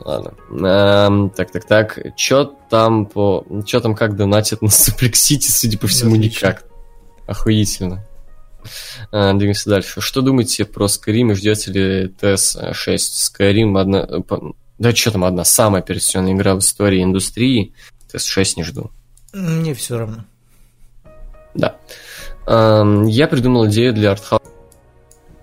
[0.01, 0.35] Ладно.
[0.51, 1.99] Эм, так, так, так.
[2.17, 3.45] Чё там по...
[3.65, 6.47] Чё там как донатят на Суплексити, судя по всему, Отлично.
[6.47, 6.65] никак.
[7.27, 8.05] Охуительно.
[9.13, 10.01] Э, Двигаемся дальше.
[10.01, 12.97] Что думаете про Skyrim и ждете ли TES6?
[12.97, 14.07] Skyrim одна...
[14.79, 17.73] Да что там одна самая переоцененная игра в истории индустрии.
[18.13, 18.91] TES6 не жду.
[19.33, 20.25] Мне все равно.
[21.55, 21.77] Да.
[22.47, 24.45] Эм, Я придумал идею для артхауса.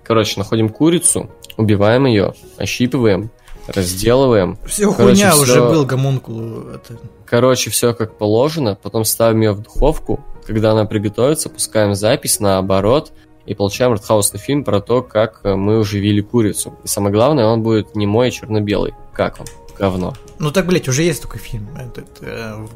[0.04, 3.30] Короче, находим курицу, убиваем ее, ощипываем,
[3.66, 4.58] разделываем.
[4.66, 6.68] Все Короче, хуйня, всё- уже был гомункул.
[6.68, 6.98] Это...
[7.26, 8.78] Короче, все как положено.
[8.80, 10.20] Потом ставим ее в духовку.
[10.46, 13.12] Когда она приготовится, пускаем запись наоборот
[13.46, 16.78] и получаем артхаусный фильм про то, как э, мы уживили курицу.
[16.84, 18.94] И самое главное, он будет не мой, а черно-белый.
[19.12, 19.46] Как вам?
[19.78, 20.14] Говно.
[20.38, 21.68] Ну так, блядь, уже есть такой фильм.
[21.76, 22.66] Этот, э,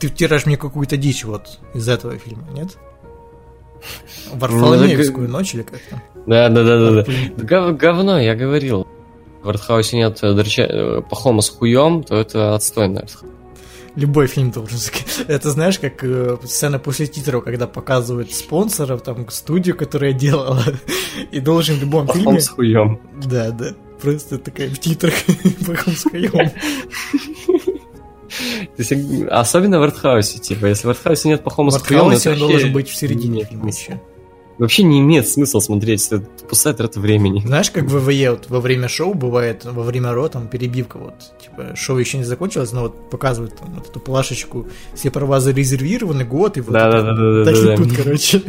[0.00, 2.76] ты втираешь мне какую-то дичь вот из этого фильма, нет?
[4.32, 6.02] Варфоломеевскую ночь или как там?
[6.26, 7.04] Да, да, да, да,
[7.36, 8.86] гов- говно, я говорил.
[9.42, 10.62] В артхаусе нет э, дроча...
[10.62, 13.32] э, пахома с хуем, то это отстойный артхаус.
[13.94, 14.78] Любой фильм должен...
[15.28, 20.62] Это знаешь, как э, сцена после титров, когда показывают спонсоров, там, студию, которая делала,
[21.32, 22.24] и должен в любом фильме...
[22.24, 23.00] Пахом с хуем.
[23.24, 23.74] Да, да.
[24.00, 25.14] Просто такая в титрах
[25.66, 26.04] пахом с.
[28.76, 28.92] То есть,
[29.30, 32.88] особенно в артхаусе, типа, если в артхаусе нет плохого В Хуёна, артхаусе он должен быть
[32.88, 33.70] в середине фильма.
[34.58, 34.82] Вообще.
[34.82, 37.42] Не имеет смысла смотреть, это пустая трата времени.
[37.44, 41.14] Знаешь, как в ВВЕ вот во время шоу бывает, во время ро, там перебивка, вот,
[41.42, 46.24] типа, шоу еще не закончилось, но вот показывают там вот эту плашечку, все права зарезервированы,
[46.24, 48.42] год, и вот это- так и тут, короче.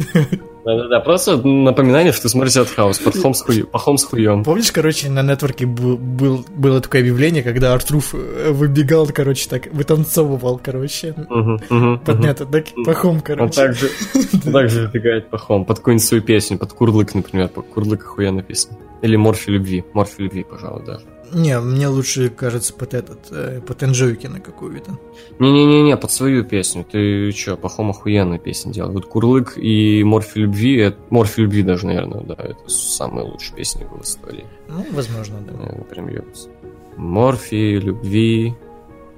[0.64, 4.44] Да-да-да, просто напоминание, что ты смотришь артхаус под хом с хуё- пахом с хуем.
[4.44, 9.68] Помнишь, короче, на нетворке был, был- было такое объявление, когда Артруф э, выбегал, короче, так,
[9.72, 13.60] вытанцовывал, короче, Мгм, мгм, поднято, так, пахом, Он короче.
[14.44, 18.76] он также выбегает пахом под какую-нибудь свою песню, под Курлык, например, под Курлык охуенно песня.
[19.02, 21.04] Или Морфи любви, Морфи любви, пожалуй, даже.
[21.32, 24.98] Не, мне лучше, кажется, под этот, э, под Энджойкина какую-то.
[25.38, 26.84] Не-не-не-не, под свою песню.
[26.84, 28.92] Ты чё, пахом охуенную песню делал.
[28.92, 33.86] Вот Курлык и Морфи любви, это, Морфи любви даже, наверное, да, это самые лучшие песни
[33.90, 34.46] в истории.
[34.68, 35.52] Ну, возможно, да.
[35.52, 36.48] Наверное, прям ебутся.
[36.96, 38.54] Морфи любви,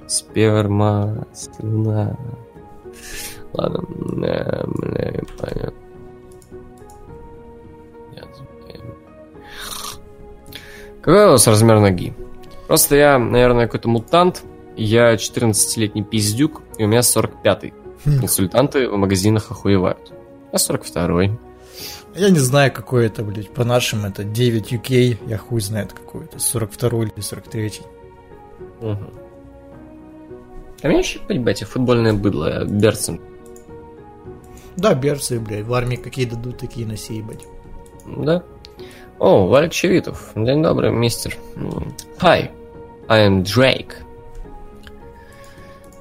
[0.07, 2.17] сперма, слюна.
[3.53, 3.85] Ладно,
[4.25, 5.73] э, бля,
[11.03, 12.13] Какой у вас размер ноги?
[12.67, 14.43] Просто я, наверное, какой-то мутант.
[14.77, 17.73] Я 14-летний пиздюк, и у меня 45-й.
[18.05, 18.19] Хм.
[18.19, 20.13] Консультанты в магазинах охуевают.
[20.53, 21.37] Я 42-й.
[22.15, 26.25] Я не знаю, какой это, блядь, по нашим это 9 UK, я хуй знает какой
[26.25, 27.71] это, 42 или 43
[28.79, 28.97] Угу.
[30.83, 33.19] А меня еще я футбольное быдло, я берцем.
[34.77, 37.45] Да, берцы, блядь, в армии какие дадут, такие носи, ебать.
[38.05, 38.43] Да.
[39.23, 40.31] О, Валик Чевитов.
[40.35, 41.37] День добрый, мистер.
[42.19, 42.51] Hi,
[43.07, 43.93] I am Drake.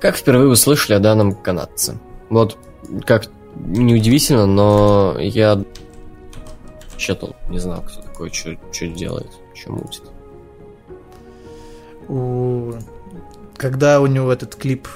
[0.00, 1.98] Как впервые вы слышали о данном канадце?
[2.30, 2.58] Вот,
[3.06, 5.62] как неудивительно, но я
[6.96, 8.56] что-то не знал, кто такой, что
[8.88, 10.02] делает, что мутит.
[12.08, 12.72] У-
[13.56, 14.88] Когда у него этот клип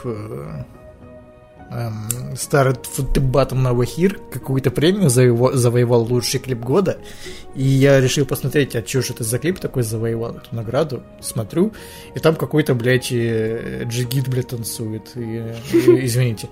[1.70, 6.98] эм, старый футбатом на Вахир какую-то премию заво- завоевал лучший клип года.
[7.54, 11.02] И я решил посмотреть, а что же это за клип такой завоевал эту награду.
[11.20, 11.72] Смотрю,
[12.14, 15.12] и там какой-то, блядь, э, джигит, блядь, танцует.
[15.16, 16.48] И, и- извините.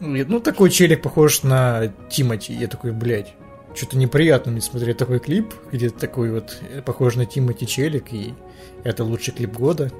[0.00, 2.52] Ну, такой челик похож на Тимати.
[2.52, 3.34] Я такой, блядь,
[3.74, 8.34] что-то неприятно мне смотреть такой клип, где такой вот э, похож на Тимати челик, и
[8.82, 9.92] это лучший клип года.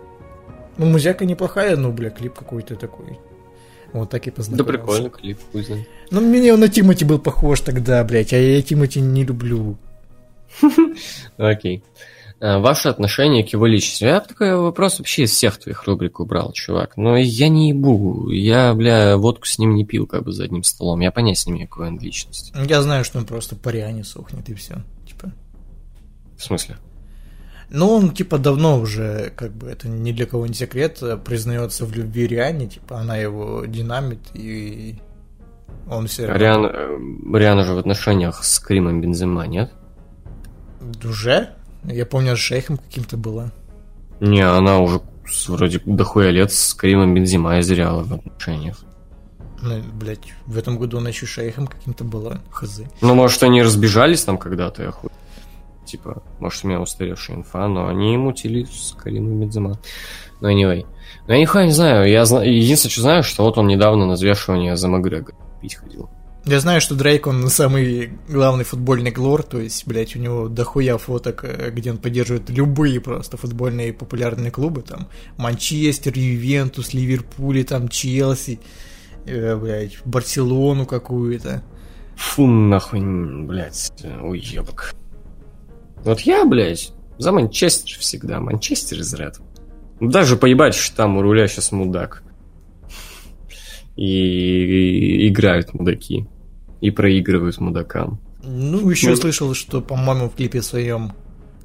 [0.77, 3.19] Ну, музяка неплохая, но, бля, клип какой-то такой.
[3.93, 4.79] Вот так и Да познакомился.
[4.79, 5.87] прикольно, клип, хуй знает.
[6.11, 9.77] Ну, мне он на Тимати был похож тогда, блядь, а я Тимати не люблю.
[11.37, 11.83] Окей.
[12.41, 14.05] А, Ваше отношение к его личности.
[14.05, 16.97] Я такой вопрос вообще из всех твоих рубрик убрал, чувак.
[16.97, 18.31] Но я не ебу.
[18.31, 21.01] Я, бля, водку с ним не пил как бы за одним столом.
[21.01, 22.53] Я понять не имею, какой он личность.
[22.55, 24.83] Я знаю, что он просто по Риане сохнет, и все.
[25.07, 25.33] Типа.
[26.37, 26.77] В смысле?
[27.75, 31.93] Но он, типа, давно уже, как бы, это ни для кого не секрет, признается в
[31.97, 34.99] любви Риане, типа, она его динамит, и
[35.91, 36.99] он все Риана, э,
[37.39, 39.73] Риана же в отношениях с Кримом Бензема, нет?
[41.05, 41.51] Уже?
[41.85, 43.51] Я помню, с шейхом каким-то была.
[44.21, 48.85] Не, она уже с- вроде дохуя лет с Каримом Бензима из Реала в отношениях.
[49.63, 52.83] Ну, блядь, в этом году она еще шейхом каким-то была, хз.
[53.01, 55.11] Ну, может, они разбежались там когда-то, я хуй.
[55.93, 59.79] Типа, может, у меня устаревшая инфа, но они мутили с Каримом Бензима.
[60.41, 60.87] Ну, anyway.
[61.29, 62.09] Ну, я нихуя не знаю.
[62.09, 62.43] Я зна...
[62.43, 66.09] Единственное, что знаю, что вот он недавно на взвешивание за Макгрегора пить ходил.
[66.47, 70.97] Я знаю, что Дрейк, он самый главный футбольный глор, то есть, блядь, у него дохуя
[70.97, 77.91] фоток, э, где он поддерживает любые просто футбольные популярные клубы, там, Манчестер, Ювентус, Ливерпуль, там,
[77.91, 78.61] Челси,
[79.27, 81.63] э, блядь, Барселону какую-то.
[82.17, 83.03] Фу, нахуй,
[83.45, 84.95] блядь, уебок.
[86.05, 88.41] Вот я, блядь, за Манчестер всегда.
[88.41, 89.41] Манчестер из ряд.
[90.01, 92.23] Даже поебать, что там у руля сейчас мудак.
[93.97, 96.27] И, и играют мудаки.
[96.81, 98.21] И проигрывают мудакам.
[98.43, 101.13] Ну, еще Ну, слышал, что, по-моему, в клипе своем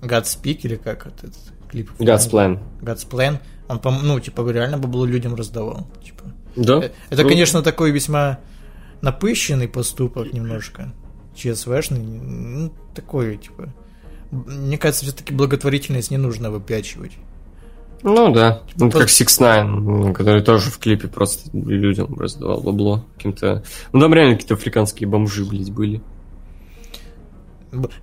[0.01, 1.33] Godspeak, или как этот
[1.71, 1.89] клип?
[1.97, 2.59] God's Plan.
[2.81, 6.25] God's Plan, он, ну, типа, реально бабло людям раздавал, типа.
[6.55, 6.83] Да?
[6.83, 8.39] Э, Это, Ну, конечно, такой весьма
[9.01, 10.93] напыщенный поступок немножко.
[11.35, 11.99] ЧСВшный.
[11.99, 13.73] Ну, такой, типа.
[14.31, 17.13] Мне кажется, все-таки благотворительность не нужно выпячивать.
[18.03, 18.61] Ну да.
[18.75, 23.05] Ну, Просто- как Six Nine, который тоже в клипе просто людям раздавал бабло.
[23.15, 23.63] Каким-то...
[23.91, 26.01] Ну там реально какие-то африканские бомжи, блядь, были.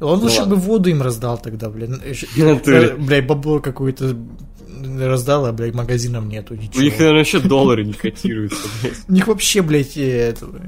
[0.01, 0.57] Он лучше ладно.
[0.57, 2.01] бы воду им раздал тогда, блин.
[2.37, 2.89] Натуре.
[2.91, 4.17] э, Блядь, бабло какое-то
[4.99, 6.55] раздал, а, блядь, магазинов нету.
[6.55, 6.91] У них, Ничего.
[6.99, 8.95] наверное, вообще доллары не котируются, блядь.
[9.09, 10.61] У них вообще, блядь, э, этого,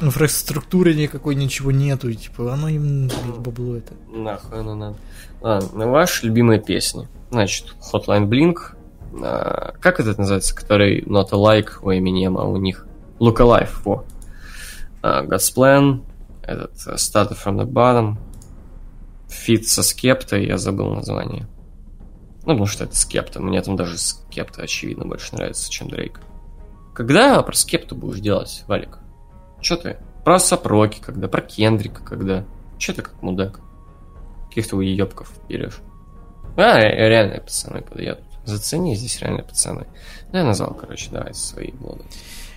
[0.00, 2.08] инфраструктуры никакой ничего нету.
[2.08, 3.94] И, типа, оно им, блядь, бабло это.
[4.12, 4.96] Нахуй оно надо.
[5.40, 7.08] Ладно, ваши любимые песни.
[7.30, 8.76] Значит, Hotline Blink,
[9.22, 12.86] а, как это называется, который not alike у Eminem, а у них
[13.18, 14.04] look alike, во.
[15.02, 16.02] А, God's Plan,
[16.42, 18.16] этот э, Started from the Bottom,
[19.28, 21.46] фит со Скептой, я забыл название.
[22.44, 26.20] Ну, потому что это Скепта, мне там даже Скепта, очевидно, больше нравится, чем Дрейк.
[26.94, 28.98] Когда про Скепту будешь делать, Валик?
[29.60, 29.96] Че ты?
[30.24, 32.44] Про ASAP Rocky когда, про Кендрика когда.
[32.78, 33.60] Че ты как мудак?
[34.48, 35.78] Каких-то уебков берешь.
[36.56, 38.24] А, ре- реальные пацаны подъедут.
[38.44, 39.86] Зацени здесь реальные пацаны.
[40.32, 42.02] Я назвал, короче, давайте свои блоги.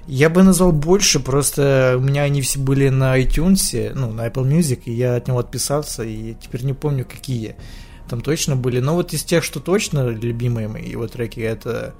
[0.07, 4.43] Я бы назвал больше, просто у меня они все были на iTunes, ну, на Apple
[4.47, 7.55] Music, и я от него отписался, и теперь не помню, какие
[8.09, 8.79] там точно были.
[8.79, 11.93] Но вот из тех, что точно любимые мои его треки, это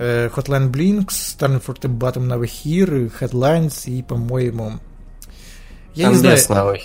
[0.00, 4.80] Hotline Blinks, Starting for the Bottom Never Here, Headlines и, по-моему...
[5.94, 6.82] Я не знаю, новых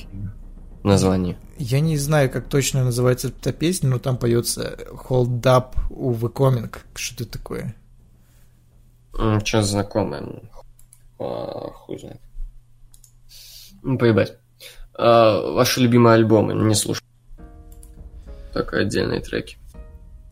[0.84, 1.38] названий.
[1.58, 4.78] я не знаю, как точно называется эта песня, но там поется
[5.08, 6.76] Hold Up We Coming.
[6.96, 7.76] Что это такое?
[9.46, 10.42] Что знакомое?
[11.18, 12.20] А, хуй знает.
[13.82, 14.34] Ну, поебать.
[14.94, 17.06] А, ваши любимые альбомы не слушаю.
[18.54, 19.58] Только отдельные треки.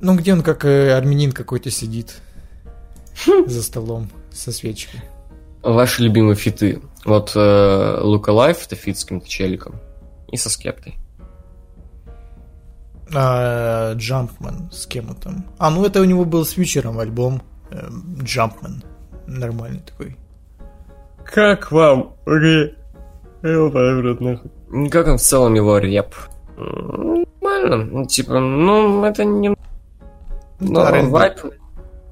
[0.01, 2.21] Ну, где он как э, армянин какой-то сидит
[3.47, 5.01] за столом со свечкой.
[5.61, 6.81] Ваши любимые фиты.
[7.05, 7.39] Вот э,
[8.01, 9.75] Look Alive, это фит с каким-то челиком.
[10.31, 10.95] И со скептой.
[13.13, 15.45] Jumpman, с кем он там?
[15.59, 17.87] А, ну это у него был с Фьючером альбом э,
[18.21, 18.83] Jumpman.
[19.27, 20.17] Нормальный такой.
[21.23, 22.75] Как вам ре...
[23.41, 24.51] нахуй.
[24.89, 26.15] Как вам в целом его реп?
[26.57, 27.85] Нормально.
[27.85, 29.55] Ну, Типа, ну, это не...
[30.59, 31.09] Ну, R&B.
[31.09, 31.39] вайп...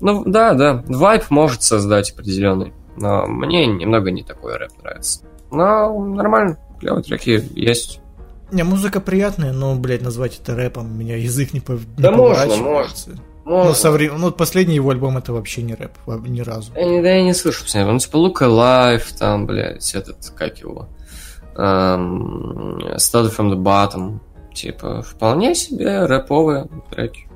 [0.01, 0.83] Ну, да, да.
[0.87, 2.73] Вайп может создать определенный.
[2.97, 5.21] Но мне немного не такой рэп нравится.
[5.51, 6.57] Но нормально.
[6.79, 8.01] Клевые треки есть.
[8.51, 11.79] Не, музыка приятная, но, блядь, назвать это рэпом, у меня язык не, пов...
[11.97, 13.11] не Да можно, поворачивается.
[13.43, 13.73] Ну, Можно.
[13.73, 15.97] со вре- ну, последний его альбом это вообще не рэп,
[16.27, 16.71] ни разу.
[16.75, 17.93] Я не, да я не слышу постоянно.
[17.93, 20.89] Ну, типа, Look Alive, там, блядь, этот, как его,
[21.55, 24.19] эм, Started from the Bottom.
[24.53, 27.27] Типа, вполне себе рэповые треки.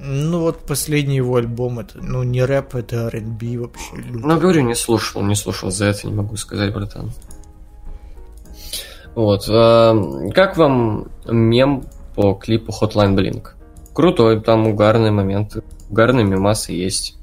[0.00, 3.96] Ну, вот последний его альбом, это, ну, не рэп, это R&B вообще.
[3.96, 4.26] люто.
[4.28, 7.10] Ну, говорю, не слушал, не слушал, за это не могу сказать, братан.
[9.14, 9.48] Вот.
[9.48, 13.48] эм, как вам мем по клипу Hotline Blink?
[13.92, 17.16] Крутой, там угарные моменты, угарные мемасы есть.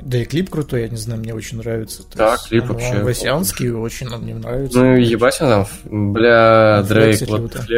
[0.00, 2.02] Да и клип крутой, я не знаю, мне очень нравится.
[2.04, 4.78] То Да, есть, клип он- вообще он Васянский, очень он мне нравится.
[4.78, 5.66] Ну, ебать он там,
[6.12, 7.66] бля, Дрейк, вот люто.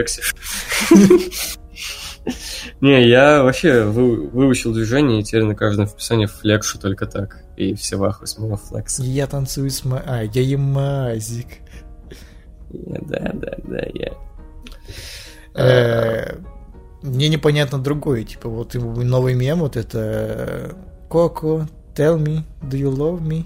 [2.80, 7.42] Не, я вообще вы- выучил движение, и теперь на каждом вписании флекшу только так.
[7.56, 9.02] И все в ахуе с моего флекса.
[9.02, 10.02] Я танцую с ма...
[10.04, 11.46] А, я мазик.
[12.70, 14.12] Да, да, да, я.
[15.54, 16.36] Э,
[17.02, 20.74] Мне непонятно другое, типа вот новый мем, вот это
[21.10, 23.44] Коко, tell me, do you love me?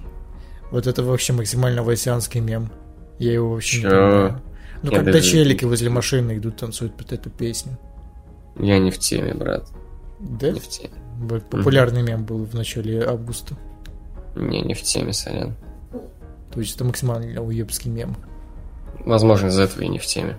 [0.71, 2.71] Вот это вообще максимально васянский мем.
[3.19, 3.89] Я его вообще не Чё?
[3.91, 4.43] понимаю.
[4.83, 7.77] Ну, Я когда даже- челики возле машины идут, танцуют под эту песню.
[8.59, 9.67] Я не в теме, брат.
[10.21, 10.51] Да?
[10.51, 10.91] Не в теме.
[11.51, 13.57] Популярный мем был в начале августа.
[14.37, 15.55] Не, не в теме, сорян.
[16.53, 18.17] То есть это максимально уебский мем.
[19.05, 20.37] Возможно, из-за этого и не в теме.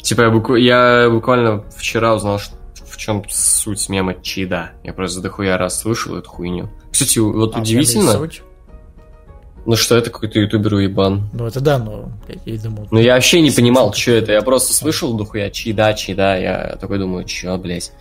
[0.00, 2.52] Типа, я, букв- я буквально вчера узнал, ш-
[2.86, 4.72] в чем суть мема Чида.
[4.82, 6.68] Я просто дохуя раз слышал эту хуйню.
[6.90, 8.12] Кстати, вот А, удивительно?
[9.64, 11.28] Ну что это какой-то ютубер уебан.
[11.32, 12.88] Ну это да, но я и думал.
[12.90, 14.32] Ну, я вообще не понимал, что это.
[14.32, 16.38] Я просто слышал дохуя чида, чида.
[16.38, 17.92] Я такой думаю, чё, блядь.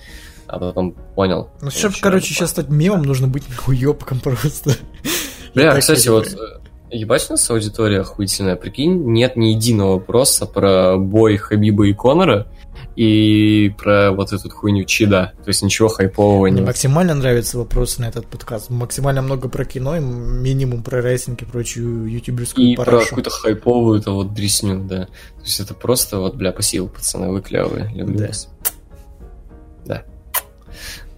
[0.47, 1.49] А потом понял.
[1.61, 4.75] Ну, Я чтобы, короче, сейчас стать мемом, нужно быть уебком просто.
[5.53, 6.59] Бля, Я кстати, вот э,
[6.89, 8.55] ебать у нас аудитория охуительная.
[8.55, 12.47] Прикинь, нет ни единого вопроса про бой Хабиба и Конора
[12.95, 15.33] и про вот эту хуйню чида.
[15.43, 16.67] То есть ничего хайпового Мне нет.
[16.67, 18.69] максимально нравятся вопросы на этот подкаст.
[18.69, 23.07] Максимально много про кино и минимум про рейсинг и прочую ютуберскую И про парашу.
[23.09, 25.05] какую-то хайповую то вот дресню, да.
[25.05, 28.27] То есть это просто вот, бля, спасибо, пацаны, вы клевые, люблю Да.
[28.27, 28.49] вас.
[29.85, 30.03] Да.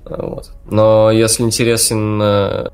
[0.06, 0.52] А, Вот.
[0.66, 2.22] Но если интересен...
[2.22, 2.70] э,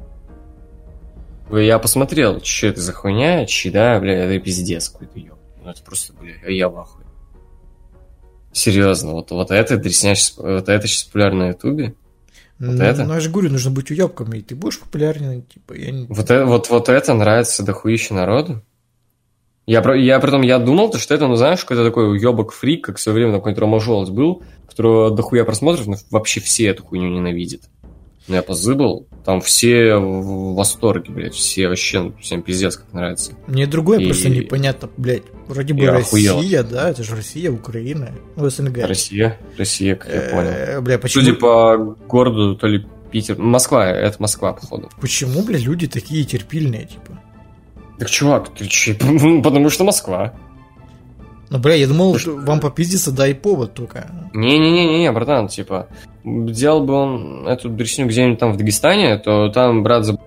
[1.52, 5.40] Я посмотрел, что это за хуйня, чида, бля, это пиздец какой-то, ёб.
[5.64, 7.06] Ну это просто, бля, я в ахуе.
[8.52, 11.94] Серьезно, вот, вот это дресня вот это сейчас популярно на ютубе.
[12.58, 13.04] ну, вот это?
[13.04, 16.08] ну, я же говорю, нужно быть уебком, и ты будешь популярен, типа, я не...
[16.08, 18.62] Вот, э- вот, вот это нравится дохуище народу.
[19.68, 22.98] Я, я притом, я думал, то, что это, ну, знаешь, какой-то такой уебок фрик, как
[22.98, 27.62] в свое время какой-нибудь Рома был, которого дохуя просмотров, но вообще все эту хуйню ненавидят.
[28.30, 29.08] Ну, я позыбал.
[29.26, 31.34] Там все в восторге, блядь.
[31.34, 33.34] Все вообще, ну, всем пиздец, как нравится.
[33.48, 35.24] Мне другое И- просто непонятно, блядь.
[35.48, 36.38] Вроде бы Я охуел.
[36.38, 38.78] Россия, да, это же Россия, Украина, ну, СНГ.
[38.86, 39.38] Россия.
[39.58, 40.50] Россия, как я понял.
[40.52, 43.38] Э, Бля, почему, Судя по городу, то ли Питер.
[43.40, 44.90] Москва, это Москва, походу.
[45.02, 47.20] почему, бля, люди такие терпильные, типа?
[47.98, 48.94] Так, чувак, ты че?
[49.44, 50.36] Потому что Москва.
[51.50, 54.08] Ну, бля, я думал, Ну, что вам попиздиться дай повод только.
[54.34, 55.88] Не-не-не-не, братан, типа,
[56.24, 60.18] делал бы он эту дресню где-нибудь там в Дагестане, то там, брат, за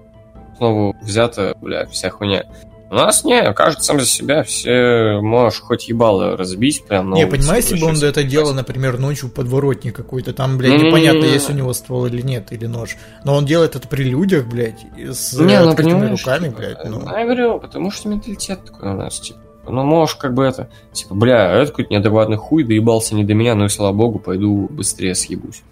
[0.56, 2.44] снова взята, бля, вся хуйня.
[2.90, 7.26] У нас не, каждый сам за себя, все можешь хоть ебало разбить прям на не,
[7.26, 11.48] понимаешь, если бы он это делал, например, ночью в подворотне какой-то, там, блядь, непонятно, есть
[11.48, 12.96] у него ствол или нет, или нож.
[13.24, 17.00] Но он делает это при людях, блядь, и с Не, ну руками, типа, блядь, ну.
[17.08, 19.41] Я говорю, потому что менталитет такой у нас, типа.
[19.66, 23.54] Ну, можешь как бы это, типа, бля, это какой-то неадекватный хуй, доебался не до меня,
[23.54, 25.62] ну и слава богу, пойду быстрее съебусь.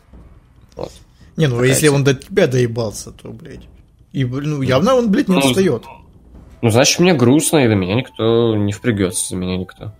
[0.76, 0.92] Вот.
[1.36, 1.96] Не, ну Такая если тема.
[1.96, 3.66] он до тебя доебался, то, блядь.
[4.12, 5.84] И, ну, явно он, блядь, не Ну, отстает.
[6.62, 9.92] Ну, значит, мне грустно, и до меня никто не впрягется, за меня никто.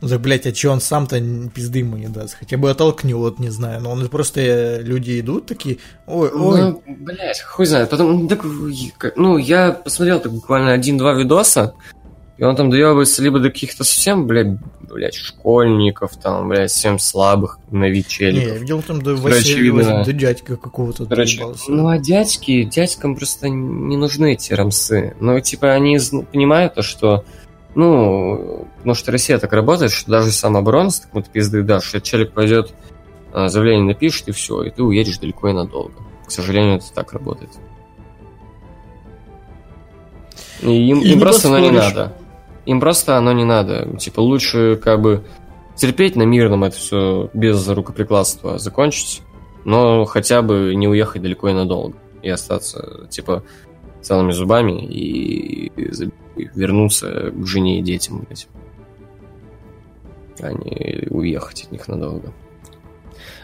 [0.00, 1.20] Ну так, блядь, а че он сам-то
[1.54, 2.36] пизды ему не даст?
[2.38, 3.80] Хотя бы оттолкнет, не знаю.
[3.80, 7.90] Но он просто, э, люди идут такие, ой, ой, Ну, блядь, хуй знает.
[7.90, 8.44] Потом, ну, так,
[9.16, 11.74] ну, я посмотрел так буквально один-два видоса,
[12.38, 17.58] и он там доебывается либо до каких-то совсем, блядь, блядь, школьников, там, блядь, совсем слабых
[17.70, 20.04] на вид не, я видел там до, Короче, Василия, видно.
[20.04, 25.16] до дядька какого-то Короче, ну а дядьки, дядькам просто не нужны эти рамсы.
[25.18, 25.98] Ну, типа, они
[26.30, 27.24] понимают то, что,
[27.74, 32.32] ну, потому что Россия так работает, что даже самооборона с такой пизды дашь, что челик
[32.32, 32.74] пойдет,
[33.32, 35.94] а, заявление напишет, и все, и ты уедешь далеко и надолго.
[36.26, 37.50] К сожалению, это так работает.
[40.62, 42.12] И им, И им не просто оно не надо.
[42.66, 43.96] Им просто оно не надо.
[43.96, 45.24] Типа, лучше как бы
[45.76, 49.22] терпеть на мирном это все без рукоприкладства закончить,
[49.64, 51.96] но хотя бы не уехать далеко и надолго.
[52.22, 53.44] И остаться, типа,
[54.02, 56.10] целыми зубами и, и
[56.54, 58.48] вернуться к жене и детям, блядь.
[60.40, 62.32] А не уехать от них надолго.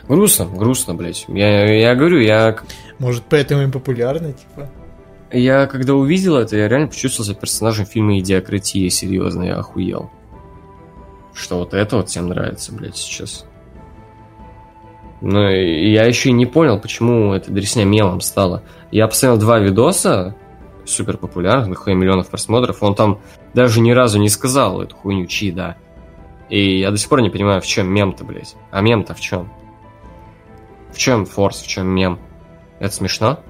[0.08, 1.24] Грустно, грустно, блядь.
[1.28, 2.58] Я, я говорю, я
[2.98, 4.68] Может, поэтому и популярны, типа.
[5.32, 10.10] Я когда увидел это, я реально почувствовал себя персонажем фильма «Идиократия», серьезно, я охуел.
[11.34, 13.46] Что вот это вот всем нравится, блядь, сейчас.
[15.20, 18.62] Ну, я еще и не понял, почему эта дресня мемом стала.
[18.90, 20.34] Я посмотрел два видоса,
[20.84, 23.20] супер популярных, нахуя миллионов просмотров, он там
[23.54, 25.76] даже ни разу не сказал эту хуйню, чьи, да.
[26.48, 28.56] И я до сих пор не понимаю, в чем мем-то, блядь.
[28.70, 29.50] А мем-то в чем?
[30.92, 32.18] В чем форс, в чем мем?
[32.78, 33.40] Это смешно?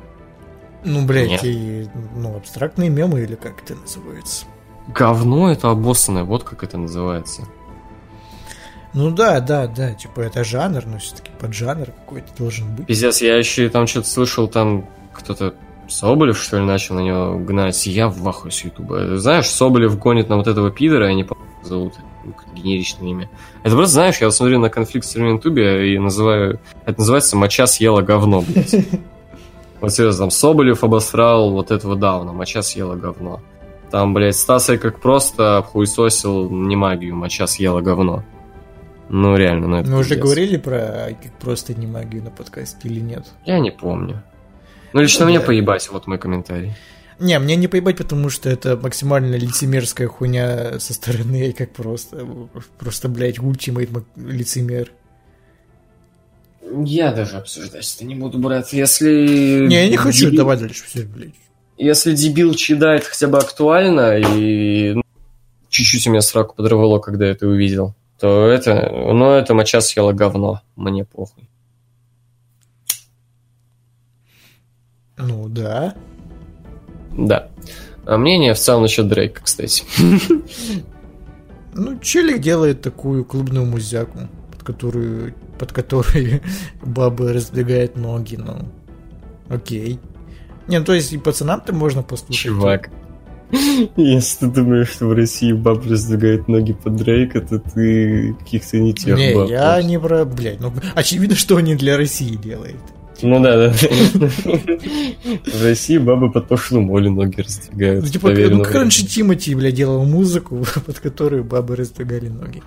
[0.85, 1.45] Ну, блядь, Нет.
[1.45, 4.47] и, ну, абстрактные мемы или как это называется.
[4.89, 7.43] Говно это обоссанное, вот как это называется.
[8.95, 12.87] Ну да, да, да, типа это жанр, но все-таки поджанр какой-то должен быть.
[12.87, 15.55] Пиздец, я еще там что-то слышал, там кто-то
[15.89, 17.87] Соболев, что ли, начал на него гнать.
[17.87, 19.17] Я в ахуе с Ютуба.
[19.19, 21.95] Знаешь, Соболев гонит на вот этого пидора, я не помню, как зовут.
[22.55, 23.31] Генеричное имя.
[23.63, 26.61] Это просто, знаешь, я смотрю на конфликт в Ютубе и называю...
[26.87, 28.75] Это называется «Моча съела говно», блядь.
[29.83, 33.43] Вот серьезно, там Соболев обосрал вот этого Дауна, «Моча съела говно».
[33.91, 38.25] Там, блядь, Стасой как просто обхуесосил не магию, «Моча съела говно».
[39.09, 43.01] Ну, реально, ну это Мы уже говорили про как просто не магию на подкасте или
[43.01, 43.27] нет?
[43.45, 44.23] Я не помню.
[44.93, 45.47] Ну, лично Ну, мне да.
[45.47, 46.75] поебать, вот мой комментарий.
[47.19, 52.25] Не, мне не поебать, потому что это максимально лицемерская хуйня со стороны, как просто,
[52.79, 54.93] просто, блядь, ультимейт лицемер.
[56.85, 58.73] Я даже обсуждать это не буду, брат.
[58.73, 59.67] Если...
[59.67, 61.35] Не, я не хочу, дебил- давай дальше, все, блядь.
[61.77, 65.03] Если дебил читает хотя бы актуально, и ну,
[65.69, 68.91] чуть-чуть у меня сраку подорвало, когда я это увидел, то это...
[68.93, 70.61] Ну, это моча съела говно.
[70.77, 71.49] Мне похуй.
[75.17, 75.95] Ну да.
[77.17, 77.49] Да.
[78.07, 79.85] А мнение в целом насчет Дрейка, кстати.
[81.75, 86.43] Ну, Челик делает такую клубную музяку, под которую, под которой
[86.83, 88.69] бабы раздвигают ноги, ну,
[89.49, 90.01] окей.
[90.67, 92.47] Не, ну, то есть и пацанам-то можно послушать.
[92.47, 92.91] Чувак.
[93.97, 98.93] Если ты думаешь, что в России баб раздвигает ноги под Дрейка, то ты каких-то не
[98.93, 99.85] тех Не, баб я слушаешь.
[99.85, 102.81] не про, блядь, ну, очевидно, что они для России делают.
[103.23, 103.73] Ну да, да.
[105.47, 108.05] В России бабы под пошлую молю ноги раздвигают.
[108.05, 112.65] Ну, типа, ну, как раньше Тимати, блядь, делал музыку, под которую бабы раздвигали ноги.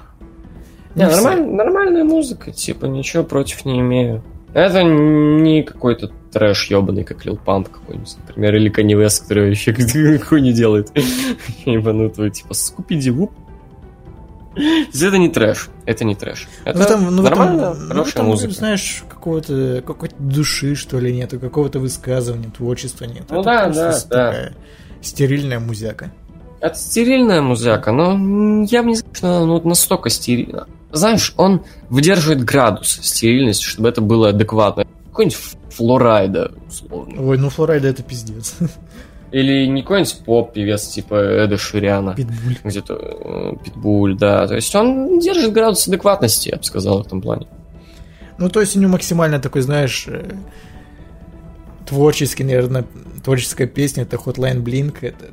[0.95, 4.23] Не, нормаль- нормальная музыка, типа, ничего против не имею.
[4.53, 9.73] Это не какой-то трэш ебаный, как Лил Памп какой-нибудь, например, или Kanye West, который вообще
[10.19, 10.91] хуйню делает.
[11.65, 13.31] Ебанутого, типа, Скупиди Вуп.
[14.55, 15.67] То есть это не трэш.
[15.85, 16.47] Это не трэш.
[16.63, 18.53] Это в этом, ну, в этом- нормально, ну, в хорошая этом, музыка.
[18.53, 23.23] знаешь, какого-то какой-то души, что ли, нету, какого-то высказывания, творчества нет.
[23.29, 23.99] Ну Это да, да, да.
[23.99, 24.53] такая
[25.01, 26.13] стерильная музяка.
[26.61, 30.67] Это стерильная музыка, но я бы не сказал, что она ну, настолько стерильна.
[30.91, 34.85] Знаешь, он выдерживает градус стерильности, чтобы это было адекватно.
[35.07, 35.37] Какой-нибудь
[35.69, 37.21] флорайда, условно.
[37.21, 38.55] Ой, ну Флорайда это пиздец.
[39.31, 42.15] Или не какой-нибудь поп-певец типа Эда Ширяна.
[42.15, 42.57] Питбуль.
[42.63, 44.47] Где-то э, Питбуль, да.
[44.47, 47.47] То есть он держит градус адекватности, я бы сказал, в этом плане.
[48.37, 50.35] Ну, то есть у него максимально такой, знаешь, э,
[51.85, 52.85] творческий, наверное,
[53.23, 55.25] творческая песня, это Hotline Blink, это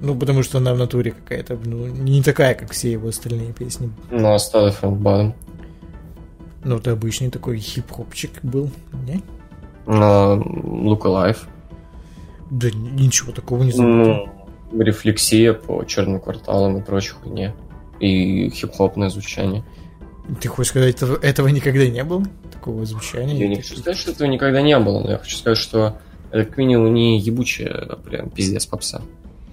[0.00, 3.90] ну, потому что она в натуре какая-то, ну, не такая, как все его остальные песни.
[4.10, 5.34] Ну, оставив Фэнкбадом.
[6.64, 8.70] Ну, это обычный такой хип-хопчик был,
[9.06, 9.22] не?
[9.86, 11.48] Но Look Alive.
[12.50, 14.28] Да ничего такого не заметил.
[14.72, 17.54] Ну, рефлексия по черным кварталам и прочей хуйне.
[18.00, 19.64] И хип-хопное звучание.
[20.40, 22.24] Ты хочешь сказать, этого, этого никогда не было?
[22.52, 23.34] Такого звучания?
[23.34, 25.98] Я не хочу сказать, что этого никогда не было, но я хочу сказать, что
[26.32, 29.02] это как минимум не ебучая, а прям пиздец попса.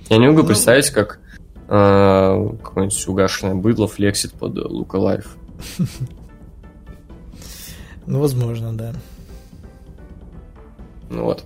[0.09, 0.48] Я не могу Ну.
[0.48, 1.19] представить, как
[1.67, 5.35] э, какое-нибудь угашенное быдло флексит под Look Alive.
[8.06, 8.91] Ну, возможно, да.
[11.09, 11.45] Ну вот.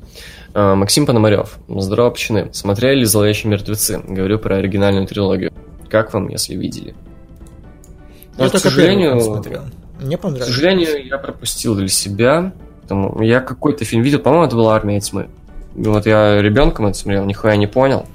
[0.55, 1.59] Э, Максим Пономарев.
[1.67, 2.49] Здорово, пчины.
[2.51, 3.99] Смотрели ли «Зловещие мертвецы»?
[3.99, 5.51] Говорю про оригинальную трилогию.
[5.89, 6.95] Как вам, если видели?
[8.39, 9.63] Я Ну, к сожалению, смотрел.
[9.99, 10.47] Мне К понравилось.
[10.49, 12.53] сожалению, я пропустил для себя.
[12.81, 15.29] Потому я какой-то фильм видел, по-моему, это была «Армия тьмы».
[15.75, 18.07] Вот я ребенком это смотрел, нихуя не понял.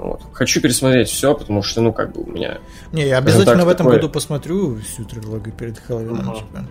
[0.00, 0.22] Вот.
[0.32, 2.58] Хочу пересмотреть все, потому что, ну, как бы у меня...
[2.92, 6.24] Не, я обязательно так, в этом такое- году посмотрю всю трилогию перед Хэллоуином.
[6.24, 6.34] Мгм.
[6.36, 6.66] типа.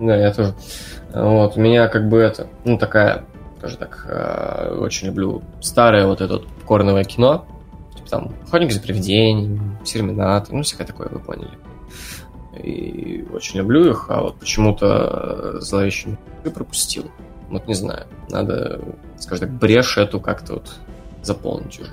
[0.00, 0.54] Да, я тоже.
[1.14, 3.24] Вот, у меня как бы это, ну, такая,
[3.58, 7.46] скажем так, э, очень люблю старое вот это вот корновое кино.
[7.96, 11.56] Типа там «Охотник за привидениями», «Терминатор», ну, всякое такое, вы поняли.
[12.62, 17.10] И очень люблю их, а вот почему-то «Зловещие мертвецы» пропустил.
[17.48, 18.80] Вот не знаю, надо,
[19.18, 20.74] скажем так, брешь эту как-то вот
[21.22, 21.92] заполнить уже.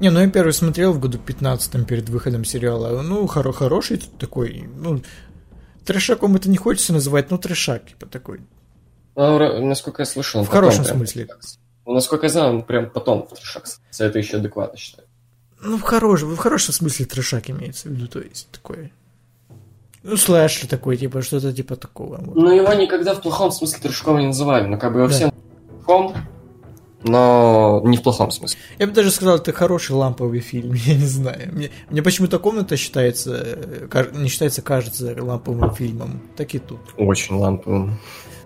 [0.00, 3.02] Не, ну я первый смотрел в году 15 перед выходом сериала.
[3.02, 5.02] Ну, хоро- хороший такой, ну,
[5.84, 8.40] трешаком это не хочется называть, но трешак, типа такой.
[9.16, 11.28] Ну, ра- насколько я слышал, он В хорошем прям- смысле.
[11.86, 13.64] Ну, насколько я знаю, он прям потом в трешак.
[13.98, 15.08] Это еще адекватно считаю.
[15.60, 18.92] Ну, в хорошем, в хорошем смысле трешак имеется в виду, то есть такой.
[20.04, 22.20] Ну, слэшер такой, типа, что-то типа такого.
[22.22, 24.66] Ну, его никогда в плохом смысле трешком не называли.
[24.68, 25.14] Ну, как бы его Да.
[25.14, 25.32] всем
[25.84, 26.14] плохом,
[27.08, 28.58] но не в плохом смысле.
[28.78, 31.50] Я бы даже сказал, это хороший ламповый фильм, я не знаю.
[31.52, 33.34] Мне, мне почему-то комната считается,
[33.92, 36.20] э, не считается, кажется, ламповым фильмом.
[36.36, 36.80] Так и тут.
[36.96, 37.98] Очень ламповым.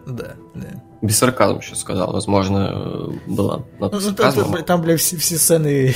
[0.07, 0.83] Да, да.
[1.01, 2.13] Без сарказма еще сказал.
[2.13, 5.95] Возможно, э, было над Ну, ну, там, там, бля, все, все сцены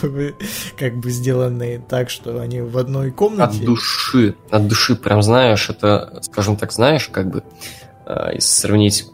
[0.78, 3.64] как бы сделаны так, что они в одной От комнате.
[3.64, 4.36] души.
[4.50, 7.42] От души прям знаешь, это, скажем так, знаешь, как бы,
[8.06, 9.06] э, если сравнить,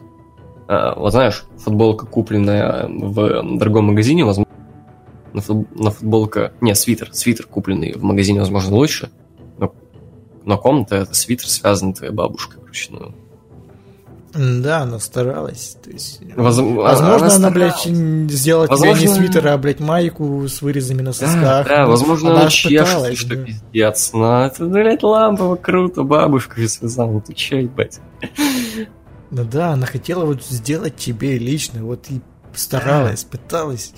[0.67, 4.51] вот знаешь, футболка, купленная в дорогом магазине, возможно,
[5.33, 9.09] на, фут- на футболка, не, свитер, свитер, купленный в магазине, возможно, лучше,
[9.57, 9.73] но,
[10.45, 13.13] но комната это свитер, связанный твоей бабушкой вручную.
[14.31, 15.75] Да, она старалась.
[15.83, 17.53] То есть, Воз- возможно, она, старалась.
[17.85, 21.67] блядь, сделала тебе не Возможно- свитера, а, блядь, майку с вырезами на Да, сосках.
[21.67, 23.43] да, Ну, возможно, она она чешется, пыталась, что да.
[23.43, 24.11] пиздец.
[24.13, 27.99] Но это, блядь, лампово, круто, бабушка связала, ты че, ебать?
[29.31, 32.19] Ну да, она хотела вот сделать тебе лично, вот и
[32.53, 33.93] старалась, пыталась,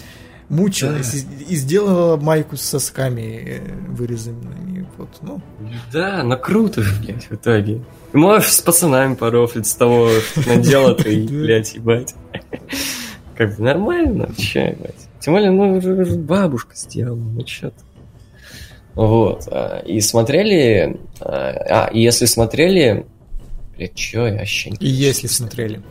[0.50, 4.86] мучилась и, и сделала майку с сосками э, вырезанными.
[4.98, 5.42] Вот, ну,
[5.94, 7.82] Да, но круто блядь, в итоге.
[8.14, 11.34] Можешь с пацанами порофлить с того, что надела ты, Да.
[11.34, 12.14] блядь, ебать.
[13.38, 15.08] Как бы нормально, че, ебать.
[15.22, 15.80] Тем более, ну,
[16.18, 17.76] бабушка сделала, ну чё ты.
[18.96, 19.48] Вот.
[19.48, 21.00] а, И смотрели...
[21.22, 23.06] А, и если смотрели...
[23.78, 25.82] Блядь, чё я вообще не и если смотрели.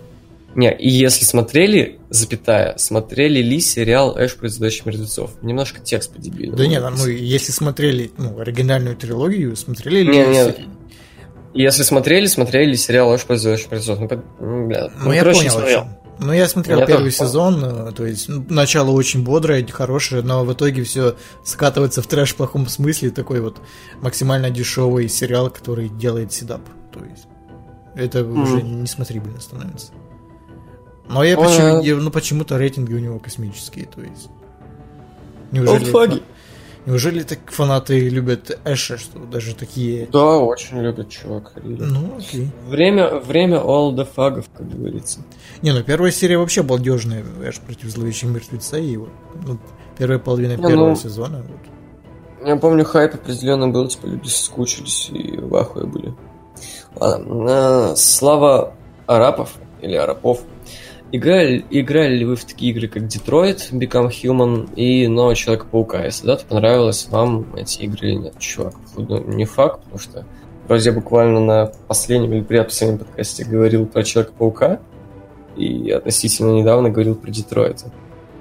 [0.54, 5.30] Не, и если смотрели, запятая, смотрели ли сериал «Эш зловещих мертвецов»?
[5.42, 6.56] Немножко текст по дебилу.
[6.56, 10.08] Да нет, мы если смотрели ну, оригинальную трилогию, смотрели ли...
[10.10, 10.56] Не, не, все-
[11.54, 14.00] Если смотрели, смотрели сериал «Эш зловещих мертвецов».
[14.00, 15.84] Ну, по- ну, бля, Ну, я короче, понял, смотрел.
[16.18, 17.28] Ну, я смотрел Я первый тоже понял.
[17.30, 22.06] сезон, э, то есть ну, начало очень бодрое, хорошее, но в итоге все скатывается в
[22.08, 23.56] трэш в плохом смысле, такой вот
[24.02, 26.60] максимально дешевый сериал, который делает седап.
[26.92, 27.24] То есть
[27.94, 28.42] это Мгм.
[28.42, 29.92] уже несмотрибельно становится.
[31.08, 34.28] Но я почему, э, я- ну, почему-то рейтинги у него космические, то есть.
[35.50, 36.22] Неужели, Олдфаги.
[36.86, 40.06] неужели так фанаты любят Эша, что даже такие...
[40.12, 41.52] Да, очень любят, чувак.
[41.64, 42.48] Ну, окей.
[42.68, 45.20] Время, время all the фагов, как говорится.
[45.62, 49.10] Не, ну первая серия вообще балдежная, Эш против зловещих мертвеца, и вот,
[49.44, 49.58] ну,
[49.98, 51.42] первая половина Не, первого ну- сезона.
[51.42, 52.46] Вот.
[52.46, 56.14] Я помню, хайп определенно был, типа люди соскучились и в ахуе были.
[57.00, 58.74] Ладно, э, слава
[59.06, 60.42] арапов или арапов.
[61.12, 66.04] Играли, играли ли вы в такие игры, как Detroit, Become Human и Нового Человека-паука?
[66.04, 68.38] Если да, то понравилось вам эти игры или нет?
[68.38, 70.26] Чувак, походу, не факт, потому что
[70.68, 74.78] вроде я буквально на последнем или предпоследнем подкасте говорил про Человека-паука
[75.56, 77.82] и относительно недавно говорил про Детройт.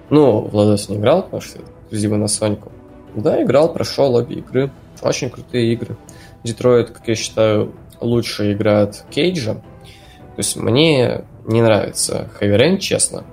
[0.10, 2.74] Ну, Владос не играл, потому что это эксклюзивы на Соньку.
[3.16, 4.70] Да, играл, прошел обе игры.
[5.02, 5.96] Очень крутые игры.
[6.44, 9.56] Детройт, как я считаю, лучшая игра от Кейджа.
[9.56, 13.26] То есть мне не нравится Heavy Rain, честно.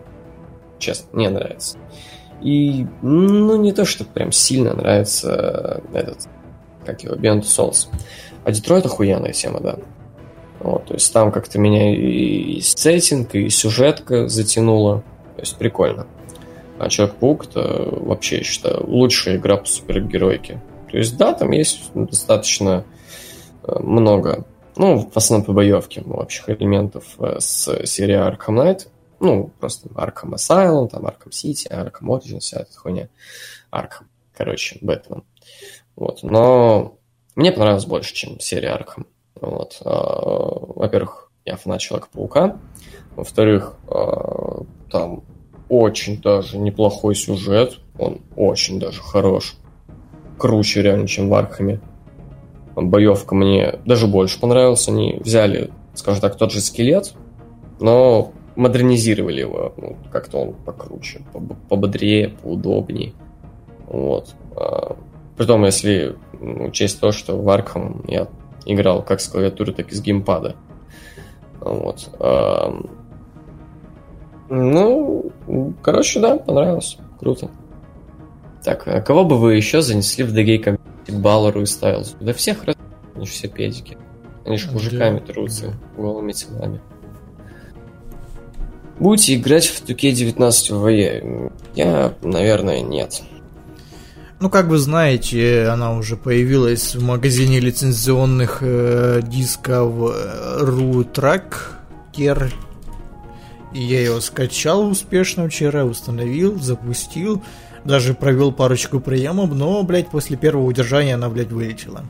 [0.79, 1.79] Честно, не нравится.
[2.43, 6.29] И, ну, не то, что прям сильно нравится этот,
[6.85, 7.89] как его, Beyond Souls.
[8.45, 9.79] А Детройт охуенная тема, да.
[10.61, 15.03] Вот, то есть там как-то меня и сеттинг, и сюжетка затянула.
[15.37, 16.07] То есть прикольно.
[16.79, 20.61] А Человек-паук это вообще, я считаю, лучшая игра по супергеройке.
[20.91, 22.85] То есть, да, там есть достаточно
[23.65, 24.47] э, много,
[24.77, 28.89] ну, в основном по боевке общих элементов э, с серии Arkham Knight.
[29.21, 33.09] Ну, просто Arkham Asylum, там Arkham City, Arkham Origins, вся эта хуйня.
[33.73, 35.25] Arkham, короче, Бэтмен.
[35.97, 36.99] Вот, но
[37.35, 39.07] мне понравилось больше, чем серия Arkham.
[39.41, 39.81] Вот.
[39.85, 39.93] А,
[40.75, 42.59] во-первых, я фанат Человека-паука.
[43.15, 45.25] Во-вторых, а, там
[45.69, 47.79] очень даже неплохой сюжет.
[47.99, 49.57] Он очень даже хорош.
[50.39, 51.81] Круче реально, чем в Архаме.
[52.77, 54.87] Боевка мне даже больше понравилась.
[54.87, 57.15] Они взяли, скажем так, тот же скелет,
[57.81, 59.73] но модернизировали его.
[59.79, 61.23] Ну, как-то он покруче,
[61.69, 63.15] пободрее, поудобнее.
[63.87, 64.35] Вот.
[64.55, 64.95] А,
[65.37, 68.29] притом, если учесть то, что в Арkham я
[68.67, 70.55] играл как с клавиатуры, так и с геймпада.
[71.61, 72.11] Вот.
[74.49, 75.33] Ну,
[75.83, 76.99] короче, да, понравилось.
[77.19, 77.51] Круто.
[78.63, 82.17] Так, а кого бы вы еще занесли в ДГ комьюнити Баллару и Стайлзу?
[82.21, 82.77] Да всех раз...
[83.15, 83.97] Они же все педики.
[84.45, 85.33] Они же мужиками да.
[85.33, 86.81] трутся, голыми телами.
[88.99, 91.51] Будете играть в 2К19 в ВЕ?
[91.75, 93.23] Я, наверное, нет.
[94.41, 102.53] Ну, как вы знаете, она уже появилась в магазине лицензионных э, дисков RU Tracker
[103.77, 107.43] и я его скачал успешно вчера, установил, запустил,
[107.87, 112.05] даже провел парочку приемов, но, блядь, после первого удержания она, блядь, вылетела.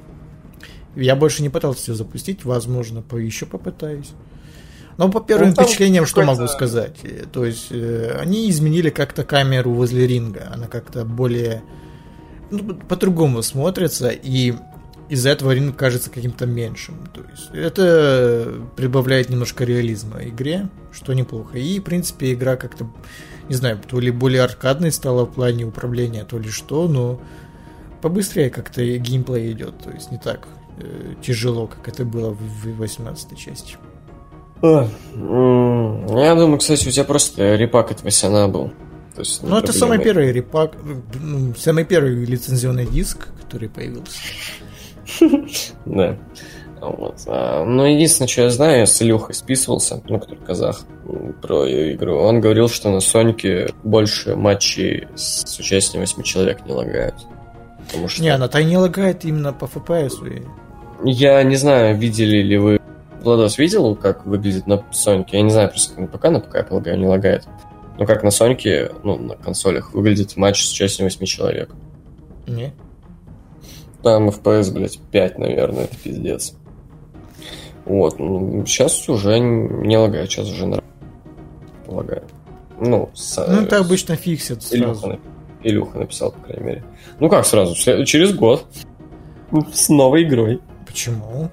[0.95, 4.13] Я больше не пытался ее запустить, возможно, по еще попытаюсь.
[4.97, 6.97] Но по первым ну, впечатлениям, что могу сказать?
[7.33, 10.51] То есть, э, они изменили как-то камеру возле ринга.
[10.53, 11.63] Она как-то более...
[12.51, 14.09] Ну, по-другому смотрится.
[14.09, 14.55] И
[15.09, 17.09] из-за этого ринг кажется каким-то меньшим.
[17.13, 21.59] То есть это прибавляет немножко реализма игре, что неплохо.
[21.59, 22.89] И, в принципе, игра как-то,
[23.49, 27.21] не знаю, то ли более аркадной стала в плане управления, то ли что, но
[28.03, 29.79] побыстрее как-то геймплей идет.
[29.79, 33.77] То есть не так э, тяжело, как это было в 18 части.
[34.63, 38.73] Я думаю, кстати, у тебя просто репак от Васяна был.
[39.15, 40.73] То есть, ну, это самый первый репак,
[41.21, 44.19] ну, самый первый лицензионный диск, который появился.
[45.87, 46.19] Да.
[46.81, 47.21] Вот.
[47.27, 50.85] А, ну, единственное, что я знаю, я с Илюхой списывался, ну, который казах,
[51.43, 52.19] про игру.
[52.19, 57.15] Он говорил, что на Сонике больше матчей с участием 8 человек не лагают.
[57.87, 58.23] Потому что...
[58.23, 60.47] Не, она-то не лагает именно по FPS.
[61.05, 62.81] Я не знаю, видели ли вы...
[63.23, 65.39] Владос видел, как выглядит на Сонике?
[65.39, 67.45] Я не знаю, просто на ПК, на ПК, я полагаю, не лагает.
[67.99, 71.71] Но как на Сонике, ну, на консолях, выглядит матч с участием 8 человек.
[72.47, 72.73] Не.
[74.03, 76.55] Там FPS, блядь, 5, наверное, это пиздец.
[77.87, 78.17] Вот,
[78.67, 80.93] сейчас уже не лагает, сейчас уже нормально,
[81.87, 82.25] полагаю.
[82.81, 85.19] Ну, с, ну это обычно фиксит сразу.
[85.63, 86.85] Илюха, написал, по крайней мере.
[87.21, 87.75] Ну как сразу?
[88.05, 88.67] Через год.
[89.73, 90.61] С новой игрой.
[90.85, 91.49] Почему?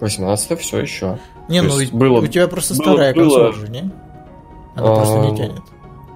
[0.00, 1.18] 18 все еще.
[1.48, 3.90] Не, То ну было, у тебя просто было, старая было, консоль же, не?
[4.74, 5.62] Она а, просто не тянет.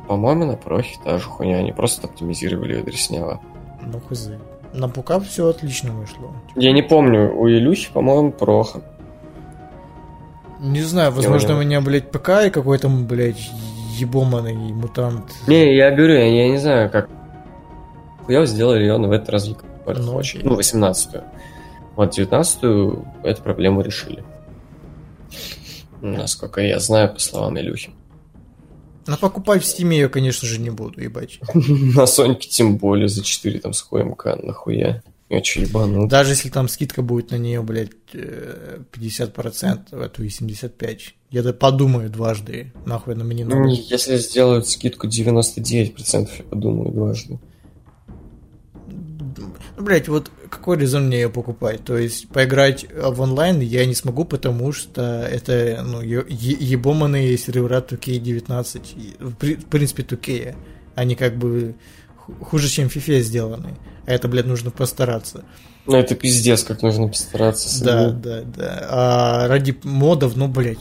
[0.08, 1.58] По-моему, на прохе та же хуйня.
[1.58, 3.40] Они просто оптимизировали ее дресняво.
[3.82, 4.30] Ну, хз.
[4.74, 6.32] На ПК все отлично вышло.
[6.56, 8.82] Я не помню, у Илюхи, по-моему, плохо.
[10.58, 13.50] Не знаю, возможно, у меня, блядь, ПК и какой-то, блядь,
[13.96, 15.32] ебоманный мутант.
[15.46, 17.08] Не, я говорю, я, я не знаю, как
[18.28, 19.56] я сделали ее в этот раз ну,
[20.42, 21.22] ну, 18-ю.
[21.94, 24.24] Вот 19-ю эту проблему решили.
[26.00, 27.92] Насколько я знаю, по словам Илюхи.
[29.06, 31.40] Но покупать в стиме ее, конечно же, не буду, ебать.
[31.54, 35.02] На Соньке тем более за 4 там с хуем нахуя.
[35.30, 36.06] Я че ебану.
[36.06, 41.00] Даже если там скидка будет на нее, блядь, 50%, а то и 75%.
[41.30, 43.68] Я подумаю дважды, нахуй на мне надо.
[43.68, 47.38] Если сделают скидку 99%, я подумаю дважды.
[49.78, 51.84] Блять, вот какой резон мне ее покупать?
[51.84, 57.80] То есть поиграть в онлайн я не смогу, потому что это ну, е- ебоманные сервера
[57.80, 60.54] 2K19, и, в при- в принципе 2K.
[60.94, 61.74] Они как бы
[62.16, 63.74] ху- хуже, чем FIFA сделаны.
[64.06, 65.44] А это, блядь, нужно постараться.
[65.86, 67.84] Ну, это пиздец, как нужно постараться.
[67.84, 68.86] Да, да, да.
[68.90, 70.78] А ради модов, ну, блядь,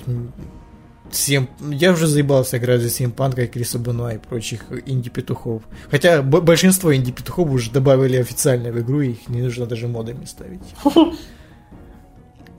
[1.14, 1.50] м, всем...
[1.72, 5.64] Я уже заебался играть за Симпанка, Криса Бенуа и прочих инди-петухов.
[5.90, 10.26] Хотя б- большинство инди-петухов уже добавили официально в игру, и их не нужно даже модами
[10.26, 10.62] ставить.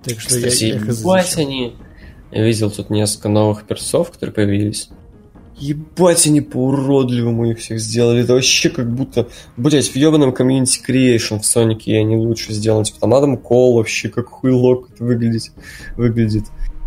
[0.05, 1.47] Так что я, Кстати, я зачем.
[1.47, 1.77] они...
[2.31, 4.91] Я видел тут несколько новых персов, которые появились.
[5.57, 8.23] Ебать, они по-уродливому их всех сделали.
[8.25, 9.29] Это вообще как будто...
[9.57, 12.85] Блять, в ебаном комьюнити Creation в Сонике они лучше сделаны.
[12.85, 15.53] Типа там Адам Кол вообще как хуйлок это выглядит.
[15.97, 16.45] выглядит.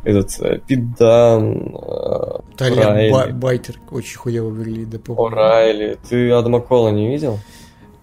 [0.07, 3.11] Этот э, Пит Дан, э, Талия Райли.
[3.11, 5.29] Ба- Байтер очень хуево выглядит, да похуй.
[5.29, 5.97] О'Райли.
[6.09, 7.39] Ты Адама Кола не видел?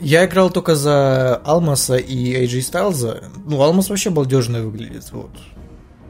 [0.00, 3.24] Я играл только за Алмаса и AJ Стайлза.
[3.46, 5.30] Ну, Алмас вообще балдежно выглядит, вот.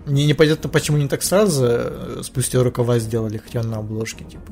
[0.05, 4.50] Мне непонятно, почему не так сразу э, спустя рукава сделали, хотя на обложке, типа.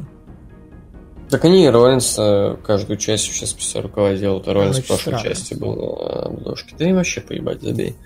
[1.32, 5.22] Так они Роллинса каждую часть сейчас рукава делают, а Роллинс в Значит, прошлой странно.
[5.34, 6.74] части был на обложке.
[6.78, 7.96] Да и вообще поебать, забей.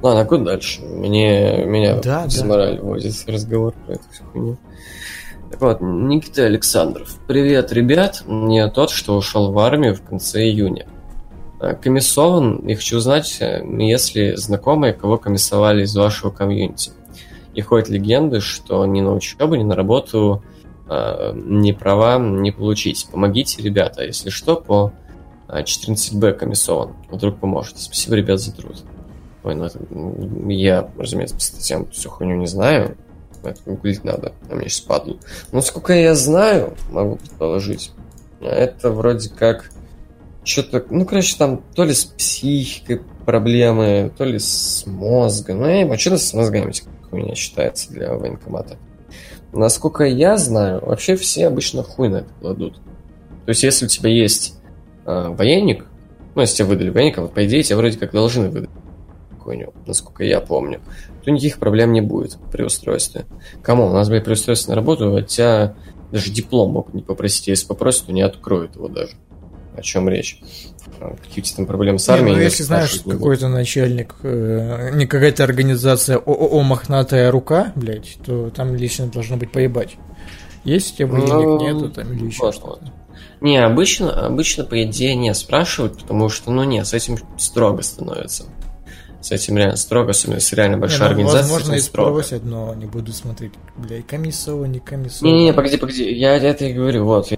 [0.00, 0.80] Ладно, а куда дальше?
[0.80, 2.46] Мне, меня Да, без да.
[2.46, 4.02] морали возит разговор про эту
[4.32, 4.56] хуйню.
[5.50, 7.18] Так вот, Никита Александров.
[7.28, 8.24] Привет, ребят.
[8.48, 10.86] Я тот, что ушел в армию в конце июня.
[11.60, 16.92] А, Комиссован, и хочу узнать, э, если знакомые, кого комиссовали из вашего комьюнити.
[17.52, 20.42] И ходят легенды, что ни на учебу, ни на работу
[21.34, 23.06] ни права не получить.
[23.10, 24.92] Помогите, ребята, если что, по
[25.48, 26.94] э, 14Б комиссован.
[27.10, 27.78] Вдруг поможет.
[27.78, 28.82] Спасибо, ребят, за труд.
[29.44, 29.78] Ой, ну это...
[30.48, 32.96] Я, разумеется, по статьям всю хуйню не знаю.
[33.42, 35.18] Это гуглить надо, а мне сейчас падлу.
[35.52, 37.92] Но сколько я знаю, могу предположить,
[38.40, 39.70] это вроде как
[40.44, 45.60] что-то, ну, короче, там то ли с психикой проблемы, то ли с мозгом.
[45.60, 46.72] Ну, я не что с мозгами
[47.08, 48.76] хуйня считается для военкомата.
[49.52, 52.76] Насколько я знаю, вообще все обычно хуй на это кладут.
[53.44, 54.54] То есть, если у тебя есть
[55.06, 55.86] э, военник,
[56.34, 58.70] ну, если тебе выдали военника, вот, по идее, тебе вроде как должны выдать
[59.40, 60.80] хуйню, насколько я помню,
[61.24, 63.26] то никаких проблем не будет при устройстве.
[63.62, 63.86] Кому?
[63.86, 65.74] У нас, блядь, при устройстве на работу, от тебя
[66.12, 67.48] даже диплом могут не попросить.
[67.48, 69.16] Если попросят, то не откроют его даже.
[69.76, 70.40] О чем речь?
[71.00, 72.32] А, Какие у тебя там проблемы с Не, армией?
[72.34, 78.50] ну, не если знаешь, какой-то начальник, э, не какая-то организация ООО «Мохнатая рука», блядь, то
[78.50, 79.96] там лично должно быть поебать.
[80.64, 82.92] Есть у тебя Ну, нету там или еще что-то.
[83.40, 88.44] Не, обычно, обычно, по идее, не спрашивают, потому что, ну, нет, с этим строго становится.
[89.22, 92.22] С этим реально строго, особенно если реально большая Не, ну, организация, Возможно, и строго.
[92.22, 95.28] спросят, но не буду смотреть, блядь, комиссово, не комиссово.
[95.28, 97.30] Не-не-не, погоди, погоди, я это и говорю, вот,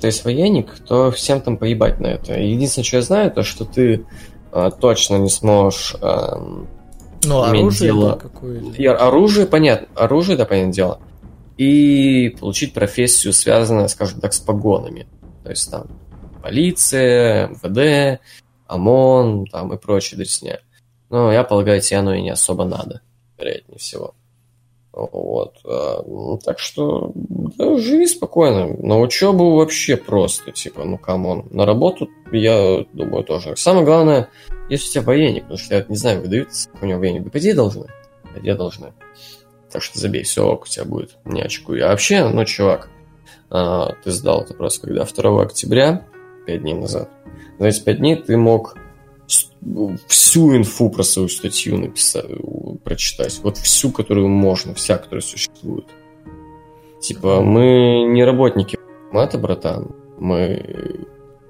[0.00, 2.38] ты есть военник, то всем там поебать на это.
[2.38, 4.04] Единственное, что я знаю, то, что ты
[4.52, 5.96] а, точно не сможешь...
[6.00, 6.68] ам,
[7.24, 8.12] Ну, оружие дело.
[8.14, 8.80] какое-то.
[8.80, 11.00] и оружие, понятно, оружие, да, понятное дело,
[11.56, 15.06] и получить профессию, связанную, скажем так, с погонами.
[15.42, 15.86] То есть там
[16.42, 18.20] полиция, МВД,
[18.66, 20.60] ОМОН, там и прочая дресня.
[21.10, 23.00] Но я полагаю, тебе оно и не особо надо,
[23.38, 24.14] вероятнее всего.
[24.94, 25.56] Вот.
[25.64, 28.76] а, ну, Так что да, живи спокойно.
[28.78, 31.46] На учебу вообще просто, типа, ну come on.
[31.50, 33.56] На работу, я думаю, тоже.
[33.56, 34.28] Самое главное,
[34.68, 36.50] если у тебя военник, потому что я не знаю, выдают
[36.80, 37.24] у него военник.
[37.24, 37.86] Да по идее должны.
[38.32, 38.92] По идее должны.
[39.70, 41.80] Так что забей, все ок, у тебя будет, не очкуй.
[41.80, 42.88] А вообще, ну, чувак,
[43.50, 46.06] а, ты сдал это просто когда 2 октября,
[46.46, 47.10] 5 дней назад.
[47.58, 48.76] За эти 5 дней ты мог
[50.08, 52.26] всю инфу про свою статью написать,
[52.82, 53.40] прочитать.
[53.42, 55.86] Вот всю, которую можно, вся, которая существует.
[57.00, 58.78] Типа, мы не работники
[59.12, 59.94] мата, братан.
[60.18, 61.06] Мы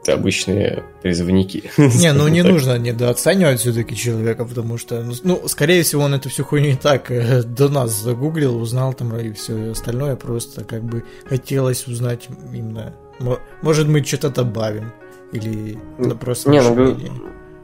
[0.06, 1.70] обычные призывники.
[1.78, 2.52] Не, ну не Так.
[2.52, 6.76] нужно недооценивать все-таки человека, потому что, ну, ну, скорее всего, он эту всю хуйню и
[6.76, 12.28] так э, до нас загуглил, узнал там и все остальное, просто как бы хотелось узнать
[12.52, 14.92] именно, мо- может мы что-то добавим,
[15.32, 16.96] или ну, просто Не, ну.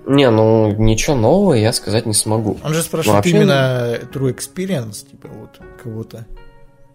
[0.06, 2.58] Не, ну ничего нового я сказать не смогу.
[2.64, 6.26] Он же спрашивает вообще- именно true experience, типа вот кого-то.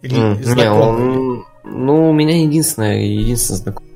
[0.01, 1.17] Или Не, знакомый.
[1.17, 1.45] он...
[1.63, 3.91] Ну, у меня единственное, единственный знакомый,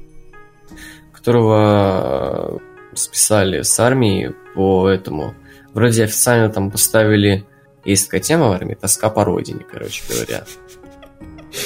[1.13, 2.57] которого
[2.91, 5.35] э, списали с армии по этому.
[5.73, 7.45] Вроде официально там поставили...
[7.85, 10.43] Есть такая тема в армии, тоска по родине, короче говоря.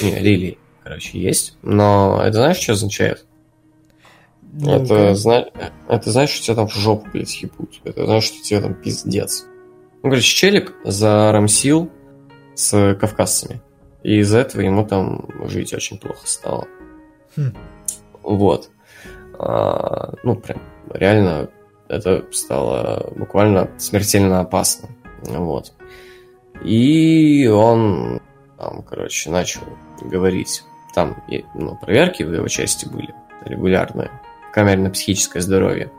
[0.01, 1.57] Не, Лили, короче, есть.
[1.61, 3.25] Но это знаешь, что означает?
[4.61, 5.45] Это, зна...
[5.87, 7.81] это знаешь, что тебя там в жопу, блядь, ебут.
[7.83, 9.45] Это знаешь, что тебе там пиздец.
[10.03, 11.89] Ну, короче, челик зарамсил
[12.53, 13.61] с кавказцами.
[14.03, 16.67] И из-за этого ему там жить очень плохо стало.
[17.35, 17.55] Хм.
[18.21, 18.69] Вот.
[19.39, 20.61] А, ну, прям
[20.93, 21.49] реально
[21.87, 24.89] это стало буквально смертельно опасно.
[25.23, 25.73] Вот.
[26.63, 28.21] И он
[28.57, 29.61] там, короче, начал
[30.01, 30.63] говорить.
[30.93, 31.23] Там
[31.55, 33.13] ну, проверки в его части были
[33.45, 34.11] регулярные.
[34.53, 35.91] Камере на психическое здоровье.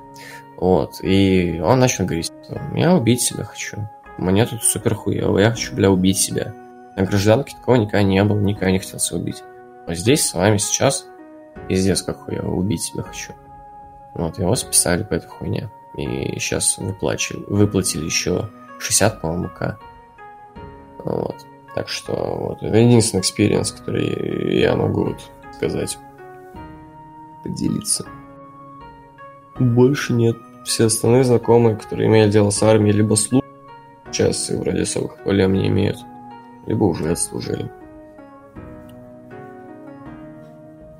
[0.56, 1.02] Вот.
[1.02, 2.32] И он начал говорить,
[2.74, 3.88] я убить себя хочу.
[4.16, 6.54] Мне тут супер хуево, я хочу, бля, убить себя.
[6.96, 9.42] На гражданке такого никогда не было, никогда не хотел себя убить.
[9.86, 11.06] А здесь с вами сейчас
[11.68, 13.32] пиздец как хуево, убить себя хочу.
[14.14, 15.70] Вот, его списали по этой хуйне.
[15.96, 19.78] И сейчас выплачивали, выплатили еще 60, по-моему, к.
[20.98, 21.36] Вот.
[21.74, 25.20] Так что вот, это единственный experience, который я могу вот
[25.56, 25.98] сказать.
[27.42, 28.06] Поделиться.
[29.58, 30.36] Больше нет.
[30.64, 33.48] Все остальные знакомые, которые имели дело с армией, либо службой,
[34.10, 35.98] сейчас и вроде особых проблем не имеют,
[36.66, 37.70] либо уже отслужили.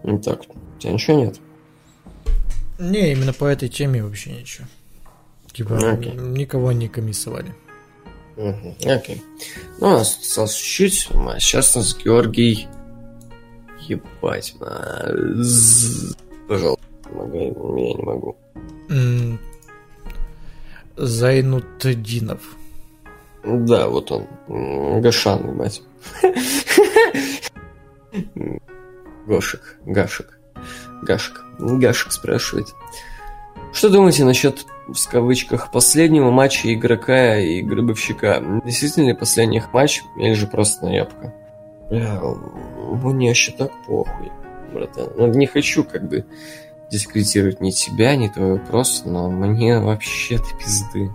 [0.02, 1.40] Ну так, у тебя ничего нет?
[2.78, 4.66] Не, именно по этой теме вообще ничего.
[5.52, 6.12] Типа, Окей.
[6.12, 7.54] никого не комиссовали.
[8.36, 9.22] Окей.
[9.80, 11.08] Ну, у нас осталось чуть-чуть.
[11.14, 12.66] А сейчас у нас Георгий.
[13.88, 14.54] Ебать.
[14.60, 16.14] а, з-
[16.48, 16.83] Пожалуйста,
[17.14, 18.36] помогай, я не могу.
[20.96, 22.56] Зайнутдинов.
[23.44, 25.00] Да, вот он.
[25.00, 25.82] Гашан, ебать.
[29.26, 29.78] Гошек.
[29.84, 30.38] Гашек.
[31.02, 31.44] Гашек.
[31.58, 32.74] Гашек спрашивает.
[33.72, 38.42] Что думаете насчет, в кавычках, последнего матча игрока и гробовщика?
[38.64, 41.34] Действительно ли последний их матч, или же просто наебка?
[41.90, 42.20] Бля,
[43.02, 44.30] мне вообще так похуй,
[44.72, 45.10] братан.
[45.16, 46.24] Ну, не хочу, как бы,
[46.90, 51.10] дискредитировать ни тебя, ни твой вопрос, но мне вообще ты пизды.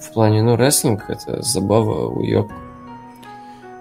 [0.00, 2.54] В плане, ну, рестлинг это забава уебка.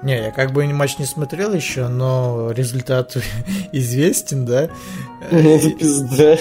[0.03, 3.17] Не, я как бы матч не смотрел еще, но результат
[3.71, 4.69] известен, да?
[5.31, 6.37] Это пизда.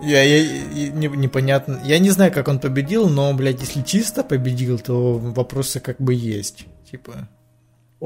[0.00, 1.80] Я, я, я- не- непонятно.
[1.84, 6.14] Я не знаю, как он победил, но, блядь, если чисто победил, то вопросы как бы
[6.14, 6.66] есть.
[6.90, 7.28] Типа.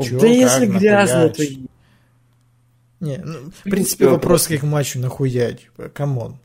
[0.02, 1.46] Чё, да если как, грязно, нахуя?
[1.46, 1.52] то...
[3.02, 6.38] Не, ну, в принципе, вопрос как к матчу нахуя, типа, come on.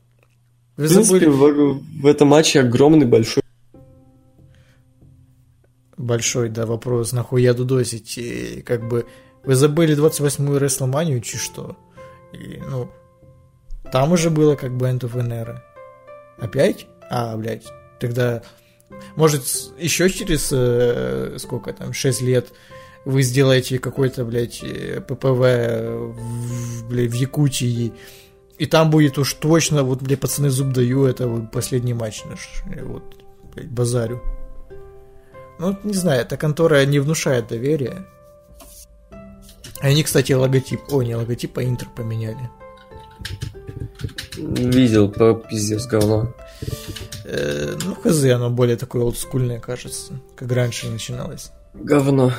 [0.76, 3.42] Вы В принципе, забыли в, в этом матче огромный большой
[5.98, 9.06] большой, да, вопрос, нахуя дудосить, и, как бы,
[9.44, 11.76] вы забыли 28-ю Рестлманию, чи что?
[12.32, 12.90] И, ну,
[13.92, 15.58] там уже было как бы End of an Era.
[16.38, 16.86] Опять?
[17.10, 17.66] А, блядь,
[17.98, 18.42] тогда,
[19.16, 19.42] может,
[19.78, 22.52] еще через, э, сколько там, 6 лет
[23.04, 27.92] вы сделаете какой-то, блядь, э, ППВ в, блядь, в Якутии,
[28.58, 32.62] и там будет уж точно, вот, блядь, пацаны, зуб даю, это вот последний матч наш,
[32.82, 33.02] вот,
[33.54, 34.20] блядь, базарю.
[35.58, 38.06] Ну, не знаю, эта контора не внушает доверия.
[39.80, 42.50] Они, кстати, логотип, о, не логотип, а интро поменяли.
[44.36, 46.34] видел по пиздец говно.
[47.24, 51.52] Э, ну, хз, оно более такое олдскульное, кажется, как раньше начиналось.
[51.74, 52.32] Говно.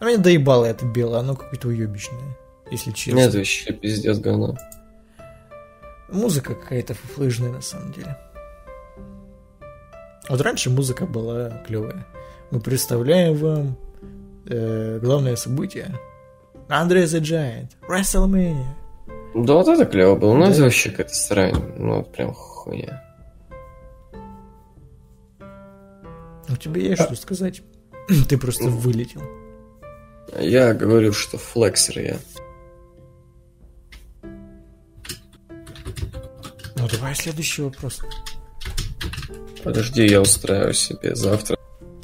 [0.00, 2.36] А меня доебало это белое, оно какое-то уебищное,
[2.70, 3.18] если честно.
[3.18, 4.56] Нет, вообще пиздец говно.
[6.10, 8.16] Музыка какая-то фуфлыжная на самом деле.
[10.28, 12.06] Вот раньше музыка была клевая.
[12.50, 13.76] Мы представляем вам
[14.46, 15.94] э, главное событие.
[16.68, 18.64] Андрей the Giant, WrestleMania.
[19.34, 20.52] Да вот это клево было, но Да.
[20.52, 21.74] это вообще какая-то срань.
[21.76, 23.02] Ну, вот прям хуйня.
[26.48, 27.62] У тебя есть что сказать?
[28.28, 29.22] Ты просто вылетел.
[30.38, 32.18] Я говорю, что флексер я.
[36.76, 38.00] Ну давай следующий вопрос.
[39.62, 41.58] Подожди, я устраиваю себе завтра.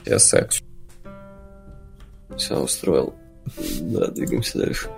[0.05, 0.61] Я секс.
[2.37, 3.15] Все, устроил.
[3.81, 4.91] Да, двигаемся дальше.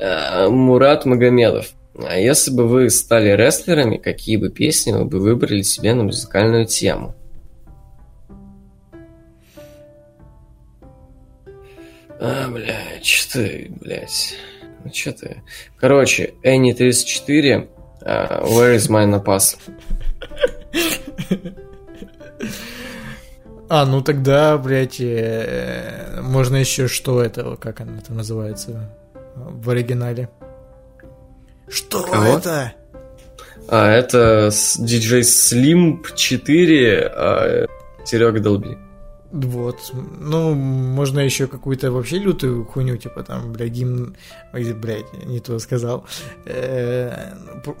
[0.00, 1.66] А, Мурат Магомедов.
[1.94, 6.64] А если бы вы стали рестлерами, какие бы песни вы бы выбрали себе на музыкальную
[6.64, 7.14] тему?
[12.20, 14.34] А, блядь, что ты, блядь.
[14.84, 15.42] Ну, что ты?
[15.78, 17.68] Короче, Энни 34,
[18.02, 19.56] а, Where is my напас?
[23.72, 28.92] А, ну тогда, блядь, э, можно еще что это, как оно там называется
[29.36, 30.28] в оригинале?
[31.68, 32.38] Что Кого?
[32.38, 32.72] это?
[33.68, 37.66] А, это диджей Slim 4, а,
[38.04, 38.76] Серега Долби.
[39.32, 39.92] Вот.
[40.18, 44.16] Ну, можно еще какую-то вообще лютую хуйню, типа там, бля, гимн...
[44.52, 46.04] Ой, блядь, не то сказал.
[46.46, 47.34] Э,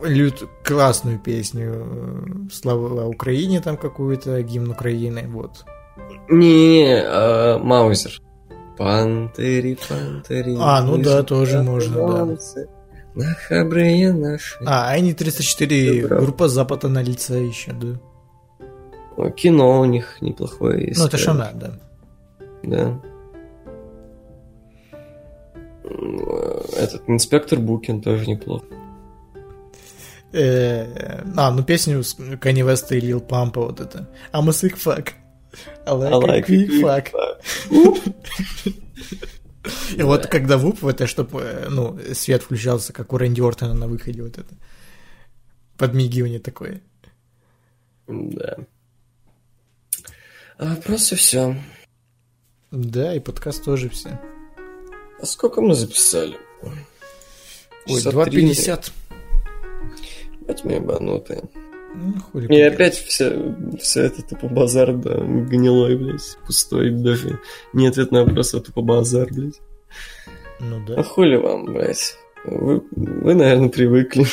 [0.04, 0.48] лют...
[0.64, 1.72] Классную песню.
[1.74, 5.64] э, Слава Украине там какую-то, гимн Украины, вот.
[6.28, 8.20] Не, а, Маузер.
[8.78, 10.56] Пантери, пантери.
[10.58, 12.36] А, ну да, тоже можно, да.
[13.14, 14.56] На храбрые наши.
[14.64, 16.20] А, они 304 Добро.
[16.20, 18.00] группа Запада на лице еще, да.
[19.36, 21.00] Кино у них неплохое есть.
[21.00, 21.52] Ну, это ж да.
[22.62, 23.00] да.
[25.84, 28.64] Э, Этот инспектор Букин тоже неплохо.
[30.32, 34.08] Э, А, ну песню с Kanye West и Lil Pump вот это.
[34.32, 35.12] I'm a sick fuck.
[35.86, 36.80] I like, I like a quick it.
[36.82, 37.10] fuck.
[39.96, 44.22] И вот когда вуп, это чтобы, ну, свет включался, как у Рэнди Ортона на выходе,
[44.22, 44.54] вот это.
[45.76, 46.80] Подмигивание такое.
[48.06, 48.56] Да.
[50.62, 51.56] А просто все.
[52.70, 54.20] Да, и подкаст тоже все.
[55.20, 56.36] А сколько мы записали?
[57.86, 58.46] Ой, Часа три.
[58.50, 58.90] 2.50.
[60.42, 61.44] Опять мы ебанутые.
[61.94, 67.40] Ну, хули И опять все, все это тупо базар, да, гнилой, блядь, пустой, даже
[67.72, 69.60] не ответ на вопрос, а тупо базар, блядь.
[70.60, 71.02] Ну А да.
[71.02, 72.16] хули вам, блядь?
[72.44, 74.26] Вы, вы, наверное, привыкли.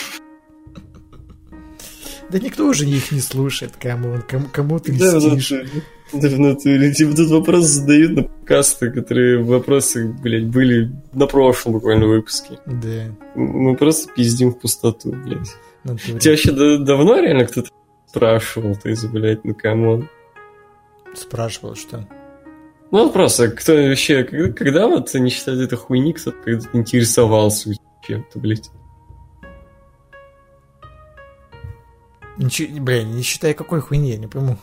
[2.29, 5.51] Да никто уже их не слушает, кому, кому, кому ты Да, льстишь.
[5.51, 5.83] натуре.
[6.13, 6.93] Да, в натуре.
[6.93, 12.59] Типа тут вопрос задают на подкасты, которые вопросы, блядь, были на прошлом буквально выпуске.
[12.65, 15.55] Да, Мы просто пиздим в пустоту, блядь.
[15.83, 16.19] натуре.
[16.19, 17.69] Тебя вообще да- давно реально кто-то
[18.07, 20.09] спрашивал, ты, блядь, ну come on.
[21.13, 22.07] Спрашивал, что?
[22.91, 27.71] Ну просто, кто вообще, когда, когда вот не считать это хуйни, кто-то когда-то интересовался
[28.07, 28.71] чем-то, блядь.
[32.37, 34.57] Ничего, бля, не считай какой хуйни, я не пойму.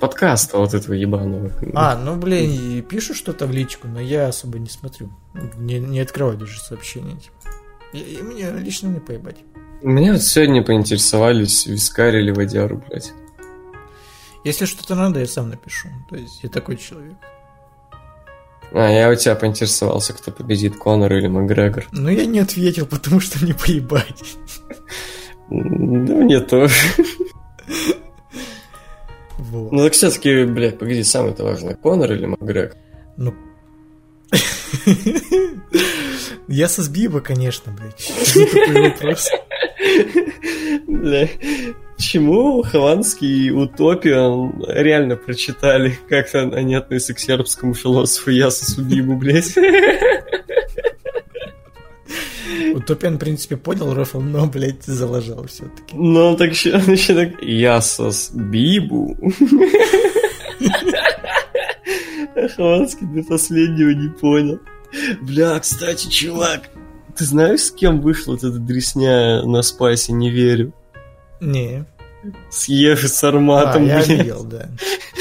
[0.00, 1.50] Подкаста вот этого ебаного.
[1.74, 5.10] А, ну, блин, и пишут что-то в личку, но я особо не смотрю.
[5.56, 7.16] Не, не открываю даже сообщения.
[7.16, 7.34] Типа.
[7.92, 9.38] И, и мне лично не поебать.
[9.82, 13.12] Меня вот сегодня поинтересовались, вискарь или водяру, блядь.
[14.44, 15.88] Если что-то надо, я сам напишу.
[16.08, 17.16] То есть я такой человек.
[18.72, 21.86] А, я у тебя поинтересовался, кто победит, Конор или Макгрегор.
[21.92, 24.36] Но я не ответил, потому что мне поебать.
[25.50, 26.74] Да мне тоже.
[29.54, 29.70] Вот.
[29.70, 32.74] Ну так все-таки, блядь, погоди, самое-то важное, Конор или Макгрегор?
[33.16, 33.32] Ну.
[36.48, 38.00] Я со сбиба, конечно, блядь.
[38.00, 39.30] Что такой вопрос?
[40.88, 41.28] Бля,
[41.98, 49.54] Чему Хованский и Утопиан реально прочитали, как они относятся к сербскому философу Ясу Судибу, блядь?
[52.74, 55.94] Утопиан, в принципе, понял рофл, но, блядь, заложил все-таки.
[55.94, 57.42] Ну, так еще, еще так...
[57.42, 59.16] Ясос Бибу.
[62.36, 64.58] А Хованский до последнего не понял.
[65.22, 66.70] Бля, кстати, чувак,
[67.16, 70.72] ты знаешь, с кем вышла вот эта дресня на спайсе, не верю?
[71.40, 71.84] Не.
[72.50, 74.08] С Ежи А, Сарматом, я блядь.
[74.08, 74.68] видел, да.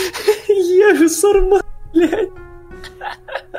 [0.47, 2.29] Ежи Сармат, блядь.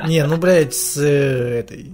[0.07, 1.93] Не, ну, блядь, с э, этой...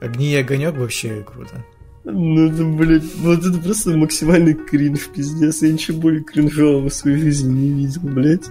[0.00, 1.64] Огни и огонек вообще круто.
[2.04, 5.62] Ну, это, блядь, вот это просто максимальный кринж, пиздец.
[5.62, 8.50] Я ничего более кринжового в своей жизни не видел, блядь.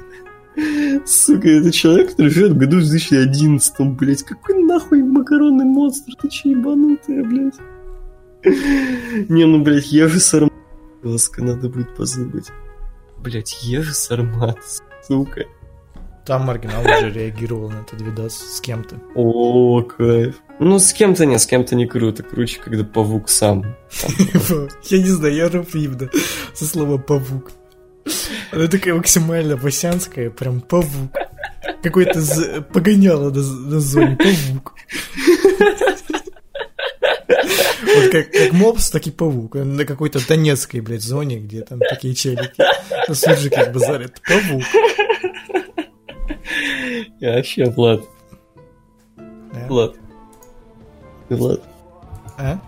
[1.06, 4.24] Сука, это человек, который живет в году 2011, блядь.
[4.24, 6.14] Какой нахуй макаронный монстр?
[6.22, 7.56] Ты че ебанутая, блядь?
[9.30, 10.53] Не, ну, блядь, Ежи Сармат.
[11.03, 12.51] Ласка, надо будет позабыть.
[13.19, 14.59] Блядь, Ежи Сармат,
[15.08, 15.45] сука.
[16.26, 19.01] Там маргинал уже реагировал на этот видос с кем-то.
[19.16, 20.42] О, кайф.
[20.59, 22.23] Ну, с кем-то не, с кем-то не круто.
[22.23, 23.63] Круче, когда павук сам.
[24.85, 26.09] Я не знаю, я ровно
[26.53, 27.51] со слова павук.
[28.51, 31.11] Она такая максимально васянская, прям павук.
[31.83, 34.73] Какой-то з- погоняло на, на зоне, павук.
[37.27, 39.55] Вот как, как мопс, так и павук.
[39.55, 42.63] Он на какой-то донецкой, блядь, зоне, где там такие челики
[43.07, 44.21] на суржиках базарят.
[44.27, 44.63] Павук.
[47.19, 48.01] Я вообще, Влад,
[49.17, 49.67] Да.
[49.67, 49.95] Влад.
[51.30, 51.61] Ты Влад.
[52.38, 52.59] А?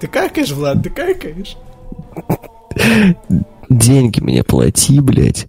[0.00, 1.56] Ты какаешь, Влад, ты какаешь?
[3.68, 5.46] Деньги мне плати, блядь.